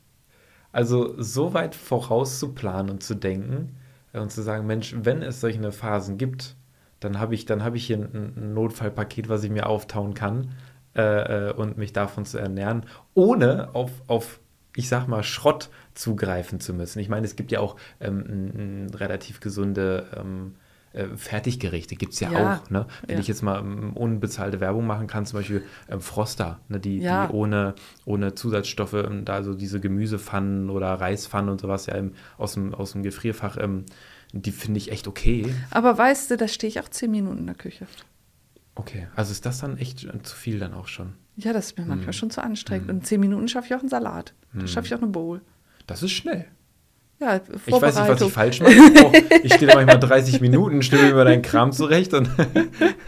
Also 0.71 1.21
so 1.21 1.53
weit 1.53 1.75
vorauszuplanen 1.75 2.89
und 2.89 3.03
zu 3.03 3.13
denken 3.13 3.75
äh, 4.13 4.19
und 4.19 4.31
zu 4.31 4.41
sagen, 4.41 4.65
Mensch, 4.65 4.95
wenn 4.97 5.21
es 5.21 5.41
solche 5.41 5.71
Phasen 5.71 6.17
gibt, 6.17 6.55
dann 6.99 7.19
habe 7.19 7.35
ich, 7.35 7.45
dann 7.45 7.75
ich 7.75 7.85
hier 7.85 7.97
ein, 7.97 8.33
ein, 8.35 8.53
Notfallpaket, 8.53 9.29
was 9.29 9.43
ich 9.43 9.51
mir 9.51 9.67
auftauen 9.67 10.13
kann 10.13 10.53
äh, 10.95 11.49
äh, 11.49 11.53
und 11.53 11.77
mich 11.77 11.93
davon 11.93 12.25
zu 12.25 12.37
ernähren, 12.37 12.85
ohne 13.13 13.75
auf, 13.75 13.91
auf 14.07 14.39
ich 14.75 14.87
sag 14.87 15.07
mal, 15.07 15.23
Schrott 15.23 15.69
zugreifen 15.93 16.59
zu 16.59 16.73
müssen. 16.73 16.99
Ich 16.99 17.09
meine, 17.09 17.25
es 17.25 17.35
gibt 17.35 17.51
ja 17.51 17.59
auch 17.59 17.75
ähm, 17.99 18.87
relativ 18.93 19.39
gesunde 19.39 20.07
ähm, 20.15 20.55
äh, 20.93 21.07
Fertiggerichte, 21.15 21.95
gibt 21.95 22.13
es 22.13 22.19
ja, 22.19 22.31
ja, 22.31 22.55
auch. 22.55 22.69
Ne? 22.69 22.85
Wenn 23.07 23.15
ja. 23.15 23.21
ich 23.21 23.27
jetzt 23.27 23.43
mal 23.43 23.59
ähm, 23.59 23.93
unbezahlte 23.93 24.59
Werbung 24.59 24.85
machen 24.85 25.07
kann, 25.07 25.25
zum 25.25 25.39
Beispiel 25.39 25.63
ähm, 25.89 26.01
Froster, 26.01 26.59
ne? 26.67 26.79
die, 26.79 26.99
ja. 26.99 27.27
die 27.27 27.33
ohne, 27.33 27.75
ohne 28.05 28.35
Zusatzstoffe, 28.35 28.93
ähm, 28.93 29.25
da 29.25 29.43
so 29.43 29.53
diese 29.53 29.79
Gemüsepfannen 29.79 30.69
oder 30.69 30.93
Reispfannen 30.93 31.49
und 31.49 31.61
sowas 31.61 31.85
ja 31.85 31.95
im, 31.95 32.13
aus, 32.37 32.53
dem, 32.53 32.73
aus 32.73 32.91
dem 32.93 33.03
Gefrierfach, 33.03 33.57
ähm, 33.57 33.85
die 34.33 34.51
finde 34.51 34.77
ich 34.77 34.91
echt 34.91 35.07
okay. 35.07 35.53
Aber 35.71 35.97
weißt 35.97 36.31
du, 36.31 36.37
da 36.37 36.47
stehe 36.47 36.69
ich 36.69 36.79
auch 36.79 36.89
zehn 36.89 37.11
Minuten 37.11 37.39
in 37.39 37.45
der 37.47 37.55
Küche. 37.55 37.87
Okay, 38.75 39.07
also 39.15 39.31
ist 39.31 39.45
das 39.45 39.59
dann 39.59 39.77
echt 39.77 40.05
äh, 40.05 40.21
zu 40.23 40.35
viel 40.35 40.59
dann 40.59 40.73
auch 40.73 40.87
schon? 40.87 41.13
Ja, 41.43 41.53
das 41.53 41.67
ist 41.67 41.77
mir 41.77 41.85
manchmal 41.85 42.07
hm. 42.07 42.13
schon 42.13 42.31
zu 42.31 42.43
anstrengend. 42.43 42.89
Hm. 42.89 42.97
In 42.97 43.03
zehn 43.03 43.19
Minuten 43.19 43.47
schaffe 43.47 43.67
ich 43.67 43.75
auch 43.75 43.79
einen 43.79 43.89
Salat. 43.89 44.33
Da 44.53 44.61
hm. 44.61 44.67
schaffe 44.67 44.87
ich 44.87 44.95
auch 44.95 45.01
eine 45.01 45.11
Bowl. 45.11 45.41
Das 45.87 46.03
ist 46.03 46.11
schnell. 46.11 46.45
Ja, 47.19 47.39
ich 47.67 47.71
weiß 47.71 47.95
nicht, 47.99 48.07
was 48.07 48.21
ich 48.21 48.33
falsch 48.33 48.61
mache. 48.61 48.73
Ich 49.43 49.53
stehe 49.53 49.67
da 49.67 49.75
manchmal 49.75 49.99
30 49.99 50.41
Minuten, 50.41 50.81
stimme 50.81 51.13
mir 51.13 51.23
deinen 51.23 51.43
Kram 51.43 51.71
zurecht. 51.71 52.15
Und 52.15 52.27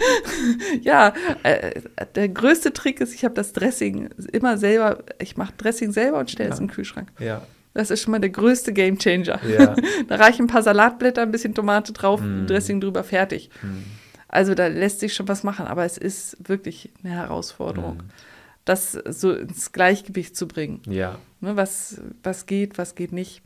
ja, 0.82 1.14
äh, 1.42 1.82
der 2.14 2.30
größte 2.30 2.74
Trick 2.74 3.02
ist, 3.02 3.16
ich 3.16 3.26
habe 3.26 3.34
das 3.34 3.54
Dressing 3.54 4.10
immer 4.32 4.60
selber, 4.60 5.00
ich 5.20 5.36
mache 5.36 5.54
Dressing 5.58 5.92
selber 5.92 6.20
und 6.20 6.30
stelle 6.30 6.50
ja. 6.50 6.54
es 6.54 6.60
im 6.60 6.70
Kühlschrank. 6.70 7.12
Ja. 7.18 7.42
Das 7.74 7.90
ist 7.90 8.04
schon 8.04 8.12
mal 8.12 8.20
der 8.20 8.30
größte 8.30 8.72
Gamechanger. 8.72 9.40
Ja. 9.48 9.76
da 10.08 10.16
reichen 10.16 10.44
ein 10.44 10.48
paar 10.48 10.62
Salatblätter, 10.62 11.24
ein 11.24 11.32
bisschen 11.32 11.56
Tomate 11.56 11.92
drauf, 11.92 12.22
mm. 12.22 12.46
Dressing 12.46 12.80
drüber, 12.82 13.04
fertig. 13.04 13.50
Mm. 13.64 13.82
Also 14.34 14.56
da 14.56 14.68
lässt 14.68 15.00
sich 15.00 15.14
schon 15.14 15.28
was 15.28 15.44
machen, 15.44 15.68
aber 15.68 15.86
es 15.86 15.98
ist 15.98 16.38
wirklich 16.48 16.92
eine 17.04 17.14
Herausforderung. 17.14 17.98
Mm 17.98 18.10
das 18.66 18.94
so 18.94 19.34
ins 19.34 19.72
Gleichgewicht 19.72 20.36
zu 20.36 20.48
bringen. 20.48 20.82
Ja. 20.88 21.20
Ne, 21.42 21.56
was, 21.56 22.02
was 22.22 22.46
geht, 22.46 22.78
was 22.78 22.96
geht 22.96 23.12
nicht. 23.12 23.42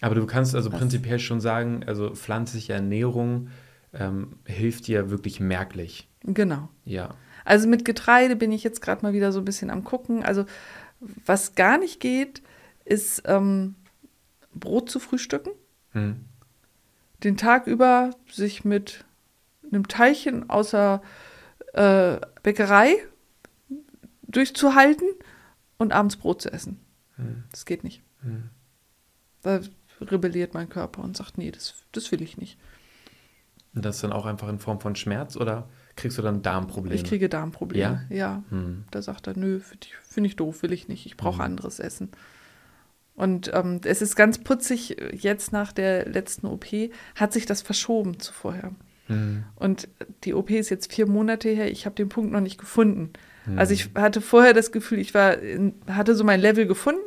Aber 0.00 0.14
du 0.14 0.26
kannst 0.26 0.54
also 0.54 0.72
Was? 0.72 0.78
prinzipiell 0.78 1.18
schon 1.18 1.40
sagen, 1.40 1.82
also 1.86 2.14
pflanzliche 2.14 2.72
Ernährung 2.72 3.48
ähm, 3.92 4.36
hilft 4.44 4.86
dir 4.86 5.10
wirklich 5.10 5.40
merklich. 5.40 6.08
Genau. 6.22 6.68
Ja. 6.84 7.14
Also 7.44 7.66
mit 7.66 7.84
Getreide 7.84 8.36
bin 8.36 8.52
ich 8.52 8.62
jetzt 8.62 8.80
gerade 8.80 9.02
mal 9.02 9.12
wieder 9.12 9.32
so 9.32 9.40
ein 9.40 9.44
bisschen 9.44 9.70
am 9.70 9.82
gucken. 9.82 10.24
Also 10.24 10.44
was 11.24 11.54
gar 11.54 11.78
nicht 11.78 12.00
geht, 12.00 12.42
ist 12.84 13.22
ähm, 13.26 13.74
Brot 14.54 14.90
zu 14.90 15.00
frühstücken. 15.00 15.50
Hm. 15.92 16.24
Den 17.24 17.36
Tag 17.36 17.66
über 17.66 18.10
sich 18.30 18.64
mit 18.64 19.04
einem 19.72 19.88
Teilchen 19.88 20.48
außer 20.50 21.02
äh, 21.74 22.18
Bäckerei 22.42 22.96
durchzuhalten 24.22 25.08
und 25.78 25.92
abends 25.92 26.16
Brot 26.16 26.42
zu 26.42 26.52
essen. 26.52 26.80
Hm. 27.16 27.44
Das 27.50 27.64
geht 27.64 27.84
nicht. 27.84 28.02
Hm. 28.22 28.50
Da 29.42 29.60
rebelliert 30.00 30.54
mein 30.54 30.68
Körper 30.68 31.02
und 31.02 31.16
sagt, 31.16 31.38
nee, 31.38 31.50
das, 31.50 31.74
das 31.92 32.10
will 32.12 32.22
ich 32.22 32.36
nicht. 32.36 32.58
Und 33.74 33.84
das 33.84 34.00
dann 34.00 34.12
auch 34.12 34.26
einfach 34.26 34.48
in 34.48 34.58
Form 34.58 34.80
von 34.80 34.96
Schmerz 34.96 35.36
oder 35.36 35.68
kriegst 35.96 36.18
du 36.18 36.22
dann 36.22 36.42
Darmprobleme? 36.42 36.94
Ich 36.94 37.04
kriege 37.04 37.28
Darmprobleme, 37.28 38.06
ja. 38.10 38.16
ja. 38.16 38.42
Hm. 38.50 38.84
Da 38.90 39.02
sagt 39.02 39.26
er, 39.26 39.36
nö, 39.36 39.60
finde 40.02 40.28
ich 40.28 40.36
doof, 40.36 40.62
will 40.62 40.72
ich 40.72 40.88
nicht, 40.88 41.06
ich 41.06 41.16
brauche 41.16 41.38
hm. 41.38 41.44
anderes 41.44 41.78
Essen. 41.78 42.10
Und 43.14 43.50
ähm, 43.52 43.80
es 43.82 44.00
ist 44.00 44.14
ganz 44.14 44.38
putzig, 44.38 44.96
jetzt 45.12 45.52
nach 45.52 45.72
der 45.72 46.08
letzten 46.08 46.46
OP 46.46 46.66
hat 47.16 47.32
sich 47.32 47.46
das 47.46 47.62
verschoben 47.62 48.20
zu 48.20 48.32
vorher. 48.32 48.72
Hm. 49.08 49.44
Und 49.56 49.88
die 50.24 50.34
OP 50.34 50.50
ist 50.50 50.70
jetzt 50.70 50.92
vier 50.92 51.06
Monate 51.06 51.48
her, 51.50 51.70
ich 51.70 51.84
habe 51.84 51.96
den 51.96 52.08
Punkt 52.08 52.32
noch 52.32 52.40
nicht 52.40 52.58
gefunden. 52.58 53.12
Hm. 53.44 53.58
Also 53.58 53.74
ich 53.74 53.90
hatte 53.94 54.20
vorher 54.20 54.54
das 54.54 54.72
Gefühl, 54.72 54.98
ich 54.98 55.12
war 55.12 55.38
in, 55.38 55.74
hatte 55.86 56.14
so 56.14 56.24
mein 56.24 56.40
Level 56.40 56.66
gefunden 56.66 57.00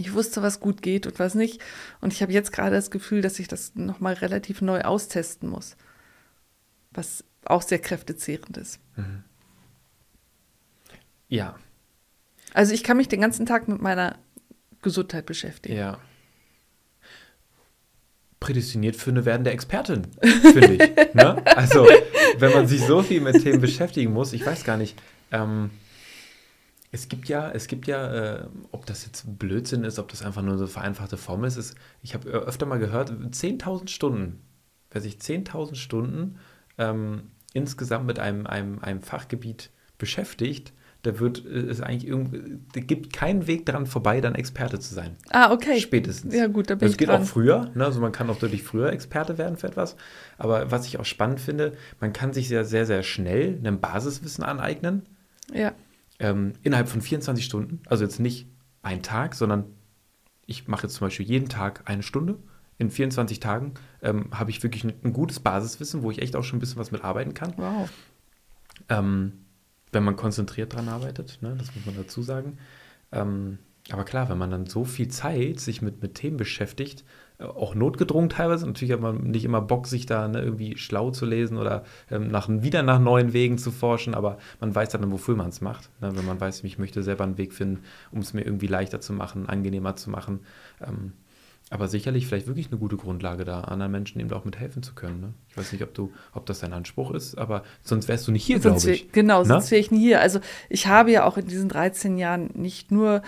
ich 0.00 0.14
wusste, 0.14 0.42
was 0.42 0.60
gut 0.60 0.82
geht 0.82 1.06
und 1.06 1.18
was 1.18 1.34
nicht. 1.34 1.60
Und 2.00 2.12
ich 2.12 2.22
habe 2.22 2.32
jetzt 2.32 2.52
gerade 2.52 2.74
das 2.74 2.90
Gefühl, 2.90 3.20
dass 3.20 3.38
ich 3.38 3.48
das 3.48 3.74
nochmal 3.74 4.14
relativ 4.14 4.62
neu 4.62 4.80
austesten 4.80 5.48
muss. 5.48 5.76
Was 6.90 7.24
auch 7.44 7.62
sehr 7.62 7.78
kräftezehrend 7.78 8.56
ist. 8.56 8.80
Mhm. 8.96 9.24
Ja. 11.28 11.58
Also 12.52 12.74
ich 12.74 12.82
kann 12.82 12.96
mich 12.96 13.08
den 13.08 13.20
ganzen 13.20 13.46
Tag 13.46 13.68
mit 13.68 13.80
meiner 13.80 14.18
Gesundheit 14.82 15.26
beschäftigen. 15.26 15.76
Ja. 15.76 16.00
Prädestiniert 18.40 18.96
für 18.96 19.10
eine 19.10 19.24
werdende 19.24 19.50
Expertin, 19.50 20.06
finde 20.20 20.74
ich. 20.74 20.80
ne? 21.14 21.44
Also, 21.46 21.86
wenn 22.38 22.52
man 22.52 22.66
sich 22.66 22.82
so 22.82 23.02
viel 23.02 23.20
mit 23.20 23.42
Themen 23.42 23.60
beschäftigen 23.60 24.12
muss, 24.12 24.32
ich 24.32 24.44
weiß 24.44 24.64
gar 24.64 24.76
nicht. 24.76 25.00
Ähm, 25.30 25.70
es 26.92 27.08
gibt 27.08 27.28
ja, 27.28 27.50
es 27.50 27.68
gibt 27.68 27.86
ja, 27.86 28.38
äh, 28.38 28.46
ob 28.72 28.86
das 28.86 29.04
jetzt 29.04 29.38
Blödsinn 29.38 29.84
ist, 29.84 29.98
ob 29.98 30.08
das 30.08 30.22
einfach 30.22 30.42
nur 30.42 30.56
so 30.56 30.64
eine 30.64 30.72
vereinfachte 30.72 31.16
Form 31.16 31.44
ist, 31.44 31.56
ist 31.56 31.76
ich 32.02 32.14
habe 32.14 32.28
öfter 32.30 32.66
mal 32.66 32.78
gehört, 32.78 33.10
10.000 33.10 33.88
Stunden, 33.88 34.42
wer 34.90 35.00
sich 35.00 35.16
10.000 35.16 35.76
Stunden 35.76 36.38
ähm, 36.78 37.30
insgesamt 37.52 38.06
mit 38.06 38.18
einem, 38.18 38.46
einem, 38.46 38.80
einem 38.80 39.02
Fachgebiet 39.02 39.70
beschäftigt, 39.98 40.72
da 41.02 41.18
wird 41.18 41.44
es 41.44 41.80
eigentlich 41.80 42.06
irgendwie, 42.08 42.58
da 42.74 42.80
gibt 42.80 43.12
keinen 43.12 43.46
Weg 43.46 43.66
dran 43.66 43.86
vorbei, 43.86 44.20
dann 44.20 44.34
Experte 44.34 44.78
zu 44.78 44.94
sein. 44.94 45.16
Ah, 45.30 45.52
okay. 45.52 45.80
Spätestens. 45.80 46.34
Ja, 46.34 46.46
gut, 46.46 46.70
da 46.70 46.74
bin 46.74 46.86
das 46.86 46.92
ich 46.92 46.98
geht 46.98 47.08
dran. 47.08 47.22
auch 47.22 47.26
früher, 47.26 47.70
ne? 47.74 47.84
also 47.84 48.00
man 48.00 48.12
kann 48.12 48.28
auch 48.30 48.38
deutlich 48.38 48.62
früher 48.62 48.92
Experte 48.92 49.38
werden 49.38 49.56
für 49.56 49.66
etwas. 49.66 49.96
Aber 50.38 50.70
was 50.70 50.86
ich 50.86 50.98
auch 50.98 51.04
spannend 51.04 51.40
finde, 51.40 51.72
man 52.00 52.12
kann 52.12 52.32
sich 52.32 52.48
sehr, 52.48 52.64
sehr, 52.64 52.86
sehr 52.86 53.02
schnell 53.02 53.58
ein 53.64 53.80
Basiswissen 53.80 54.44
aneignen. 54.44 55.02
Ja 55.52 55.72
ähm, 56.20 56.52
innerhalb 56.62 56.88
von 56.88 57.00
24 57.00 57.44
Stunden, 57.44 57.80
also 57.86 58.04
jetzt 58.04 58.20
nicht 58.20 58.46
ein 58.82 59.02
Tag, 59.02 59.34
sondern 59.34 59.64
ich 60.46 60.68
mache 60.68 60.84
jetzt 60.84 60.94
zum 60.94 61.06
Beispiel 61.06 61.26
jeden 61.26 61.48
Tag 61.48 61.82
eine 61.86 62.02
Stunde. 62.02 62.38
In 62.78 62.90
24 62.90 63.40
Tagen 63.40 63.74
ähm, 64.02 64.28
habe 64.32 64.50
ich 64.50 64.62
wirklich 64.62 64.84
ein, 64.84 64.92
ein, 65.02 65.12
gutes 65.12 65.40
Basiswissen, 65.40 66.02
wo 66.02 66.10
ich 66.10 66.20
echt 66.20 66.36
auch 66.36 66.44
schon 66.44 66.58
ein 66.58 66.60
bisschen 66.60 66.78
was 66.78 66.92
mitarbeiten 66.92 67.34
kann. 67.34 67.54
Wow. 67.56 67.90
Ähm, 68.88 69.44
wenn 69.92 70.04
man 70.04 70.16
konzentriert 70.16 70.74
dran 70.74 70.88
arbeitet, 70.88 71.38
ne, 71.40 71.54
das 71.58 71.74
muss 71.74 71.86
man 71.86 71.96
dazu 71.96 72.22
sagen. 72.22 72.58
Ähm, 73.12 73.58
aber 73.90 74.04
klar, 74.04 74.28
wenn 74.28 74.38
man 74.38 74.50
dann 74.50 74.66
so 74.66 74.84
viel 74.84 75.08
Zeit 75.08 75.58
sich 75.58 75.82
mit, 75.82 76.02
mit 76.02 76.14
Themen 76.14 76.36
beschäftigt, 76.36 77.04
äh, 77.38 77.44
auch 77.44 77.74
notgedrungen 77.74 78.28
teilweise, 78.28 78.66
natürlich 78.66 78.92
hat 78.92 79.00
man 79.00 79.30
nicht 79.30 79.44
immer 79.44 79.60
Bock, 79.60 79.86
sich 79.86 80.06
da 80.06 80.28
ne, 80.28 80.42
irgendwie 80.42 80.76
schlau 80.76 81.10
zu 81.10 81.26
lesen 81.26 81.56
oder 81.56 81.84
ähm, 82.10 82.28
nach, 82.28 82.48
wieder 82.48 82.82
nach 82.82 83.00
neuen 83.00 83.32
Wegen 83.32 83.58
zu 83.58 83.70
forschen, 83.70 84.14
aber 84.14 84.38
man 84.60 84.74
weiß 84.74 84.90
dann, 84.90 85.10
wofür 85.10 85.34
man 85.36 85.48
es 85.48 85.60
macht. 85.60 85.90
Ne? 86.00 86.14
Wenn 86.14 86.26
man 86.26 86.40
weiß, 86.40 86.62
ich 86.64 86.78
möchte 86.78 87.02
selber 87.02 87.24
einen 87.24 87.38
Weg 87.38 87.52
finden, 87.52 87.82
um 88.12 88.20
es 88.20 88.34
mir 88.34 88.42
irgendwie 88.42 88.68
leichter 88.68 89.00
zu 89.00 89.12
machen, 89.12 89.48
angenehmer 89.48 89.96
zu 89.96 90.10
machen. 90.10 90.40
Ähm, 90.80 91.12
aber 91.70 91.86
sicherlich 91.86 92.26
vielleicht 92.26 92.48
wirklich 92.48 92.66
eine 92.68 92.78
gute 92.78 92.96
Grundlage 92.96 93.44
da, 93.44 93.60
anderen 93.60 93.92
Menschen 93.92 94.20
eben 94.20 94.30
auch 94.32 94.44
mithelfen 94.44 94.82
zu 94.82 94.92
können. 94.94 95.20
Ne? 95.20 95.34
Ich 95.48 95.56
weiß 95.56 95.70
nicht, 95.72 95.82
ob 95.82 95.94
du, 95.94 96.12
ob 96.34 96.44
das 96.46 96.58
dein 96.58 96.72
Anspruch 96.72 97.12
ist, 97.12 97.38
aber 97.38 97.62
sonst 97.84 98.08
wärst 98.08 98.26
du 98.26 98.32
nicht 98.32 98.44
hier, 98.44 98.58
glaube 98.58 98.90
ich. 98.90 99.12
Genau, 99.12 99.44
sonst 99.44 99.70
wäre 99.70 99.80
ich 99.80 99.92
nie 99.92 100.00
hier. 100.00 100.20
Also 100.20 100.40
ich 100.68 100.88
habe 100.88 101.12
ja 101.12 101.24
auch 101.24 101.36
in 101.36 101.46
diesen 101.46 101.68
13 101.68 102.18
Jahren 102.18 102.50
nicht 102.54 102.90
nur 102.90 103.22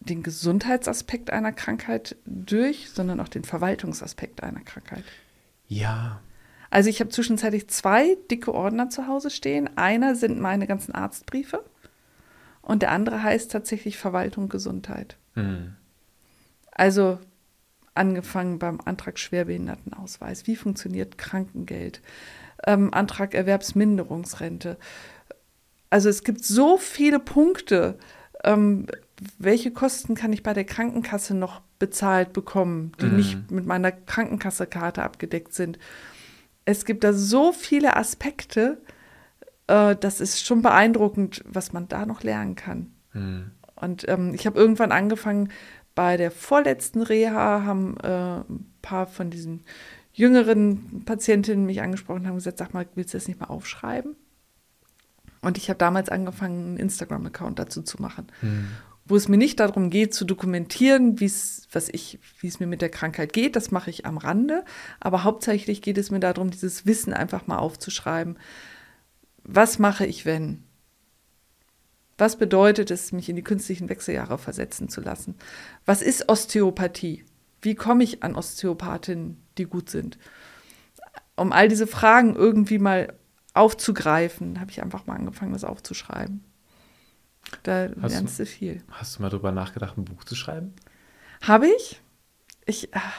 den 0.00 0.22
Gesundheitsaspekt 0.22 1.30
einer 1.30 1.52
Krankheit 1.52 2.16
durch, 2.24 2.88
sondern 2.90 3.20
auch 3.20 3.28
den 3.28 3.44
Verwaltungsaspekt 3.44 4.42
einer 4.42 4.60
Krankheit. 4.60 5.04
Ja. 5.66 6.22
Also 6.70 6.88
ich 6.88 7.00
habe 7.00 7.10
zwischenzeitlich 7.10 7.68
zwei 7.68 8.16
dicke 8.30 8.54
Ordner 8.54 8.88
zu 8.88 9.06
Hause 9.06 9.28
stehen. 9.28 9.68
Einer 9.76 10.14
sind 10.14 10.40
meine 10.40 10.66
ganzen 10.66 10.94
Arztbriefe 10.94 11.62
und 12.62 12.80
der 12.80 12.92
andere 12.92 13.22
heißt 13.22 13.52
tatsächlich 13.52 13.98
Verwaltung 13.98 14.48
Gesundheit. 14.48 15.18
Mhm. 15.34 15.74
Also 16.70 17.18
angefangen 17.98 18.58
beim 18.58 18.80
Antrag 18.84 19.18
Schwerbehindertenausweis. 19.18 20.46
Wie 20.46 20.56
funktioniert 20.56 21.18
Krankengeld? 21.18 22.00
Ähm, 22.66 22.92
Antrag 22.94 23.34
Erwerbsminderungsrente. 23.34 24.78
Also 25.90 26.08
es 26.08 26.24
gibt 26.24 26.44
so 26.44 26.78
viele 26.78 27.18
Punkte. 27.18 27.98
Ähm, 28.44 28.86
welche 29.38 29.72
Kosten 29.72 30.14
kann 30.14 30.32
ich 30.32 30.42
bei 30.42 30.54
der 30.54 30.64
Krankenkasse 30.64 31.34
noch 31.34 31.60
bezahlt 31.78 32.32
bekommen, 32.32 32.92
die 33.00 33.06
mhm. 33.06 33.16
nicht 33.16 33.50
mit 33.50 33.66
meiner 33.66 33.92
Krankenkassekarte 33.92 35.02
abgedeckt 35.02 35.54
sind? 35.54 35.78
Es 36.64 36.84
gibt 36.84 37.04
da 37.04 37.12
so 37.12 37.52
viele 37.52 37.96
Aspekte, 37.96 38.80
äh, 39.66 39.96
das 39.96 40.20
ist 40.20 40.44
schon 40.44 40.62
beeindruckend, 40.62 41.42
was 41.46 41.72
man 41.72 41.88
da 41.88 42.06
noch 42.06 42.22
lernen 42.22 42.56
kann. 42.56 42.92
Mhm. 43.12 43.52
Und 43.76 44.08
ähm, 44.08 44.34
ich 44.34 44.46
habe 44.46 44.58
irgendwann 44.58 44.92
angefangen, 44.92 45.50
bei 45.98 46.16
der 46.16 46.30
vorletzten 46.30 47.02
Reha 47.02 47.64
haben 47.64 47.96
äh, 48.04 48.36
ein 48.48 48.72
paar 48.82 49.08
von 49.08 49.30
diesen 49.30 49.64
jüngeren 50.12 51.02
Patientinnen 51.04 51.66
mich 51.66 51.82
angesprochen 51.82 52.20
und 52.20 52.28
haben 52.28 52.36
gesagt, 52.36 52.58
sag 52.58 52.72
mal, 52.72 52.86
willst 52.94 53.14
du 53.14 53.18
das 53.18 53.26
nicht 53.26 53.40
mal 53.40 53.46
aufschreiben? 53.46 54.14
Und 55.40 55.58
ich 55.58 55.68
habe 55.70 55.78
damals 55.78 56.08
angefangen, 56.08 56.60
einen 56.60 56.76
Instagram-Account 56.76 57.58
dazu 57.58 57.82
zu 57.82 58.00
machen, 58.00 58.28
mhm. 58.42 58.68
wo 59.06 59.16
es 59.16 59.26
mir 59.26 59.38
nicht 59.38 59.58
darum 59.58 59.90
geht, 59.90 60.14
zu 60.14 60.24
dokumentieren, 60.24 61.20
was 61.20 61.88
ich, 61.88 62.20
wie 62.38 62.46
es 62.46 62.60
mir 62.60 62.68
mit 62.68 62.80
der 62.80 62.90
Krankheit 62.90 63.32
geht. 63.32 63.56
Das 63.56 63.72
mache 63.72 63.90
ich 63.90 64.06
am 64.06 64.18
Rande. 64.18 64.64
Aber 65.00 65.24
hauptsächlich 65.24 65.82
geht 65.82 65.98
es 65.98 66.12
mir 66.12 66.20
darum, 66.20 66.52
dieses 66.52 66.86
Wissen 66.86 67.12
einfach 67.12 67.48
mal 67.48 67.58
aufzuschreiben 67.58 68.38
was 69.48 69.78
mache 69.78 70.04
ich, 70.04 70.26
wenn? 70.26 70.62
Was 72.18 72.36
bedeutet 72.36 72.90
es, 72.90 73.12
mich 73.12 73.28
in 73.28 73.36
die 73.36 73.44
künstlichen 73.44 73.88
Wechseljahre 73.88 74.38
versetzen 74.38 74.88
zu 74.88 75.00
lassen? 75.00 75.36
Was 75.86 76.02
ist 76.02 76.28
Osteopathie? 76.28 77.24
Wie 77.62 77.74
komme 77.74 78.04
ich 78.04 78.22
an 78.22 78.34
Osteopathinnen, 78.34 79.40
die 79.56 79.64
gut 79.64 79.88
sind? 79.88 80.18
Um 81.36 81.52
all 81.52 81.68
diese 81.68 81.86
Fragen 81.86 82.34
irgendwie 82.34 82.78
mal 82.78 83.14
aufzugreifen, 83.54 84.60
habe 84.60 84.70
ich 84.70 84.82
einfach 84.82 85.06
mal 85.06 85.14
angefangen, 85.14 85.52
das 85.52 85.64
aufzuschreiben. 85.64 86.44
Da 87.62 87.88
hast 88.02 88.12
lernst 88.12 88.38
du 88.38 88.46
viel. 88.46 88.82
Hast 88.90 89.16
du 89.16 89.22
mal 89.22 89.30
darüber 89.30 89.52
nachgedacht, 89.52 89.96
ein 89.96 90.04
Buch 90.04 90.24
zu 90.24 90.34
schreiben? 90.34 90.74
Habe 91.40 91.68
ich? 91.68 92.00
Ich, 92.66 92.94
ach, 92.94 93.14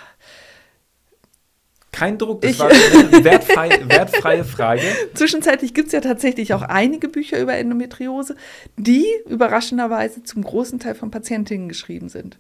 kein 2.00 2.18
Druck, 2.18 2.42
das 2.42 2.52
ich, 2.52 2.60
war 2.60 2.70
eine 2.70 3.24
wertfrei, 3.26 3.70
wertfreie 3.90 4.46
Frage. 4.46 4.84
Zwischenzeitlich 5.16 5.74
gibt 5.74 5.88
es 5.88 5.94
ja 5.94 6.00
tatsächlich 6.00 6.54
auch 6.54 6.62
einige 6.62 7.10
Bücher 7.10 7.42
über 7.42 7.56
Endometriose, 7.58 8.36
die 8.78 9.06
überraschenderweise 9.28 10.24
zum 10.24 10.44
großen 10.44 10.80
Teil 10.80 10.96
von 10.96 11.12
Patientinnen 11.12 11.68
geschrieben 11.68 12.08
sind. 12.08 12.40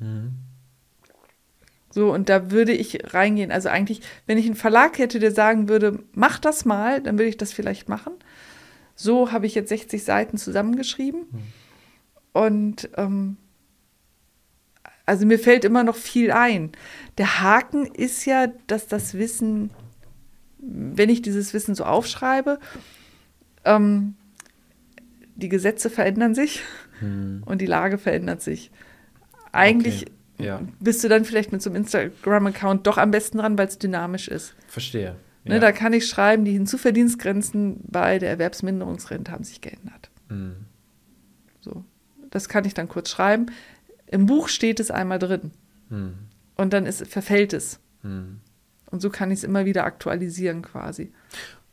Mhm. 0.00 0.32
So, 1.90 2.12
und 2.12 2.28
da 2.28 2.50
würde 2.50 2.72
ich 2.72 3.14
reingehen. 3.14 3.52
Also 3.52 3.68
eigentlich, 3.68 4.00
wenn 4.26 4.38
ich 4.38 4.46
einen 4.46 4.56
Verlag 4.56 4.98
hätte, 4.98 5.20
der 5.20 5.30
sagen 5.30 5.68
würde, 5.68 6.00
mach 6.12 6.40
das 6.40 6.64
mal, 6.64 7.00
dann 7.00 7.16
würde 7.16 7.28
ich 7.28 7.36
das 7.36 7.52
vielleicht 7.52 7.88
machen. 7.88 8.14
So 8.96 9.30
habe 9.30 9.46
ich 9.46 9.54
jetzt 9.54 9.68
60 9.68 10.02
Seiten 10.02 10.36
zusammengeschrieben. 10.36 11.20
Mhm. 11.30 11.38
Und 12.32 12.90
ähm, 12.96 13.36
also 15.06 15.26
mir 15.26 15.38
fällt 15.38 15.64
immer 15.64 15.84
noch 15.84 15.96
viel 15.96 16.30
ein. 16.30 16.72
Der 17.18 17.40
Haken 17.40 17.86
ist 17.86 18.24
ja, 18.24 18.48
dass 18.66 18.86
das 18.86 19.14
Wissen, 19.14 19.70
wenn 20.58 21.10
ich 21.10 21.22
dieses 21.22 21.52
Wissen 21.52 21.74
so 21.74 21.84
aufschreibe, 21.84 22.58
ähm, 23.64 24.14
die 25.36 25.48
Gesetze 25.48 25.90
verändern 25.90 26.34
sich 26.34 26.62
hm. 27.00 27.42
und 27.44 27.60
die 27.60 27.66
Lage 27.66 27.98
verändert 27.98 28.40
sich. 28.40 28.70
Eigentlich 29.52 30.06
okay. 30.36 30.46
ja. 30.46 30.60
bist 30.80 31.04
du 31.04 31.08
dann 31.08 31.24
vielleicht 31.24 31.52
mit 31.52 31.60
so 31.60 31.70
einem 31.70 31.82
Instagram-Account 31.82 32.86
doch 32.86 32.98
am 32.98 33.10
besten 33.10 33.38
dran, 33.38 33.58
weil 33.58 33.68
es 33.68 33.78
dynamisch 33.78 34.28
ist. 34.28 34.54
Verstehe. 34.68 35.16
Ne, 35.46 35.60
da 35.60 35.72
kann 35.72 35.92
ich 35.92 36.06
schreiben, 36.08 36.46
die 36.46 36.52
Hinzuverdienstgrenzen 36.52 37.80
bei 37.82 38.18
der 38.18 38.30
Erwerbsminderungsrente 38.30 39.30
haben 39.30 39.44
sich 39.44 39.60
geändert. 39.60 40.10
Hm. 40.30 40.56
So. 41.60 41.84
Das 42.30 42.48
kann 42.48 42.64
ich 42.64 42.72
dann 42.72 42.88
kurz 42.88 43.10
schreiben. 43.10 43.46
Im 44.14 44.26
Buch 44.26 44.48
steht 44.48 44.78
es 44.78 44.92
einmal 44.92 45.18
drin. 45.18 45.50
Hm. 45.88 46.14
Und 46.54 46.72
dann 46.72 46.86
ist, 46.86 47.04
verfällt 47.04 47.52
es. 47.52 47.80
Hm. 48.02 48.38
Und 48.88 49.02
so 49.02 49.10
kann 49.10 49.32
ich 49.32 49.38
es 49.38 49.44
immer 49.44 49.64
wieder 49.64 49.82
aktualisieren 49.84 50.62
quasi. 50.62 51.12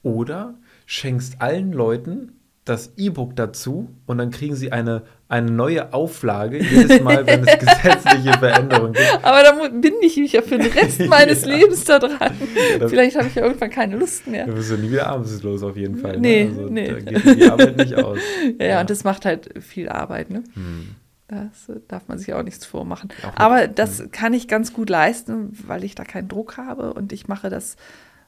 Oder 0.01 0.55
schenkst 0.87 1.39
allen 1.39 1.71
Leuten 1.71 2.31
das 2.65 2.93
E-Book 2.97 3.35
dazu 3.35 3.89
und 4.07 4.17
dann 4.17 4.31
kriegen 4.31 4.55
sie 4.55 4.71
eine, 4.71 5.03
eine 5.27 5.51
neue 5.51 5.93
Auflage 5.93 6.57
jedes 6.63 7.01
Mal, 7.01 7.27
wenn 7.27 7.47
es 7.47 7.59
gesetzliche 7.59 8.33
Veränderungen 8.39 8.93
gibt. 8.93 9.19
Aber 9.21 9.43
da 9.43 9.67
bin 9.69 9.93
ich 10.01 10.17
mich 10.17 10.33
ja 10.33 10.41
für 10.41 10.57
den 10.57 10.71
Rest 10.71 10.99
meines 11.07 11.45
ja. 11.45 11.55
Lebens 11.55 11.83
da 11.83 11.99
dran. 11.99 12.33
Ja, 12.79 12.87
Vielleicht 12.87 13.17
habe 13.17 13.27
ich 13.27 13.35
ja 13.35 13.43
irgendwann 13.43 13.69
keine 13.69 13.97
Lust 13.97 14.25
mehr. 14.25 14.47
Da 14.47 14.53
bist 14.53 14.71
du 14.71 14.77
nie 14.77 14.89
wieder 14.89 15.07
arbeitslos 15.07 15.61
auf 15.61 15.77
jeden 15.77 15.97
Fall. 15.97 16.13
Ne? 16.13 16.19
Nee, 16.19 16.43
ne? 16.45 16.49
also, 16.49 16.69
nee. 16.69 16.87
Da 16.87 16.99
geht 16.99 17.39
die 17.39 17.45
Arbeit 17.45 17.77
nicht 17.77 17.95
aus. 17.95 18.17
Ja, 18.59 18.65
ja, 18.65 18.81
und 18.81 18.89
das 18.89 19.03
macht 19.03 19.25
halt 19.25 19.49
viel 19.61 19.89
Arbeit. 19.89 20.29
Ne? 20.29 20.43
Hm. 20.53 20.95
Das 21.31 21.71
darf 21.87 22.07
man 22.07 22.17
sich 22.17 22.33
auch 22.33 22.43
nichts 22.43 22.65
vormachen. 22.65 23.09
Auch 23.23 23.37
Aber 23.37 23.67
das 23.67 23.99
hm. 23.99 24.11
kann 24.11 24.33
ich 24.33 24.47
ganz 24.47 24.73
gut 24.73 24.89
leisten, 24.89 25.57
weil 25.65 25.83
ich 25.83 25.95
da 25.95 26.03
keinen 26.03 26.27
Druck 26.27 26.57
habe 26.57 26.93
und 26.93 27.13
ich 27.13 27.27
mache 27.27 27.49
das, 27.49 27.77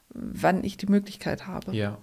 wann 0.08 0.64
ich 0.64 0.76
die 0.76 0.86
Möglichkeit 0.86 1.46
habe. 1.46 1.74
Ja. 1.76 1.98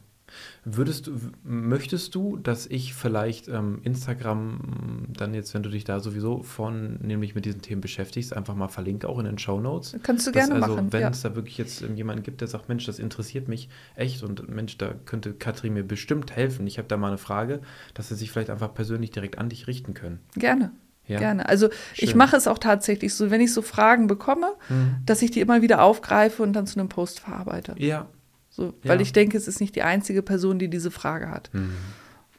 Würdest 0.63 1.07
du, 1.07 1.17
möchtest 1.43 2.15
du, 2.15 2.37
dass 2.37 2.67
ich 2.67 2.93
vielleicht 2.93 3.47
ähm, 3.47 3.79
Instagram 3.83 5.07
dann 5.09 5.33
jetzt, 5.33 5.53
wenn 5.53 5.63
du 5.63 5.69
dich 5.69 5.83
da 5.83 5.99
sowieso 5.99 6.43
von 6.43 6.99
nämlich 7.01 7.35
mit 7.35 7.45
diesen 7.45 7.61
Themen 7.61 7.81
beschäftigst, 7.81 8.35
einfach 8.35 8.55
mal 8.55 8.67
verlinke 8.67 9.09
auch 9.09 9.19
in 9.19 9.25
den 9.25 9.37
Show 9.37 9.59
Notes? 9.59 9.97
Kannst 10.03 10.27
du 10.27 10.31
gerne 10.31 10.55
also, 10.55 10.75
machen. 10.75 10.93
Wenn 10.93 11.01
ja. 11.01 11.09
es 11.09 11.21
da 11.21 11.35
wirklich 11.35 11.57
jetzt 11.57 11.81
ähm, 11.81 11.95
jemanden 11.95 12.23
gibt, 12.23 12.41
der 12.41 12.47
sagt, 12.47 12.69
Mensch, 12.69 12.85
das 12.85 12.99
interessiert 12.99 13.47
mich 13.47 13.69
echt 13.95 14.23
und 14.23 14.47
Mensch, 14.49 14.77
da 14.77 14.93
könnte 15.05 15.33
Katrin 15.33 15.73
mir 15.73 15.83
bestimmt 15.83 16.35
helfen. 16.35 16.67
Ich 16.67 16.77
habe 16.77 16.87
da 16.87 16.97
mal 16.97 17.09
eine 17.09 17.17
Frage, 17.17 17.61
dass 17.93 18.09
sie 18.09 18.15
sich 18.15 18.31
vielleicht 18.31 18.49
einfach 18.49 18.73
persönlich 18.73 19.11
direkt 19.11 19.37
an 19.37 19.49
dich 19.49 19.67
richten 19.67 19.93
können. 19.93 20.19
Gerne. 20.35 20.71
Ja. 21.11 21.19
Gerne. 21.19 21.47
Also 21.47 21.69
Schön. 21.93 22.09
ich 22.09 22.15
mache 22.15 22.35
es 22.35 22.47
auch 22.47 22.57
tatsächlich 22.57 23.13
so, 23.13 23.29
wenn 23.29 23.41
ich 23.41 23.53
so 23.53 23.61
Fragen 23.61 24.07
bekomme, 24.07 24.53
mhm. 24.69 24.95
dass 25.05 25.21
ich 25.21 25.31
die 25.31 25.41
immer 25.41 25.61
wieder 25.61 25.81
aufgreife 25.81 26.41
und 26.41 26.53
dann 26.53 26.67
zu 26.67 26.79
einem 26.79 26.89
Post 26.89 27.19
verarbeite. 27.19 27.75
Ja. 27.77 28.07
So, 28.49 28.73
weil 28.83 28.97
ja. 28.97 29.01
ich 29.01 29.13
denke, 29.13 29.37
es 29.37 29.47
ist 29.47 29.61
nicht 29.61 29.75
die 29.75 29.83
einzige 29.83 30.21
Person, 30.21 30.59
die 30.59 30.69
diese 30.69 30.91
Frage 30.91 31.29
hat. 31.29 31.49
Mhm. 31.53 31.75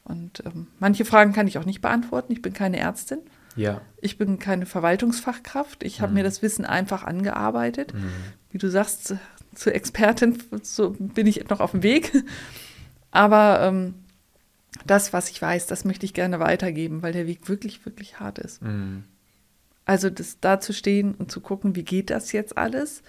Und 0.03 0.43
ähm, 0.45 0.67
manche 0.79 1.05
Fragen 1.05 1.33
kann 1.33 1.47
ich 1.47 1.57
auch 1.57 1.65
nicht 1.65 1.81
beantworten. 1.81 2.33
Ich 2.33 2.41
bin 2.41 2.53
keine 2.53 2.77
Ärztin. 2.77 3.19
Ja. 3.55 3.81
Ich 4.01 4.17
bin 4.17 4.39
keine 4.39 4.65
Verwaltungsfachkraft. 4.65 5.83
Ich 5.83 6.01
habe 6.01 6.11
mhm. 6.11 6.17
mir 6.17 6.23
das 6.23 6.41
Wissen 6.41 6.65
einfach 6.65 7.03
angearbeitet. 7.03 7.93
Mhm. 7.93 8.11
Wie 8.51 8.57
du 8.57 8.69
sagst, 8.69 9.15
zur 9.55 9.75
Expertin 9.75 10.37
so 10.61 10.95
bin 10.97 11.27
ich 11.27 11.49
noch 11.49 11.59
auf 11.59 11.71
dem 11.71 11.83
Weg. 11.83 12.11
Aber 13.11 13.61
ähm, 13.61 13.95
das, 14.85 15.13
was 15.13 15.29
ich 15.29 15.41
weiß, 15.41 15.67
das 15.67 15.85
möchte 15.85 16.05
ich 16.05 16.13
gerne 16.13 16.39
weitergeben, 16.39 17.01
weil 17.01 17.13
der 17.13 17.27
Weg 17.27 17.47
wirklich, 17.49 17.85
wirklich 17.85 18.19
hart 18.19 18.39
ist. 18.39 18.61
Mhm. 18.61 19.03
Also 19.85 20.09
das 20.09 20.39
da 20.39 20.59
zu 20.59 20.73
stehen 20.73 21.13
und 21.13 21.31
zu 21.31 21.41
gucken, 21.41 21.75
wie 21.75 21.83
geht 21.83 22.09
das 22.09 22.31
jetzt 22.31 22.57
alles, 22.57 23.03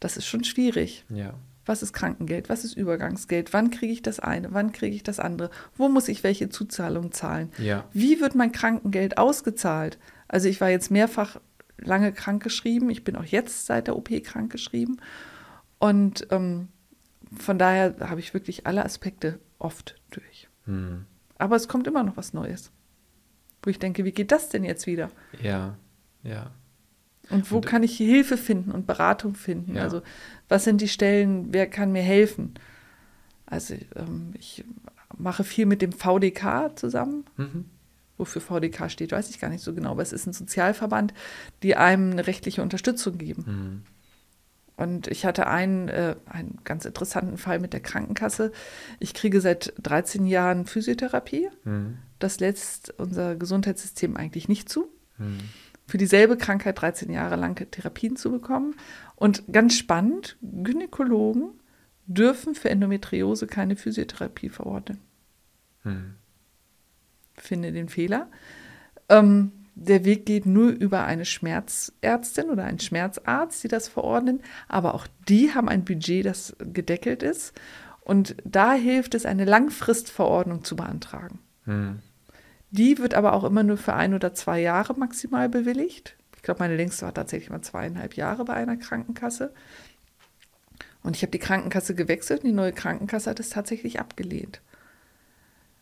das 0.00 0.16
ist 0.16 0.26
schon 0.26 0.44
schwierig. 0.44 1.04
Ja. 1.08 1.34
Was 1.66 1.82
ist 1.82 1.92
Krankengeld? 1.94 2.48
Was 2.50 2.64
ist 2.64 2.76
Übergangsgeld? 2.76 3.52
Wann 3.52 3.70
kriege 3.70 3.92
ich 3.92 4.02
das 4.02 4.20
eine? 4.20 4.52
Wann 4.52 4.72
kriege 4.72 4.94
ich 4.94 5.02
das 5.02 5.18
andere? 5.18 5.50
Wo 5.76 5.88
muss 5.88 6.08
ich 6.08 6.22
welche 6.22 6.50
Zuzahlung 6.50 7.12
zahlen? 7.12 7.50
Ja. 7.58 7.84
Wie 7.92 8.20
wird 8.20 8.34
mein 8.34 8.52
Krankengeld 8.52 9.16
ausgezahlt? 9.16 9.98
Also 10.28 10.48
ich 10.48 10.60
war 10.60 10.68
jetzt 10.68 10.90
mehrfach 10.90 11.40
lange 11.78 12.12
krankgeschrieben. 12.12 12.90
Ich 12.90 13.04
bin 13.04 13.16
auch 13.16 13.24
jetzt 13.24 13.66
seit 13.66 13.86
der 13.86 13.96
OP 13.96 14.10
krankgeschrieben. 14.22 15.00
Und 15.78 16.26
ähm, 16.30 16.68
von 17.38 17.58
daher 17.58 17.96
habe 18.00 18.20
ich 18.20 18.34
wirklich 18.34 18.66
alle 18.66 18.84
Aspekte 18.84 19.38
oft 19.58 19.96
durch. 20.10 20.48
Hm. 20.66 21.04
Aber 21.38 21.56
es 21.56 21.68
kommt 21.68 21.86
immer 21.86 22.02
noch 22.02 22.16
was 22.16 22.32
Neues. 22.32 22.70
Wo 23.62 23.70
ich 23.70 23.78
denke, 23.78 24.04
wie 24.04 24.12
geht 24.12 24.32
das 24.32 24.48
denn 24.48 24.64
jetzt 24.64 24.86
wieder? 24.86 25.10
Ja, 25.42 25.76
ja. 26.22 26.50
Und 27.30 27.50
wo 27.50 27.56
und, 27.56 27.66
kann 27.66 27.82
ich 27.82 27.96
Hilfe 27.96 28.36
finden 28.36 28.70
und 28.70 28.86
Beratung 28.86 29.34
finden? 29.34 29.76
Ja. 29.76 29.82
Also, 29.82 30.02
was 30.48 30.64
sind 30.64 30.80
die 30.80 30.88
Stellen, 30.88 31.52
wer 31.52 31.66
kann 31.66 31.92
mir 31.92 32.02
helfen? 32.02 32.54
Also, 33.46 33.74
ähm, 33.96 34.32
ich 34.38 34.64
mache 35.16 35.44
viel 35.44 35.66
mit 35.66 35.80
dem 35.80 35.92
VDK 35.92 36.76
zusammen. 36.76 37.24
Mhm. 37.36 37.66
Wofür 38.16 38.40
VDK 38.40 38.90
steht, 38.90 39.12
weiß 39.12 39.30
ich 39.30 39.40
gar 39.40 39.48
nicht 39.48 39.64
so 39.64 39.74
genau, 39.74 39.92
aber 39.92 40.02
es 40.02 40.12
ist 40.12 40.26
ein 40.26 40.32
Sozialverband, 40.32 41.14
die 41.62 41.76
einem 41.76 42.12
eine 42.12 42.26
rechtliche 42.26 42.62
Unterstützung 42.62 43.18
geben. 43.18 43.44
Mhm. 43.46 43.93
Und 44.76 45.06
ich 45.06 45.24
hatte 45.24 45.46
einen, 45.46 45.88
äh, 45.88 46.16
einen 46.26 46.58
ganz 46.64 46.84
interessanten 46.84 47.38
Fall 47.38 47.60
mit 47.60 47.72
der 47.72 47.80
Krankenkasse. 47.80 48.50
Ich 48.98 49.14
kriege 49.14 49.40
seit 49.40 49.72
13 49.82 50.26
Jahren 50.26 50.66
Physiotherapie. 50.66 51.48
Mhm. 51.64 51.98
Das 52.18 52.40
lässt 52.40 52.92
unser 52.98 53.36
Gesundheitssystem 53.36 54.16
eigentlich 54.16 54.48
nicht 54.48 54.68
zu. 54.68 54.88
Mhm. 55.18 55.38
Für 55.86 55.98
dieselbe 55.98 56.36
Krankheit 56.36 56.80
13 56.80 57.10
Jahre 57.10 57.36
lang 57.36 57.56
Therapien 57.70 58.16
zu 58.16 58.30
bekommen. 58.30 58.74
Und 59.16 59.44
ganz 59.52 59.76
spannend, 59.76 60.36
Gynäkologen 60.40 61.60
dürfen 62.06 62.54
für 62.54 62.70
Endometriose 62.70 63.46
keine 63.46 63.76
Physiotherapie 63.76 64.48
verordnen. 64.48 64.98
Hm. 65.82 66.14
Finde 67.36 67.72
den 67.72 67.88
Fehler. 67.88 68.30
Ähm, 69.08 69.52
der 69.76 70.04
Weg 70.04 70.24
geht 70.24 70.46
nur 70.46 70.70
über 70.70 71.04
eine 71.04 71.24
Schmerzärztin 71.24 72.50
oder 72.50 72.64
einen 72.64 72.78
Schmerzarzt, 72.78 73.62
die 73.64 73.68
das 73.68 73.88
verordnen. 73.88 74.40
Aber 74.68 74.94
auch 74.94 75.06
die 75.28 75.52
haben 75.52 75.68
ein 75.68 75.84
Budget, 75.84 76.24
das 76.24 76.56
gedeckelt 76.58 77.22
ist. 77.22 77.52
Und 78.02 78.36
da 78.44 78.74
hilft 78.74 79.14
es, 79.14 79.26
eine 79.26 79.44
Langfristverordnung 79.44 80.62
zu 80.64 80.76
beantragen. 80.76 81.40
Hm. 81.64 82.00
Die 82.70 82.98
wird 82.98 83.14
aber 83.14 83.32
auch 83.32 83.44
immer 83.44 83.62
nur 83.62 83.76
für 83.76 83.94
ein 83.94 84.14
oder 84.14 84.34
zwei 84.34 84.60
Jahre 84.60 84.94
maximal 84.94 85.48
bewilligt. 85.48 86.16
Ich 86.36 86.42
glaube, 86.42 86.60
meine 86.60 86.76
längste 86.76 87.06
war 87.06 87.14
tatsächlich 87.14 87.50
mal 87.50 87.62
zweieinhalb 87.62 88.14
Jahre 88.14 88.44
bei 88.44 88.54
einer 88.54 88.76
Krankenkasse. 88.76 89.52
Und 91.02 91.16
ich 91.16 91.22
habe 91.22 91.30
die 91.30 91.38
Krankenkasse 91.38 91.94
gewechselt 91.94 92.42
und 92.42 92.48
die 92.48 92.54
neue 92.54 92.72
Krankenkasse 92.72 93.30
hat 93.30 93.40
es 93.40 93.50
tatsächlich 93.50 94.00
abgelehnt. 94.00 94.60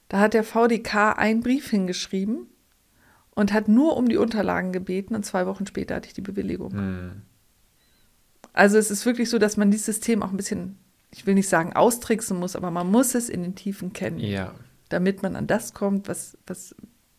Da 0.09 0.21
hat 0.21 0.35
der 0.35 0.45
VDK 0.45 1.19
einen 1.19 1.41
Brief 1.41 1.71
hingeschrieben 1.71 2.47
und 3.35 3.53
hat 3.53 3.69
nur 3.69 3.97
um 3.97 4.09
die 4.09 4.17
Unterlagen 4.17 4.73
gebeten 4.73 5.15
und 5.15 5.25
zwei 5.25 5.47
Wochen 5.47 5.67
später 5.67 5.95
hatte 5.95 6.09
ich 6.09 6.15
die 6.15 6.21
Bewilligung. 6.21 6.73
Hm. 6.73 7.23
Also 8.53 8.77
es 8.77 8.91
ist 8.91 9.07
wirklich 9.07 9.31
so, 9.31 9.39
dass 9.39 9.57
man 9.57 9.71
dieses 9.71 9.87
System 9.87 10.23
auch 10.23 10.31
ein 10.31 10.37
bisschen, 10.37 10.79
ich 11.11 11.27
will 11.27 11.35
nicht 11.35 11.49
sagen 11.49 11.73
austricksen 11.73 12.39
muss, 12.39 12.57
aber 12.57 12.71
man 12.71 12.91
muss 12.91 13.15
es 13.15 13.29
in 13.29 13.43
den 13.43 13.55
Tiefen 13.55 13.93
kennen. 13.93 14.19
Ja. 14.19 14.55
Damit 14.91 15.23
man 15.23 15.37
an 15.37 15.47
das 15.47 15.73
kommt, 15.73 16.09
was, 16.09 16.37
was 16.47 16.75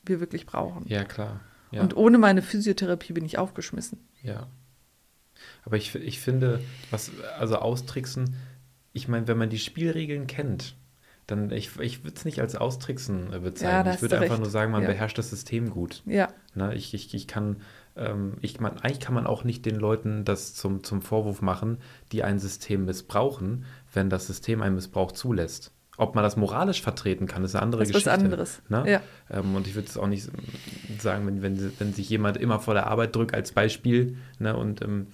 wir 0.05 0.19
wirklich 0.19 0.45
brauchen. 0.45 0.85
Ja, 0.87 1.03
klar. 1.03 1.41
Ja. 1.71 1.81
Und 1.81 1.97
ohne 1.97 2.19
meine 2.19 2.43
Physiotherapie 2.43 3.13
bin 3.13 3.25
ich 3.25 3.39
aufgeschmissen. 3.39 3.99
Ja. 4.21 4.47
Aber 5.65 5.77
ich, 5.77 5.95
ich 5.95 6.19
finde, 6.19 6.61
was, 6.91 7.11
also 7.39 7.55
austricksen, 7.57 8.35
ich 8.91 9.07
meine, 9.07 9.27
wenn 9.27 9.39
man 9.39 9.49
die 9.49 9.57
Spielregeln 9.57 10.27
kennt, 10.27 10.75
dann, 11.27 11.51
ich, 11.51 11.79
ich 11.79 12.03
würde 12.03 12.15
es 12.15 12.25
nicht 12.25 12.39
als 12.39 12.55
Austricksen 12.55 13.31
äh, 13.33 13.39
bezeichnen. 13.39 13.85
Ja, 13.85 13.93
ich 13.93 14.01
würde 14.01 14.17
einfach 14.17 14.33
recht. 14.33 14.41
nur 14.41 14.49
sagen, 14.49 14.71
man 14.71 14.81
ja. 14.81 14.89
beherrscht 14.89 15.17
das 15.17 15.29
System 15.29 15.69
gut. 15.69 16.03
Ja. 16.05 16.29
Na, 16.53 16.73
ich, 16.73 16.93
ich, 16.93 17.13
ich 17.13 17.27
kann, 17.27 17.57
ähm, 17.95 18.33
ich 18.41 18.59
man, 18.59 18.77
eigentlich 18.79 18.99
kann 18.99 19.13
man 19.13 19.25
auch 19.25 19.43
nicht 19.43 19.65
den 19.65 19.75
Leuten 19.75 20.25
das 20.25 20.53
zum, 20.53 20.83
zum 20.83 21.01
Vorwurf 21.01 21.41
machen, 21.41 21.77
die 22.11 22.23
ein 22.23 22.39
System 22.39 22.85
missbrauchen, 22.85 23.65
wenn 23.93 24.09
das 24.09 24.27
System 24.27 24.61
einen 24.61 24.75
Missbrauch 24.75 25.11
zulässt. 25.11 25.71
Ob 25.95 26.15
man 26.15 26.23
das 26.23 26.37
moralisch 26.37 26.81
vertreten 26.81 27.27
kann, 27.27 27.43
ist 27.43 27.55
eine 27.55 27.61
andere 27.61 27.81
das 27.81 27.89
ist 27.89 27.93
Geschichte. 27.93 28.11
Was 28.11 28.23
anderes. 28.23 28.61
Ne? 28.67 28.83
Ja. 28.89 29.01
Ähm, 29.29 29.55
und 29.55 29.67
ich 29.67 29.75
würde 29.75 29.87
es 29.87 29.97
auch 29.97 30.07
nicht 30.07 30.27
sagen, 30.99 31.27
wenn, 31.27 31.41
wenn, 31.41 31.71
wenn 31.79 31.93
sich 31.93 32.09
jemand 32.09 32.37
immer 32.37 32.59
vor 32.59 32.73
der 32.73 32.87
Arbeit 32.87 33.15
drückt 33.15 33.35
als 33.35 33.51
Beispiel 33.51 34.17
ne, 34.39 34.57
und 34.57 34.81
ähm, 34.81 35.07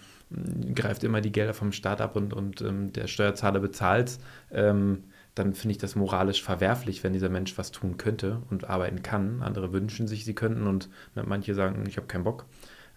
greift 0.76 1.04
immer 1.04 1.22
die 1.22 1.32
Gelder 1.32 1.54
vom 1.54 1.72
Staat 1.72 2.02
ab 2.02 2.16
und, 2.16 2.34
und 2.34 2.62
ähm, 2.62 2.94
der 2.94 3.08
Steuerzahler 3.08 3.60
bezahlt, 3.60 4.20
ähm, 4.52 5.04
dann 5.36 5.54
finde 5.54 5.72
ich 5.72 5.78
das 5.78 5.96
moralisch 5.96 6.44
verwerflich, 6.44 7.04
wenn 7.04 7.14
dieser 7.14 7.30
Mensch 7.30 7.58
was 7.58 7.72
tun 7.72 7.98
könnte 7.98 8.42
und 8.50 8.70
arbeiten 8.70 9.04
kann. 9.04 9.42
Andere 9.42 9.72
wünschen 9.72 10.08
sich, 10.08 10.26
sie 10.26 10.36
könnten 10.36 10.68
und 10.68 10.90
ne, 11.16 11.24
manche 11.24 11.56
sagen, 11.56 11.86
ich 11.88 11.98
habe 11.98 12.08
keinen 12.08 12.24
Bock. 12.24 12.46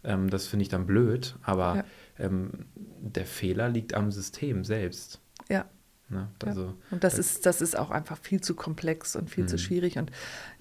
Ähm, 0.04 0.30
das 0.30 0.46
finde 0.46 0.64
ich 0.64 0.68
dann 0.68 0.86
blöd, 0.86 1.36
aber 1.42 1.76
ja. 1.76 1.84
ähm, 2.18 2.66
der 2.74 3.26
Fehler 3.26 3.68
liegt 3.68 3.94
am 3.94 4.10
System 4.10 4.64
selbst. 4.64 5.20
Ja. 5.48 5.66
Ne? 6.12 6.28
Also, 6.44 6.66
ja. 6.66 6.74
Und 6.90 7.04
das, 7.04 7.18
ist, 7.18 7.46
das 7.46 7.62
ist 7.62 7.76
auch 7.76 7.90
einfach 7.90 8.18
viel 8.18 8.40
zu 8.40 8.54
komplex 8.54 9.16
und 9.16 9.30
viel 9.30 9.44
mhm. 9.44 9.48
zu 9.48 9.58
schwierig. 9.58 9.96
Und 9.96 10.10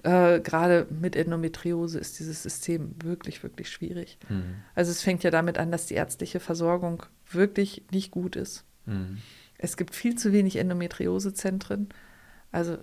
äh, 0.02 0.40
gerade 0.40 0.86
mit 0.88 1.14
Endometriose 1.14 1.98
ist 1.98 2.18
dieses 2.18 2.42
System 2.42 2.94
wirklich, 3.02 3.42
wirklich 3.42 3.68
schwierig. 3.68 4.18
Mhm. 4.28 4.56
Also 4.74 4.90
es 4.90 5.02
fängt 5.02 5.24
ja 5.24 5.30
damit 5.30 5.58
an, 5.58 5.70
dass 5.70 5.86
die 5.86 5.94
ärztliche 5.94 6.40
Versorgung 6.40 7.04
wirklich 7.30 7.84
nicht 7.90 8.10
gut 8.10 8.34
ist. 8.34 8.64
Mhm. 8.86 9.18
Es 9.62 9.76
gibt 9.76 9.94
viel 9.94 10.16
zu 10.16 10.32
wenig 10.32 10.56
Endometriosezentren. 10.56 11.88
Also 12.50 12.74
äh, 12.74 12.78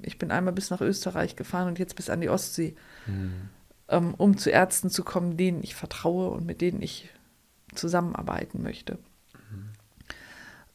ich 0.00 0.18
bin 0.18 0.30
einmal 0.30 0.54
bis 0.54 0.70
nach 0.70 0.80
Österreich 0.80 1.34
gefahren 1.34 1.66
und 1.66 1.78
jetzt 1.80 1.96
bis 1.96 2.08
an 2.08 2.20
die 2.20 2.28
Ostsee, 2.28 2.76
mhm. 3.06 3.50
ähm, 3.88 4.14
um 4.14 4.38
zu 4.38 4.50
Ärzten 4.50 4.88
zu 4.88 5.02
kommen, 5.02 5.36
denen 5.36 5.62
ich 5.64 5.74
vertraue 5.74 6.30
und 6.30 6.46
mit 6.46 6.60
denen 6.60 6.80
ich 6.80 7.10
zusammenarbeiten 7.74 8.62
möchte. 8.62 8.98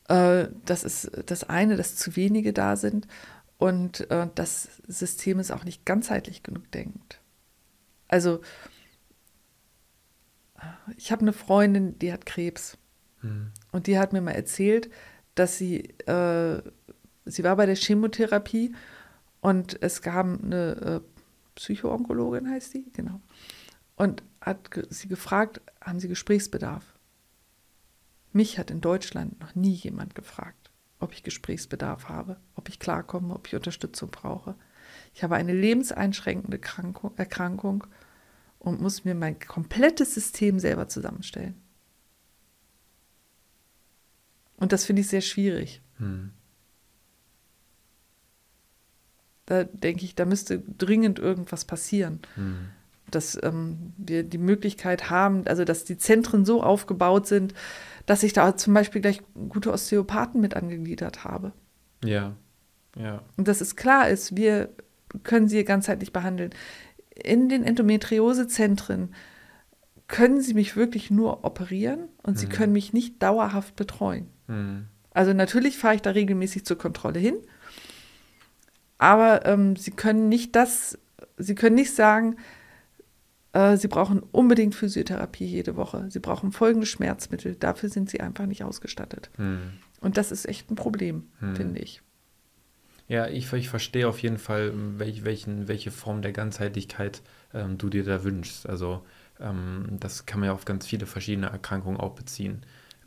Äh, 0.09 0.49
das 0.65 0.83
ist 0.83 1.09
das 1.25 1.45
eine, 1.45 1.77
dass 1.77 1.95
zu 1.95 2.17
wenige 2.17 2.51
da 2.51 2.75
sind 2.75 3.07
und 3.57 4.11
äh, 4.11 4.27
das 4.35 4.81
System 4.85 5.39
ist 5.39 5.51
auch 5.51 5.63
nicht 5.63 5.85
ganzheitlich 5.85 6.43
genug 6.43 6.69
denkt. 6.71 7.21
Also 8.09 8.41
ich 10.97 11.11
habe 11.11 11.21
eine 11.21 11.33
Freundin, 11.33 11.97
die 11.99 12.11
hat 12.11 12.25
Krebs 12.25 12.77
mhm. 13.21 13.51
Und 13.75 13.87
die 13.87 13.99
hat 13.99 14.13
mir 14.13 14.21
mal 14.21 14.31
erzählt, 14.31 14.89
dass 15.35 15.57
sie, 15.57 15.81
äh, 16.07 16.61
sie 17.25 17.43
war 17.43 17.57
bei 17.57 17.65
der 17.65 17.75
Chemotherapie 17.75 18.73
und 19.41 19.77
es 19.83 20.01
gab 20.01 20.25
eine 20.25 21.01
äh, 21.03 21.21
Psychoonkologin, 21.55 22.49
heißt 22.49 22.73
die, 22.73 22.89
genau, 22.93 23.19
und 23.97 24.23
hat 24.39 24.69
sie 24.89 25.09
gefragt, 25.09 25.59
haben 25.81 25.99
Sie 25.99 26.07
Gesprächsbedarf? 26.07 26.85
Mich 28.31 28.57
hat 28.57 28.71
in 28.71 28.79
Deutschland 28.79 29.41
noch 29.41 29.55
nie 29.55 29.73
jemand 29.73 30.15
gefragt, 30.15 30.71
ob 30.99 31.11
ich 31.11 31.23
Gesprächsbedarf 31.23 32.07
habe, 32.07 32.37
ob 32.55 32.69
ich 32.69 32.79
klarkomme, 32.79 33.33
ob 33.33 33.45
ich 33.45 33.55
Unterstützung 33.55 34.09
brauche. 34.09 34.55
Ich 35.13 35.21
habe 35.21 35.35
eine 35.35 35.53
lebenseinschränkende 35.53 36.59
Krankung, 36.59 37.11
Erkrankung 37.17 37.85
und 38.57 38.79
muss 38.79 39.03
mir 39.03 39.15
mein 39.15 39.37
komplettes 39.37 40.13
System 40.13 40.59
selber 40.59 40.87
zusammenstellen. 40.87 41.64
Und 44.57 44.71
das 44.71 44.85
finde 44.85 45.01
ich 45.01 45.07
sehr 45.07 45.21
schwierig. 45.21 45.81
Hm. 45.97 46.31
Da 49.45 49.63
denke 49.63 50.05
ich, 50.05 50.15
da 50.15 50.25
müsste 50.25 50.59
dringend 50.59 51.19
irgendwas 51.19 51.65
passieren. 51.65 52.19
Hm 52.35 52.69
dass 53.11 53.37
ähm, 53.43 53.93
wir 53.97 54.23
die 54.23 54.37
Möglichkeit 54.37 55.09
haben, 55.09 55.45
also 55.47 55.63
dass 55.63 55.83
die 55.83 55.97
Zentren 55.97 56.45
so 56.45 56.63
aufgebaut 56.63 57.27
sind, 57.27 57.53
dass 58.05 58.23
ich 58.23 58.33
da 58.33 58.55
zum 58.55 58.73
Beispiel 58.73 59.01
gleich 59.01 59.21
gute 59.49 59.71
Osteopathen 59.71 60.41
mit 60.41 60.55
angegliedert 60.55 61.23
habe. 61.23 61.53
Ja, 62.03 62.35
ja. 62.97 63.21
Und 63.37 63.47
dass 63.47 63.61
es 63.61 63.75
klar 63.75 64.09
ist, 64.09 64.35
wir 64.35 64.69
können 65.23 65.47
sie 65.47 65.63
ganzheitlich 65.63 66.13
behandeln. 66.13 66.51
In 67.15 67.49
den 67.49 67.63
Endometriosezentren 67.63 69.13
können 70.07 70.41
sie 70.41 70.53
mich 70.53 70.75
wirklich 70.75 71.09
nur 71.09 71.43
operieren 71.45 72.09
und 72.21 72.33
mhm. 72.33 72.37
sie 72.37 72.47
können 72.47 72.73
mich 72.73 72.93
nicht 72.93 73.21
dauerhaft 73.23 73.75
betreuen. 73.75 74.27
Mhm. 74.47 74.87
Also 75.11 75.33
natürlich 75.33 75.77
fahre 75.77 75.95
ich 75.95 76.01
da 76.01 76.11
regelmäßig 76.11 76.65
zur 76.65 76.77
Kontrolle 76.77 77.19
hin, 77.19 77.35
aber 78.97 79.45
ähm, 79.45 79.75
sie 79.75 79.91
können 79.91 80.29
nicht 80.29 80.55
das, 80.55 80.97
sie 81.37 81.55
können 81.55 81.75
nicht 81.75 81.95
sagen, 81.95 82.35
äh, 83.53 83.77
sie 83.77 83.87
brauchen 83.87 84.19
unbedingt 84.19 84.75
Physiotherapie 84.75 85.45
jede 85.45 85.77
Woche. 85.77 86.05
Sie 86.09 86.19
brauchen 86.19 86.51
folgende 86.51 86.85
Schmerzmittel. 86.85 87.55
Dafür 87.55 87.89
sind 87.89 88.09
sie 88.09 88.19
einfach 88.19 88.45
nicht 88.45 88.63
ausgestattet. 88.63 89.29
Hm. 89.37 89.73
Und 90.01 90.17
das 90.17 90.31
ist 90.31 90.45
echt 90.45 90.69
ein 90.69 90.75
Problem, 90.75 91.23
hm. 91.39 91.55
finde 91.55 91.79
ich. 91.79 92.01
Ja, 93.07 93.27
ich, 93.27 93.53
ich, 93.53 93.69
verstehe 93.69 94.09
auf 94.09 94.19
jeden 94.19 94.39
Fall, 94.39 94.73
welch, 94.97 95.23
welchen, 95.23 95.67
welche 95.67 95.91
Form 95.91 96.21
der 96.21 96.31
Ganzheitlichkeit 96.31 97.21
ähm, 97.53 97.77
du 97.77 97.89
dir 97.89 98.03
da 98.03 98.23
wünschst. 98.23 98.67
Also 98.67 99.05
ähm, 99.39 99.97
das 99.99 100.25
kann 100.25 100.41
man 100.41 100.47
ja 100.47 100.53
auf 100.53 100.65
ganz 100.65 100.85
viele 100.85 101.05
verschiedene 101.05 101.47
Erkrankungen 101.47 101.99
auch 101.99 102.13
beziehen. 102.13 102.63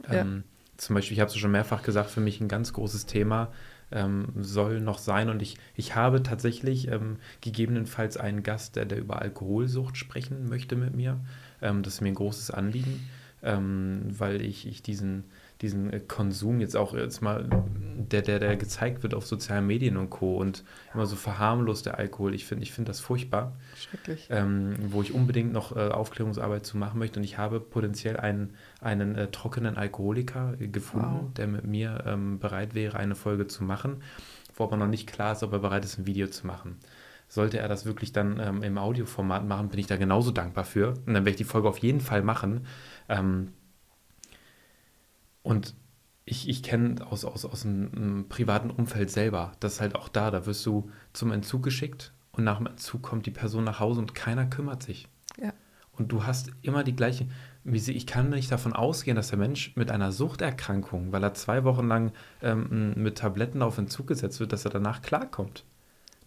Ähm, 0.08 0.44
ja. 0.44 0.57
Zum 0.78 0.94
Beispiel, 0.94 1.16
ich 1.16 1.20
habe 1.20 1.28
es 1.28 1.36
schon 1.36 1.50
mehrfach 1.50 1.82
gesagt, 1.82 2.08
für 2.08 2.20
mich 2.20 2.40
ein 2.40 2.48
ganz 2.48 2.72
großes 2.72 3.06
Thema 3.06 3.52
ähm, 3.90 4.28
soll 4.40 4.80
noch 4.80 4.98
sein. 4.98 5.28
Und 5.28 5.42
ich, 5.42 5.56
ich 5.74 5.96
habe 5.96 6.22
tatsächlich 6.22 6.88
ähm, 6.88 7.16
gegebenenfalls 7.40 8.16
einen 8.16 8.44
Gast, 8.44 8.76
der, 8.76 8.84
der 8.84 8.98
über 8.98 9.20
Alkoholsucht 9.20 9.96
sprechen 9.96 10.48
möchte 10.48 10.76
mit 10.76 10.94
mir. 10.94 11.18
Ähm, 11.60 11.82
das 11.82 11.94
ist 11.94 12.00
mir 12.00 12.08
ein 12.08 12.14
großes 12.14 12.52
Anliegen, 12.52 13.08
ähm, 13.42 14.02
weil 14.10 14.40
ich, 14.40 14.68
ich 14.68 14.80
diesen, 14.80 15.24
diesen 15.60 15.92
äh, 15.92 16.00
Konsum 16.00 16.60
jetzt 16.60 16.76
auch 16.76 16.94
jetzt 16.94 17.20
mal, 17.20 17.48
der, 17.96 18.22
der, 18.22 18.38
der 18.38 18.56
gezeigt 18.56 19.02
wird 19.02 19.14
auf 19.14 19.26
sozialen 19.26 19.66
Medien 19.66 19.96
und 19.96 20.10
Co. 20.10 20.36
und 20.36 20.64
immer 20.94 21.06
so 21.06 21.16
verharmlost 21.16 21.86
der 21.86 21.98
Alkohol. 21.98 22.34
Ich 22.34 22.44
finde 22.44 22.62
ich 22.62 22.72
find 22.72 22.88
das 22.88 23.00
furchtbar. 23.00 23.56
Schrecklich. 23.76 24.28
Ähm, 24.30 24.74
wo 24.88 25.02
ich 25.02 25.12
unbedingt 25.12 25.52
noch 25.52 25.76
äh, 25.76 25.88
Aufklärungsarbeit 25.88 26.64
zu 26.64 26.76
machen 26.76 26.98
möchte. 26.98 27.18
Und 27.18 27.24
ich 27.24 27.38
habe 27.38 27.60
potenziell 27.60 28.16
einen, 28.16 28.54
einen 28.80 29.16
äh, 29.16 29.28
trockenen 29.28 29.76
Alkoholiker 29.76 30.54
äh, 30.60 30.68
gefunden, 30.68 31.20
wow. 31.22 31.34
der 31.34 31.48
mit 31.48 31.64
mir 31.64 32.04
ähm, 32.06 32.38
bereit 32.38 32.74
wäre, 32.74 32.96
eine 32.96 33.16
Folge 33.16 33.48
zu 33.48 33.64
machen, 33.64 34.02
wo 34.54 34.64
aber 34.64 34.76
noch 34.76 34.86
nicht 34.86 35.08
klar 35.08 35.32
ist, 35.32 35.42
ob 35.42 35.52
er 35.52 35.58
bereit 35.58 35.84
ist, 35.84 35.98
ein 35.98 36.06
Video 36.06 36.28
zu 36.28 36.46
machen. 36.46 36.76
Sollte 37.30 37.58
er 37.58 37.68
das 37.68 37.84
wirklich 37.84 38.12
dann 38.12 38.40
ähm, 38.40 38.62
im 38.62 38.78
Audioformat 38.78 39.46
machen, 39.46 39.68
bin 39.68 39.80
ich 39.80 39.86
da 39.86 39.96
genauso 39.96 40.30
dankbar 40.30 40.64
für. 40.64 40.94
Und 41.04 41.08
dann 41.08 41.24
werde 41.24 41.30
ich 41.30 41.36
die 41.36 41.44
Folge 41.44 41.68
auf 41.68 41.78
jeden 41.78 42.00
Fall 42.00 42.22
machen. 42.22 42.64
Ähm, 43.08 43.48
und 45.42 45.74
ich, 46.24 46.48
ich 46.48 46.62
kenne 46.62 47.06
aus, 47.06 47.24
aus, 47.24 47.44
aus 47.44 47.64
einem, 47.64 48.26
privaten 48.28 48.70
Umfeld 48.70 49.10
selber, 49.10 49.52
das 49.60 49.74
ist 49.74 49.80
halt 49.80 49.94
auch 49.94 50.08
da, 50.08 50.30
da 50.30 50.46
wirst 50.46 50.64
du 50.66 50.90
zum 51.12 51.32
Entzug 51.32 51.62
geschickt 51.62 52.12
und 52.32 52.44
nach 52.44 52.58
dem 52.58 52.66
Entzug 52.66 53.02
kommt 53.02 53.26
die 53.26 53.30
Person 53.30 53.64
nach 53.64 53.80
Hause 53.80 54.00
und 54.00 54.14
keiner 54.14 54.46
kümmert 54.46 54.82
sich. 54.82 55.08
Ja. 55.40 55.52
und 55.92 56.10
du 56.10 56.24
hast 56.24 56.50
immer 56.62 56.82
die 56.82 56.96
gleiche, 56.96 57.28
wie 57.62 57.78
sie, 57.78 57.92
ich 57.92 58.06
kann 58.06 58.30
nicht 58.30 58.50
davon 58.50 58.72
ausgehen, 58.72 59.14
dass 59.14 59.28
der 59.28 59.38
Mensch 59.38 59.76
mit 59.76 59.90
einer 59.90 60.10
Suchterkrankung, 60.10 61.12
weil 61.12 61.22
er 61.22 61.34
zwei 61.34 61.64
Wochen 61.64 61.86
lang 61.86 62.12
ähm, 62.42 62.94
mit 62.96 63.18
Tabletten 63.18 63.62
auf 63.62 63.78
Entzug 63.78 64.06
gesetzt 64.06 64.40
wird, 64.40 64.52
dass 64.52 64.64
er 64.64 64.70
danach 64.70 65.02
klarkommt. 65.02 65.64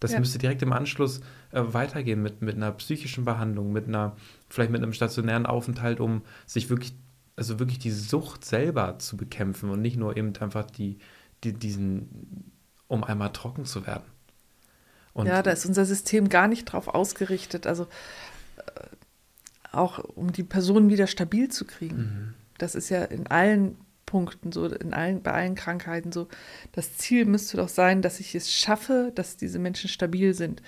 Das 0.02 0.14
ja. 0.14 0.20
müsste 0.20 0.40
direkt 0.40 0.64
im 0.64 0.74
Anschluss 0.74 1.22
äh, 1.52 1.62
weitergehen 1.64 2.22
mit, 2.22 2.42
mit 2.42 2.56
einer 2.56 2.72
psychischen 2.72 3.24
Behandlung, 3.24 3.72
mit 3.72 3.88
einer, 3.88 4.16
vielleicht 4.50 4.72
mit 4.72 4.82
einem 4.82 4.94
stationären 4.94 5.46
Aufenthalt, 5.46 6.00
um 6.00 6.24
sich 6.46 6.70
wirklich, 6.70 6.94
also 7.36 7.60
wirklich 7.60 7.80
die 7.80 7.92
Sucht 7.92 8.46
selber 8.46 9.00
zu 9.00 9.18
bekämpfen 9.18 9.70
und 9.70 9.82
nicht 9.82 9.98
nur 9.98 10.18
eben 10.18 10.36
einfach 10.38 10.70
die, 10.70 11.00
die 11.44 11.54
diesen, 11.54 12.52
um 12.88 13.04
einmal 13.04 13.32
trocken 13.32 13.66
zu 13.66 13.86
werden. 13.86 14.04
Und 15.14 15.28
ja, 15.28 15.42
da 15.42 15.52
ist 15.52 15.66
unser 15.66 15.86
System 15.86 16.30
gar 16.30 16.48
nicht 16.48 16.66
drauf 16.66 16.88
ausgerichtet. 16.88 17.68
Also 17.68 17.88
äh, 18.58 18.72
auch 19.72 20.00
um 20.00 20.32
die 20.32 20.44
Person 20.44 20.90
wieder 20.90 21.08
stabil 21.08 21.50
zu 21.50 21.66
kriegen. 21.66 21.98
Mhm. 21.98 22.34
Das 22.58 22.76
ist 22.76 22.90
ja 22.90 23.04
in 23.04 23.28
allen 23.28 23.78
Punkten 24.06 24.52
so, 24.52 24.66
in 24.66 24.94
allen, 24.94 25.22
bei 25.22 25.32
allen 25.32 25.56
Krankheiten 25.56 26.12
so. 26.12 26.28
Das 26.74 26.98
Ziel 26.98 27.26
müsste 27.26 27.58
doch 27.58 27.70
sein, 27.70 28.02
dass 28.02 28.20
ich 28.20 28.36
es 28.36 28.52
schaffe, 28.54 29.12
dass 29.16 29.38
diese 29.38 29.60
Menschen 29.60 29.90
stabil 29.90 30.34
sind 30.34 30.62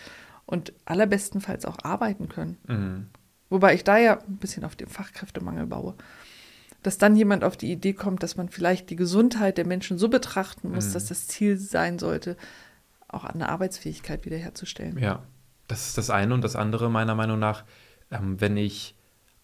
und 0.45 0.73
allerbestenfalls 0.85 1.65
auch 1.65 1.77
arbeiten 1.83 2.29
können. 2.29 2.57
Mhm. 2.67 3.07
Wobei 3.49 3.75
ich 3.75 3.83
da 3.83 3.97
ja 3.97 4.19
ein 4.19 4.37
bisschen 4.37 4.63
auf 4.63 4.75
den 4.75 4.87
Fachkräftemangel 4.87 5.67
baue. 5.67 5.95
Dass 6.83 6.97
dann 6.97 7.15
jemand 7.15 7.43
auf 7.43 7.57
die 7.57 7.71
Idee 7.71 7.93
kommt, 7.93 8.23
dass 8.23 8.37
man 8.37 8.49
vielleicht 8.49 8.89
die 8.89 8.95
Gesundheit 8.95 9.57
der 9.57 9.65
Menschen 9.65 9.97
so 9.97 10.09
betrachten 10.09 10.71
muss, 10.71 10.89
mhm. 10.89 10.93
dass 10.93 11.05
das 11.05 11.27
Ziel 11.27 11.57
sein 11.57 11.97
sollte, 11.97 12.37
auch 13.07 13.23
eine 13.23 13.49
Arbeitsfähigkeit 13.49 14.25
wiederherzustellen. 14.25 14.97
Ja, 14.99 15.23
das 15.67 15.87
ist 15.87 15.97
das 15.97 16.09
eine. 16.09 16.33
Und 16.33 16.43
das 16.43 16.55
andere, 16.55 16.89
meiner 16.89 17.15
Meinung 17.15 17.39
nach, 17.39 17.63
ähm, 18.11 18.39
wenn 18.41 18.57
ich 18.57 18.95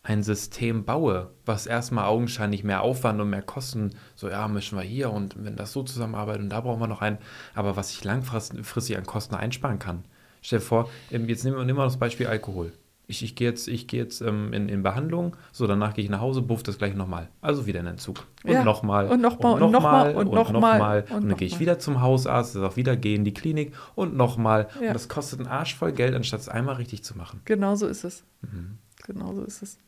ein 0.04 0.24
System 0.24 0.86
baue, 0.86 1.32
was 1.46 1.66
erstmal 1.66 2.06
augenscheinlich 2.06 2.64
mehr 2.64 2.82
Aufwand 2.82 3.20
und 3.20 3.30
mehr 3.30 3.42
Kosten, 3.42 3.92
so 4.16 4.30
ja, 4.30 4.48
mischen 4.48 4.78
wir 4.78 4.84
hier 4.84 5.12
und 5.12 5.36
wenn 5.44 5.56
das 5.56 5.72
so 5.72 5.84
zusammenarbeitet 5.84 6.42
und 6.44 6.50
da 6.50 6.62
brauchen 6.62 6.80
wir 6.80 6.88
noch 6.88 7.02
einen, 7.02 7.18
aber 7.54 7.76
was 7.76 7.92
ich 7.92 8.04
langfristig 8.04 8.98
an 8.98 9.06
Kosten 9.06 9.36
einsparen 9.36 9.80
kann. 9.80 10.06
Stell 10.42 10.60
dir 10.60 10.66
vor, 10.66 10.90
jetzt 11.10 11.44
nehmen 11.44 11.58
wir, 11.58 11.66
nehmen 11.66 11.78
wir 11.78 11.84
das 11.84 11.98
Beispiel 11.98 12.28
Alkohol 12.28 12.72
ich, 13.10 13.24
ich 13.24 13.36
gehe 13.36 13.50
jetzt, 13.50 13.68
ich 13.68 13.88
geh 13.88 13.98
jetzt 13.98 14.22
ähm, 14.22 14.54
in, 14.54 14.70
in 14.70 14.84
Behandlung, 14.84 15.36
so 15.52 15.66
danach 15.66 15.96
gehe 15.96 16.04
ich 16.04 16.12
nach 16.12 16.22
Hause, 16.22 16.44
buff 16.44 16.62
das 16.62 16.78
gleich 16.78 16.94
nochmal. 16.94 17.28
Also 17.42 17.66
wieder 17.66 17.80
in 17.80 17.88
Entzug. 17.88 18.28
Und 18.44 18.52
ja. 18.52 18.64
nochmal. 18.64 19.08
Und 19.08 19.20
nochmal. 19.20 19.62
Und 19.64 19.72
nochmal. 19.72 20.16
Und 20.16 20.32
nochmal. 20.32 21.06
Und, 21.10 21.16
und, 21.16 21.30
dann 21.30 21.38
gehe 21.38 21.48
ich 21.48 21.60
wieder 21.60 21.80
zum 21.80 22.02
Hausarzt, 22.02 22.54
das 22.54 22.62
auch 22.62 22.76
wieder 22.76 22.96
gehe 22.96 23.16
in 23.16 23.26
die 23.26 23.34
Klinik 23.34 23.74
und 23.96 24.16
nochmal. 24.16 24.68
Ja. 24.76 24.90
Und 24.90 24.94
das 24.94 25.10
kostet 25.10 25.40
einen 25.40 25.50
Arsch 25.50 25.76
voll 25.76 25.92
Geld, 25.92 26.14
anstatt 26.14 26.42
es 26.42 26.50
einmal 26.50 26.76
richtig 26.76 27.04
zu 27.04 27.18
machen. 27.18 27.42
Genau 27.46 27.76
so 27.76 27.88
ist 27.88 28.04
es. 28.04 28.24
Mhm. 28.42 28.78
Genau 29.08 29.34
so 29.34 29.44
ist 29.44 29.64
es. 29.64 29.80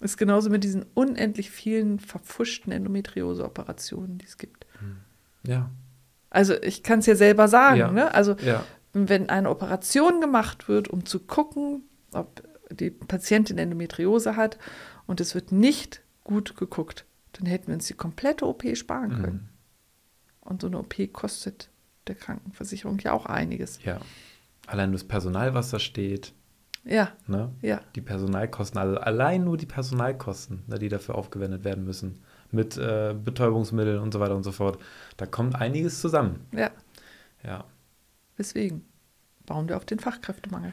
Ist 0.00 0.16
genauso 0.16 0.50
mit 0.50 0.64
diesen 0.64 0.84
unendlich 0.94 1.52
vielen 1.52 2.00
verpfuschten 2.00 2.72
Endometriose-Operationen, 2.72 4.18
die 4.18 4.26
es 4.26 4.38
gibt. 4.38 4.66
Mhm. 4.80 4.96
Ja. 5.48 5.70
Also 6.30 6.54
ich 6.60 6.82
kann 6.82 6.98
es 6.98 7.06
ja 7.06 7.14
selber 7.14 7.46
sagen. 7.46 7.78
Ja. 7.78 7.92
Ne? 7.92 8.12
Also 8.12 8.34
ja. 8.44 8.64
wenn 8.92 9.28
eine 9.28 9.50
Operation 9.50 10.20
gemacht 10.20 10.66
wird, 10.68 10.88
um 10.88 11.06
zu 11.06 11.20
gucken, 11.20 11.84
ob 12.14 12.42
die 12.70 12.90
Patientin 12.90 13.58
Endometriose 13.58 14.36
hat 14.36 14.58
und 15.06 15.20
es 15.20 15.34
wird 15.34 15.52
nicht 15.52 16.02
gut 16.22 16.56
geguckt, 16.56 17.04
dann 17.32 17.46
hätten 17.46 17.68
wir 17.68 17.74
uns 17.74 17.86
die 17.86 17.94
komplette 17.94 18.46
OP 18.46 18.64
sparen 18.74 19.10
mhm. 19.18 19.22
können. 19.22 19.50
Mhm. 20.42 20.48
Und 20.48 20.60
so 20.60 20.66
eine 20.66 20.78
OP 20.78 20.94
kostet 21.12 21.70
der 22.06 22.14
Krankenversicherung 22.14 22.98
ja 22.98 23.12
auch 23.12 23.26
einiges. 23.26 23.82
Ja. 23.82 24.00
Allein 24.66 24.92
das 24.92 25.04
Personal, 25.04 25.54
was 25.54 25.70
da 25.70 25.78
steht. 25.78 26.32
Ja. 26.84 27.12
Ne? 27.26 27.50
ja. 27.62 27.80
Die 27.94 28.00
Personalkosten, 28.02 28.78
also 28.78 28.96
allein 28.96 29.44
nur 29.44 29.56
die 29.56 29.66
Personalkosten, 29.66 30.64
ne, 30.66 30.78
die 30.78 30.88
dafür 30.88 31.14
aufgewendet 31.14 31.64
werden 31.64 31.84
müssen. 31.84 32.22
Mit 32.50 32.76
äh, 32.76 33.14
Betäubungsmitteln 33.14 33.98
und 33.98 34.12
so 34.12 34.20
weiter 34.20 34.36
und 34.36 34.44
so 34.44 34.52
fort. 34.52 34.78
Da 35.16 35.26
kommt 35.26 35.56
einiges 35.56 36.00
zusammen. 36.00 36.46
Ja. 36.52 36.70
Ja. 37.42 37.64
Deswegen 38.38 38.84
bauen 39.46 39.68
wir 39.68 39.76
auf 39.76 39.84
den 39.84 39.98
Fachkräftemangel. 39.98 40.72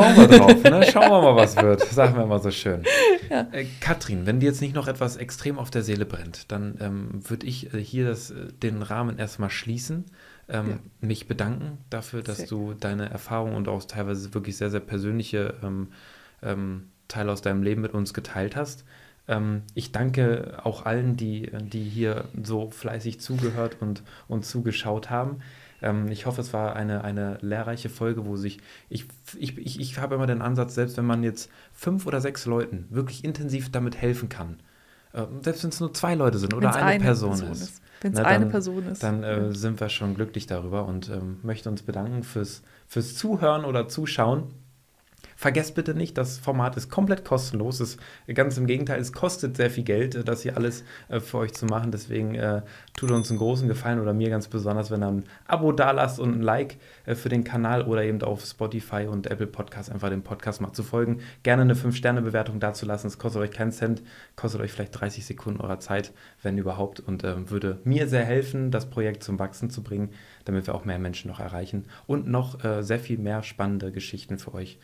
Bauen 0.00 0.16
wir 0.16 0.38
drauf, 0.38 0.62
ne? 0.62 0.86
Schauen 0.90 1.10
wir 1.10 1.22
mal, 1.22 1.36
was 1.36 1.56
wird. 1.56 1.80
Sagen 1.82 2.16
wir 2.16 2.26
mal 2.26 2.42
so 2.42 2.50
schön. 2.50 2.82
Ja. 3.28 3.46
Äh, 3.52 3.66
Katrin, 3.80 4.26
wenn 4.26 4.40
dir 4.40 4.46
jetzt 4.46 4.60
nicht 4.60 4.74
noch 4.74 4.88
etwas 4.88 5.16
extrem 5.16 5.58
auf 5.58 5.70
der 5.70 5.82
Seele 5.82 6.06
brennt, 6.06 6.50
dann 6.50 6.76
ähm, 6.80 7.20
würde 7.28 7.46
ich 7.46 7.72
äh, 7.74 7.78
hier 7.78 8.06
das, 8.06 8.30
äh, 8.30 8.48
den 8.62 8.82
Rahmen 8.82 9.18
erstmal 9.18 9.50
schließen. 9.50 10.06
Ähm, 10.48 10.68
ja. 10.68 10.78
Mich 11.00 11.28
bedanken 11.28 11.78
dafür, 11.90 12.22
dass 12.22 12.38
sehr 12.38 12.48
du 12.48 12.74
deine 12.74 13.10
Erfahrungen 13.10 13.54
und 13.54 13.68
auch 13.68 13.84
teilweise 13.84 14.34
wirklich 14.34 14.56
sehr, 14.56 14.70
sehr 14.70 14.80
persönliche 14.80 15.54
ähm, 15.62 15.88
ähm 16.42 16.88
Teile 17.10 17.32
aus 17.32 17.42
deinem 17.42 17.62
Leben 17.62 17.82
mit 17.82 17.92
uns 17.92 18.14
geteilt 18.14 18.56
hast. 18.56 18.84
Ähm, 19.28 19.62
ich 19.74 19.92
danke 19.92 20.58
auch 20.62 20.86
allen, 20.86 21.16
die, 21.16 21.50
die 21.60 21.84
hier 21.84 22.24
so 22.42 22.70
fleißig 22.70 23.20
zugehört 23.20 23.76
und, 23.80 24.02
und 24.28 24.44
zugeschaut 24.44 25.10
haben. 25.10 25.40
Ähm, 25.82 26.08
ich 26.08 26.26
hoffe, 26.26 26.40
es 26.40 26.52
war 26.52 26.76
eine, 26.76 27.04
eine 27.04 27.38
lehrreiche 27.40 27.88
Folge, 27.88 28.26
wo 28.26 28.36
sich, 28.36 28.58
ich, 28.88 29.06
ich, 29.38 29.58
ich, 29.58 29.80
ich 29.80 29.98
habe 29.98 30.14
immer 30.14 30.26
den 30.26 30.42
Ansatz, 30.42 30.74
selbst 30.74 30.96
wenn 30.96 31.06
man 31.06 31.22
jetzt 31.22 31.50
fünf 31.72 32.06
oder 32.06 32.20
sechs 32.20 32.46
Leuten 32.46 32.86
wirklich 32.90 33.24
intensiv 33.24 33.70
damit 33.70 33.96
helfen 33.96 34.28
kann, 34.28 34.60
äh, 35.12 35.24
selbst 35.42 35.62
wenn 35.62 35.70
es 35.70 35.80
nur 35.80 35.92
zwei 35.94 36.14
Leute 36.14 36.38
sind 36.38 36.54
oder 36.54 36.74
eine, 36.74 36.84
eine, 36.84 37.04
Person, 37.04 37.30
Person 37.30 37.52
ist. 37.52 37.62
ist. 37.62 37.82
Wenn 38.00 38.12
es 38.14 38.18
eine 38.20 38.46
Person 38.46 38.86
ist. 38.86 39.02
Dann 39.02 39.22
äh, 39.22 39.54
sind 39.54 39.78
wir 39.80 39.88
schon 39.90 40.14
glücklich 40.14 40.46
darüber 40.46 40.86
und 40.86 41.10
ähm, 41.10 41.38
möchte 41.42 41.68
uns 41.68 41.82
bedanken 41.82 42.22
fürs, 42.22 42.62
fürs 42.86 43.14
Zuhören 43.16 43.64
oder 43.64 43.88
Zuschauen. 43.88 44.54
Vergesst 45.40 45.74
bitte 45.74 45.94
nicht, 45.94 46.18
das 46.18 46.36
Format 46.36 46.76
ist 46.76 46.90
komplett 46.90 47.24
kostenlos. 47.24 47.80
Es, 47.80 47.96
ganz 48.34 48.58
im 48.58 48.66
Gegenteil, 48.66 49.00
es 49.00 49.14
kostet 49.14 49.56
sehr 49.56 49.70
viel 49.70 49.84
Geld, 49.84 50.14
äh, 50.14 50.22
das 50.22 50.42
hier 50.42 50.54
alles 50.54 50.84
äh, 51.08 51.18
für 51.18 51.38
euch 51.38 51.54
zu 51.54 51.64
machen. 51.64 51.92
Deswegen 51.92 52.34
äh, 52.34 52.60
tut 52.94 53.10
uns 53.10 53.30
einen 53.30 53.38
großen 53.38 53.66
Gefallen 53.66 54.00
oder 54.00 54.12
mir 54.12 54.28
ganz 54.28 54.48
besonders, 54.48 54.90
wenn 54.90 55.02
ihr 55.02 55.08
ein 55.08 55.24
Abo 55.46 55.72
da 55.72 55.92
lasst 55.92 56.20
und 56.20 56.34
ein 56.34 56.42
Like 56.42 56.76
äh, 57.06 57.14
für 57.14 57.30
den 57.30 57.42
Kanal 57.42 57.84
oder 57.86 58.04
eben 58.04 58.20
auf 58.20 58.44
Spotify 58.44 59.06
und 59.10 59.28
Apple 59.28 59.46
Podcasts 59.46 59.90
einfach 59.90 60.10
dem 60.10 60.22
Podcast 60.22 60.60
mal 60.60 60.74
zu 60.74 60.82
folgen. 60.82 61.22
Gerne 61.42 61.62
eine 61.62 61.74
5-Sterne-Bewertung 61.74 62.60
dazulassen. 62.60 63.08
Es 63.08 63.16
kostet 63.16 63.40
euch 63.40 63.50
keinen 63.50 63.72
Cent, 63.72 64.02
kostet 64.36 64.60
euch 64.60 64.72
vielleicht 64.72 65.00
30 65.00 65.24
Sekunden 65.24 65.62
eurer 65.62 65.80
Zeit, 65.80 66.12
wenn 66.42 66.58
überhaupt, 66.58 67.00
und 67.00 67.24
äh, 67.24 67.48
würde 67.48 67.80
mir 67.84 68.08
sehr 68.08 68.26
helfen, 68.26 68.70
das 68.70 68.90
Projekt 68.90 69.22
zum 69.22 69.38
Wachsen 69.38 69.70
zu 69.70 69.82
bringen, 69.82 70.10
damit 70.44 70.66
wir 70.66 70.74
auch 70.74 70.84
mehr 70.84 70.98
Menschen 70.98 71.30
noch 71.30 71.40
erreichen 71.40 71.86
und 72.06 72.28
noch 72.28 72.62
äh, 72.62 72.82
sehr 72.82 73.00
viel 73.00 73.16
mehr 73.16 73.42
spannende 73.42 73.90
Geschichten 73.90 74.38
für 74.38 74.52
euch 74.52 74.78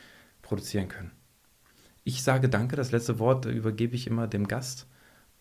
produzieren 0.46 0.88
können. 0.88 1.10
Ich 2.04 2.22
sage 2.22 2.48
danke, 2.48 2.76
das 2.76 2.92
letzte 2.92 3.18
Wort 3.18 3.46
übergebe 3.46 3.96
ich 3.96 4.06
immer 4.06 4.28
dem 4.28 4.46
Gast 4.46 4.86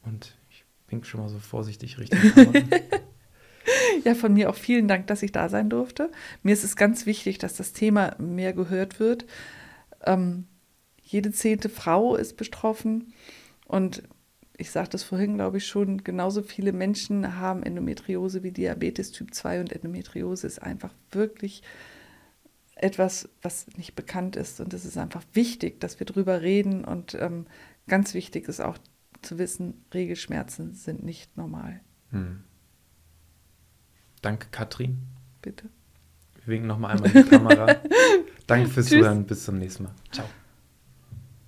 und 0.01 0.35
ich 0.49 0.65
bin 0.87 1.03
schon 1.03 1.21
mal 1.21 1.29
so 1.29 1.37
vorsichtig 1.37 1.99
richtig. 1.99 2.19
ja, 4.03 4.15
von 4.15 4.33
mir 4.33 4.49
auch 4.49 4.55
vielen 4.55 4.87
Dank, 4.87 5.05
dass 5.05 5.21
ich 5.21 5.31
da 5.31 5.47
sein 5.47 5.69
durfte. 5.69 6.11
Mir 6.41 6.53
ist 6.53 6.63
es 6.63 6.75
ganz 6.75 7.05
wichtig, 7.05 7.37
dass 7.37 7.55
das 7.55 7.71
Thema 7.71 8.15
mehr 8.17 8.53
gehört 8.53 8.99
wird. 8.99 9.27
Ähm, 10.05 10.47
jede 11.03 11.31
zehnte 11.31 11.69
Frau 11.69 12.15
ist 12.15 12.35
betroffen 12.35 13.13
und 13.67 14.01
ich 14.57 14.71
sagte 14.71 14.97
es 14.97 15.03
vorhin, 15.03 15.35
glaube 15.35 15.57
ich 15.57 15.67
schon, 15.67 16.03
genauso 16.03 16.41
viele 16.41 16.73
Menschen 16.73 17.37
haben 17.39 17.61
Endometriose 17.61 18.41
wie 18.41 18.51
Diabetes 18.51 19.11
Typ 19.11 19.35
2 19.35 19.59
und 19.59 19.71
Endometriose 19.71 20.47
ist 20.47 20.63
einfach 20.63 20.93
wirklich 21.11 21.61
etwas, 22.85 23.27
was 23.41 23.65
nicht 23.77 23.95
bekannt 23.95 24.35
ist. 24.35 24.59
Und 24.59 24.73
es 24.73 24.85
ist 24.85 24.97
einfach 24.97 25.23
wichtig, 25.33 25.79
dass 25.79 25.99
wir 25.99 26.05
drüber 26.05 26.41
reden. 26.41 26.85
Und 26.85 27.15
ähm, 27.15 27.47
ganz 27.87 28.13
wichtig 28.13 28.47
ist 28.47 28.61
auch 28.61 28.77
zu 29.23 29.39
wissen, 29.39 29.83
Regelschmerzen 29.91 30.75
sind 30.75 31.03
nicht 31.03 31.35
normal. 31.35 31.81
Hm. 32.11 32.43
Danke, 34.21 34.47
Katrin. 34.51 35.01
Bitte. 35.41 35.69
Wir 36.35 36.53
winken 36.53 36.67
nochmal 36.67 36.95
einmal 36.95 37.09
in 37.09 37.23
die 37.23 37.29
Kamera. 37.29 37.75
Danke 38.47 38.69
fürs 38.69 38.87
Zuhören. 38.87 39.25
Bis 39.25 39.45
zum 39.45 39.57
nächsten 39.57 39.83
Mal. 39.83 39.95
Ciao. 40.11 40.27